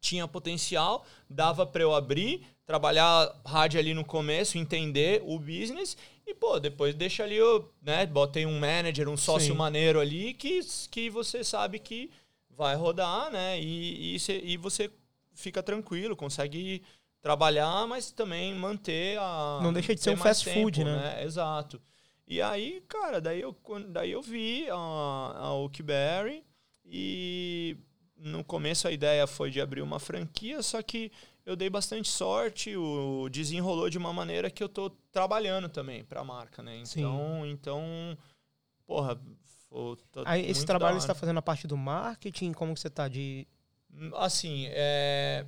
tinha 0.02 0.26
potencial, 0.28 1.06
dava 1.30 1.64
para 1.64 1.80
eu 1.82 1.94
abrir, 1.94 2.44
trabalhar 2.66 3.32
hard 3.46 3.76
ali 3.76 3.94
no 3.94 4.04
começo, 4.04 4.58
entender 4.58 5.22
o 5.24 5.38
business 5.38 5.96
e, 6.26 6.34
pô, 6.34 6.58
depois 6.58 6.94
deixa 6.94 7.22
ali, 7.22 7.36
eu, 7.36 7.72
né, 7.80 8.04
botei 8.04 8.44
um 8.44 8.58
manager, 8.58 9.08
um 9.08 9.16
sócio 9.16 9.52
Sim. 9.52 9.58
maneiro 9.58 10.00
ali 10.00 10.34
que, 10.34 10.60
que 10.90 11.08
você 11.08 11.44
sabe 11.44 11.78
que 11.78 12.10
vai 12.50 12.74
rodar, 12.74 13.30
né, 13.30 13.60
e, 13.60 14.16
e, 14.16 14.20
cê- 14.20 14.42
e 14.44 14.56
você 14.56 14.90
fica 15.34 15.62
tranquilo, 15.62 16.16
consegue 16.16 16.82
trabalhar, 17.22 17.86
mas 17.86 18.10
também 18.10 18.52
manter 18.54 19.18
a... 19.20 19.60
Não 19.62 19.72
deixa 19.72 19.94
de 19.94 20.00
ser 20.00 20.10
um 20.10 20.16
fast 20.16 20.52
food, 20.52 20.78
tempo, 20.78 20.90
né? 20.90 21.22
Exato. 21.24 21.80
E 22.26 22.42
aí, 22.42 22.82
cara, 22.88 23.20
daí 23.20 23.40
eu, 23.40 23.56
daí 23.88 24.10
eu 24.10 24.20
vi 24.20 24.68
a, 24.68 24.74
a 24.74 25.54
Oakberry 25.54 26.42
e 26.84 27.76
no 28.22 28.44
começo 28.44 28.86
a 28.86 28.92
ideia 28.92 29.26
foi 29.26 29.50
de 29.50 29.60
abrir 29.60 29.82
uma 29.82 29.98
franquia, 29.98 30.62
só 30.62 30.80
que 30.82 31.10
eu 31.44 31.56
dei 31.56 31.68
bastante 31.68 32.08
sorte, 32.08 32.76
o 32.76 33.28
desenrolou 33.28 33.90
de 33.90 33.98
uma 33.98 34.12
maneira 34.12 34.50
que 34.50 34.62
eu 34.62 34.68
tô 34.68 34.90
trabalhando 35.10 35.68
também 35.68 36.04
pra 36.04 36.22
marca, 36.22 36.62
né? 36.62 36.82
Sim. 36.84 37.00
Então, 37.00 37.46
então 37.46 38.18
porra, 38.86 39.20
tô 40.12 40.22
Aí, 40.24 40.48
esse 40.48 40.64
trabalho 40.64 41.00
você 41.00 41.04
está 41.04 41.14
fazendo 41.14 41.38
a 41.38 41.42
parte 41.42 41.66
do 41.66 41.76
marketing, 41.76 42.52
como 42.52 42.74
que 42.74 42.80
você 42.80 42.90
tá 42.90 43.08
de... 43.08 43.46
Assim, 44.14 44.66
é... 44.68 45.44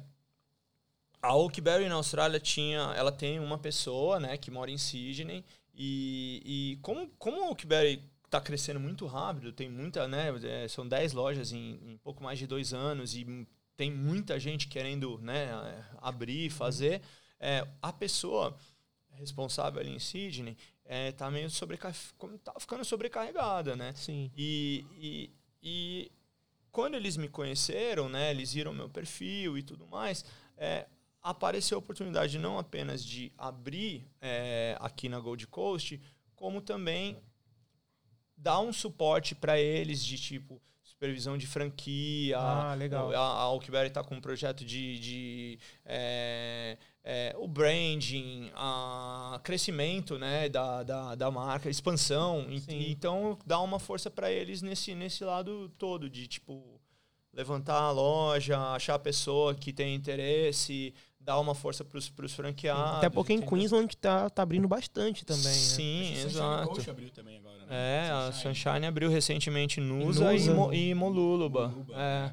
a 1.22 1.34
Oakberry 1.34 1.88
na 1.88 1.94
Austrália 1.94 2.40
tinha, 2.40 2.92
ela 2.96 3.12
tem 3.12 3.38
uma 3.38 3.58
pessoa, 3.58 4.18
né, 4.18 4.36
que 4.36 4.50
mora 4.50 4.70
em 4.70 4.78
Sydney 4.78 5.44
e, 5.74 6.42
e 6.44 6.78
como, 6.82 7.08
como 7.18 7.42
a 7.42 7.48
Oakberry 7.48 8.02
está 8.34 8.40
crescendo 8.40 8.80
muito 8.80 9.06
rápido, 9.06 9.52
tem 9.52 9.68
muita, 9.68 10.08
né, 10.08 10.34
é, 10.42 10.66
são 10.66 10.86
10 10.86 11.12
lojas 11.12 11.52
em, 11.52 11.78
em 11.84 11.96
pouco 11.98 12.22
mais 12.22 12.38
de 12.38 12.46
dois 12.46 12.74
anos 12.74 13.14
e 13.14 13.46
tem 13.76 13.90
muita 13.90 14.40
gente 14.40 14.66
querendo, 14.66 15.18
né, 15.18 15.48
abrir, 15.98 16.50
fazer, 16.50 17.00
é, 17.38 17.66
a 17.80 17.92
pessoa 17.92 18.56
responsável 19.12 19.80
ali 19.80 19.94
em 19.94 20.00
Sydney 20.00 20.56
é, 20.84 21.12
tá 21.12 21.30
meio 21.30 21.48
sobreca... 21.48 21.94
como 22.18 22.36
tá 22.38 22.52
ficando 22.58 22.84
sobrecarregada, 22.84 23.76
né? 23.76 23.94
Sim. 23.94 24.30
E, 24.36 24.84
e, 24.98 25.30
e 25.62 26.12
quando 26.72 26.96
eles 26.96 27.16
me 27.16 27.28
conheceram, 27.28 28.08
né, 28.08 28.32
eles 28.32 28.52
viram 28.52 28.74
meu 28.74 28.88
perfil 28.88 29.56
e 29.56 29.62
tudo 29.62 29.86
mais, 29.86 30.24
é, 30.56 30.86
apareceu 31.22 31.78
a 31.78 31.78
oportunidade 31.78 32.38
não 32.38 32.58
apenas 32.58 33.04
de 33.04 33.32
abrir 33.38 34.04
é, 34.20 34.76
aqui 34.80 35.08
na 35.08 35.20
Gold 35.20 35.46
Coast, 35.46 36.00
como 36.34 36.60
também 36.60 37.22
dar 38.36 38.60
um 38.60 38.72
suporte 38.72 39.34
para 39.34 39.58
eles 39.58 40.04
de 40.04 40.18
tipo 40.18 40.60
supervisão 41.04 41.36
de 41.36 41.46
franquia. 41.46 42.38
Ah, 42.38 42.74
legal. 42.74 43.12
A, 43.12 43.44
a 43.44 43.86
está 43.86 44.02
com 44.02 44.14
um 44.16 44.20
projeto 44.20 44.64
de, 44.64 44.98
de 44.98 45.58
é, 45.84 46.78
é, 47.02 47.34
o 47.38 47.46
branding, 47.46 48.50
a 48.54 49.40
crescimento 49.42 50.18
né, 50.18 50.48
da, 50.48 50.82
da, 50.82 51.14
da 51.14 51.30
marca, 51.30 51.68
expansão. 51.68 52.46
Sim. 52.60 52.90
Então 52.90 53.38
dá 53.44 53.60
uma 53.60 53.78
força 53.78 54.10
para 54.10 54.30
eles 54.30 54.62
nesse, 54.62 54.94
nesse 54.94 55.24
lado 55.24 55.68
todo 55.78 56.08
de 56.08 56.26
tipo 56.26 56.80
levantar 57.32 57.80
a 57.80 57.90
loja, 57.90 58.58
achar 58.74 58.94
a 58.94 58.98
pessoa 58.98 59.54
que 59.54 59.72
tem 59.72 59.94
interesse, 59.94 60.94
dar 61.24 61.40
uma 61.40 61.54
força 61.54 61.82
para 61.84 61.96
os 61.98 62.32
franqueados. 62.34 62.98
Até 62.98 63.08
porque 63.08 63.32
em 63.32 63.36
entendeu? 63.36 63.56
Queensland 63.56 63.96
tá, 63.96 64.28
tá 64.28 64.42
abrindo 64.42 64.68
bastante 64.68 65.24
também, 65.24 65.42
né? 65.44 65.50
Sim, 65.52 66.02
Acho 66.02 66.12
que 66.12 66.20
Sunshine 66.20 66.30
exato. 66.44 66.68
Coast 66.68 66.90
abriu 66.90 67.10
também 67.10 67.36
agora, 67.38 67.58
né? 67.66 67.66
É, 68.06 68.10
a 68.10 68.32
Sunshine 68.32 68.86
abriu 68.86 69.08
recentemente 69.10 69.80
em 69.80 69.82
Nusa, 69.84 70.30
Nusa. 70.32 70.50
e, 70.50 70.54
Mo, 70.54 70.72
e 70.74 70.94
Moluluba. 70.94 71.68
Moluluba, 71.68 71.94
É. 71.96 72.26
é. 72.30 72.32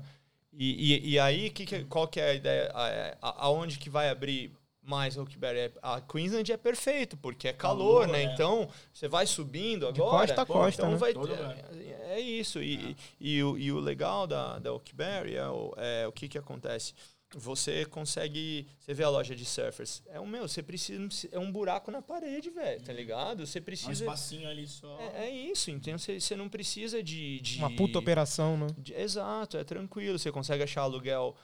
E, 0.54 0.94
e, 1.08 1.10
e 1.12 1.20
aí, 1.20 1.50
que 1.50 1.66
que- 1.66 1.86
qual 1.86 2.06
que 2.08 2.20
é 2.20 2.30
a 2.32 2.34
ideia? 2.34 2.72
A- 2.76 2.90
é- 2.90 3.18
a- 3.22 3.46
Aonde 3.46 3.80
que 3.80 3.90
vai 3.90 4.10
abrir 4.10 4.52
mais 4.84 5.16
Oakberry? 5.18 5.60
É- 5.60 5.72
A 5.82 6.02
Queensland 6.02 6.52
é 6.52 6.58
perfeito, 6.58 7.16
porque 7.16 7.48
é 7.48 7.54
calor, 7.54 8.02
Calor, 8.02 8.08
né? 8.08 8.24
é. 8.26 8.34
Então, 8.34 8.68
você 8.92 9.08
vai 9.08 9.26
subindo 9.26 9.90
De 9.94 10.02
agora... 10.02 10.28
costa 10.28 10.42
a 10.42 10.46
costa, 10.46 10.82
Então 10.82 10.92
né? 10.92 10.98
vai 10.98 11.14
Todo 11.14 11.28
ter- 11.30 11.38
lugar. 11.42 11.58
é, 11.74 12.16
é 12.16 12.20
isso. 12.20 12.62
E, 12.62 12.98
e, 13.20 13.42
o, 13.42 13.58
e 13.58 13.72
o 13.72 13.80
legal 13.80 14.28
da, 14.28 14.60
da 14.60 14.74
Oakberry 14.74 15.36
é 15.38 15.48
o, 15.48 15.74
é 15.78 16.06
o 16.06 16.12
que, 16.12 16.28
que 16.28 16.38
acontece. 16.38 16.94
Você 17.34 17.86
consegue. 17.86 18.68
Você 18.80 18.94
vê 18.94 19.04
a 19.04 19.10
loja 19.10 19.34
de 19.36 19.46
surfers. 19.46 20.04
É 20.08 20.20
um 20.20 20.26
meu, 20.28 20.48
você 20.48 20.62
precisa. 20.62 21.08
É 21.32 21.40
um 21.40 21.52
buraco 21.52 21.90
na 21.92 22.02
parede, 22.02 22.50
velho, 22.50 22.82
tá 22.84 22.92
ligado? 22.92 23.46
Você 23.46 23.60
Um 23.60 23.64
precisa. 23.64 23.92
espacinho 24.04 24.50
ali 24.50 24.68
só. 24.68 25.00
É, 25.00 25.26
é 25.26 25.30
isso, 25.30 25.72
então 25.72 25.98
você, 25.98 26.20
você 26.20 26.36
não 26.36 26.50
precisa 26.50 27.02
de, 27.02 27.40
de- 27.40 27.58
Uma 27.60 27.74
puta 27.76 27.98
operação, 27.98 28.58
né? 28.58 28.68
de- 28.78 28.94
exato, 28.94 29.58
é 29.58 29.64
tranquilo. 29.64 30.20
Você 30.20 30.32
consegue 30.32 30.64
achar 30.64 30.82
aluguel 30.82 31.36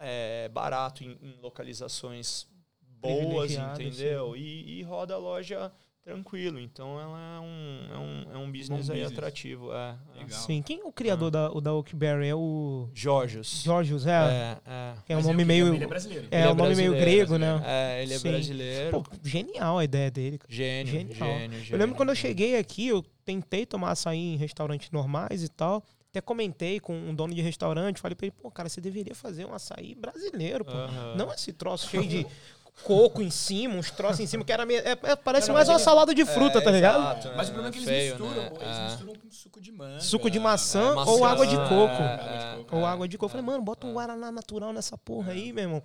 é, 0.00 0.48
barato 0.48 1.04
em, 1.04 1.16
em 1.22 1.36
localizações 1.40 2.46
boas, 2.80 3.52
entendeu? 3.52 4.36
E, 4.36 4.78
e 4.78 4.82
roda 4.82 5.14
a 5.14 5.18
loja 5.18 5.72
tranquilo. 6.04 6.58
Então 6.58 6.98
ela 7.00 7.36
é 7.36 7.40
um, 7.40 7.94
é 7.94 7.98
um, 7.98 8.34
é 8.34 8.38
um 8.38 8.50
business 8.50 8.90
aí 8.90 9.00
business. 9.00 9.12
atrativo. 9.18 9.72
É, 9.72 9.96
é. 10.16 10.18
Legal. 10.22 10.40
Sim. 10.40 10.62
Quem 10.62 10.80
é 10.80 10.84
o 10.84 10.92
criador 10.92 11.30
da, 11.30 11.50
o 11.52 11.60
da 11.60 11.72
Oakberry? 11.74 12.28
É 12.28 12.34
o 12.34 12.88
Jorgios. 12.94 13.62
Georgios, 13.64 14.06
é? 14.06 14.10
É, 14.10 14.58
é. 14.66 14.94
É 15.08 15.12
um 15.14 15.16
Mas 15.16 15.26
nome 15.26 15.42
ele- 15.42 15.44
meio... 15.44 15.74
Ele 15.74 15.84
é 15.84 15.86
brasileiro. 15.86 16.28
É, 16.30 16.48
um 16.48 16.54
nome 16.54 16.74
meio 16.74 16.92
grego, 16.92 17.38
né? 17.38 17.62
É, 17.64 18.02
ele 18.02 18.14
é 18.14 18.18
Sim. 18.18 18.28
brasileiro. 18.30 19.02
Pô, 19.02 19.10
genial 19.22 19.78
a 19.78 19.84
ideia 19.84 20.10
dele. 20.10 20.38
cara. 20.38 20.52
gênio, 20.52 20.92
genial. 20.92 21.16
gênio, 21.38 21.58
Eu 21.58 21.62
gênio. 21.64 21.78
lembro 21.78 21.96
quando 21.96 22.08
eu 22.10 22.16
cheguei 22.16 22.56
aqui, 22.58 22.88
eu 22.88 23.02
tentei 23.24 23.64
tomar 23.66 23.90
açaí 23.92 24.18
em 24.18 24.36
restaurantes 24.36 24.90
normais 24.90 25.42
e 25.42 25.48
tal. 25.48 25.84
Até 26.10 26.20
comentei 26.20 26.80
com 26.80 26.92
um 26.92 27.14
dono 27.14 27.32
de 27.32 27.40
restaurante, 27.40 28.00
falei 28.00 28.16
pra 28.16 28.26
ele, 28.26 28.34
pô, 28.36 28.50
cara, 28.50 28.68
você 28.68 28.80
deveria 28.80 29.14
fazer 29.14 29.44
um 29.44 29.54
açaí 29.54 29.94
brasileiro, 29.94 30.64
pô. 30.64 30.72
Não 31.16 31.32
esse 31.32 31.52
troço 31.52 31.88
cheio 31.88 32.04
de 32.04 32.26
coco 32.84 33.22
em 33.22 33.30
cima, 33.30 33.74
uns 33.74 33.90
troços 33.90 34.20
em 34.20 34.26
cima, 34.26 34.44
que 34.44 34.52
era 34.52 34.64
meio, 34.66 34.80
é, 34.80 34.96
é, 35.02 35.16
parece 35.16 35.48
não, 35.48 35.54
mais 35.54 35.68
uma 35.68 35.78
salada 35.78 36.14
de 36.14 36.24
fruta, 36.24 36.58
É, 36.58 36.60
tá 36.60 36.70
ligado? 36.70 37.18
exato, 37.18 37.36
Mas 37.36 37.48
o 37.48 37.50
é, 37.50 37.54
problema 37.54 37.68
é 37.68 37.72
que 37.72 37.78
eles 37.78 37.88
feio, 37.88 38.18
misturam, 38.18 38.42
né? 38.42 38.50
eles 38.60 38.76
É. 38.78 38.84
misturam 38.84 39.14
com 39.14 39.30
suco 39.30 39.60
de 39.60 39.72
manga. 39.72 40.00
Suco 40.00 40.30
de 40.30 40.38
maçã 40.40 40.92
É, 40.92 40.94
maçã, 40.94 41.10
ou 41.10 41.24
água 41.24 41.46
de 41.46 41.54
é, 41.54 41.58
coco. 41.58 42.02
é, 42.02 42.58
Ou 42.72 42.80
é. 42.80 42.84
água 42.84 43.08
de 43.08 43.16
coco. 43.16 43.26
Eu 43.26 43.30
falei, 43.30 43.46
mano, 43.46 43.62
bota 43.62 43.86
um 43.86 43.92
Guaraná 43.94 44.30
natural 44.32 44.72
nessa 44.72 44.96
porra 44.98 45.32
aí, 45.32 45.52
meu 45.52 45.64
irmão. 45.64 45.82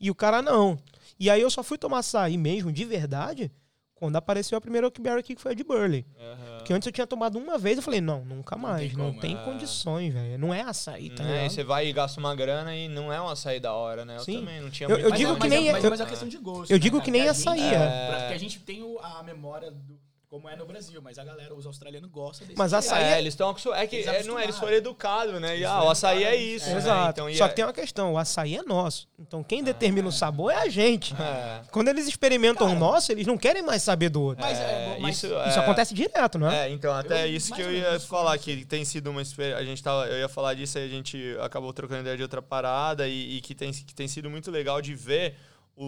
E 0.00 0.10
o 0.10 0.14
cara 0.14 0.42
não. 0.42 0.78
E 1.18 1.30
aí 1.30 1.40
eu 1.40 1.50
só 1.50 1.62
fui 1.62 1.78
tomar 1.78 1.98
açaí 1.98 2.36
mesmo, 2.36 2.72
de 2.72 2.84
verdade, 2.84 3.50
quando 4.04 4.16
apareceu 4.16 4.58
a 4.58 4.60
primeira 4.60 4.86
Oakberry 4.86 5.20
aqui, 5.20 5.34
que 5.34 5.40
foi 5.40 5.52
a 5.52 5.54
de 5.54 5.64
Burley. 5.64 6.04
Aham. 6.20 6.56
Porque 6.58 6.72
antes 6.74 6.86
eu 6.86 6.92
tinha 6.92 7.06
tomado 7.06 7.38
uma 7.38 7.56
vez, 7.56 7.78
eu 7.78 7.82
falei, 7.82 8.00
não, 8.02 8.22
nunca 8.24 8.54
mais. 8.56 8.88
tem 8.90 8.98
Não 8.98 9.12
tem 9.14 9.34
é. 9.34 9.38
condições, 9.44 10.12
velho. 10.12 10.38
Não 10.38 10.52
é 10.52 10.60
açaí, 10.60 11.08
tá 11.10 11.22
Né, 11.24 11.36
ligado? 11.36 11.50
você 11.50 11.64
vai 11.64 11.86
e 11.88 11.92
gasta 11.92 12.20
uma 12.20 12.34
grana 12.34 12.74
e 12.76 12.86
não 12.88 13.10
é 13.12 13.20
um 13.20 13.28
açaí 13.28 13.58
da 13.58 13.72
hora, 13.72 14.04
né? 14.04 14.16
Eu 14.16 14.20
Sim. 14.20 14.40
também 14.40 14.60
não 14.60 14.68
tinha 14.70 14.86
Eu- 14.88 14.90
muito 14.96 15.04
eu 15.04 15.10
Mas 15.10 15.18
digo 15.18 15.30
é- 15.30 15.34
que 15.34 15.40
mas 15.40 15.50
nem 15.50 15.66
é, 15.66 15.68
é- 15.68 15.72
mas, 15.72 15.84
eu- 15.84 15.90
mas 15.90 16.00
é 16.00 16.02
uma 16.02 16.10
questão 16.10 16.28
de 16.28 16.36
gosto. 16.38 16.70
eu 16.70 16.74
né, 16.76 16.78
digo 16.78 16.96
cara? 16.96 17.04
que 17.06 17.10
nem 17.10 17.26
a 17.28 17.30
açaí, 17.30 17.58
gente- 17.60 17.74
é. 17.74 18.06
Porque 18.20 18.34
a 18.34 18.38
gente 18.38 18.60
tem 18.60 18.96
a 19.02 19.22
memória 19.22 19.70
do. 19.70 19.98
Como 20.34 20.48
é 20.48 20.56
no 20.56 20.66
Brasil, 20.66 21.00
mas 21.00 21.16
a 21.16 21.22
galera, 21.22 21.54
os 21.54 21.64
australianos 21.64 22.10
gostam 22.10 22.44
desse 22.44 22.58
Mas 22.58 22.74
açaí 22.74 23.04
É, 23.04 23.12
é- 23.12 23.18
eles 23.20 23.34
estão 23.34 23.50
acostumados. 23.50 23.84
É 23.84 23.86
que 23.86 23.94
Eles 23.94 24.08
é, 24.08 24.22
não, 24.24 24.36
é, 24.36 24.42
eles 24.42 24.58
foram 24.58 24.72
educados, 24.72 25.40
né? 25.40 25.56
E 25.60 25.64
ah, 25.64 25.84
o 25.84 25.90
açaí 25.90 26.24
é 26.24 26.34
isso. 26.34 26.68
é. 26.68 26.72
né? 26.72 26.78
Exato. 26.78 27.10
Então, 27.20 27.34
Só 27.36 27.44
é- 27.44 27.48
que 27.50 27.54
tem 27.54 27.64
uma 27.64 27.72
questão, 27.72 28.12
o 28.14 28.18
açaí 28.18 28.56
é 28.56 28.62
nosso. 28.64 29.06
Então 29.16 29.44
quem 29.44 29.62
determina 29.62 30.08
o 30.08 30.10
sabor 30.10 30.50
é 30.50 30.56
a 30.56 30.68
gente. 30.68 31.14
É. 31.14 31.62
Quando 31.70 31.86
eles 31.86 32.08
experimentam 32.08 32.66
o 32.66 32.70
Cara, 32.70 32.80
nosso, 32.80 33.12
eles 33.12 33.28
não 33.28 33.38
querem 33.38 33.62
mais 33.62 33.84
saber 33.84 34.08
do 34.08 34.20
outro. 34.22 34.44
Mas, 34.44 34.58
mas- 34.98 35.16
isso, 35.18 35.26
Isso 35.48 35.60
acontece 35.60 35.94
direto, 35.94 36.36
não 36.36 36.50
é? 36.50 36.66
É, 36.66 36.70
então, 36.72 36.92
até 36.92 37.28
Eu- 37.28 37.36
isso 37.36 37.54
que 37.54 37.62
eu 37.62 37.72
ia 37.72 38.00
falar, 38.00 38.36
que 38.36 38.64
tem 38.64 38.84
sido 38.84 39.10
uma 39.12 39.22
experiência. 39.22 39.60
A 39.60 39.64
gente 39.64 39.80
tava, 39.84 40.08
eu 40.08 40.18
ia 40.18 40.28
falar 40.28 40.54
disso 40.54 40.78
aí, 40.78 40.84
a 40.84 40.88
gente 40.88 41.36
acabou 41.40 41.72
trocando 41.72 42.00
ideia 42.00 42.16
de 42.16 42.24
outra 42.24 42.42
parada 42.42 43.06
e, 43.06 43.36
e 43.36 43.40
que, 43.40 43.54
tem, 43.54 43.70
que 43.70 43.94
tem 43.94 44.08
sido 44.08 44.28
muito 44.28 44.50
legal 44.50 44.82
de 44.82 44.96
ver 44.96 45.36
o, 45.76 45.84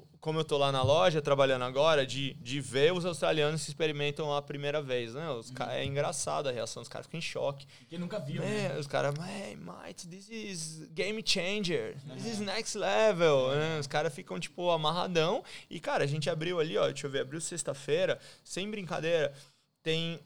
o. 0.00 0.04
Como 0.20 0.38
eu 0.40 0.44
tô 0.44 0.56
lá 0.56 0.70
na 0.72 0.82
loja 0.82 1.20
trabalhando 1.20 1.64
agora, 1.64 2.06
de, 2.06 2.34
de 2.34 2.60
ver 2.60 2.92
os 2.92 3.04
australianos 3.04 3.60
se 3.62 3.70
experimentam 3.70 4.34
a 4.34 4.40
primeira 4.40 4.80
vez, 4.80 5.12
né? 5.14 5.28
Os 5.30 5.50
ca- 5.50 5.72
é 5.74 5.84
engraçado 5.84 6.48
a 6.48 6.52
reação, 6.52 6.80
os 6.82 6.88
caras 6.88 7.06
ficam 7.06 7.18
em 7.18 7.22
choque. 7.22 7.66
Quem 7.88 7.98
nunca 7.98 8.18
viu, 8.18 8.40
né? 8.40 8.72
É, 8.74 8.78
os 8.78 8.86
caras, 8.86 9.14
hey, 9.18 9.56
mate, 9.56 10.06
this 10.08 10.28
is 10.30 10.86
game 10.92 11.22
changer. 11.26 11.96
This 12.14 12.24
is 12.26 12.38
next 12.40 12.78
level. 12.78 13.50
né? 13.50 13.78
Os 13.80 13.86
caras 13.86 14.14
ficam, 14.14 14.38
tipo, 14.40 14.70
amarradão. 14.70 15.42
E, 15.68 15.78
cara, 15.80 16.04
a 16.04 16.06
gente 16.06 16.30
abriu 16.30 16.58
ali, 16.60 16.78
ó, 16.78 16.86
deixa 16.86 17.06
eu 17.06 17.10
ver, 17.10 17.20
abriu 17.22 17.40
sexta-feira, 17.40 18.18
sem 18.42 18.70
brincadeira. 18.70 19.34
Tem 19.82 20.18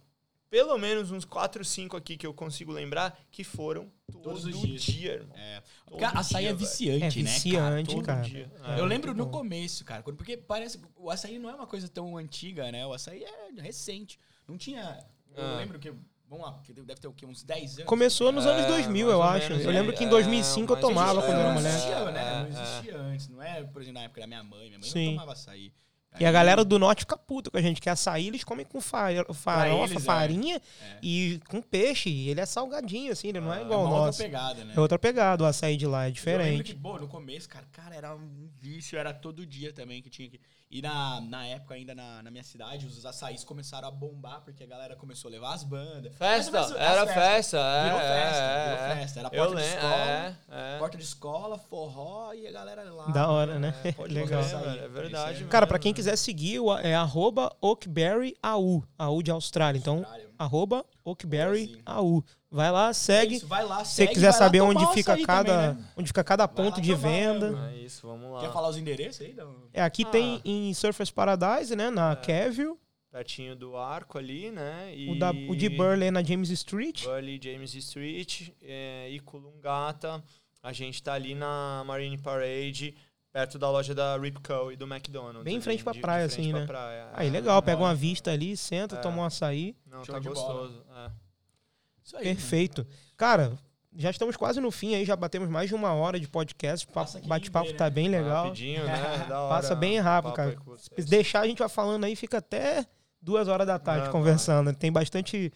pelo 0.50 0.76
menos 0.78 1.10
uns 1.10 1.24
4, 1.24 1.64
5 1.64 1.96
aqui 1.96 2.16
que 2.16 2.26
eu 2.26 2.32
consigo 2.34 2.72
lembrar 2.72 3.18
que 3.30 3.44
foram 3.44 3.90
Todos 4.10 4.42
todo 4.42 4.54
os 4.54 4.60
dias. 4.60 4.82
dia, 4.82 5.12
irmão. 5.14 5.36
É. 5.36 5.60
Todo 5.60 5.98
Porque 5.98 6.04
açaí 6.04 6.42
dia, 6.44 6.50
é 6.50 6.54
viciante, 6.54 7.20
É 7.20 7.22
né? 7.22 7.30
viciante, 7.32 7.94
todo 7.94 8.04
cara. 8.04 8.22
dia. 8.22 8.50
É, 8.64 8.80
eu 8.80 8.84
lembro 8.86 9.14
no 9.14 9.26
bom. 9.26 9.30
começo, 9.38 9.84
cara, 9.84 10.02
quando- 10.02 10.16
porque 10.16 10.36
parece. 10.36 10.80
O 10.96 11.10
açaí 11.10 11.38
não 11.38 11.50
é 11.50 11.54
uma 11.54 11.66
coisa 11.66 11.88
tão 11.88 12.16
antiga, 12.16 12.70
né? 12.72 12.86
O 12.86 12.92
açaí 12.92 13.22
é 13.24 13.60
recente. 13.60 14.18
Não 14.46 14.56
tinha. 14.56 14.98
Eu 15.36 15.44
Ah. 15.44 15.56
lembro 15.58 15.78
que. 15.78 15.92
Vamos 16.30 16.44
lá, 16.44 16.60
que 16.62 16.74
deve 16.74 17.00
ter 17.00 17.08
o 17.08 17.12
quê? 17.14 17.24
Uns 17.24 17.42
10 17.42 17.76
anos. 17.76 17.84
Começou 17.86 18.30
nos 18.30 18.44
É, 18.44 18.50
anos 18.50 18.66
2000, 18.66 19.06
mais 19.06 19.16
eu 19.16 19.22
acho. 19.22 19.48
menos, 19.48 19.64
Eu 19.64 19.70
lembro 19.70 19.92
é, 19.94 19.96
que 19.96 20.04
em 20.04 20.06
é, 20.06 20.10
2005 20.10 20.72
eu 20.72 20.76
mas 20.76 20.84
tomava 20.84 21.22
quando 21.22 21.32
eu 21.32 21.40
era 21.40 21.48
é, 21.48 21.54
Não 21.54 21.68
existia, 21.70 22.10
né? 22.10 22.20
É, 22.20 22.34
Não 22.52 22.60
é. 22.60 22.62
existia 22.62 22.96
antes. 22.98 23.28
Não 23.28 23.42
é, 23.42 23.64
por 23.64 23.80
exemplo, 23.80 23.98
na 24.00 24.04
época 24.04 24.20
da 24.20 24.26
minha 24.26 24.44
mãe. 24.44 24.66
Minha 24.68 24.78
mãe 24.78 24.90
Sim. 24.90 25.04
não 25.06 25.12
tomava 25.14 25.32
açaí. 25.32 25.72
E 26.20 26.24
a 26.26 26.32
galera 26.32 26.64
do 26.64 26.78
norte 26.78 27.00
fica 27.00 27.16
puta 27.16 27.50
com 27.50 27.56
a 27.58 27.62
gente, 27.62 27.80
que 27.80 27.88
açaí 27.88 28.26
eles 28.28 28.42
comem 28.42 28.64
com 28.66 28.80
fa- 28.80 29.08
farofa, 29.34 29.92
eles, 29.92 30.02
é. 30.02 30.06
farinha 30.06 30.56
É. 30.82 30.98
e 31.02 31.40
com 31.48 31.60
peixe. 31.62 32.08
E 32.10 32.30
ele 32.30 32.40
é 32.40 32.46
salgadinho, 32.46 33.12
assim, 33.12 33.28
ele 33.28 33.40
não 33.40 33.52
é 33.54 33.58
É 33.60 33.62
igual 33.62 33.80
uma 33.82 33.88
o 33.88 33.92
outra 33.92 34.06
nosso. 34.06 34.18
pegada, 34.22 34.64
né? 34.64 34.74
É 34.76 34.80
outra 34.80 34.98
pegada, 34.98 35.44
o 35.44 35.46
açaí 35.46 35.76
de 35.76 35.86
lá, 35.86 36.06
é 36.06 36.08
Eu 36.08 36.12
diferente. 36.12 36.74
que, 36.74 36.80
pô, 36.80 36.98
no 36.98 37.06
começo, 37.06 37.48
cara, 37.48 37.66
cara, 37.70 37.94
era 37.94 38.14
um 38.16 38.48
vício, 38.58 38.98
era 38.98 39.12
todo 39.14 39.46
dia 39.46 39.72
também 39.72 40.02
que 40.02 40.10
tinha 40.10 40.28
que. 40.28 40.40
E 40.70 40.82
na, 40.82 41.18
na 41.22 41.46
época, 41.46 41.74
ainda 41.74 41.94
na, 41.94 42.22
na 42.22 42.30
minha 42.30 42.44
cidade, 42.44 42.84
os 42.84 43.06
açaís 43.06 43.42
começaram 43.42 43.88
a 43.88 43.90
bombar, 43.90 44.42
porque 44.42 44.64
a 44.64 44.66
galera 44.66 44.94
começou 44.96 45.30
a 45.30 45.32
levar 45.32 45.54
as 45.54 45.64
bandas. 45.64 46.14
Festa, 46.14 46.58
era 46.76 47.02
as 47.04 47.08
festas. 47.10 47.14
festa, 47.14 47.56
é. 47.58 47.84
Virou 47.84 48.00
é, 48.00 48.02
festa, 48.02 48.42
é, 48.42 48.64
virou 48.64 48.78
é. 48.84 48.96
festa. 49.00 49.20
Era 49.20 49.28
Eu 49.32 49.44
porta 49.46 49.48
de 49.48 49.62
lembro, 49.62 49.76
escola, 49.78 49.96
é, 50.04 50.34
é. 50.50 50.78
porta 50.78 50.98
de 50.98 51.04
escola, 51.04 51.58
forró 51.58 52.32
e 52.34 52.46
a 52.46 52.52
galera 52.52 52.82
lá. 52.92 53.06
Da 53.06 53.28
hora, 53.30 53.58
né? 53.58 53.74
É, 53.82 53.92
pode 53.92 54.12
Legal. 54.12 54.42
é 54.42 54.88
verdade. 54.88 55.44
É- 55.44 55.46
Cara, 55.46 55.66
pra 55.66 55.78
quem 55.78 55.92
né? 55.92 55.96
Quiser 55.98 56.16
seguir, 56.16 56.60
o- 56.60 56.76
é 56.78 56.94
arroba 56.94 57.54
oakberryau, 57.60 58.82
AU 58.98 59.22
de 59.22 59.30
Austrália. 59.30 59.78
Então, 59.78 59.98
Austrália. 59.98 60.28
arroba 60.38 60.84
oakberryau. 61.04 62.24
Vai 62.50 62.70
lá, 62.72 62.88
É 62.88 62.92
segue. 62.94 63.34
isso, 63.36 63.46
vai 63.46 63.62
lá, 63.64 63.84
Se 63.84 63.90
você 63.90 63.96
segue, 64.02 64.14
quiser 64.14 64.30
vai 64.30 64.32
lá 64.32 64.38
saber 64.38 64.60
onde 64.62 64.86
fica, 64.94 65.16
cada, 65.26 65.52
também, 65.68 65.82
né? 65.82 65.88
onde 65.98 66.06
fica 66.08 66.24
cada 66.24 66.48
ponto 66.48 66.76
lá 66.76 66.80
de 66.80 66.94
venda. 66.94 67.70
É 67.72 67.76
isso, 67.76 68.06
vamos 68.06 68.32
lá. 68.32 68.40
Quer 68.40 68.52
falar 68.52 68.68
os 68.68 68.76
endereços 68.78 69.20
aí? 69.20 69.34
Não? 69.34 69.54
É, 69.72 69.82
aqui 69.82 70.02
Ah. 70.06 70.10
tem 70.10 70.40
em 70.44 70.72
Surfers 70.72 71.10
Paradise, 71.10 71.76
né? 71.76 71.90
Na 71.90 72.12
É. 72.12 72.16
Keville. 72.16 72.74
Pertinho 73.10 73.54
do 73.56 73.76
arco 73.76 74.16
ali, 74.18 74.50
né? 74.50 74.92
E... 74.94 75.10
O, 75.10 75.18
da, 75.18 75.30
o 75.30 75.54
de 75.56 75.68
Burley 75.68 76.08
é 76.08 76.10
na 76.10 76.22
James 76.22 76.48
Street. 76.50 77.04
Burley, 77.04 77.38
James 77.42 77.74
Street 77.74 78.50
é, 78.62 79.08
e 79.10 79.18
Colombata. 79.20 80.22
A 80.62 80.72
gente 80.72 81.02
tá 81.02 81.12
ali 81.14 81.34
na 81.34 81.82
Marine 81.86 82.18
Parade, 82.18 82.94
perto 83.38 83.56
da 83.58 83.70
loja 83.70 83.94
da 83.94 84.16
Ripco 84.18 84.72
e 84.72 84.76
do 84.76 84.84
McDonald's. 84.84 85.44
Bem 85.44 85.56
em 85.56 85.60
frente 85.60 85.84
pra 85.84 85.92
de- 85.92 85.98
de 85.98 86.02
praia, 86.02 86.28
frente 86.28 86.40
assim, 86.40 86.50
pra 86.50 86.60
né? 86.60 86.66
praia. 86.66 87.08
Aí, 87.12 87.28
É, 87.28 87.30
legal. 87.30 87.62
Pega 87.62 87.80
uma 87.80 87.94
vista 87.94 88.32
ali, 88.32 88.56
senta, 88.56 88.96
É. 88.96 88.98
toma 88.98 89.18
um 89.18 89.24
açaí. 89.24 89.76
Não, 89.86 90.04
Show 90.04 90.14
tá 90.14 90.20
gostoso. 90.20 90.82
é. 91.06 91.10
Isso 92.02 92.16
aí. 92.16 92.24
Perfeito. 92.24 92.86
Cara, 93.16 93.52
já 93.94 94.10
estamos 94.10 94.36
quase 94.36 94.60
no 94.60 94.70
fim 94.72 94.94
aí. 94.96 95.04
Já 95.04 95.14
batemos 95.14 95.48
mais 95.48 95.68
de 95.68 95.74
uma 95.76 95.92
hora 95.92 96.18
de 96.18 96.26
podcast. 96.26 96.84
O 97.22 97.28
bate-papo 97.28 97.72
tá 97.74 97.84
né? 97.84 97.90
bem 97.90 98.08
legal. 98.08 98.44
Rapidinho, 98.46 98.84
né? 98.84 98.92
Da 99.28 99.40
hora. 99.40 99.54
Passa 99.54 99.74
bem 99.76 100.00
rápido, 100.00 100.32
Papo 100.34 100.64
cara. 100.64 100.78
Se 100.98 101.08
deixar 101.08 101.40
a 101.42 101.46
gente 101.46 101.58
vai 101.58 101.68
falando 101.68 102.02
aí, 102.04 102.16
fica 102.16 102.38
até 102.38 102.84
duas 103.22 103.46
horas 103.46 103.66
da 103.68 103.78
tarde 103.78 104.06
Não, 104.06 104.12
conversando. 104.12 104.72
Tem 104.74 104.90
bastante. 104.90 105.52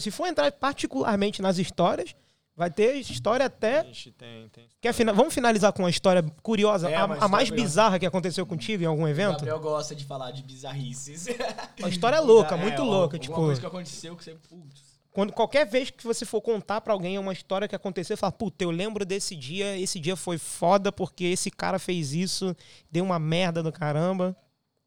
Se 0.00 0.10
for 0.10 0.26
entrar 0.26 0.50
particularmente 0.50 1.40
nas 1.40 1.58
histórias, 1.58 2.16
vai 2.56 2.70
ter 2.70 2.94
história 2.96 3.46
até. 3.46 3.84
gente 3.84 4.10
tem, 4.12 4.48
tem. 4.48 4.66
Quer 4.80 4.92
fina- 4.94 5.12
Vamos 5.12 5.34
finalizar 5.34 5.72
com 5.72 5.82
uma 5.82 5.90
história 5.90 6.22
curiosa, 6.42 6.88
É, 6.90 6.94
a, 6.96 7.04
uma 7.04 7.14
a 7.14 7.16
história 7.16 7.28
mais 7.32 7.50
bizarra 7.50 7.98
que 7.98 8.06
aconteceu 8.06 8.46
contigo 8.46 8.82
em 8.82 8.86
algum 8.86 9.02
O 9.04 9.08
evento? 9.08 9.32
Gabriel 9.32 9.60
gosta 9.60 9.94
de 9.94 10.04
falar 10.04 10.30
de 10.30 10.42
bizarrices. 10.42 11.26
Uma 11.78 11.88
história 11.88 12.18
louca, 12.20 12.54
É, 12.54 12.58
muito 12.58 12.80
ó, 12.82 12.84
louca. 12.84 13.16
Alguma 13.16 13.18
Tipo, 13.18 13.34
coisa 13.34 13.60
que 13.60 13.66
aconteceu 13.66 14.16
que 14.16 14.24
você. 14.24 14.34
Putz. 14.34 14.96
quando, 15.12 15.32
qualquer 15.32 15.66
vez 15.66 15.90
que 15.90 16.04
você 16.04 16.24
for 16.24 16.40
contar 16.40 16.80
pra 16.80 16.92
alguém 16.92 17.18
uma 17.18 17.32
história 17.32 17.66
que 17.68 17.74
aconteceu, 17.76 18.16
fala, 18.16 18.32
puta, 18.32 18.64
eu 18.64 18.70
lembro 18.70 19.04
desse 19.04 19.34
dia, 19.36 19.76
esse 19.78 19.98
dia 20.00 20.16
foi 20.16 20.36
foda 20.38 20.90
porque 20.92 21.24
esse 21.24 21.50
cara 21.50 21.78
fez 21.78 22.12
isso, 22.12 22.54
deu 22.90 23.04
uma 23.04 23.18
merda 23.18 23.62
do 23.62 23.72
caramba. 23.72 24.36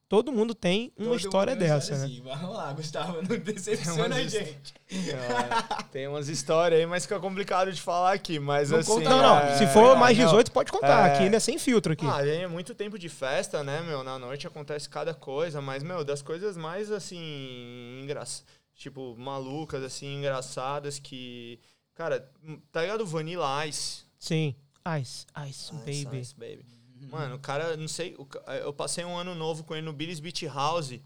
Todo 0.10 0.32
mundo 0.32 0.55
tem 0.55 0.91
uma 0.97 1.10
Todo 1.10 1.20
história 1.20 1.55
dessa, 1.55 1.95
né? 1.95 2.05
assim. 2.05 2.22
Vamos 2.24 2.55
lá, 2.55 2.74
Gustavo, 2.74 3.22
não 3.22 3.38
decepciona 3.38 4.16
a 4.16 4.24
gente. 4.24 4.74
É, 4.91 5.84
tem 5.91 6.07
umas 6.07 6.28
histórias 6.28 6.80
aí, 6.80 6.86
mas 6.88 7.03
fica 7.03 7.20
complicado 7.20 7.72
de 7.72 7.80
falar 7.80 8.14
aqui. 8.14 8.39
Mas 8.39 8.72
Não 8.72 8.80
assim. 8.80 8.91
conta 8.91 9.07
Não, 9.07 9.22
não. 9.22 9.38
é, 9.38 9.55
Se 9.60 9.68
for 9.68 9.95
mais 9.95 10.18
não. 10.18 10.26
18, 10.26 10.51
pode 10.51 10.72
contar. 10.72 11.10
É. 11.10 11.14
Aqui 11.14 11.24
ele 11.26 11.36
é 11.36 11.39
sem 11.39 11.60
filtro 11.60 11.93
aqui. 11.93 12.07
Ah, 12.07 12.26
é 12.28 12.47
muito 12.47 12.74
tempo 12.74 12.97
de 12.97 13.07
festa, 13.07 13.64
né, 13.64 13.82
meu? 13.82 14.03
Na 14.03 14.18
noite 14.18 14.47
acontece 14.47 14.89
cada 14.89 15.14
coisa, 15.14 15.62
mas, 15.62 15.84
meu, 15.84 16.03
das 16.03 16.24
coisas 16.24 16.57
mais, 16.57 16.91
assim, 16.91 17.99
engraçadas, 18.01 18.43
tipo, 18.74 19.16
malucas, 19.16 19.84
assim, 19.84 20.18
engraçadas 20.18 20.97
que... 20.97 21.60
Cara, 21.93 22.28
tá 22.72 22.82
ligado 22.82 23.05
Vanilla 23.05 23.64
Ice? 23.68 24.05
Sim. 24.18 24.55
Ice, 24.99 25.28
ice, 25.47 25.72
baby. 25.74 26.20
Ice, 26.20 26.34
baby. 26.36 26.66
Mano, 27.02 27.36
o 27.36 27.39
cara, 27.39 27.78
não 27.78 27.88
sei, 27.88 28.16
eu 28.64 28.74
passei 28.74 29.06
um 29.06 29.18
ano 29.18 29.34
novo 29.36 29.64
com 29.64 29.74
ele 29.76 29.86
no 29.86 29.93
Billy's 29.93 30.20
Beach 30.20 30.45
House, 30.47 31.00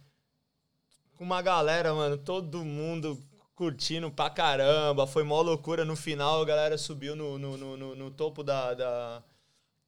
com 1.17 1.23
uma 1.23 1.41
galera, 1.41 1.93
mano, 1.93 2.17
todo 2.17 2.63
mundo 2.65 3.17
curtindo 3.55 4.09
pra 4.11 4.29
caramba, 4.29 5.05
foi 5.05 5.23
mó 5.23 5.41
loucura. 5.41 5.85
No 5.85 5.95
final, 5.95 6.41
a 6.41 6.45
galera 6.45 6.77
subiu 6.77 7.15
no, 7.15 7.37
no, 7.37 7.57
no, 7.57 7.77
no- 7.77 7.95
no 7.95 8.11
topo 8.11 8.43
da... 8.43 8.73
da 8.73 9.23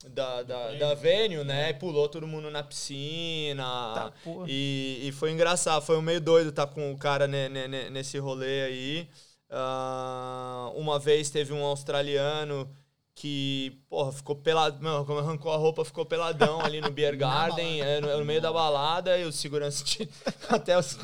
da, 0.10 0.44
da, 0.44 0.72
da 0.76 0.94
venue, 0.94 1.44
né? 1.44 1.72
E 1.72 1.74
pulou 1.74 2.08
todo 2.08 2.28
mundo 2.28 2.52
na 2.52 2.62
piscina. 2.62 3.64
Tá. 3.96 4.14
E, 4.48 5.00
e 5.08 5.12
foi 5.14 5.32
engraçado, 5.32 5.82
foi 5.82 5.98
um 5.98 6.02
meio 6.02 6.22
doido 6.22 6.50
estar 6.52 6.68
com 6.68 6.92
o 6.92 6.98
cara 6.98 7.26
ne- 7.28 7.50
ne- 7.50 7.68
ne- 7.68 7.90
nesse 7.90 8.20
rolê 8.20 8.64
aí. 8.66 9.10
Ah, 9.50 10.72
uma 10.76 11.00
vez 11.00 11.32
teve 11.32 11.54
um 11.54 11.64
australiano 11.64 12.70
que, 13.18 13.80
porra, 13.90 14.12
ficou 14.12 14.36
pelado, 14.36 14.84
mano, 14.84 15.06
como 15.06 15.20
arrancou 15.20 15.54
a 15.54 15.56
roupa, 15.56 15.86
ficou 15.86 16.06
peladão 16.06 16.60
ali 16.60 16.82
no 16.82 16.92
Beer 16.92 17.16
Garden, 17.18 17.82
é, 17.82 18.02
no, 18.02 18.18
no 18.20 18.26
meio 18.26 18.42
da 18.42 18.52
balada, 18.52 19.18
e 19.18 19.24
o 19.24 19.32
segurança 19.32 19.86
ti- 19.86 20.10
até 20.50 20.78
os 20.78 20.98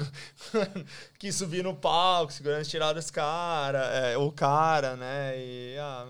que 1.17 1.31
subir 1.31 1.63
no 1.63 1.73
palco, 1.73 2.33
segurança 2.33 2.69
tirar 2.69 2.91
dos 2.93 3.09
caras, 3.09 3.81
é, 3.93 4.17
o 4.17 4.29
cara, 4.29 4.97
né? 4.97 5.33
E 5.37 5.77
ah, 5.79 6.05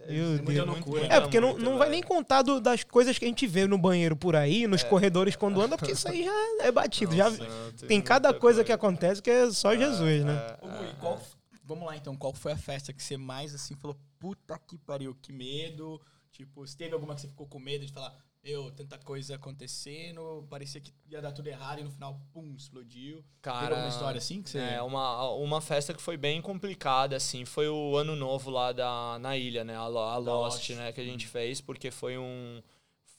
é, 0.00 0.12
Meu 0.12 0.24
muito- 0.28 0.44
Deus. 0.44 0.66
muito- 0.66 0.90
loucura. 0.90 1.06
É, 1.14 1.20
porque 1.22 1.40
não, 1.40 1.48
muito, 1.52 1.64
não 1.64 1.72
vai 1.78 1.88
velho. 1.88 1.90
nem 1.92 2.02
contar 2.02 2.42
do- 2.42 2.60
das 2.60 2.84
coisas 2.84 3.18
que 3.18 3.24
a 3.24 3.28
gente 3.28 3.46
vê 3.46 3.66
no 3.66 3.78
banheiro 3.78 4.14
por 4.14 4.36
aí, 4.36 4.66
nos 4.66 4.82
corredores 4.82 5.36
quando 5.36 5.60
anda, 5.62 5.78
porque 5.78 5.92
isso 5.92 6.06
aí 6.06 6.22
já 6.24 6.64
é 6.66 6.70
batido. 6.70 7.16
já 7.16 7.30
Nossa, 7.30 7.44
não, 7.44 7.88
tem 7.88 8.00
cada 8.02 8.28
muita 8.28 8.40
coisa 8.40 8.62
que 8.62 8.72
acontece 8.72 9.22
que 9.22 9.30
é 9.30 9.50
só 9.50 9.74
Jesus, 9.74 10.22
né? 10.22 10.56
É, 10.62 10.66
Gui, 10.84 10.94
qual- 11.00 11.20
vamos 11.64 11.86
lá 11.86 11.96
então, 11.96 12.14
qual 12.14 12.34
foi 12.34 12.52
a 12.52 12.56
festa 12.58 12.92
que 12.92 13.02
você 13.02 13.16
mais 13.16 13.54
assim 13.54 13.74
falou, 13.74 13.96
puta 14.26 14.58
que 14.58 14.76
pariu, 14.76 15.14
que 15.22 15.32
medo? 15.32 16.00
Tipo, 16.32 16.66
se 16.66 16.76
teve 16.76 16.94
alguma 16.94 17.14
que 17.14 17.20
você 17.20 17.28
ficou 17.28 17.46
com 17.46 17.60
medo 17.60 17.86
de 17.86 17.92
falar, 17.92 18.12
eu, 18.42 18.72
tanta 18.72 18.98
coisa 18.98 19.36
acontecendo, 19.36 20.44
parecia 20.50 20.80
que 20.80 20.92
ia 21.08 21.22
dar 21.22 21.30
tudo 21.30 21.46
errado 21.46 21.78
e 21.80 21.84
no 21.84 21.90
final, 21.92 22.20
pum, 22.32 22.54
explodiu. 22.56 23.24
Cara, 23.40 23.60
Teve 23.60 23.72
alguma 23.74 23.88
história 23.88 24.18
assim 24.18 24.42
que 24.42 24.50
você... 24.50 24.58
É, 24.58 24.82
uma, 24.82 25.30
uma 25.30 25.60
festa 25.60 25.94
que 25.94 26.02
foi 26.02 26.16
bem 26.16 26.42
complicada, 26.42 27.14
assim, 27.14 27.44
foi 27.44 27.68
o 27.68 27.96
ano 27.96 28.16
novo 28.16 28.50
lá 28.50 28.72
da, 28.72 29.16
na 29.20 29.36
ilha, 29.36 29.62
né? 29.62 29.76
A, 29.76 29.80
a 29.82 30.16
Lost, 30.16 30.70
Lost. 30.70 30.70
né? 30.70 30.90
Que 30.90 31.00
a 31.00 31.04
gente 31.04 31.28
fez, 31.28 31.60
porque 31.60 31.92
foi 31.92 32.18
um, 32.18 32.60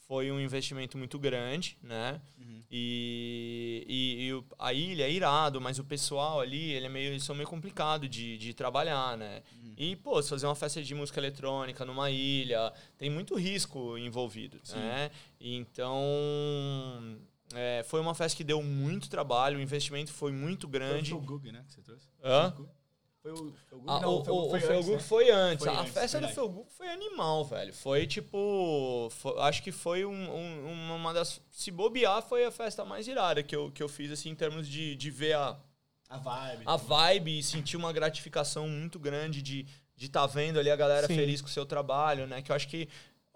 foi 0.07 0.29
um 0.29 0.39
investimento 0.39 0.97
muito 0.97 1.17
grande, 1.17 1.77
né? 1.81 2.21
Uhum. 2.37 2.63
E, 2.69 3.85
e, 3.87 4.29
e 4.29 4.43
a 4.59 4.73
ilha 4.73 5.03
é 5.03 5.11
irado, 5.11 5.59
mas 5.59 5.79
o 5.79 5.83
pessoal 5.83 6.39
ali, 6.39 6.71
ele 6.71 6.85
é 6.85 6.89
meio, 6.89 7.11
eles 7.11 7.23
são 7.23 7.35
meio 7.35 7.47
complicado 7.47 8.07
de, 8.07 8.37
de 8.37 8.53
trabalhar, 8.53 9.17
né? 9.17 9.41
Uhum. 9.53 9.66
E, 9.77 9.95
pô, 9.95 10.19
se 10.23 10.29
fazer 10.29 10.47
uma 10.47 10.55
festa 10.55 10.81
de 10.81 10.95
música 10.95 11.19
eletrônica 11.19 11.85
numa 11.85 12.09
ilha, 12.09 12.73
tem 12.97 13.09
muito 13.09 13.35
risco 13.35 13.97
envolvido, 13.97 14.59
Sim. 14.63 14.75
né? 14.77 15.11
Então, 15.39 17.17
é, 17.53 17.83
foi 17.87 17.99
uma 17.99 18.15
festa 18.15 18.35
que 18.35 18.43
deu 18.43 18.61
muito 18.63 19.09
trabalho, 19.09 19.57
o 19.57 19.61
investimento 19.61 20.11
foi 20.11 20.31
muito 20.31 20.61
Foi 20.67 20.69
o 20.69 20.71
grande. 20.71 21.09
Felgug, 21.11 21.51
né, 21.51 21.63
que 21.67 21.73
você 21.73 21.81
trouxe? 21.81 22.07
Hã? 22.23 22.53
Foi 23.21 23.31
o 23.31 23.53
Felgug? 23.69 23.89
Ah, 23.91 23.99
Não, 24.01 24.09
o, 24.15 24.29
o, 24.29 24.45
o 24.47 24.49
foi 24.49 24.59
antes, 24.77 24.87
né? 24.89 24.99
foi 24.99 25.29
antes. 25.31 25.65
Foi 25.65 25.73
a 25.75 25.79
antes, 25.81 25.93
festa 25.93 26.17
verdade. 26.19 26.33
do 26.33 26.35
Felguk 26.35 26.71
foi 26.73 26.87
animal, 26.87 27.43
velho. 27.45 27.73
Foi 27.73 28.07
tipo. 28.07 29.09
fo- 29.11 29.37
acho 29.39 29.61
que 29.63 29.71
foi 29.71 30.05
um- 30.05 30.11
um- 30.35 30.95
uma 30.95 31.13
das. 31.13 31.41
Se 31.51 31.69
bobear, 31.71 32.21
foi 32.21 32.45
a 32.45 32.51
festa 32.51 32.85
mais 32.85 33.07
irada 33.07 33.43
que 33.43 33.55
eu, 33.55 33.71
que 33.71 33.83
eu 33.83 33.89
fiz, 33.89 34.11
assim, 34.11 34.29
em 34.29 34.35
termos 34.35 34.67
de, 34.67 34.95
de 34.95 35.11
ver 35.11 35.33
a, 35.33 35.57
A 36.09 36.17
vibe. 36.17 36.63
a 36.65 36.75
vibe 36.77 37.39
e 37.39 37.43
sentir 37.43 37.75
uma 37.77 37.91
gratificação 37.91 38.67
muito 38.67 38.97
grande 38.97 39.41
de 39.41 39.59
estar 39.61 39.71
de 39.97 40.09
tá 40.09 40.25
vendo 40.27 40.59
ali 40.59 40.69
a 40.69 40.75
galera 40.75 41.07
Sim. 41.07 41.15
feliz 41.15 41.41
com 41.41 41.47
o 41.47 41.51
seu 41.51 41.65
trabalho, 41.65 42.25
né? 42.27 42.41
Que 42.41 42.51
eu 42.51 42.55
acho 42.55 42.67
que. 42.67 42.87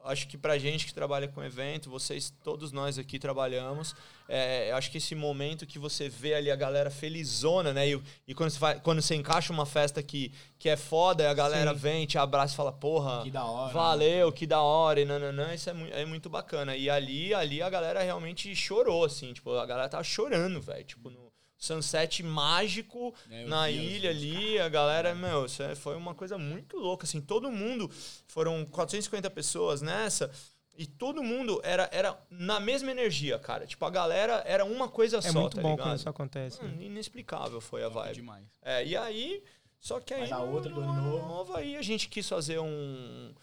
Acho 0.04 0.28
que 0.28 0.36
pra 0.36 0.58
gente 0.58 0.88
que 0.88 0.94
trabalha 0.96 1.28
com 1.28 1.44
evento, 1.44 1.88
vocês, 1.88 2.34
todos 2.44 2.72
nós 2.72 2.98
aqui 2.98 3.20
trabalhamos, 3.20 3.94
é, 4.28 4.72
eu 4.72 4.76
acho 4.76 4.90
que 4.90 4.98
esse 4.98 5.14
momento 5.14 5.64
que 5.68 5.78
você 5.78 6.10
vê 6.10 6.34
ali 6.34 6.50
a 6.50 6.56
galera 6.56 6.90
felizona, 6.90 7.72
né? 7.72 7.88
E, 7.88 8.02
e 8.28 8.34
quando, 8.34 8.50
você 8.50 8.58
vai, 8.58 8.80
quando 8.80 9.00
você 9.00 9.14
encaixa 9.14 9.54
uma 9.54 9.64
festa 9.64 10.02
que, 10.02 10.32
que 10.58 10.68
é 10.70 10.76
foda, 10.76 11.24
e 11.24 11.28
a 11.28 11.34
galera 11.36 11.72
Sim. 11.74 11.80
vem, 11.80 12.06
te 12.08 12.18
abraça 12.18 12.56
e 12.56 12.58
fala, 12.58 12.72
porra, 12.72 13.22
Que 13.22 13.30
da 13.30 13.46
hora. 13.46 13.68
né? 13.68 13.74
valeu, 13.74 14.32
que 14.32 14.48
da 14.48 14.60
hora, 14.62 15.00
e 15.00 15.06
nananã, 15.06 15.54
isso 15.54 15.70
é, 15.70 15.74
mui- 15.74 15.92
é 15.92 16.04
muito 16.04 16.32
bacana. 16.32 16.76
E 16.76 16.90
ali, 16.90 17.32
ali 17.36 17.62
a 17.62 17.70
galera 17.70 18.02
realmente 18.02 18.56
chorou, 18.56 19.06
assim, 19.06 19.32
tipo, 19.34 19.54
a 19.54 19.68
galera 19.68 19.88
tava 19.88 20.04
chorando, 20.04 20.60
velho, 20.60 20.84
tipo, 20.84 21.12
no 21.12 21.31
sunset 21.62 22.24
mágico 22.24 23.14
É, 23.30 23.46
na 23.46 23.68
vi 23.68 23.74
ilha 23.98 24.10
ali, 24.10 24.60
a 24.60 24.68
galera, 24.68 25.14
meu, 25.14 25.46
isso 25.46 25.62
é- 25.62 25.76
foi 25.76 25.96
uma 25.96 26.16
coisa 26.16 26.36
muito 26.38 26.76
louca, 26.78 27.06
assim, 27.06 27.22
todo 27.22 27.52
mundo, 27.52 27.90
foram 28.28 28.66
450 28.66 29.30
pessoas 29.30 29.80
nessa, 29.82 30.32
e 30.76 30.88
todo 30.88 31.22
mundo 31.22 31.62
era, 31.64 31.88
era 31.92 32.18
na 32.32 32.60
mesma 32.60 32.90
energia, 32.90 33.38
cara, 33.38 33.68
tipo, 33.68 33.86
a 33.86 33.90
galera 33.92 34.42
era 34.48 34.66
uma 34.66 34.90
coisa 34.90 35.20
É 35.20 35.22
só, 35.22 35.40
muito 35.42 35.56
tá 35.58 35.62
bom 35.62 35.72
ligado? 35.72 35.88
quando 35.90 35.98
isso 36.00 36.10
acontece. 36.10 36.62
Mano, 36.64 36.82
inexplicável 36.82 37.62
foi 37.62 37.84
a 37.84 37.90
vibe. 37.90 38.16
demais. 38.16 38.44
É, 38.64 38.84
e 38.84 38.98
aí, 38.98 39.44
só 39.80 40.00
que 40.00 40.14
aí 40.16 40.22
Mas 40.22 40.32
a 40.32 40.40
outra 40.42 40.72
do 40.72 40.82
no 40.82 40.90
Ano 40.90 41.28
Novo? 41.28 41.56
aí 41.56 41.76
a 41.78 41.82
gente 41.84 42.08
quis 42.10 42.28
fazer 42.28 42.60
um, 42.60 43.34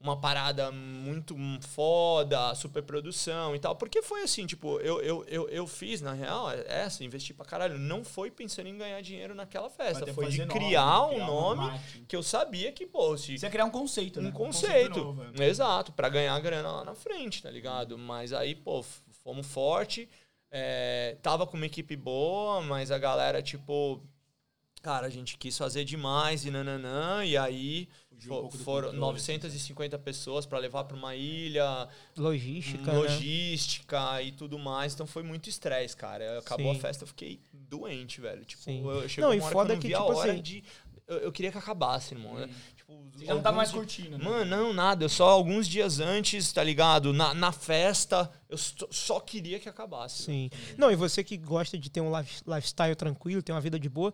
uma 0.00 0.16
parada 0.20 0.70
muito 0.70 1.34
foda, 1.60 2.54
super 2.54 2.82
produção 2.84 3.54
e 3.54 3.58
tal. 3.58 3.74
Porque 3.74 4.00
foi 4.00 4.22
assim, 4.22 4.46
tipo, 4.46 4.78
eu, 4.80 5.00
eu, 5.02 5.24
eu, 5.26 5.48
eu 5.48 5.66
fiz, 5.66 6.00
na 6.00 6.12
real, 6.12 6.50
essa, 6.50 7.02
investi 7.02 7.34
pra 7.34 7.44
caralho. 7.44 7.76
Não 7.78 8.04
foi 8.04 8.30
pensando 8.30 8.68
em 8.68 8.78
ganhar 8.78 9.00
dinheiro 9.00 9.34
naquela 9.34 9.68
festa. 9.68 10.06
Foi 10.12 10.26
de 10.26 10.36
fazer 10.36 10.46
nome, 10.46 10.60
criar 10.60 11.02
um 11.06 11.10
criar 11.10 11.26
nome 11.26 11.66
marketing. 11.66 12.04
que 12.04 12.14
eu 12.14 12.22
sabia 12.22 12.70
que, 12.70 12.86
pô, 12.86 13.16
se 13.16 13.36
Você 13.36 13.46
ia 13.46 13.50
criar 13.50 13.64
um 13.64 13.70
conceito, 13.70 14.20
né? 14.20 14.28
um 14.28 14.32
conceito. 14.32 15.00
novo, 15.00 15.24
né? 15.24 15.46
Exato, 15.48 15.92
pra 15.92 16.08
ganhar 16.08 16.38
grana 16.40 16.70
lá 16.70 16.84
na 16.84 16.94
frente, 16.94 17.42
tá 17.42 17.50
ligado? 17.50 17.98
Mas 17.98 18.32
aí, 18.32 18.54
pô, 18.54 18.84
fomos 19.24 19.46
forte. 19.46 20.08
é, 20.50 21.16
tava 21.22 21.46
com 21.46 21.56
uma 21.56 21.66
equipe 21.66 21.96
boa, 21.96 22.62
mas 22.62 22.90
a 22.92 22.98
galera, 22.98 23.42
tipo. 23.42 24.00
Cara, 24.82 25.06
a 25.06 25.10
gente 25.10 25.36
quis 25.36 25.56
fazer 25.58 25.84
demais 25.84 26.44
e 26.44 26.50
nananã. 26.50 27.24
E 27.24 27.36
aí 27.36 27.88
um 28.26 28.50
foram 28.50 28.88
controle, 28.90 28.96
950 28.98 29.98
pessoas 29.98 30.44
pra 30.46 30.58
levar 30.58 30.84
pra 30.84 30.96
uma 30.96 31.14
ilha, 31.14 31.88
Logística, 32.16 32.92
né? 32.92 32.98
logística 32.98 34.22
e 34.22 34.32
tudo 34.32 34.58
mais. 34.58 34.94
Então 34.94 35.06
foi 35.06 35.22
muito 35.22 35.48
estresse, 35.48 35.96
cara. 35.96 36.38
Acabou 36.38 36.72
Sim. 36.72 36.78
a 36.78 36.82
festa, 36.82 37.04
eu 37.04 37.08
fiquei 37.08 37.40
doente, 37.52 38.20
velho. 38.20 38.44
Tipo, 38.44 38.62
Sim. 38.62 38.84
eu 38.84 39.08
chegou 39.08 39.30
Não, 39.30 39.36
uma 39.36 39.44
hora 39.44 39.52
foda 39.52 39.76
que 39.76 39.88
não 39.88 39.88
que, 39.88 39.94
a 39.94 39.98
tipo 39.98 40.18
hora 40.18 40.32
assim- 40.32 40.42
de. 40.42 40.64
Eu, 41.06 41.16
eu 41.18 41.32
queria 41.32 41.50
que 41.50 41.56
acabasse, 41.56 42.12
irmão. 42.14 42.34
né? 42.34 42.50
Tipo, 42.76 42.92
Você 43.14 43.24
já 43.24 43.34
não 43.34 43.40
tava 43.40 43.56
mais 43.56 43.70
curtindo, 43.70 44.18
né? 44.18 44.24
Mano, 44.24 44.44
não, 44.44 44.72
nada. 44.74 45.04
Eu 45.04 45.08
só 45.08 45.28
alguns 45.30 45.66
dias 45.66 46.00
antes, 46.00 46.52
tá 46.52 46.62
ligado? 46.62 47.12
Na, 47.14 47.32
na 47.32 47.50
festa, 47.50 48.30
eu 48.48 48.56
só, 48.56 49.20
queria 49.20 49.58
que 49.58 49.68
acabasse. 49.68 50.22
Sim. 50.22 50.50
Não, 50.76 50.90
e 50.90 50.96
você 50.96 51.22
que 51.22 51.36
gosta 51.36 51.76
de 51.78 51.90
ter 51.90 52.00
um 52.00 52.16
life- 52.16 52.42
lifestyle 52.46 52.94
tranquilo, 52.96 53.42
ter 53.42 53.52
uma 53.52 53.60
vida 53.60 53.78
de 53.78 53.88
boa, 53.88 54.12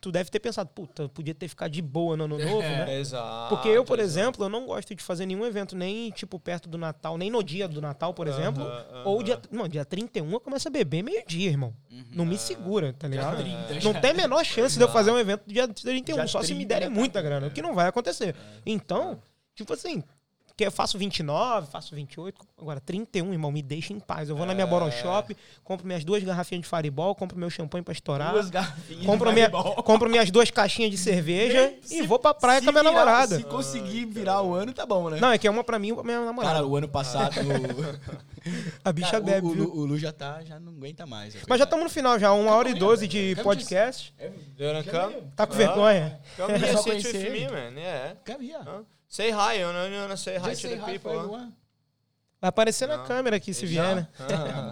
tu 0.00 0.10
deve 0.10 0.28
ter 0.28 0.40
pensado, 0.40 0.68
puta, 0.70 1.02
eu 1.04 1.08
podia 1.08 1.32
ter 1.32 1.46
ficado 1.46 1.70
de 1.70 1.80
boa 1.80 2.16
no 2.16 2.24
ano 2.24 2.36
novo, 2.44 2.62
É. 2.62 2.84
né? 2.86 2.98
Exato. 2.98 3.54
Porque 3.54 3.68
eu, 3.68 3.84
por 3.84 4.00
exato. 4.00 4.18
exemplo, 4.20 4.44
eu 4.44 4.48
não 4.48 4.66
gosto 4.66 4.92
de 4.92 5.00
fazer 5.02 5.24
nenhum 5.26 5.46
evento 5.46 5.76
nem, 5.76 6.10
tipo, 6.10 6.40
perto 6.40 6.68
do 6.68 6.76
Natal, 6.76 7.16
nem 7.16 7.30
no 7.30 7.42
dia 7.44 7.68
do 7.68 7.80
Natal, 7.80 8.12
por 8.12 8.26
exemplo. 8.26 8.64
Aham, 8.64 9.02
Ou 9.04 9.14
aham. 9.16 9.24
dia. 9.24 9.40
Não, 9.52 9.68
dia 9.68 9.84
31 9.84 10.32
eu 10.32 10.40
começo 10.40 10.66
a 10.66 10.70
beber 10.70 11.04
meio-dia, 11.04 11.48
irmão. 11.48 11.72
Não 12.10 12.24
me 12.26 12.36
segura, 12.36 12.92
tá 12.92 13.06
ligado? 13.06 13.36
30 13.36 13.84
Não 13.84 13.94
tem 14.00 14.10
a 14.10 14.14
menor 14.14 14.44
chance 14.44 14.76
de 14.76 14.82
eu 14.82 14.88
fazer 14.88 15.12
um 15.12 15.18
evento 15.18 15.44
dia 15.46 15.68
31, 15.68 16.16
Dia 16.16 16.26
só 16.26 16.42
se 16.42 16.52
me 16.54 16.66
30 16.66 16.74
derem 16.74 16.88
tá 16.88 16.94
muita 16.94 17.22
grana, 17.22 17.46
é. 17.46 17.48
o 17.48 17.52
que 17.52 17.62
não 17.62 17.72
vai 17.74 17.86
acontecer. 17.86 18.34
Então, 18.66 19.22
tipo 19.54 19.72
assim, 19.72 20.02
que 20.56 20.64
eu 20.64 20.70
faço 20.72 20.96
29, 20.96 21.66
faço 21.70 21.94
28, 21.94 22.40
agora 22.58 22.80
31, 22.80 23.30
irmão, 23.32 23.52
me 23.52 23.60
deixa 23.60 23.92
em 23.92 24.00
paz. 24.00 24.30
Eu 24.30 24.36
vou 24.36 24.46
na 24.46 24.54
minha 24.54 24.66
É. 24.66 24.70
Boron 24.70 24.90
Shop, 24.90 25.36
compro 25.62 25.86
minhas 25.86 26.02
duas 26.02 26.22
garrafinhas 26.24 26.62
de 26.64 26.68
Fireball, 26.68 27.14
compro 27.14 27.36
meu 27.38 27.50
champanhe 27.50 27.84
pra 27.84 27.92
estourar, 27.92 28.32
Duas 28.32 28.48
garrafinhas 28.48 29.00
de 29.02 29.06
compro, 29.06 29.30
minha, 29.32 29.50
Fireball. 29.50 29.82
compro 29.82 30.08
minhas 30.08 30.30
duas 30.30 30.50
caixinhas 30.50 30.90
de 30.90 30.96
cerveja 30.96 31.74
Se- 31.82 31.98
e 31.98 32.02
vou 32.06 32.18
pra 32.18 32.32
praia 32.32 32.62
com 32.62 32.70
a 32.70 32.72
minha 32.72 32.82
virar- 32.82 32.94
namorada. 32.94 33.36
Se 33.36 33.44
conseguir 33.44 34.06
virar 34.06 34.40
o 34.40 34.54
ano, 34.54 34.72
tá 34.72 34.86
bom, 34.86 35.10
né? 35.10 35.18
Não, 35.20 35.30
é 35.30 35.36
que 35.36 35.46
é 35.46 35.50
uma 35.50 35.62
pra 35.62 35.78
mim 35.78 35.88
e 35.88 35.92
uma 35.92 36.02
pra 36.02 36.12
minha 36.12 36.24
namorada. 36.24 36.54
Cara, 36.54 36.66
o 36.66 36.74
ano 36.74 36.88
passado. 36.88 37.34
a 38.82 38.92
bicha 38.92 39.10
cara, 39.10 39.22
bebe, 39.24 39.46
o, 39.46 39.50
o, 39.50 39.52
viu? 39.54 39.64
Lu- 39.64 39.76
o 39.80 39.84
Lu 39.84 39.98
já 39.98 40.10
tá, 40.12 40.42
já 40.42 40.58
não 40.58 40.72
aguenta 40.72 41.04
mais. 41.04 41.34
é 41.36 41.40
Mas 41.46 41.58
já 41.58 41.64
estamos 41.64 41.84
no 41.84 41.90
final 41.90 42.18
já, 42.18 42.32
uma 42.32 42.54
hora 42.54 42.70
e 42.70 42.74
doze 42.74 43.06
de 43.06 43.34
Quero 43.34 43.42
podcast. 43.44 44.14
Deu 44.56 44.72
na 44.72 44.82
cama? 44.82 45.12
Tá 45.36 45.46
com 45.46 45.54
vergonha? 45.54 46.18
Come 46.36 46.54
É 46.54 46.56
here, 46.56 46.78
sit 46.78 47.14
with 47.14 47.30
me, 47.30 47.48
man. 47.50 47.78
Yeah. 47.78 48.16
Ó. 48.66 48.78
Huh? 48.78 48.84
Say 49.08 49.30
hi, 49.30 49.60
you 49.60 49.72
know, 49.72 49.86
you 49.86 50.00
wanna 50.00 50.16
say 50.16 50.36
hi 50.36 50.50
Just 50.50 50.62
to 50.62 50.68
say 50.68 50.76
the 50.76 50.82
hi 50.82 50.92
people. 50.92 51.10
for 51.12 51.16
huh? 51.18 51.24
everyone. 51.24 51.52
Vai 52.40 52.48
aparecer 52.50 52.86
na 52.86 52.98
Não. 52.98 53.04
câmera 53.06 53.36
aqui 53.36 53.54
se 53.54 53.66
Já? 53.66 53.82
vier, 53.82 53.96
né? 53.96 54.08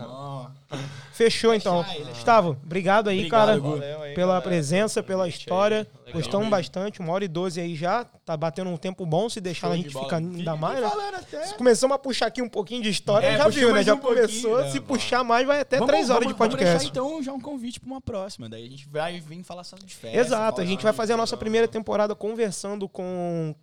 Ó. 0.06 0.46
Fechou 1.14 1.54
então. 1.54 1.80
Aí, 1.88 2.02
Gustavo, 2.04 2.58
obrigado 2.62 3.08
aí, 3.08 3.18
Obrigado, 3.20 3.46
cara, 3.46 3.58
Gu. 3.58 3.70
Valeu 3.70 4.02
aí, 4.02 4.14
pela 4.14 4.26
galera, 4.34 4.42
presença, 4.42 5.02
pela 5.02 5.24
convite 5.24 5.38
história. 5.40 5.78
aí. 5.78 5.86
Legal. 6.06 6.12
Gostamos 6.20 6.48
bastante, 6.48 7.00
uma 7.00 7.12
hora 7.12 7.24
e 7.24 7.28
doze 7.28 7.60
aí 7.60 7.74
já. 7.74 8.04
Tá 8.04 8.36
batendo 8.36 8.68
um 8.68 8.76
tempo 8.76 9.06
bom, 9.06 9.28
se 9.30 9.40
deixar 9.40 9.68
Show 9.68 9.72
a 9.72 9.76
de 9.76 9.82
gente 9.84 9.92
bola. 9.92 10.04
fica 10.04 10.16
ainda 10.16 10.56
mais, 10.56 10.80
né? 10.80 10.90
falando 10.90 11.14
até. 11.14 11.52
Começamos 11.54 11.94
a 11.94 11.98
puxar 11.98 12.26
aqui 12.26 12.42
um 12.42 12.48
pouquinho 12.48 12.82
de 12.82 12.90
história, 12.90 13.26
É, 13.26 13.36
já 13.38 13.44
puxou 13.44 13.58
viu, 13.60 13.68
né? 13.68 13.74
mais 13.74 13.86
Já 13.86 13.94
um 13.94 13.98
pouquinho, 13.98 14.26
começou, 14.26 14.58
né? 14.60 14.70
se 14.70 14.80
puxar 14.80 15.24
mais 15.24 15.46
vai 15.46 15.60
até 15.60 15.78
Vamos- 15.78 15.90
três 15.92 16.10
horas 16.10 16.24
vamos- 16.24 16.34
de 16.34 16.38
Vamos 16.38 16.54
podcast. 16.54 16.78
deixar 16.78 16.90
então 16.90 17.22
já 17.22 17.32
um 17.32 17.40
convite 17.40 17.80
pra 17.80 17.86
uma 17.88 18.00
próxima. 18.00 18.48
Daí 18.48 18.66
a 18.66 18.68
gente 18.68 18.86
vai 18.88 19.20
vir 19.20 19.42
falar 19.42 19.64
só 19.64 19.76
de 19.76 19.94
festa. 19.94 20.18
Exato, 20.18 20.60
a 20.60 20.64
gente 20.66 20.82
vai 20.82 20.92
fazer 20.92 21.14
a 21.14 21.16
nossa 21.16 21.36
primeira 21.36 21.66
temporada 21.68 22.14
conversando 22.14 22.88
com 22.88 23.54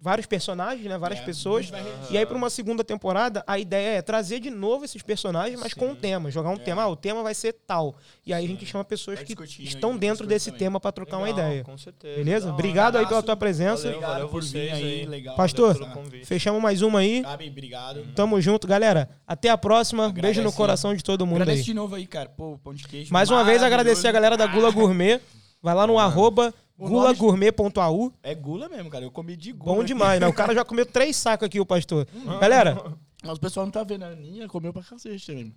vários 0.00 0.26
personagens, 0.26 0.84
né? 0.86 0.96
Várias 0.96 1.20
É, 1.20 1.22
pessoas. 1.24 1.70
E 2.10 2.16
aí, 2.16 2.24
para 2.24 2.36
uma 2.36 2.48
segunda 2.48 2.82
temporada, 2.82 3.44
a 3.46 3.58
ideia 3.58 3.98
é 3.98 4.02
trazer 4.02 4.40
de 4.40 4.48
novo 4.50 4.84
esses 4.84 5.02
personagens, 5.02 5.58
mas 5.60 5.74
com 5.74 5.88
um 5.88 5.94
tema. 5.94 6.30
Jogar 6.30 6.50
um 6.50 6.56
tema, 6.56 6.82
ah, 6.82 6.88
o 6.88 6.96
tema 6.96 7.22
vai 7.22 7.34
ser 7.34 7.52
tal. 7.66 7.94
E 8.24 8.32
aí 8.32 8.44
a 8.44 8.48
gente 8.48 8.64
chama 8.64 8.84
pessoas 8.84 9.18
Vai 9.18 9.26
que 9.26 9.62
estão 9.64 9.92
aí 9.92 9.98
dentro 9.98 10.26
desse 10.26 10.50
coisas 10.50 10.58
tema 10.58 10.80
para 10.80 10.90
trocar 10.92 11.18
uma 11.18 11.26
Legal, 11.26 11.46
ideia. 11.46 11.64
Com 11.64 11.76
certeza. 11.76 12.16
Beleza? 12.16 12.46
Hora. 12.46 12.54
Obrigado 12.54 12.96
aí 12.98 13.06
pela 13.06 13.22
tua 13.22 13.36
presença. 13.36 13.82
Valeu, 13.82 13.96
Obrigado 13.98 14.12
valeu 14.12 14.28
por 14.28 14.42
vir 14.42 14.48
vocês 14.48 14.72
aí. 14.72 15.06
Legal. 15.06 15.36
Pastor. 15.36 15.76
Fechamos 16.24 16.62
mais 16.62 16.80
uma 16.82 17.00
aí. 17.00 17.20
Gabi, 17.20 17.48
obrigado. 17.48 18.06
Tamo 18.14 18.40
junto, 18.40 18.66
galera. 18.66 19.08
Até 19.26 19.50
a 19.50 19.58
próxima. 19.58 20.08
Beijo 20.08 20.40
no 20.40 20.48
Agradece. 20.48 20.56
coração 20.56 20.94
de 20.94 21.02
todo 21.04 21.26
mundo 21.26 21.42
Agradeço 21.42 21.60
aí. 21.60 21.64
de 21.66 21.74
novo 21.74 21.94
aí, 21.94 22.06
cara. 22.06 22.28
Pô, 22.28 22.58
pão 22.62 22.72
de 22.74 22.86
queijo. 22.88 23.12
Mais 23.12 23.30
uma 23.30 23.44
vez, 23.44 23.62
agradecer 23.62 24.08
a 24.08 24.12
galera 24.12 24.36
da 24.36 24.46
Gula 24.46 24.70
Gourmet. 24.70 25.20
Vai 25.62 25.74
lá 25.74 25.86
no 25.86 25.98
arroba 25.98 26.54
gulagourmet.au. 26.88 28.12
É 28.22 28.34
gula 28.34 28.68
mesmo, 28.68 28.90
cara. 28.90 29.04
Eu 29.04 29.10
comi 29.10 29.36
de 29.36 29.52
gula. 29.52 29.74
Bom 29.74 29.80
aqui. 29.80 29.88
demais, 29.88 30.20
né? 30.20 30.26
O 30.26 30.32
cara 30.32 30.54
já 30.54 30.64
comeu 30.64 30.86
três 30.86 31.16
sacos 31.16 31.46
aqui, 31.46 31.60
o 31.60 31.66
pastor. 31.66 32.06
Galera, 32.40 32.94
Mas 33.22 33.36
o 33.36 33.40
pessoal 33.40 33.66
não 33.66 33.70
tá 33.70 33.82
vendo. 33.84 34.04
A 34.04 34.08
Aninha 34.08 34.48
comeu 34.48 34.72
pra 34.72 34.82
cacete 34.82 35.26
também. 35.26 35.54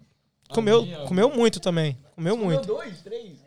comeu, 0.50 0.86
comeu 1.08 1.30
muito 1.30 1.60
também. 1.60 1.98
Comeu 2.16 2.36
Comeu 2.36 2.50
muito. 2.50 2.68
dois, 2.68 3.02
três? 3.02 3.40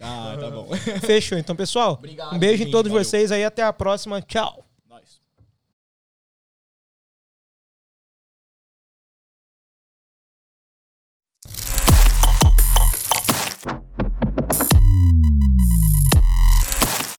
Ah, 0.00 0.36
tá 0.40 0.50
bom. 0.50 0.66
Fechou. 1.04 1.36
Então, 1.36 1.54
pessoal, 1.54 1.92
Obrigado, 1.94 2.34
um 2.34 2.38
beijo 2.38 2.62
em 2.62 2.70
todos 2.70 2.90
Valeu. 2.90 3.04
vocês 3.04 3.30
aí. 3.30 3.44
Até 3.44 3.62
a 3.62 3.72
próxima. 3.72 4.22
Tchau. 4.22 4.64